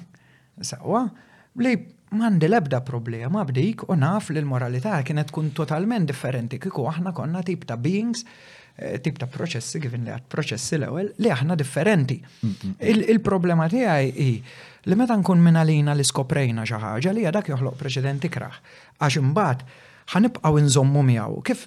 Sawa, 0.63 1.01
so, 1.11 1.26
li 1.59 1.77
mandi 2.17 2.49
lebda 2.49 2.81
problema 2.85 3.45
b'dik 3.45 3.87
u 3.91 3.97
naf 3.97 4.29
li 4.31 4.41
l-moralità 4.41 4.99
kienet 5.05 5.31
tkun 5.31 5.51
totalment 5.57 6.07
differenti 6.09 6.59
kiku 6.63 6.85
aħna 6.91 7.13
konna 7.17 7.43
tip 7.45 7.65
ta' 7.67 7.77
beings 7.81 8.23
eh, 8.77 9.01
tip 9.03 9.19
ta' 9.19 9.27
proċessi, 9.31 9.81
għivin 9.81 10.07
li 10.07 10.13
għat 10.15 10.29
proċessi 10.33 10.79
l-ewel, 10.79 11.11
li 11.17 11.33
aħna 11.33 11.57
differenti. 11.57 12.19
Il-problema 12.87 13.67
tiegħi 13.73 14.11
i 14.27 14.31
li 14.87 14.99
meta 15.01 15.17
nkun 15.19 15.43
minna 15.43 15.65
lina 15.67 15.97
li 15.99 16.05
skoprejna 16.07 16.67
xi 16.69 16.79
ħaġa 16.83 17.15
li 17.17 17.27
dak 17.35 17.51
joħloq 17.53 17.79
preċedenti 17.81 18.31
kraħ. 18.31 18.59
Għax 19.01 19.21
imbagħad 19.23 19.67
ħanibqgħu 20.15 20.65
nżommu 20.69 21.05
miegħu 21.09 21.43
kif 21.51 21.67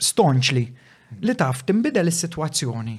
stonċli 0.00 0.66
li 1.28 1.34
taf 1.38 1.62
tinbidel 1.68 2.10
is-sitwazzjoni 2.10 2.96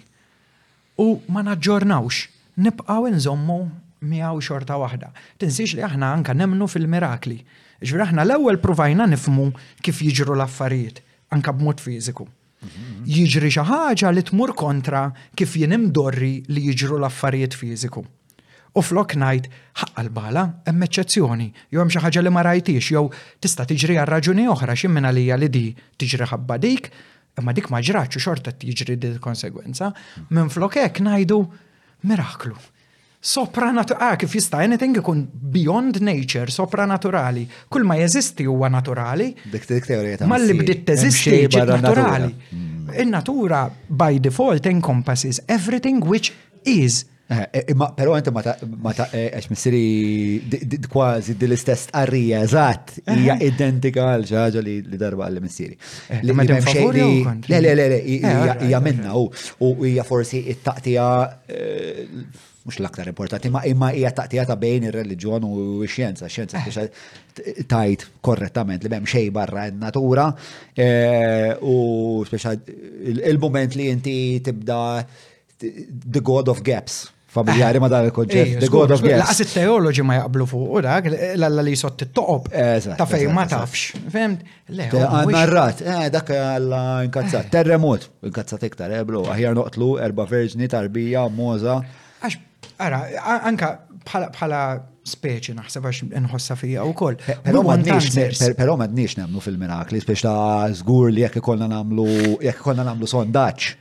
u 1.04 1.08
ma 1.34 1.44
naġġornawx 1.50 2.24
nibqgħu 2.62 3.16
nżommu 3.18 3.60
miegħu 4.02 4.40
xorta 4.42 4.78
waħda. 4.82 5.10
Tinsiex 5.38 5.76
li 5.78 5.84
aħna 5.86 6.08
anka 6.18 6.34
nemnu 6.34 6.66
fil-mirakli. 6.72 7.38
Ġviri 7.82 8.06
aħna 8.08 8.24
l-ewwel 8.26 8.58
provajna 8.62 9.06
nifmu 9.12 9.50
kif 9.86 10.00
jiġru 10.06 10.34
l-affarijiet, 10.38 11.02
anka 11.36 11.54
b'mod 11.54 11.84
fiżiku. 11.84 12.26
Jiġri 13.10 13.50
xi 13.54 13.64
ħaġa 13.66 14.12
li 14.14 14.22
tmur 14.26 14.52
kontra 14.58 15.06
kif 15.38 15.54
jien 15.58 15.88
dorri 15.94 16.40
li 16.50 16.66
jiġru 16.70 16.98
l-affarijiet 17.02 17.58
fiżiku. 17.58 18.04
U 18.74 18.80
flok 18.82 19.18
najt, 19.20 19.50
ħaqqa 19.82 20.02
l-bala, 20.06 20.44
hemm 20.66 20.86
eċċezzjoni, 20.88 21.48
jew 21.76 21.82
hemm 21.82 21.92
xi 21.92 22.02
ħaġa 22.06 22.22
li 22.24 22.32
ma 22.32 22.44
jow 22.48 22.80
jew 22.80 23.08
tista' 23.44 23.66
tiġri 23.68 23.98
għal 24.00 24.10
raġuni 24.16 24.46
oħra 24.48 24.74
xi 24.76 24.88
li 24.88 25.30
li 25.36 25.50
di 25.50 25.66
tiġri 25.98 26.26
ħabba 26.32 26.58
dik, 26.58 26.88
imma 27.42 27.52
dik 27.54 27.70
ma 27.72 27.82
xorta 27.84 28.52
tiġri 28.54 28.98
di 28.98 29.12
konsegwenza, 29.20 29.92
minn 30.30 30.50
flok 30.50 30.76
hekk 30.80 31.02
ngħidu 31.04 31.40
miraklu 32.08 32.56
sopranaturali, 33.24 34.04
ah, 34.10 34.16
kif 34.18 34.34
jista' 34.34 34.58
anything 34.66 34.96
ikun 34.98 35.20
beyond 35.32 35.98
nature, 36.02 36.50
sopranaturali. 36.50 37.44
Kull 37.70 37.84
ma 37.86 37.96
jeżisti 38.00 38.46
huwa 38.50 38.68
naturali. 38.74 39.30
Dik 39.46 39.66
dik 39.70 39.86
teorija 39.86 40.26
Ma 40.28 40.38
li 40.42 40.56
bdiet 40.58 40.82
teżisti 40.88 41.44
naturali. 41.54 42.32
Mm. 42.34 42.90
In-natura 43.04 43.70
by 43.88 44.18
default 44.20 44.66
encompasses 44.66 45.40
everything 45.48 46.02
which 46.04 46.34
is. 46.66 47.06
Imma 47.32 47.46
eh, 47.52 47.66
eh, 47.68 47.76
però 47.96 48.18
inti 48.20 48.32
ma 48.36 48.42
ta' 48.92 49.06
eh, 49.16 49.30
għax 49.38 49.46
missiri 49.54 49.86
kważi 50.92 51.38
dil-istess 51.40 51.86
għarrija, 51.96 52.42
zaħt, 52.52 52.90
hija 53.08 53.38
identika 53.48 54.10
għal 54.12 54.26
ġaġa 54.28 54.64
li 54.66 54.74
darba 55.00 55.30
għal 55.30 55.40
missiri. 55.46 55.78
Li 56.28 56.36
ma 56.36 56.44
hemm 56.44 57.40
Le, 57.46 57.62
Le 57.64 57.74
le 57.80 57.88
le 57.94 58.02
hija 58.04 58.84
minna 58.84 59.16
u 59.64 59.72
hija 59.86 60.04
forsi 60.04 60.44
it-taqtija 60.52 61.08
mux 62.64 62.78
l-aktar 62.78 63.08
importanti, 63.10 63.50
ma 63.50 63.62
imma 63.66 63.90
hija 63.96 64.12
ta' 64.16 64.58
bejn 64.60 64.86
ir-reliġjon 64.90 65.46
u 65.46 65.54
x-xjenza, 65.88 66.28
x-xjenza 66.30 66.62
biex 66.66 66.82
eh. 66.82 67.64
tajt 67.70 68.06
korrettament 68.26 68.84
li 68.84 68.90
m'hemm 68.92 69.08
xej 69.10 69.30
barra 69.34 69.66
n-natura 69.72 70.28
eh, 70.76 71.50
u 71.62 72.22
speċa 72.30 72.54
il-moment 73.16 73.78
li 73.80 73.88
inti 73.94 74.18
tibda 74.46 74.84
the 75.62 76.22
god 76.22 76.48
of 76.50 76.62
gaps. 76.66 77.08
Familjari 77.32 77.80
eh. 77.80 77.82
ma 77.82 77.88
dan 77.88 78.10
il-konċett, 78.10 78.58
the 78.62 78.68
god 78.70 78.92
of 78.94 79.00
gaps. 79.02 79.22
Laqas 79.24 79.40
it-teologi 79.48 80.04
ma 80.06 80.18
jaqblu 80.20 80.46
fuq 80.54 80.68
u 80.68 80.84
dak, 80.86 81.06
l-alla 81.38 81.64
li 81.66 81.74
jisott 81.78 82.02
it-toqob. 82.06 82.50
Ta' 83.00 83.08
fej 83.10 83.26
ma 83.34 83.46
tafx. 83.50 83.94
Fem, 84.14 84.36
le. 84.76 84.90
Narrat, 85.34 85.80
dak 86.14 86.30
għalla 86.38 86.82
inkazzat, 87.08 87.48
terremot, 87.56 88.06
inkazzat 88.30 88.68
iktar, 88.70 88.92
eblu, 89.02 89.24
aħjar 89.34 89.56
noqtlu, 89.58 89.94
erba 90.06 90.28
verġni, 90.30 90.68
tarbija, 90.74 91.26
moza. 91.42 91.78
Ara, 92.82 93.00
anka 93.46 93.68
bħala 94.10 94.60
speċi 95.12 95.54
naħseb 95.58 95.86
għax 95.88 96.08
nħossa 96.26 96.56
fija 96.58 96.84
u 96.90 96.94
koll. 96.98 97.20
Pero 97.46 97.62
d-nix 98.82 99.18
nemmu 99.22 99.42
fil-mirakli, 99.44 100.02
speċ 100.02 100.26
ta' 100.26 100.74
zgur 100.82 101.12
li 101.14 101.24
jekk 101.26 101.42
konna 101.46 101.68
namlu, 101.70 102.08
jekk 102.42 102.62
ikollna 102.64 102.86
namlu 102.88 103.10
sondaċ. 103.10 103.72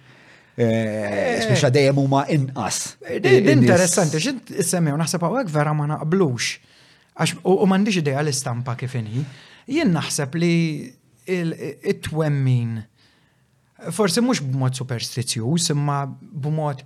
Speċ 0.55 0.61
eh, 0.61 1.49
eh. 1.49 1.63
ta' 1.63 1.73
dejjem 1.77 2.01
huma 2.03 2.25
inqas. 2.35 2.81
Eh, 3.09 3.23
Interessanti, 3.55 4.21
xint 4.21 4.53
s-semmi, 4.65 4.93
naħseb 5.01 5.25
għawek 5.29 5.53
vera 5.55 5.73
ma 5.79 5.89
naqblux. 5.95 6.51
u 7.49 7.67
mandiġ 7.73 8.01
ideja 8.03 8.21
l-istampa 8.25 8.77
kifini. 8.81 9.25
Jien 9.71 9.93
naħseb 9.97 10.37
li 10.41 10.55
it-twemmin. 11.31 12.81
Il, 12.83 12.87
forse 13.89 14.21
mux 14.21 14.41
b'mod 14.43 14.75
superstizjus, 14.77 15.71
imma 15.73 16.05
b'mod 16.21 16.83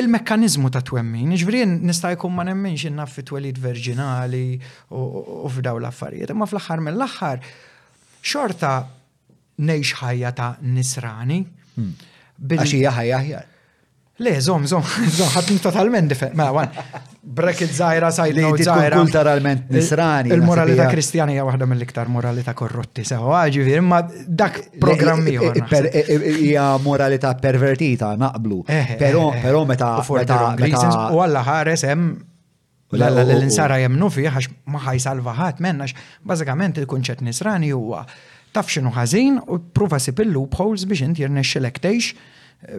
il-mekkanizmu 0.00 0.70
ta' 0.72 0.80
twemmin. 0.82 1.34
Ġveri 1.36 1.64
nista' 1.68 2.14
jkun 2.14 2.32
ma 2.34 2.44
nemmin 2.48 2.78
innaf 2.88 3.12
fit 3.16 3.28
twelid 3.28 3.60
verġinali 3.60 4.60
u 4.94 5.48
f'daw 5.52 5.78
l-affarijiet, 5.82 6.32
imma 6.32 6.48
fl-aħħar 6.48 6.84
mill-aħħar 6.88 7.44
xorta 8.32 8.72
neħx 9.68 10.00
ħajja 10.00 10.32
ta' 10.38 10.54
nisrani. 10.78 11.42
Hmm. 11.76 11.92
Għaxija 12.56 12.94
ħajja 12.96 13.22
ħjar. 13.28 13.48
Le, 14.20 14.40
zom, 14.40 14.64
zom, 14.66 14.82
zom, 15.16 15.28
ħatni 15.30 15.60
totalment 15.62 16.10
different. 16.10 16.32
Ma, 16.34 16.48
mela, 16.48 16.54
wan, 16.56 17.12
bracket 17.38 17.70
zaħira, 17.70 18.08
side 18.16 18.42
zaħira. 18.66 18.96
Kulturalment 18.98 19.68
nisrani. 19.70 20.32
Il-moralità 20.34 20.88
kristjana 20.90 21.36
hija 21.36 21.44
waħda 21.46 21.66
mill-iktar 21.70 22.08
moralità 22.10 22.50
korrotti 22.58 23.04
seħu, 23.06 23.28
ah, 23.38 23.44
ġifir, 23.54 23.78
imma 23.78 24.00
dak 24.10 24.58
programmi. 24.82 25.36
Hija 25.38 26.64
moralità 26.82 27.30
pervertita, 27.38 28.16
naqblu. 28.18 28.64
Eh, 28.66 28.78
eh, 28.80 28.88
eh, 28.94 28.98
però, 29.02 29.28
però 29.42 29.62
meta. 29.70 29.92
U 30.08 30.18
għalla 31.22 31.44
ħares 31.50 31.86
hemm 31.92 32.16
Lalla 32.96 33.20
l-insara 33.20 33.76
jemnu 33.82 34.06
fiħ 34.08 34.30
għax 34.30 34.46
maħaj 34.72 35.00
salvaħat 35.04 35.58
mennax, 35.60 35.92
bazzikament 36.24 36.78
il-kunċet 36.80 37.20
nisrani 37.26 37.68
huwa 37.76 37.98
taf 38.56 38.70
xinu 38.72 38.88
ħażin 38.94 39.36
u 39.44 39.58
pruva 39.76 39.98
sip 40.00 40.22
il-loopholes 40.24 40.86
biex 40.88 41.04
inti 41.04 41.20
jirnexxilek 41.26 41.82
tgħix 41.84 42.08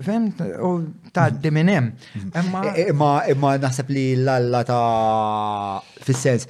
Fem, 0.04 0.28
u 0.62 0.84
ta' 1.16 1.30
diminem. 1.42 1.94
E, 2.16 2.90
imma 3.34 3.52
naħseb 3.64 3.92
li 3.96 4.04
l-alla 4.20 4.60
ta' 4.68 5.80
fil-sens, 6.04 6.50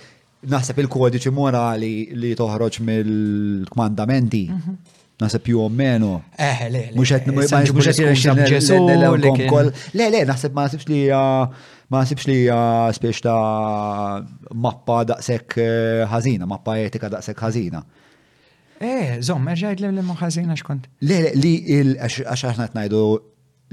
naħseb 0.49 0.79
il-kodiċi 0.85 1.29
morali 1.35 1.91
li 2.17 2.31
toħroġ 2.39 2.79
mill-kmandamenti. 2.89 4.41
Mhm. 4.55 4.77
Naħseb 5.19 5.47
ju 5.51 5.67
menu. 5.69 6.13
Eh, 6.37 6.67
le, 6.71 6.81
le. 6.89 6.95
Mux 6.95 7.11
għetni 7.11 7.35
Le, 9.93 10.09
le, 10.09 10.21
naħseb 10.29 10.53
ma' 10.55 10.63
nasibx 10.63 10.87
li 10.89 11.01
uh, 11.11 11.43
ma' 11.91 11.99
nasibx 12.01 12.25
li 12.29 12.37
uh, 12.47 12.87
spiex 12.95 13.21
ta' 13.27 14.23
mappa 14.55 15.01
daqsek 15.11 15.57
uh, 15.59 16.07
ħazina, 16.13 16.47
mappa 16.47 16.77
etika 16.81 17.11
daqsek 17.13 17.43
ħazina. 17.45 17.83
Eh, 18.79 19.17
zom, 19.27 19.43
erġajt 19.51 19.81
l-lemmu 19.83 20.13
ħazina 20.21 20.55
xkont. 20.61 20.85
Le, 21.03 21.15
le, 21.25 21.31
li 21.35 21.49
il-għax 21.81 22.45
aħna 22.47 22.69
t-najdu 22.71 22.99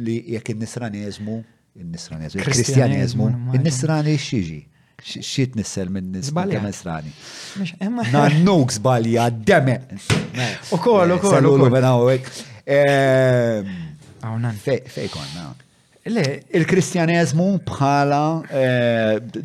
li 0.03 0.17
jek 0.35 0.49
il-nisranizmu, 0.51 1.37
il-nisranizmu, 1.79 2.41
il-kristjanizmu, 2.41 3.29
il-nisrani 3.55 4.17
xieġi. 4.25 4.61
Xiet 4.97 5.53
nissel 5.61 5.91
minn 5.93 6.09
nisrani. 6.15 7.11
Nannuk 8.11 8.73
zbalja, 8.79 9.27
deme. 9.29 9.75
U 10.73 10.79
kol, 10.81 11.11
eh, 11.11 11.15
u 11.15 11.21
kol. 11.21 11.35
Salulu 11.37 11.69
minna 11.71 11.93
u 12.01 12.09
għek. 12.11 12.31
Għawnan. 12.73 14.57
Ehm, 14.57 14.89
Fej 14.97 15.11
konna. 15.13 15.51
Le, 16.11 16.25
il-kristjanizmu 16.57 17.53
bħala 17.69 18.25
eh, 18.51 19.39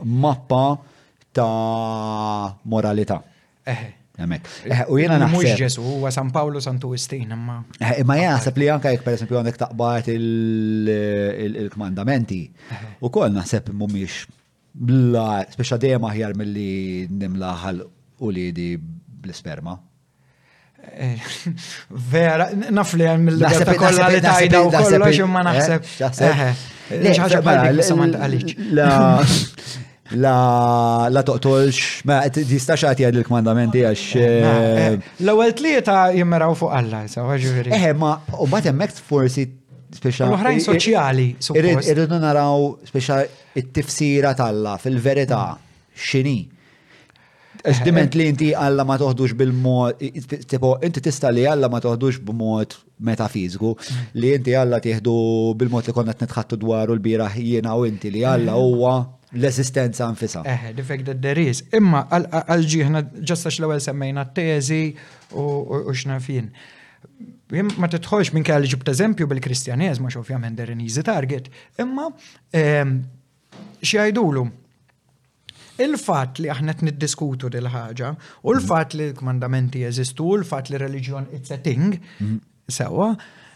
mappa 0.00 0.64
ta' 1.34 2.56
moralità. 2.64 3.20
Eh. 3.66 3.92
Eh, 4.18 4.24
eh, 4.64 4.80
u 4.88 4.96
eh, 4.96 5.02
jena 5.04 5.18
naħseb. 5.20 5.34
Mux 5.36 5.44
Ġesu, 5.60 5.82
huwa 5.84 6.10
San 6.14 6.30
Paolo 6.32 6.60
Santu 6.64 6.94
Istin, 6.96 7.28
imma. 7.36 7.58
Imma 8.00 8.16
jena 8.16 8.40
li 8.56 8.68
anka 8.72 8.88
jek 8.94 9.02
per 9.04 9.12
esempio 9.16 9.38
għandek 9.42 9.58
taqbart 9.60 10.08
il-kmandamenti. 10.12 12.40
U 13.04 13.10
kol 13.12 13.28
naħseb 13.36 13.62
mumiex 13.76 14.24
bla, 14.88 15.26
speċa 15.52 15.78
dejjem 15.82 16.04
aħjar 16.10 16.32
mill-li 16.38 16.72
nimlaħal 17.12 17.76
u 18.22 18.24
li 18.32 18.46
di 18.56 18.68
bl-sperma. 18.80 19.74
Vera, 22.12 22.44
naf 22.72 22.88
li 22.96 23.04
għem 23.10 23.22
mill-libertà 23.28 23.72
kollha 23.76 24.08
li 24.14 24.20
tajda 24.24 24.58
u 24.64 24.70
kollox 24.72 25.16
imma 25.26 25.40
naħseb. 25.50 25.80
Lex 27.02 27.18
ħaġa 27.20 27.40
bħal 27.44 27.78
La. 28.80 28.86
La, 30.14 31.08
la 31.10 31.22
toqtolx, 31.26 32.02
ma 32.06 32.20
jistax 32.30 32.84
għati 32.86 33.06
għad 33.08 33.16
il-kmandamenti 33.18 33.80
għax. 33.88 34.04
Eh, 34.22 34.46
eh, 34.46 34.98
L-ewel 35.24 35.54
tlieta 35.58 36.12
jimmeraw 36.14 36.54
fuq 36.54 36.70
Alla, 36.78 37.02
sa' 37.10 37.26
ġifiri. 37.26 37.72
Eħe, 37.74 37.90
eh, 37.90 37.98
ma 37.98 38.12
u 38.38 38.46
bat 38.50 38.66
emmek 38.70 38.94
forsi 39.08 39.48
speċjali: 39.96 40.30
L-oħrajn 40.30 40.62
soċjali. 40.62 41.26
Irridu 41.90 42.20
naraw 42.22 42.76
speċjali 42.86 43.56
it-tifsira 43.58 44.34
t'alla 44.38 44.76
fil-verità, 44.78 45.56
xini. 45.92 46.44
Għax 47.66 47.82
diment 47.82 48.14
li 48.14 48.28
inti 48.30 48.52
għalla 48.54 48.84
ma 48.86 48.94
toħdux 49.00 49.34
bil-mod, 49.34 49.96
tipo, 50.46 50.76
inti 50.86 51.02
tista 51.02 51.32
li 51.34 51.48
għalla 51.50 51.66
ma 51.72 51.80
toħdux 51.82 52.20
b'mod 52.22 52.76
metafiziku, 53.02 53.72
mm. 53.74 54.04
li 54.22 54.30
inti 54.36 54.54
għalla 54.54 54.78
tieħdu 54.84 55.14
bil-mod 55.58 55.88
li 55.90 55.94
konna 55.96 56.14
t-netħattu 56.14 56.60
dwaru 56.62 56.94
l-biraħ 56.94 57.40
jiena 57.42 57.74
u 57.74 57.88
inti 57.88 58.12
li 58.14 58.22
għalla 58.22 58.54
huwa 58.54 58.94
l-esistenza 59.32 60.08
nfisa. 60.10 60.40
Eh, 60.44 60.72
the 60.74 60.82
fact 60.82 61.04
that 61.08 61.20
there 61.20 61.40
is. 61.40 61.64
Imma 61.74 62.04
għalġi 62.10 62.70
ġiħna 62.82 63.02
ġastax 63.26 63.58
l-ewel 63.60 63.80
semmejna 63.82 64.26
t-tezi 64.30 64.80
u 65.36 65.94
xnafin. 65.94 66.52
Ma 67.80 67.90
titħolx 67.90 68.34
minn 68.34 68.46
kelli 68.46 68.70
ġibta 68.70 68.94
eżempju 68.94 69.26
bil-kristjanizmu, 69.30 70.10
xovjament 70.14 70.58
der 70.58 70.70
an 70.74 70.80
easy 70.84 71.02
target, 71.06 71.50
imma 71.80 72.08
ehm, 72.54 72.96
xieħajdulu. 73.86 74.42
Il-fat 75.84 76.38
li 76.40 76.48
aħna 76.48 76.72
t-niddiskutu 76.78 77.50
dil-ħagġa, 77.52 78.10
u 78.48 78.52
l-fat 78.54 78.94
li 78.96 79.10
l-kmandamenti 79.10 79.82
jeżistu, 79.84 80.26
u 80.32 80.38
l-fat 80.40 80.70
li 80.72 80.80
reliġjon 80.80 81.28
it's 81.36 81.52
a 81.54 81.58
thing, 81.60 81.98
sewa, 82.64 83.10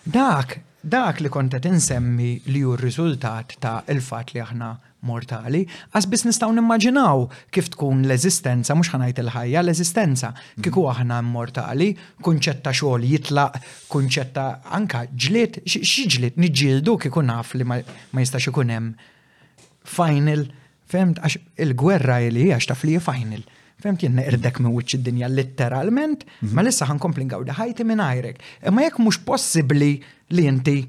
dak, 0.05 0.59
dak 0.84 1.24
li 1.24 1.32
konta 1.32 1.59
insemmi 1.66 2.34
li 2.52 2.60
ju 2.62 2.76
r-riżultat 2.76 3.56
ta' 3.64 3.80
il-fat 3.94 4.34
li 4.36 4.44
aħna 4.44 4.74
mortali, 5.06 5.62
għas 5.97 6.09
bis 6.10 6.24
nistaw 6.27 6.52
nimmaġinaw 6.52 7.27
kif 7.55 7.70
tkun 7.72 8.02
l-eżistenza, 8.05 8.74
mux 8.77 8.90
ħanajt 8.93 9.20
il-ħajja, 9.22 9.62
l-eżistenza, 9.64 10.32
kiku 10.60 10.86
mhm. 10.89 10.97
aħna 10.97 11.20
mortali, 11.27 11.90
kunċetta 12.24 12.72
xogħol 12.77 13.06
jitlaq, 13.12 13.60
kunċetta 13.93 14.48
anka 14.77 15.05
ġliet, 15.12 15.60
xieġlit, 15.64 16.39
nġildu 16.40 16.98
kiku 17.06 17.22
naf 17.24 17.55
li 17.56 17.64
ma 17.66 17.81
jistax 17.85 18.51
ikun 18.52 18.74
hemm 18.74 18.90
final, 19.90 20.44
femt, 20.90 21.18
għax 21.24 21.40
il-gwerra 21.64 22.20
li 22.31 22.51
għax 22.55 22.68
taf 22.74 22.85
li 22.86 23.01
final. 23.02 23.40
Femt 23.81 24.02
jenna 24.05 24.20
irdek 24.28 24.59
minn 24.60 24.74
wiċ 24.77 24.98
id-dinja 24.98 25.28
letteralment, 25.32 26.27
mhm. 26.43 26.51
ma 26.52 26.64
lissa 26.66 26.85
ħankompli 26.90 27.24
ngawda 27.31 27.55
ħajti 27.56 27.86
minn 27.89 28.02
ajrek. 28.05 28.43
Imma 28.68 28.85
jekk 28.85 29.01
mhux 29.01 29.22
possibbli 29.24 29.94
li 30.36 30.44
inti 30.51 30.82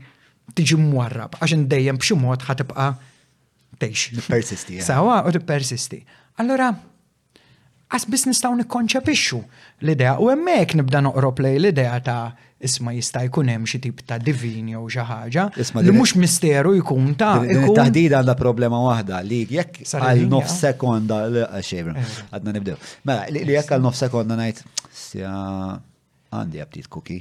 tiġi 0.57 0.75
mwarrab, 0.75 1.37
għax 1.39 1.55
indejjem 1.55 2.01
b'xi 2.01 2.17
mod 2.19 2.43
ħatibqa' 2.43 2.89
tgħix. 3.81 4.29
Persisti. 4.29 4.77
Eh. 4.79 4.85
Sawa 4.85 5.21
u 5.29 5.41
persisti. 5.45 6.01
Allora, 6.41 6.69
għas 7.91 8.05
bis 8.11 8.23
nistaw 8.29 8.53
nikkonċepixxu 8.61 9.39
l-idea 9.83 10.15
u 10.23 10.29
hemmhekk 10.31 10.77
nibda 10.79 11.01
noqrob 11.03 11.41
lej 11.43 11.57
l-idea 11.59 11.97
ta' 12.05 12.19
isma 12.61 12.93
jista' 12.95 13.23
jkun 13.27 13.49
hemm 13.51 13.65
xi 13.67 13.81
tip 13.83 13.99
ta' 14.07 14.19
divin 14.21 14.69
jew 14.71 14.83
xi 14.95 15.03
ħaġa 15.09 15.45
li 15.83 15.91
mhux 15.97 16.13
misteru 16.21 16.71
jkun 16.79 17.09
ta' 17.19 17.33
taħdida 17.41 18.21
għandha 18.21 18.37
problema 18.39 18.79
waħda 18.85 19.19
li 19.27 19.41
jekk 19.57 19.81
għal 19.99 20.23
nof 20.31 20.47
sekonda 20.53 21.19
eh, 21.33 21.59
xejn 21.65 21.91
eh. 21.99 22.13
għadna 22.37 22.55
nibdew. 22.59 22.79
Mela 23.09 23.27
li 23.35 23.43
jekk 23.57 23.75
għal 23.75 23.85
nof 23.89 23.99
sekonda 23.99 24.39
ngħid 24.39 24.65
għandi 26.31 26.63
aptit 26.63 26.87
kuki. 26.87 27.19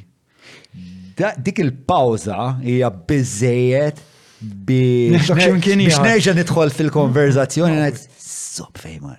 Dik 1.40 1.58
il 1.66 1.74
pawza 1.88 2.54
hija 2.62 2.88
biżejjed 2.94 4.06
biex 4.40 5.28
nerġa' 5.32 6.34
nidħol 6.36 6.72
fil-konverzazzjoni 6.76 7.80
s 7.90 8.56
sob 8.60 8.78
fejmar. 8.80 9.18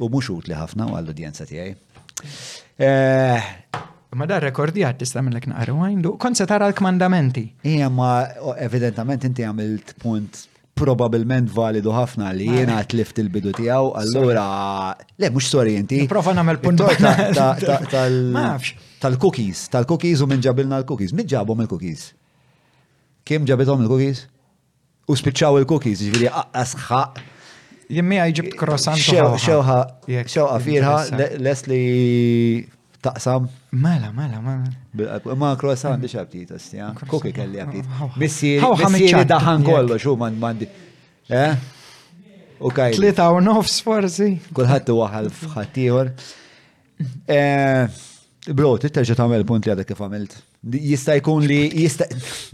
U 0.00 0.08
mhux 0.10 0.30
utli 0.34 0.54
ħafna 0.56 0.86
u 0.90 0.96
għall-udjenza 0.98 1.46
tiegħi. 1.46 1.74
Eh, 2.82 3.50
ma 4.18 4.26
dar 4.30 4.42
rekordijat 4.46 4.98
tista' 5.00 5.22
mill-lek 5.24 5.48
naqra 5.50 5.74
għajndu, 5.74 6.14
kont 6.22 6.38
se 6.38 6.46
tara 6.48 6.68
l-kmandamenti. 6.70 7.44
Ija, 7.74 7.90
ma 7.92 8.12
evidentament 8.62 9.26
inti 9.28 9.44
għamilt 9.46 9.94
punt 10.02 10.46
probabilment 10.82 11.50
validu 11.52 11.92
ħafna 11.92 12.30
li 12.34 12.46
jena 12.48 12.78
tlift 12.88 13.18
il-bidu 13.20 13.52
tijaw, 13.58 13.90
allura, 14.00 14.46
le, 15.20 15.28
mux 15.34 15.50
sorry 15.52 15.76
inti. 15.78 16.00
Profa 16.10 16.32
namel 16.38 16.58
punt 16.62 16.80
tal-cookies, 19.02 19.66
tal-cookies 19.74 20.24
u 20.24 20.30
minġabilna 20.30 20.80
l-cookies, 20.82 21.12
minġabom 21.18 21.60
il-cookies. 21.66 22.10
Kim 23.28 23.44
ġabetom 23.46 23.82
il-cookies? 23.84 24.24
U 25.06 25.14
spiċċaw 25.18 25.60
il-cookies, 25.62 26.00
ġviri 26.08 26.28
għasħa. 26.32 26.98
Ah, 26.98 27.80
jimmi 27.92 28.18
għajġib 28.22 28.52
krosant. 28.58 29.00
Xewħa, 29.02 29.76
xewħa 30.32 30.58
firħa, 30.64 30.96
li 31.70 31.80
taqsam. 33.02 33.48
Mela, 33.82 34.10
mela, 34.14 34.42
mela. 34.42 35.18
Ma 35.38 35.52
krosant 35.58 36.02
biex 36.02 36.18
għabtit, 36.18 36.56
ja. 36.78 36.90
Kuki 37.06 37.32
kelli 37.34 37.62
għabtit. 37.62 38.02
Missieri 38.20 39.24
daħan 39.32 39.66
kollu, 39.66 39.98
xu 40.02 40.16
man 40.20 40.38
mandi. 40.42 40.68
Eh? 41.32 41.54
Okay. 42.62 42.92
Tlita 42.94 43.26
u 43.34 43.40
nofs 43.42 43.80
forsi. 43.82 44.36
Kulħat 44.54 44.90
u 44.94 45.00
għahal 45.02 45.30
fħatiħor. 45.34 46.10
Eh, 47.34 48.02
bro, 48.54 48.74
titterġa 48.82 49.18
tamel 49.18 49.42
punt 49.48 49.66
li 49.66 49.74
għadek 49.76 49.90
kif 49.94 50.02
għamilt 50.06 50.38
jista' 50.64 51.14
jkun 51.20 51.46
li 51.48 51.60
jista' 51.82 52.06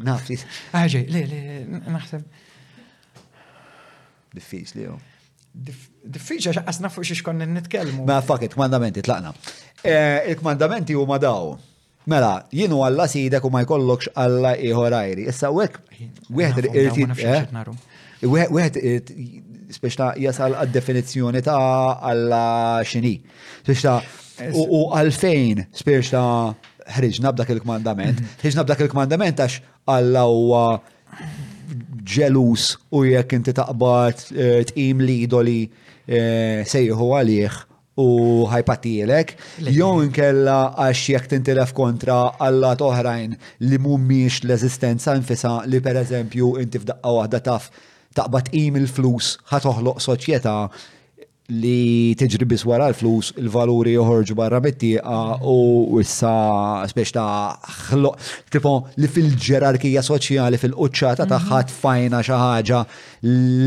naf. 0.04 0.26
Ħaġej, 0.72 1.08
le, 1.12 1.22
le, 1.28 1.80
naħseb. 1.92 2.24
Diffiċli 4.36 4.86
jew. 4.86 4.96
Diffiċli 5.58 6.52
għax 6.52 6.62
qas 6.66 6.80
nafu 6.84 7.04
xiex 7.04 7.22
konna 7.26 7.46
nitkellmu. 7.48 8.04
Ma 8.08 8.20
fuck 8.24 8.44
kmandamenti 8.54 9.02
tlaqna. 9.04 9.32
Eh, 9.82 10.30
Il-kmandamenti 10.32 10.96
huma 10.98 11.18
daw. 11.20 11.52
Mela, 12.08 12.46
jienu 12.52 12.80
għalla 12.86 13.04
sidek 13.10 13.44
u 13.44 13.50
ma 13.52 13.60
jkollokx 13.66 14.12
għalla 14.16 14.52
iħorajri. 14.70 15.26
Issa 15.30 15.50
wek, 15.52 15.76
wieħed 16.32 16.70
irrid. 16.70 17.68
Wieħed 18.24 18.80
speċta 19.76 20.14
jasal 20.16 20.56
għad-definizjoni 20.56 21.42
ta' 21.44 21.98
għalla 22.08 22.40
xini. 22.88 23.16
Speċta 23.62 23.98
u 24.64 24.86
għalfejn, 24.96 25.66
speċta 25.76 26.24
ħriġna 26.96 27.32
b'dak 27.32 27.52
il-kmandament, 27.56 28.22
ħriġna 28.42 28.64
b'dak 28.68 28.84
il-kmandament 28.86 29.40
għax 29.44 29.76
Alla 29.92 30.24
huwa 30.28 30.80
ġelus 32.12 32.74
u 32.94 33.04
jekk 33.08 33.36
inti 33.38 33.54
taqbad 33.56 34.18
eh, 34.36 34.58
tqim 34.68 35.00
li 35.04 35.14
idoli 35.24 35.60
eh, 35.64 36.60
sejħu 36.68 37.06
għalih 37.16 37.56
u 37.98 38.10
ħajpatijelek, 38.52 39.32
jew 39.74 39.88
inkella 40.04 40.58
għax 40.84 41.02
jekk 41.14 41.54
lef 41.58 41.72
kontra 41.76 42.18
alla 42.40 42.74
toħrajn 42.78 43.34
li 43.66 43.80
mummiex 43.82 44.44
l-eżistenza 44.46 45.16
nfisa 45.22 45.62
li 45.66 45.80
per 45.84 45.98
eżempju 46.04 46.52
inti 46.66 46.84
f'daqqa 46.84 47.16
waħda 47.20 47.40
taf 47.50 47.70
taqbad 48.16 48.52
im 48.60 48.76
il-flus 48.82 49.34
ħatoħloq 49.50 50.00
soċjetà 50.04 50.56
li 51.48 52.12
tiġri 52.20 52.44
bis 52.44 52.60
wara 52.68 52.90
l-flus, 52.92 53.30
il-valuri 53.40 53.94
joħorġu 53.94 54.34
barra 54.36 54.58
mittieqa 54.60 55.38
u 55.48 55.96
issa 56.02 56.32
speċ 56.90 57.12
ta' 57.16 57.54
xloq, 57.88 58.18
tipo 58.52 58.72
li 59.00 59.08
fil-ġerarkija 59.08 60.02
soċjali 60.04 60.60
fil-qċata 60.60 61.24
ta' 61.24 61.38
mhm. 61.40 61.48
ħadd 61.48 61.72
fajna 61.72 62.20
xi 62.20 62.36
ħaġa 62.42 62.80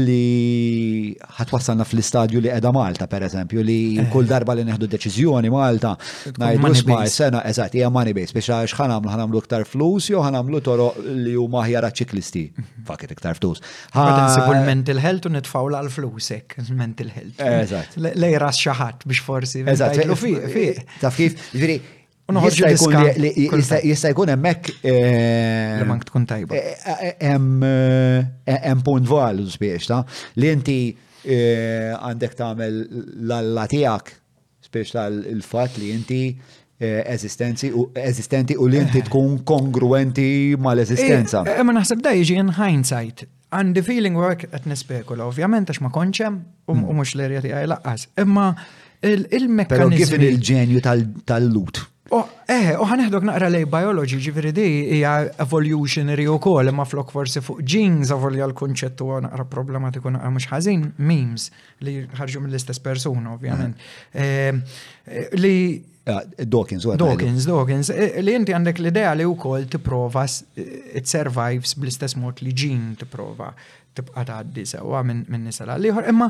li 0.06 1.10
ħat 1.40 1.56
wassalna 1.56 1.88
fl-istadju 1.90 2.44
li 2.46 2.52
qiegħda 2.52 2.72
Malta 2.76 3.08
pereżempju 3.10 3.66
li 3.66 3.80
eh. 3.98 4.06
kull 4.14 4.30
darba 4.30 4.54
li 4.60 4.68
neħdu 4.70 4.92
deċiżjoni 4.94 5.50
Malta 5.52 5.96
ngħidu 6.38 6.76
sma' 6.84 7.00
sena 7.10 7.42
eżatt 7.50 7.80
hija 7.82 7.90
money 7.90 8.14
base 8.14 8.38
biex 8.38 8.54
għax 8.60 8.78
nagħmlu 8.94 9.10
ħan 9.10 9.22
nagħmlu 9.24 9.42
iktar 9.42 9.66
flus 9.72 10.12
jew 10.14 10.22
ħan 10.22 10.38
nagħmlu 10.38 10.62
toroq 10.70 11.02
li 11.08 11.34
huma 11.34 11.64
maħjara 11.66 11.90
ċiklisti. 11.98 12.46
Mhm. 12.54 12.86
Fakit 12.92 13.18
iktar 13.18 13.42
flus. 13.42 13.58
l 13.98 14.66
mental 14.70 15.00
health 15.02 15.26
u 15.26 15.30
nitfawla 15.34 15.82
l 15.82 15.90
flusek 15.90 16.58
mental 16.84 17.10
health. 17.10 17.42
Eh, 17.42 17.71
eżatt. 17.78 18.38
ras 18.42 18.60
xaħat 18.60 19.06
biex 19.08 19.24
forsi. 19.26 19.64
Eżatt, 19.64 20.02
taf 21.02 21.18
kif, 21.20 21.40
ġviri, 21.56 21.78
jista' 22.32 24.14
jkun 24.14 24.32
hemmhekk 24.34 24.74
eh, 24.88 25.82
mank 25.90 26.06
tkun 26.08 26.28
tajba. 26.30 26.58
Eh, 26.58 27.12
eh, 27.14 27.30
hemm 27.32 28.86
punt 28.88 29.10
valu 29.10 29.48
spiex 29.52 29.90
ta' 29.92 30.04
li 30.40 30.54
inti 30.56 30.80
għandek 31.28 32.38
tagħmel 32.40 32.80
l-alla 33.28 33.68
tiegħek 33.72 34.16
spiex 34.70 34.96
tal-fatt 34.96 35.82
li 35.82 35.92
inti 35.98 36.24
eżistenti 36.88 37.70
u 38.56 38.70
li 38.70 38.80
inti 38.82 39.04
tkun 39.10 39.42
kongruenti 39.46 40.56
mal-eżistenza. 40.58 41.44
Ema 41.62 41.76
naħseb 41.78 42.02
da 42.06 42.16
jiġi 42.18 42.40
in 42.42 42.56
hindsight 42.58 43.28
And 43.54 43.76
the 43.76 43.84
feeling 43.84 44.14
work 44.18 44.46
qed 44.54 44.64
nispekula, 44.72 45.26
ovvjament 45.28 45.68
għax 45.72 45.82
ma 45.84 45.90
konċem 45.92 46.38
hmm. 46.72 46.86
u 46.88 46.96
mhux 46.96 47.12
l-erja 47.18 47.42
tiegħi 47.44 47.70
laqqas. 47.74 48.06
Imma 48.24 48.46
il 49.12 49.24
mekanizmi 49.28 49.66
Però 49.68 49.90
kif 49.92 50.14
il-ġenju 50.16 50.84
tal-lut. 50.88 51.84
Eh, 52.12 52.74
u 52.76 52.84
ħaneħdok 52.90 53.24
naqra 53.24 53.48
lej 53.48 53.66
biology, 53.72 54.18
ġifiri 54.20 54.52
di 54.52 54.66
hija 54.98 55.12
evolutionary 55.40 56.26
u 56.28 56.36
kol, 56.44 56.68
ma 56.76 56.84
flok 56.88 57.14
forsi 57.16 57.40
fuq 57.44 57.62
genes 57.64 58.12
avolja 58.12 58.44
l-konċettu 58.50 59.08
u 59.16 59.20
naqra 59.24 59.46
problematiku 59.48 60.12
naqra 60.12 60.32
mux 60.34 60.44
ħazin, 60.52 60.84
memes 61.00 61.48
li 61.88 61.94
ħarġu 62.18 62.42
mill-istess 62.44 62.84
persuna, 62.84 63.38
ovvjament. 63.38 63.80
Ah. 63.80 64.26
Eh, 64.26 64.52
eh, 64.52 65.24
ah, 65.24 65.38
li. 65.40 65.56
Dawkins, 66.04 66.84
Dawkins, 67.00 67.46
Dawkins, 67.48 67.92
eh, 67.94 68.20
li 68.26 68.34
inti 68.36 68.52
għandek 68.58 68.82
l-idea 68.82 69.14
li 69.16 69.24
u 69.24 69.36
kol 69.40 69.64
t-prova, 69.78 70.26
it 70.60 71.08
survives 71.08 71.76
bl-istess 71.78 72.18
mod 72.20 72.42
li 72.44 72.52
ġin 72.58 72.96
t-prova 73.06 73.54
tibqa 73.96 74.24
taħaddi 74.26 74.66
sewa 74.68 75.04
minn 75.06 75.24
nisala 75.46 75.78
liħor, 75.78 76.10
imma. 76.10 76.28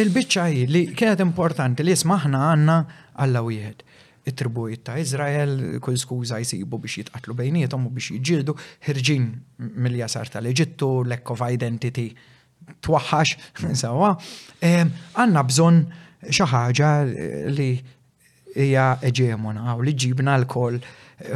il 0.00 0.10
bicċaj 0.14 0.64
li 0.70 0.84
kienet 0.96 1.20
importanti 1.20 1.84
li 1.84 1.92
smaħna 1.98 2.40
għanna 2.54 2.78
Alla 3.20 3.42
wieħed 3.44 3.84
it 4.28 4.36
tribujiet 4.36 4.82
ta' 4.84 4.94
Izrael, 5.00 5.54
kull 5.84 5.96
skuża 6.00 6.38
jisibu 6.42 6.78
biex 6.80 7.00
jitqatlu 7.00 7.34
bejnietom 7.38 7.86
u 7.88 7.92
biex 7.94 8.10
jġildu, 8.20 8.54
ħirġin 8.86 9.26
mill-jasar 9.86 10.28
tal-Eġittu, 10.34 10.88
lack 11.08 11.32
of 11.32 11.40
identity, 11.46 12.08
twaħħax, 12.84 13.74
sawa. 13.82 14.12
Għanna 14.60 15.46
bżon 15.50 15.82
xaħġa 16.36 16.92
eh, 17.06 17.50
li 17.56 17.70
hija 18.60 18.90
eġemona 19.08 19.72
u 19.78 19.84
li 19.88 19.96
ġibna 20.04 20.36
l-koll 20.42 20.80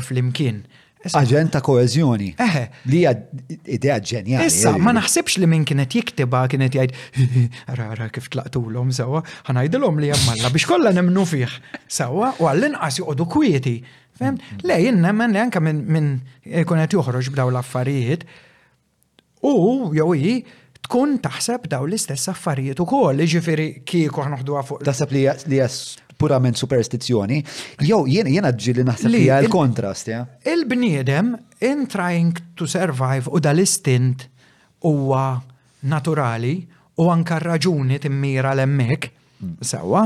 fl-imkien. 0.05 0.65
Aġent 1.13 1.53
ta' 1.53 1.61
koezjoni. 1.65 2.31
Eħe. 2.41 2.63
Li 2.89 3.03
idea 3.77 3.99
ġenjali. 4.01 4.47
Issa, 4.49 4.73
ma 4.81 4.93
naħsibx 4.97 5.39
li 5.43 5.49
minn 5.51 5.67
kienet 5.69 5.93
jiktiba 5.93 6.45
kienet 6.51 6.79
jgħid, 6.79 6.97
rara 7.77 8.09
kif 8.15 8.31
tlaqtulhom 8.33 8.93
sewa, 8.97 9.21
ħanajdilhom 9.49 10.01
li 10.01 10.09
jammalla 10.13 10.51
biex 10.55 10.67
kolla 10.71 10.95
nemnu 10.97 11.27
fih 11.29 11.59
sewa 11.89 12.33
u 12.41 12.49
għall-inqas 12.49 13.03
joqogħdu 13.03 13.29
kwieti. 13.35 13.77
Fem? 14.17 14.39
Le, 14.65 14.79
jenna 14.81 15.13
man 15.13 15.35
li 15.35 15.43
anka 15.43 15.61
minn 15.61 16.21
kunet 16.71 16.97
joħroġ 16.97 17.33
b'daw 17.35 17.53
l-affarijiet. 17.53 18.25
U 19.45 19.91
jew 19.93 20.39
tkun 20.85 21.19
taħseb 21.25 21.67
daw 21.73 21.85
l-istess 21.89 22.31
affarijiet 22.33 22.81
ukoll, 22.81 23.21
ġifieri 23.29 23.71
kieku 23.89 24.25
ħanoħduha 24.25 24.65
fuq. 24.71 24.83
Taħseb 24.89 25.15
li 25.19 25.25
jas 25.61 25.79
purament 26.21 26.59
superstizzjoni, 26.59 27.39
jew 27.87 28.03
jien 28.11 28.29
jiena 28.31 28.51
ġili 28.55 28.85
naħseb 28.87 29.13
li 29.13 29.23
l-kontrast, 29.45 30.11
ja. 30.13 30.23
Il-bniedem 30.51 31.35
in 31.67 31.87
trying 31.91 32.39
to 32.59 32.69
survive 32.71 33.31
u 33.31 33.43
dal-istint 33.43 34.27
huwa 34.85 35.41
naturali 35.91 36.57
u 37.01 37.09
anka 37.13 37.41
raġuni 37.43 37.99
timmira 38.03 38.53
l-emmek, 38.55 39.11
mm. 39.41 39.57
sewa, 39.73 40.05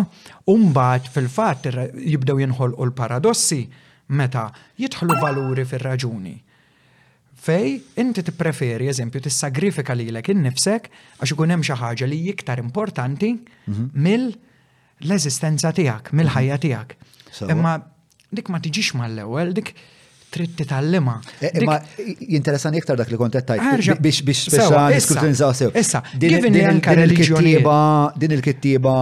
umbat 0.55 1.09
fil-fat 1.15 1.69
jibdew 1.69 2.43
jinħolqu 2.45 2.87
l-paradossi 2.89 3.63
meta 4.17 4.49
jitħlu 4.81 5.19
valuri 5.21 5.67
fil-raġuni. 5.69 6.37
Fej, 7.49 7.77
inti 8.03 8.25
t-preferi, 8.27 8.89
eżempju, 8.91 9.21
t-sagrifika 9.23 9.95
li 9.97 10.09
l-ek 10.11 10.33
innifsek 10.33 10.89
għax 11.23 11.33
ikun 11.37 11.53
hemm 11.55 11.63
xi 11.65 11.77
ħaġa 11.79 12.09
li 12.11 12.19
iktar 12.33 12.59
importanti 12.59 13.29
mhm. 13.35 13.93
mill- 13.95 14.31
mm 14.31 14.39
-hmm 14.39 14.47
l-eżistenza 15.07 15.70
tiegħek, 15.75 16.11
mill-ħajja 16.15 16.57
mhm. 16.57 16.66
tiegħek. 16.66 17.47
Imma 17.53 17.75
dik 18.35 18.51
ma 18.53 18.61
tiġix 18.65 18.97
mal-ewwel, 18.99 19.53
dik 19.57 19.73
trid 20.29 20.57
titallima. 20.59 21.16
Eh, 21.39 21.47
eh, 21.55 21.61
Imma 21.62 21.79
jinteressani 22.35 22.81
iktar 22.83 22.99
dak 23.01 23.12
li 23.12 23.20
kont 23.20 23.39
qed 23.39 23.47
tajt 23.49 23.99
biex 24.05 24.23
biex 24.27 24.43
diskutinizzaw 24.53 25.55
sew. 25.57 25.70
Issa, 25.79 26.03
din 26.20 26.37
il-kittiba, 26.41 27.79
din 28.19 28.37
il-kittiba 28.37 28.97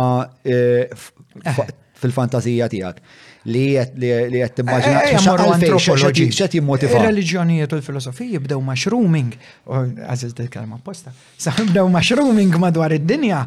fil-fantazija 1.97 2.69
tiegħek 2.69 3.01
li 3.47 3.61
qed 4.43 4.57
timmaġina 4.59 5.05
x'qed 5.17 6.57
jimmotiva. 6.59 6.99
Ir-reliġjonijiet 6.99 7.73
u 7.73 7.79
l-filosofiji 7.79 8.41
bdew 8.43 8.59
mushrooming, 8.69 9.35
oh, 9.71 9.87
għażiż 9.87 10.35
dik 10.37 10.51
kelma 10.57 10.81
posta, 10.83 11.15
sa 11.41 11.55
bdew 11.59 11.87
mushrooming 11.95 12.59
madwar 12.61 12.95
id-dinja 12.99 13.45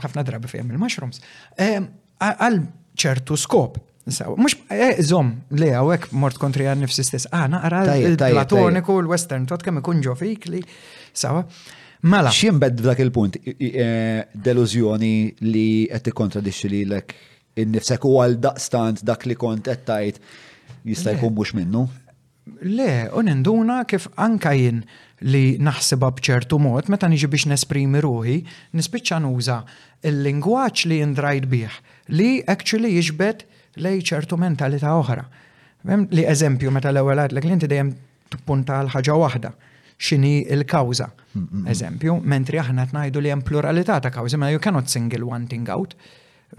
ħafna 0.00 0.24
drabi 0.26 0.50
fejem 0.50 0.72
il-mushrooms, 0.74 1.22
għal 1.58 2.60
ċertu 3.02 3.36
skop. 3.40 3.80
Mux, 4.34 4.56
zom, 5.06 5.28
e, 5.30 5.56
li 5.60 5.68
għawek 5.70 6.08
mort 6.18 6.38
kontri 6.42 6.64
għan 6.66 6.80
nifsi 6.82 7.04
stess, 7.06 7.28
għana 7.30 7.60
ah, 7.62 7.68
għara 7.82 7.94
il-platoniku, 8.08 8.96
l-western, 9.04 9.44
tot 9.46 9.62
kemm 9.62 9.78
ikun 9.78 10.00
ġo 10.02 10.16
fik 10.18 10.48
li, 10.50 10.62
sawa. 11.14 11.44
Mala. 12.10 12.32
ċim 12.34 12.56
bed 12.58 12.80
dak 12.82 12.98
il-punt, 12.98 13.36
e, 13.38 13.86
deluzjoni 14.34 15.12
li 15.46 15.66
għetti 15.86 16.14
kontradixxi 16.18 16.70
li 16.72 16.80
l-ek, 16.88 17.14
in-nifsek 17.62 18.08
u 18.08 18.16
għal 18.24 18.40
daqstant 18.42 19.04
dak 19.06 19.22
li 19.30 19.36
kont 19.38 19.70
għettajt 19.70 20.18
jista' 20.82 21.14
jkun 21.14 21.36
mhux 21.36 21.54
minnu. 21.54 21.84
Le, 22.62 23.08
uninduna 23.14 23.82
kif 23.86 24.08
anka 24.18 24.50
jien 24.58 24.80
li 25.30 25.56
naħseba 25.62 26.08
bċertu 26.18 26.58
mod, 26.58 26.88
meta 26.90 27.06
niġi 27.10 27.28
biex 27.30 27.46
nesprimi 27.52 28.00
ruħi, 28.02 28.38
nispiċċa 28.74 29.18
nuża 29.22 29.58
il-lingwaċ 30.10 30.86
li 30.90 30.98
jindrajt 30.98 31.46
bih, 31.52 31.76
li 32.18 32.30
actually 32.56 32.90
jiġbed 32.96 33.44
lej 33.86 34.02
ċertu 34.10 34.38
mentalità 34.42 34.96
oħra. 34.98 35.22
Li 36.10 36.26
eżempju, 36.26 36.72
meta 36.74 36.90
l-ewwel 36.90 37.22
għadlek 37.28 37.46
l-inti 37.46 37.70
dejjem 37.70 37.92
tippunta 38.34 38.80
għal 38.80 38.90
ħaġa 38.96 39.18
waħda 39.22 39.52
xini 40.02 40.34
il-kawza. 40.56 41.06
Mm, 41.14 41.46
mm, 41.46 41.62
mm. 41.62 41.70
Eżempju, 41.76 42.18
mentri 42.34 42.58
aħna 42.62 42.88
t-najdu 42.90 43.22
li 43.22 43.30
hemm 43.32 43.46
pluralità 43.46 44.00
ta' 44.02 44.10
kawza, 44.14 44.38
ma 44.42 44.50
you 44.50 44.58
cannot 44.62 44.90
single 44.90 45.30
one 45.30 45.46
thing 45.46 45.70
out. 45.70 45.94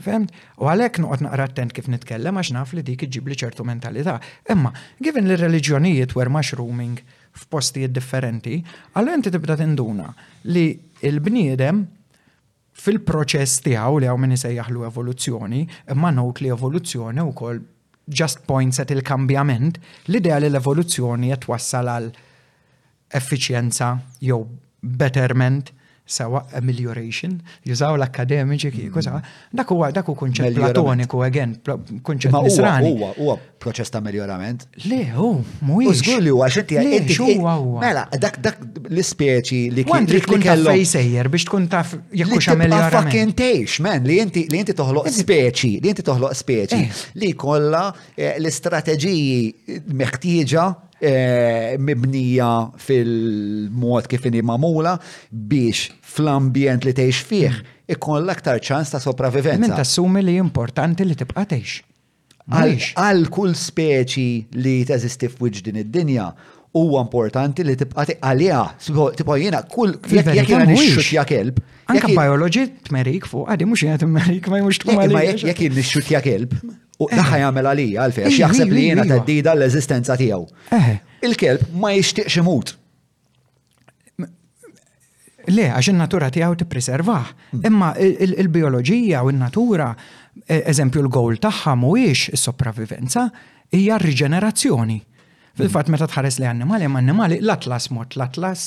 Femt? 0.02 0.32
U 0.58 0.66
għalek 0.72 0.98
noqot 1.04 1.22
naqra 1.22 1.46
attent 1.46 1.74
kif 1.76 1.88
nitkellem 1.92 2.38
għax 2.40 2.54
naf 2.56 2.72
li 2.74 2.82
dik 2.86 3.06
iġib 3.06 3.28
li 3.30 3.36
ċertu 3.38 3.66
mentalità. 3.68 4.16
Imma, 4.50 4.72
given 5.04 5.28
li 5.30 5.38
reliġjonijiet 5.38 6.16
were 6.18 6.32
mushrooming 6.34 6.98
f'postijiet 7.38 7.94
differenti, 7.94 8.62
għallu 8.96 9.14
inti 9.20 9.34
tibda 9.36 9.58
tinduna 9.60 10.08
li 10.50 10.66
il-bniedem 11.06 11.84
fil-proċess 12.84 13.62
tiegħu 13.68 14.02
li 14.02 14.10
għaw 14.10 14.18
minn 14.24 14.38
jaħlu 14.38 14.88
evoluzzjoni, 14.90 15.62
imma 15.94 16.12
not 16.14 16.42
li 16.42 16.50
evoluzzjoni 16.54 17.22
u 17.22 17.34
kol 17.38 17.62
just 18.10 18.42
points 18.50 18.82
at 18.82 18.92
il-kambjament, 18.92 19.78
l-idea 20.10 20.40
li 20.42 20.50
l-evoluzzjoni 20.50 21.30
jtwassal 21.38 21.54
wassal 21.54 21.94
għal 21.94 22.10
effiċjenza 23.22 23.94
jew 24.26 24.42
betterment 24.82 25.70
sawa 26.06 26.44
amelioration, 26.52 27.38
jużaw 27.64 27.96
l-akademiċi 27.96 28.68
mm. 28.72 28.76
kieku, 28.76 29.02
sawa, 29.06 29.22
dak 29.56 29.70
huwa 29.72 29.88
dak 29.96 30.10
u 30.12 30.16
kunċett 30.20 30.58
platoniku, 30.58 31.22
again, 31.24 31.54
kunċett 32.04 32.36
nisrani. 32.44 32.92
Huwa, 32.92 33.12
huwa 33.16 33.38
proċess 33.64 33.94
ta' 33.94 34.02
migliorament. 34.04 34.66
Le, 34.90 35.00
hu, 35.16 35.30
mhuwiex. 35.64 36.02
Użgur 36.02 36.24
li 36.26 36.34
huwa 36.36 36.50
xinti 36.52 36.80
Mela, 37.84 38.04
dak 38.20 38.42
dak 38.44 38.60
l-ispeċi 38.90 39.62
li 39.74 39.86
kien 39.88 40.10
li 40.12 40.22
tkun 40.28 40.44
taf 40.50 40.66
fejsejjer 40.68 41.32
biex 41.32 41.48
tkun 41.48 41.70
taf 41.72 41.96
jekk 42.12 42.36
hux 42.36 42.50
ameliorament. 42.52 43.14
Fucking 43.14 43.34
tgħix, 43.40 43.80
man, 43.88 44.04
li 44.08 44.20
inti 44.26 44.46
li 44.52 44.60
inti 44.60 44.76
toħloq 44.76 45.08
speċi, 45.24 45.74
li 45.86 45.94
inti 45.94 46.04
toħloq 46.08 46.36
speċi 46.36 46.82
eh. 46.82 47.04
li 47.24 47.32
kollha 47.34 47.86
eh, 48.20 48.34
l-istrateġiji 48.36 49.94
meħtieġa 49.96 50.70
Eh, 51.04 51.74
mibnija 51.84 52.70
fil-mod 52.80 54.06
kif 54.08 54.24
inhi 54.30 54.40
mamula 54.46 54.94
biex 55.36 55.90
fl-ambjent 56.14 56.86
li 56.88 56.94
tgħix 56.96 57.20
fih 57.28 57.48
mm. 57.50 57.66
ikun 57.98 58.22
l-aktar 58.22 58.62
ċans 58.64 58.94
ta' 58.94 59.02
sopravivenza. 59.04 59.60
Min 59.66 59.74
tassumi 59.76 60.22
li 60.24 60.38
importanti 60.40 61.04
li 61.04 61.18
tibqa' 61.20 61.44
tgħix. 61.52 61.82
Għal 62.56 63.28
kull 63.36 63.52
speċi 63.60 64.28
li 64.64 64.78
teżisti 64.88 65.28
f'wiġ 65.34 65.60
din 65.68 65.82
id-dinja 65.84 66.30
huwa 66.80 67.04
importanti 67.04 67.68
li 67.68 67.76
tibqa' 67.82 68.08
għalija, 68.22 68.62
Tipo 69.20 69.36
jiena 69.42 69.60
kull 69.74 69.98
jekk 70.08 70.32
iva, 70.38 70.38
jiena 70.54 70.70
nixxutja 70.72 71.28
kelb. 71.28 71.60
Anke 71.92 72.14
bioloġi 72.16 72.64
tmerik 72.88 73.28
fuq, 73.28 73.50
għadi 73.52 73.68
mhux 73.68 73.86
jiena 73.90 74.00
tmerik 74.08 74.48
ma 74.56 74.64
jmux 74.64 74.80
tkun 74.86 75.04
Ma 75.18 75.26
Jekk 75.28 75.66
jien 75.68 75.76
nixxutja 75.82 76.24
kelb, 76.24 76.56
U 77.08 77.20
daħħa 77.20 77.40
jagħmel 77.44 77.70
għalija 77.72 78.06
għalfi, 78.08 78.24
għax 78.28 78.40
jaħseb 78.44 78.72
li 78.76 78.84
jiena 78.88 79.04
għaddida 79.10 79.54
l-eżistenza 79.58 80.18
tiegħu. 80.20 80.44
Il-kelb 81.28 81.78
ma 81.80 81.92
jixtieqx 81.96 82.42
imut. 82.44 82.74
Le, 85.54 85.66
għax 85.74 85.90
in-natura 85.92 86.30
tiegħu 86.34 86.60
tippreservah. 86.62 87.28
Hmm. 87.52 87.64
Imma 87.70 87.90
il-bioloġija 88.00 89.24
u 89.28 89.32
il 89.34 89.42
natura 89.42 89.90
e- 90.34 90.62
eżempju 90.74 91.04
l-gowl 91.04 91.40
tagħha 91.44 91.74
mhuwiex 91.82 92.30
is-sopravivenza, 92.38 93.26
hija 93.76 93.98
r-riġenerazzjoni. 93.98 95.00
Hmm. 95.04 95.50
Fil-fat 95.60 95.92
meta 95.94 96.08
tħares 96.10 96.40
li 96.40 96.48
għannimali, 96.50 96.88
ma 96.90 97.02
annimali 97.04 97.42
l-atlas 97.44 97.90
mot, 97.94 98.16
l-atlas 98.16 98.64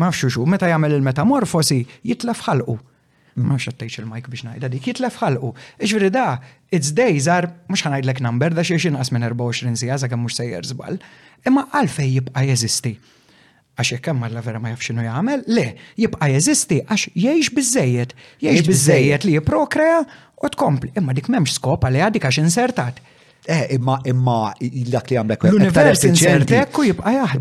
ma 0.00 0.08
fxuxu, 0.10 0.46
meta 0.50 0.70
jagħmel 0.72 0.96
il-metamorfosi 1.00 1.82
jitlaf 2.08 2.46
ħalqu 2.48 2.78
ma 3.40 3.56
xattajċ 3.56 4.02
il-mike 4.02 4.30
biex 4.32 4.44
najda 4.46 4.68
dik, 4.72 4.88
jitlef 4.90 5.16
ħalqu. 5.22 5.52
Iġveri 5.86 6.10
da, 6.12 6.26
it's 6.70 6.92
days 6.96 7.28
are, 7.32 7.50
mux 7.68 7.84
ħanajdlek 7.86 8.20
number, 8.24 8.52
da 8.54 8.64
xiexin 8.66 8.92
inqas 8.96 9.12
minn 9.14 9.24
24 9.30 9.78
zija, 9.80 9.96
za 10.02 10.08
mux 10.16 10.36
sejjer 10.38 10.68
zbal, 10.68 10.98
imma 11.48 11.66
għalfej 11.72 12.12
jibqa 12.18 12.44
jeżisti. 12.50 12.94
Għax 13.72 13.94
jekk 13.94 14.10
hemm 14.12 14.26
għalla 14.26 14.42
vera 14.44 14.60
ma 14.60 14.74
jafxinu 14.74 15.00
x'inhu 15.00 15.06
jagħmel, 15.08 15.46
le, 15.56 15.66
jibqa 16.02 16.28
jeżisti 16.28 16.82
għax 16.84 17.08
jgħix 17.16 17.54
bizzejiet, 17.56 18.12
jgħix 18.44 18.68
bizzejiet 18.68 19.24
li 19.28 19.38
jipprokrea 19.38 20.02
u 20.42 20.52
tkompli, 20.52 20.92
imma 21.00 21.16
dik 21.16 21.30
m'hemmx 21.32 21.56
skop 21.56 21.88
li 21.88 22.04
għadik 22.04 22.28
għax 22.28 22.44
insertat. 22.44 23.00
Eh, 23.44 23.74
imma 23.74 23.96
imma 24.06 24.52
dak 24.86 25.08
li 25.10 25.16
għamlek 25.18 25.46
l-univers 25.48 26.04
insertek 26.06 26.76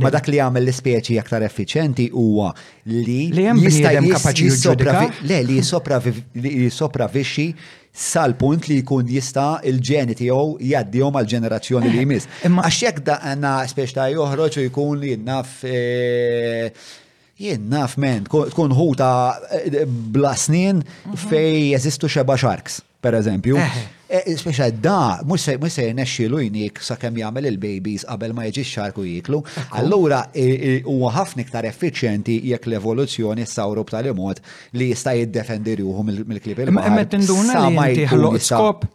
Ma 0.01 0.09
dak 0.09 0.25
li 0.33 0.39
għamel 0.41 0.63
l-ispeċi 0.65 1.19
aktar 1.21 1.43
effiċenti 1.45 2.07
huwa 2.17 2.47
li 2.89 3.27
jista' 3.35 3.91
kapaċi 4.07 5.29
le 5.29 5.37
li 5.45 6.63
jisopravixxi 6.63 7.45
sal-punt 7.93 8.65
li 8.71 8.79
jkun 8.81 9.13
jista 9.13 9.45
il-ġeni 9.61 10.17
tiegħu 10.17 10.57
jgħaddihom 10.65 11.21
għal 11.21 11.29
ġenerazzjoni 11.37 11.91
li 11.93 11.99
eh, 12.01 12.07
jmiss. 12.07 12.31
Imma 12.49 12.65
għax 12.65 12.81
jekk 12.87 13.05
daqna 13.11 13.53
spiex 13.69 13.93
ta' 13.93 14.09
joħroġ 14.15 14.57
u 14.57 14.65
jkun 14.71 15.03
li 15.05 15.13
jinnaf 15.13 15.53
eh, 15.69 16.71
jien 17.37 17.61
naf 17.69 17.99
men 18.01 18.25
tkun 18.25 18.73
ħuta 18.73 19.11
eh, 19.69 19.83
bla 19.85 20.33
snin 20.33 20.81
mhm. 20.81 21.27
fej 21.29 21.61
jeżistu 21.75 22.09
xeba 22.09 22.41
sharks 22.41 22.81
per 23.01 23.15
eżempju. 23.17 23.57
Eh, 23.57 23.77
eh, 24.19 24.23
speċa 24.37 24.67
da, 24.83 24.97
mux 25.27 25.41
se 25.41 26.25
l-ujnik 26.27 26.79
sa' 26.85 26.95
kem 27.01 27.15
jgħamil 27.17 27.47
il-babies 27.49 28.05
qabel 28.07 28.33
ma 28.37 28.43
jġi 28.45 28.63
xarku 28.71 29.03
jiklu. 29.07 29.41
Allura 29.79 30.21
huwa 30.85 31.11
ħafna 31.15 31.41
iktar 31.45 31.65
effiċjenti 31.71 32.35
jekk 32.51 32.67
l-evoluzzjoni 32.69 33.41
s-sawru 33.47 33.83
b'tali 33.87 34.13
mod 34.13 34.39
li 34.77 34.91
jista' 34.91 35.15
jiddefendi 35.17 35.75
ruħu 35.81 36.03
mill-klip 36.11 36.61
il 36.61 36.77
Emmet 36.77 37.09
tinduna 37.09 37.67
li 37.69 38.05
l 38.05 38.37
skop 38.39 38.85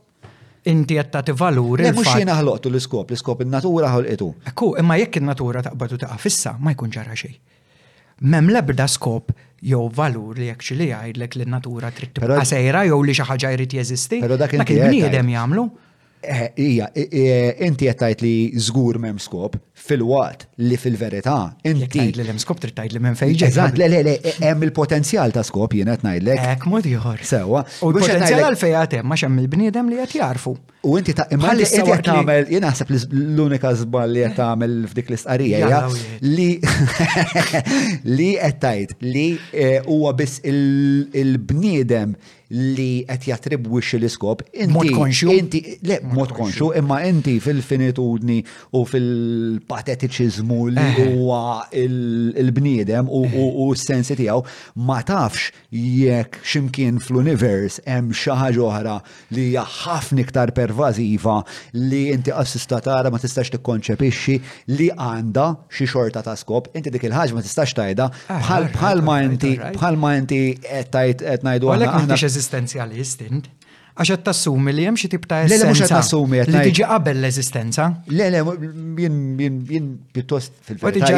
inti 0.70 0.94
qed 0.98 1.10
tagħti 1.10 1.32
valur. 1.40 1.80
Le 1.82 1.92
mhux 1.96 2.14
jiena 2.20 2.38
ħloqtu 2.38 2.68
l-iskop, 2.70 3.10
l-iskop 3.10 3.42
in-natura 3.42 3.90
ħolqitu. 3.94 4.30
Ekku, 4.52 4.72
imma 4.80 4.96
jekk 5.02 5.20
in-natura 5.22 5.62
taqbad 5.66 5.98
u 5.98 6.00
fissa 6.22 6.54
ma 6.62 6.74
jkun 6.78 6.90
ġara 6.94 7.14
xejn. 7.18 7.36
Mem 8.32 8.46
lebda 8.48 8.86
skop 8.88 9.34
jew 9.64 9.88
valur 9.96 10.36
li 10.38 10.48
jekk 10.50 10.66
għajdlek 10.80 11.36
li 11.40 11.46
natura 11.52 11.90
trid 11.98 12.12
tibqa' 12.18 12.44
sejra 12.50 12.82
jew 12.90 13.00
li 13.08 13.14
xi 13.20 13.24
ħaġa 13.30 13.52
jrid 13.54 13.76
jeżisti. 13.78 14.20
Dak 14.44 14.54
il-bniedem 14.58 15.30
jagħmlu. 15.36 15.64
Eh, 16.22 16.50
Ija, 16.56 16.86
eh, 16.94 17.08
eh, 17.12 17.54
inti 17.66 17.86
jettajt 17.86 18.22
li 18.24 18.32
zgur 18.60 18.96
mem 18.98 19.18
skop 19.20 19.56
fil-wat 19.86 20.46
li 20.64 20.76
fil-verità. 20.80 21.52
Inti. 21.68 21.82
jettajt 21.84 22.16
li 22.16 22.24
mem 22.30 22.38
skop 22.40 22.60
trittajt 22.62 22.94
li 22.94 23.02
mem 23.04 23.14
fejġa. 23.20 23.50
Eżat, 23.50 23.76
le, 23.78 23.86
le, 23.92 24.00
le, 24.06 24.16
hemm 24.40 24.64
il-potenzjal 24.64 25.34
ta' 25.34 25.44
skop 25.46 25.76
jien 25.76 25.90
qed 25.92 26.06
ngħidlek. 26.08 26.40
Hekk 26.42 26.64
mod 26.72 26.88
jħor. 26.88 27.20
Sewa. 27.28 27.60
U 27.84 27.90
l-potenzjal 27.92 28.40
għal 28.46 28.56
fejn 28.58 28.96
hemm 28.96 29.12
għax 29.14 29.26
hemm 29.26 29.42
il-bniedem 29.44 29.92
li 29.92 29.98
qed 30.00 30.16
jarfu. 30.22 30.54
U 30.88 30.96
inti 30.98 31.12
ta' 31.18 31.26
imma 31.36 31.52
li 31.58 31.66
qed 31.68 32.04
tagħmel, 32.08 32.48
jien 32.56 32.64
naħseb 32.64 32.94
l-unika 33.12 33.74
żball 33.84 34.16
li 34.16 34.24
qed 34.30 34.38
tagħmel 34.40 34.74
f'dik 34.94 35.10
l-istqarrija 35.12 35.82
li 36.24 36.48
li 38.16 38.30
qed 38.40 38.58
tajt 38.64 38.96
li 39.04 39.28
huwa 39.86 40.14
biss 40.16 40.40
il-bniedem 40.46 41.20
il 41.26 41.36
bniedem 41.52 42.12
li 42.54 43.02
qed 43.08 43.24
jattribwix 43.28 43.94
l-iskop. 43.98 44.44
inti 44.52 44.90
konxu? 44.94 45.30
Inti, 45.34 45.60
le, 45.86 45.98
mod 46.12 46.30
konxu, 46.36 46.70
imma 46.78 47.00
inti 47.08 47.38
fil-finitudni 47.42 48.38
u 48.78 48.84
fil 48.86 49.60
patetiċiżmu 49.66 50.60
li 50.70 50.82
eh. 50.84 51.00
huwa 51.00 51.66
il-bniedem 51.72 53.08
u 53.10 53.72
s-sensi 53.74 54.16
tiegħu 54.16 54.42
ma 54.86 55.00
tafx 55.06 55.50
jekk 55.74 56.38
ximkien 56.44 57.00
fl-univers 57.02 57.80
hemm 57.86 58.12
xi 58.14 58.36
ħaġa 58.38 58.64
oħra 58.70 58.96
li 59.36 59.48
hija 59.50 59.64
ħafna 59.82 60.24
iktar 60.24 60.54
pervażiva 60.56 61.40
li 61.86 62.06
inti 62.14 62.30
assista 62.34 62.78
tara 62.84 63.10
ma 63.10 63.18
tistax 63.22 63.52
tikkonċepixxi 63.56 64.38
li 64.76 64.90
għandha 64.94 65.48
xi 65.72 65.86
xorta 65.90 66.22
ta' 66.24 66.36
skop, 66.38 66.70
inti 66.78 66.90
dik 66.94 67.08
il-ħaġa 67.10 67.34
ma 67.34 67.42
tistax 67.44 67.74
tajda 67.76 68.08
ah, 68.30 68.70
bħal 68.76 69.02
ma 69.02 69.18
inti 69.24 69.56
bħal 69.74 69.96
ma 69.98 70.14
inti 70.20 70.42
qed 70.62 70.90
tajt 70.92 71.22
qed 71.26 71.46
ngħidu 71.46 71.72
eżistenzjalist 72.36 73.24
int. 73.30 73.50
Għax 73.96 74.10
qed 74.12 74.24
tassumi 74.26 74.72
li 74.76 74.82
hemm 74.84 74.98
xi 75.00 75.08
tip 75.08 75.22
ta' 75.28 75.38
essenza. 75.46 75.72
Le 75.72 75.86
tassumi 75.88 76.40
tiġi 76.44 76.82
qabel 76.84 77.16
l-eżistenza. 77.22 77.86
Le 78.12 78.26
le 78.34 78.42
jien 78.98 79.14
jien 79.40 79.54
jien 79.70 79.86
pjuttost 80.12 80.58
fil-verità 80.68 81.08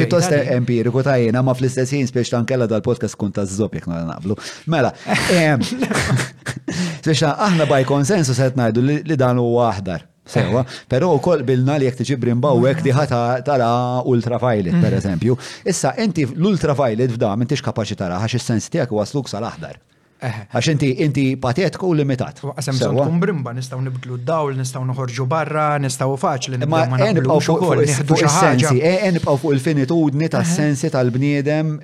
pjuttost 0.00 0.34
empiriku 0.56 1.04
ta' 1.06 1.14
jiena 1.22 1.44
ma 1.46 1.54
fl-istess 1.54 1.94
jien 1.94 2.10
spiex 2.10 2.34
tankella 2.34 2.66
dal-podcast 2.70 3.14
kun 3.20 3.30
ta' 3.32 3.46
żob 3.46 3.78
jekk 3.78 3.86
naqblu. 3.94 4.38
Mela, 4.74 4.90
spiex 7.00 7.26
aħna 7.30 7.70
by 7.70 7.86
konsensus 7.86 8.42
qed 8.42 8.58
ngħidu 8.58 8.88
li 8.90 9.18
dan 9.22 9.38
huwa 9.38 9.70
aħdar. 9.70 10.09
Sewa, 10.26 10.64
pero 10.88 11.14
u 11.14 11.18
koll 11.18 11.42
bilna 11.46 11.74
li 11.80 11.88
jek 11.88 11.96
tiġi 12.02 12.16
brimbawek 12.20 12.82
diħa 12.84 13.04
tara 13.44 13.70
ultraviolet, 14.06 14.76
per 14.78 14.92
mm. 14.92 14.98
eżempju. 15.00 15.36
Issa, 15.66 15.94
inti 16.04 16.26
l-ultraviolet 16.28 17.14
f'da, 17.16 17.32
minn 17.40 17.48
tix 17.50 17.64
kapaxi 17.64 17.96
tara, 17.98 18.20
għax 18.22 18.36
il-sens 18.38 18.68
tijak 18.70 18.92
wasluk 18.94 19.30
sal-aħdar. 19.32 19.78
Eh. 20.20 20.34
Għax 20.52 20.68
inti 20.74 20.90
inti 21.06 21.24
patetku 21.40 21.88
u 21.88 21.94
limitat. 21.96 22.42
Għasem 22.44 22.78
kun 22.98 23.16
brimba, 23.22 23.54
nistaw 23.56 23.80
nibdlu 23.82 24.18
d-dawl, 24.20 24.52
nistaw 24.60 24.84
nħorġu 24.90 25.26
barra, 25.30 25.64
nistaw 25.80 26.12
faċli. 26.20 26.60
Ma 26.68 26.84
e 27.00 27.08
nibqaw 27.16 27.40
fuq 27.48 27.64
il-sensi, 27.80 28.76
e, 28.76 28.92
e 29.08 29.14
nibqaw 29.16 29.40
fuq 29.40 29.56
il-finitudni 29.56 30.28
ta' 30.30 30.44
eh. 30.44 30.52
sensi 30.52 30.92
tal-bniedem 30.92 31.78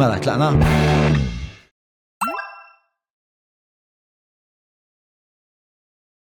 Mela, 0.00 0.16
tlaqna. 0.24 1.19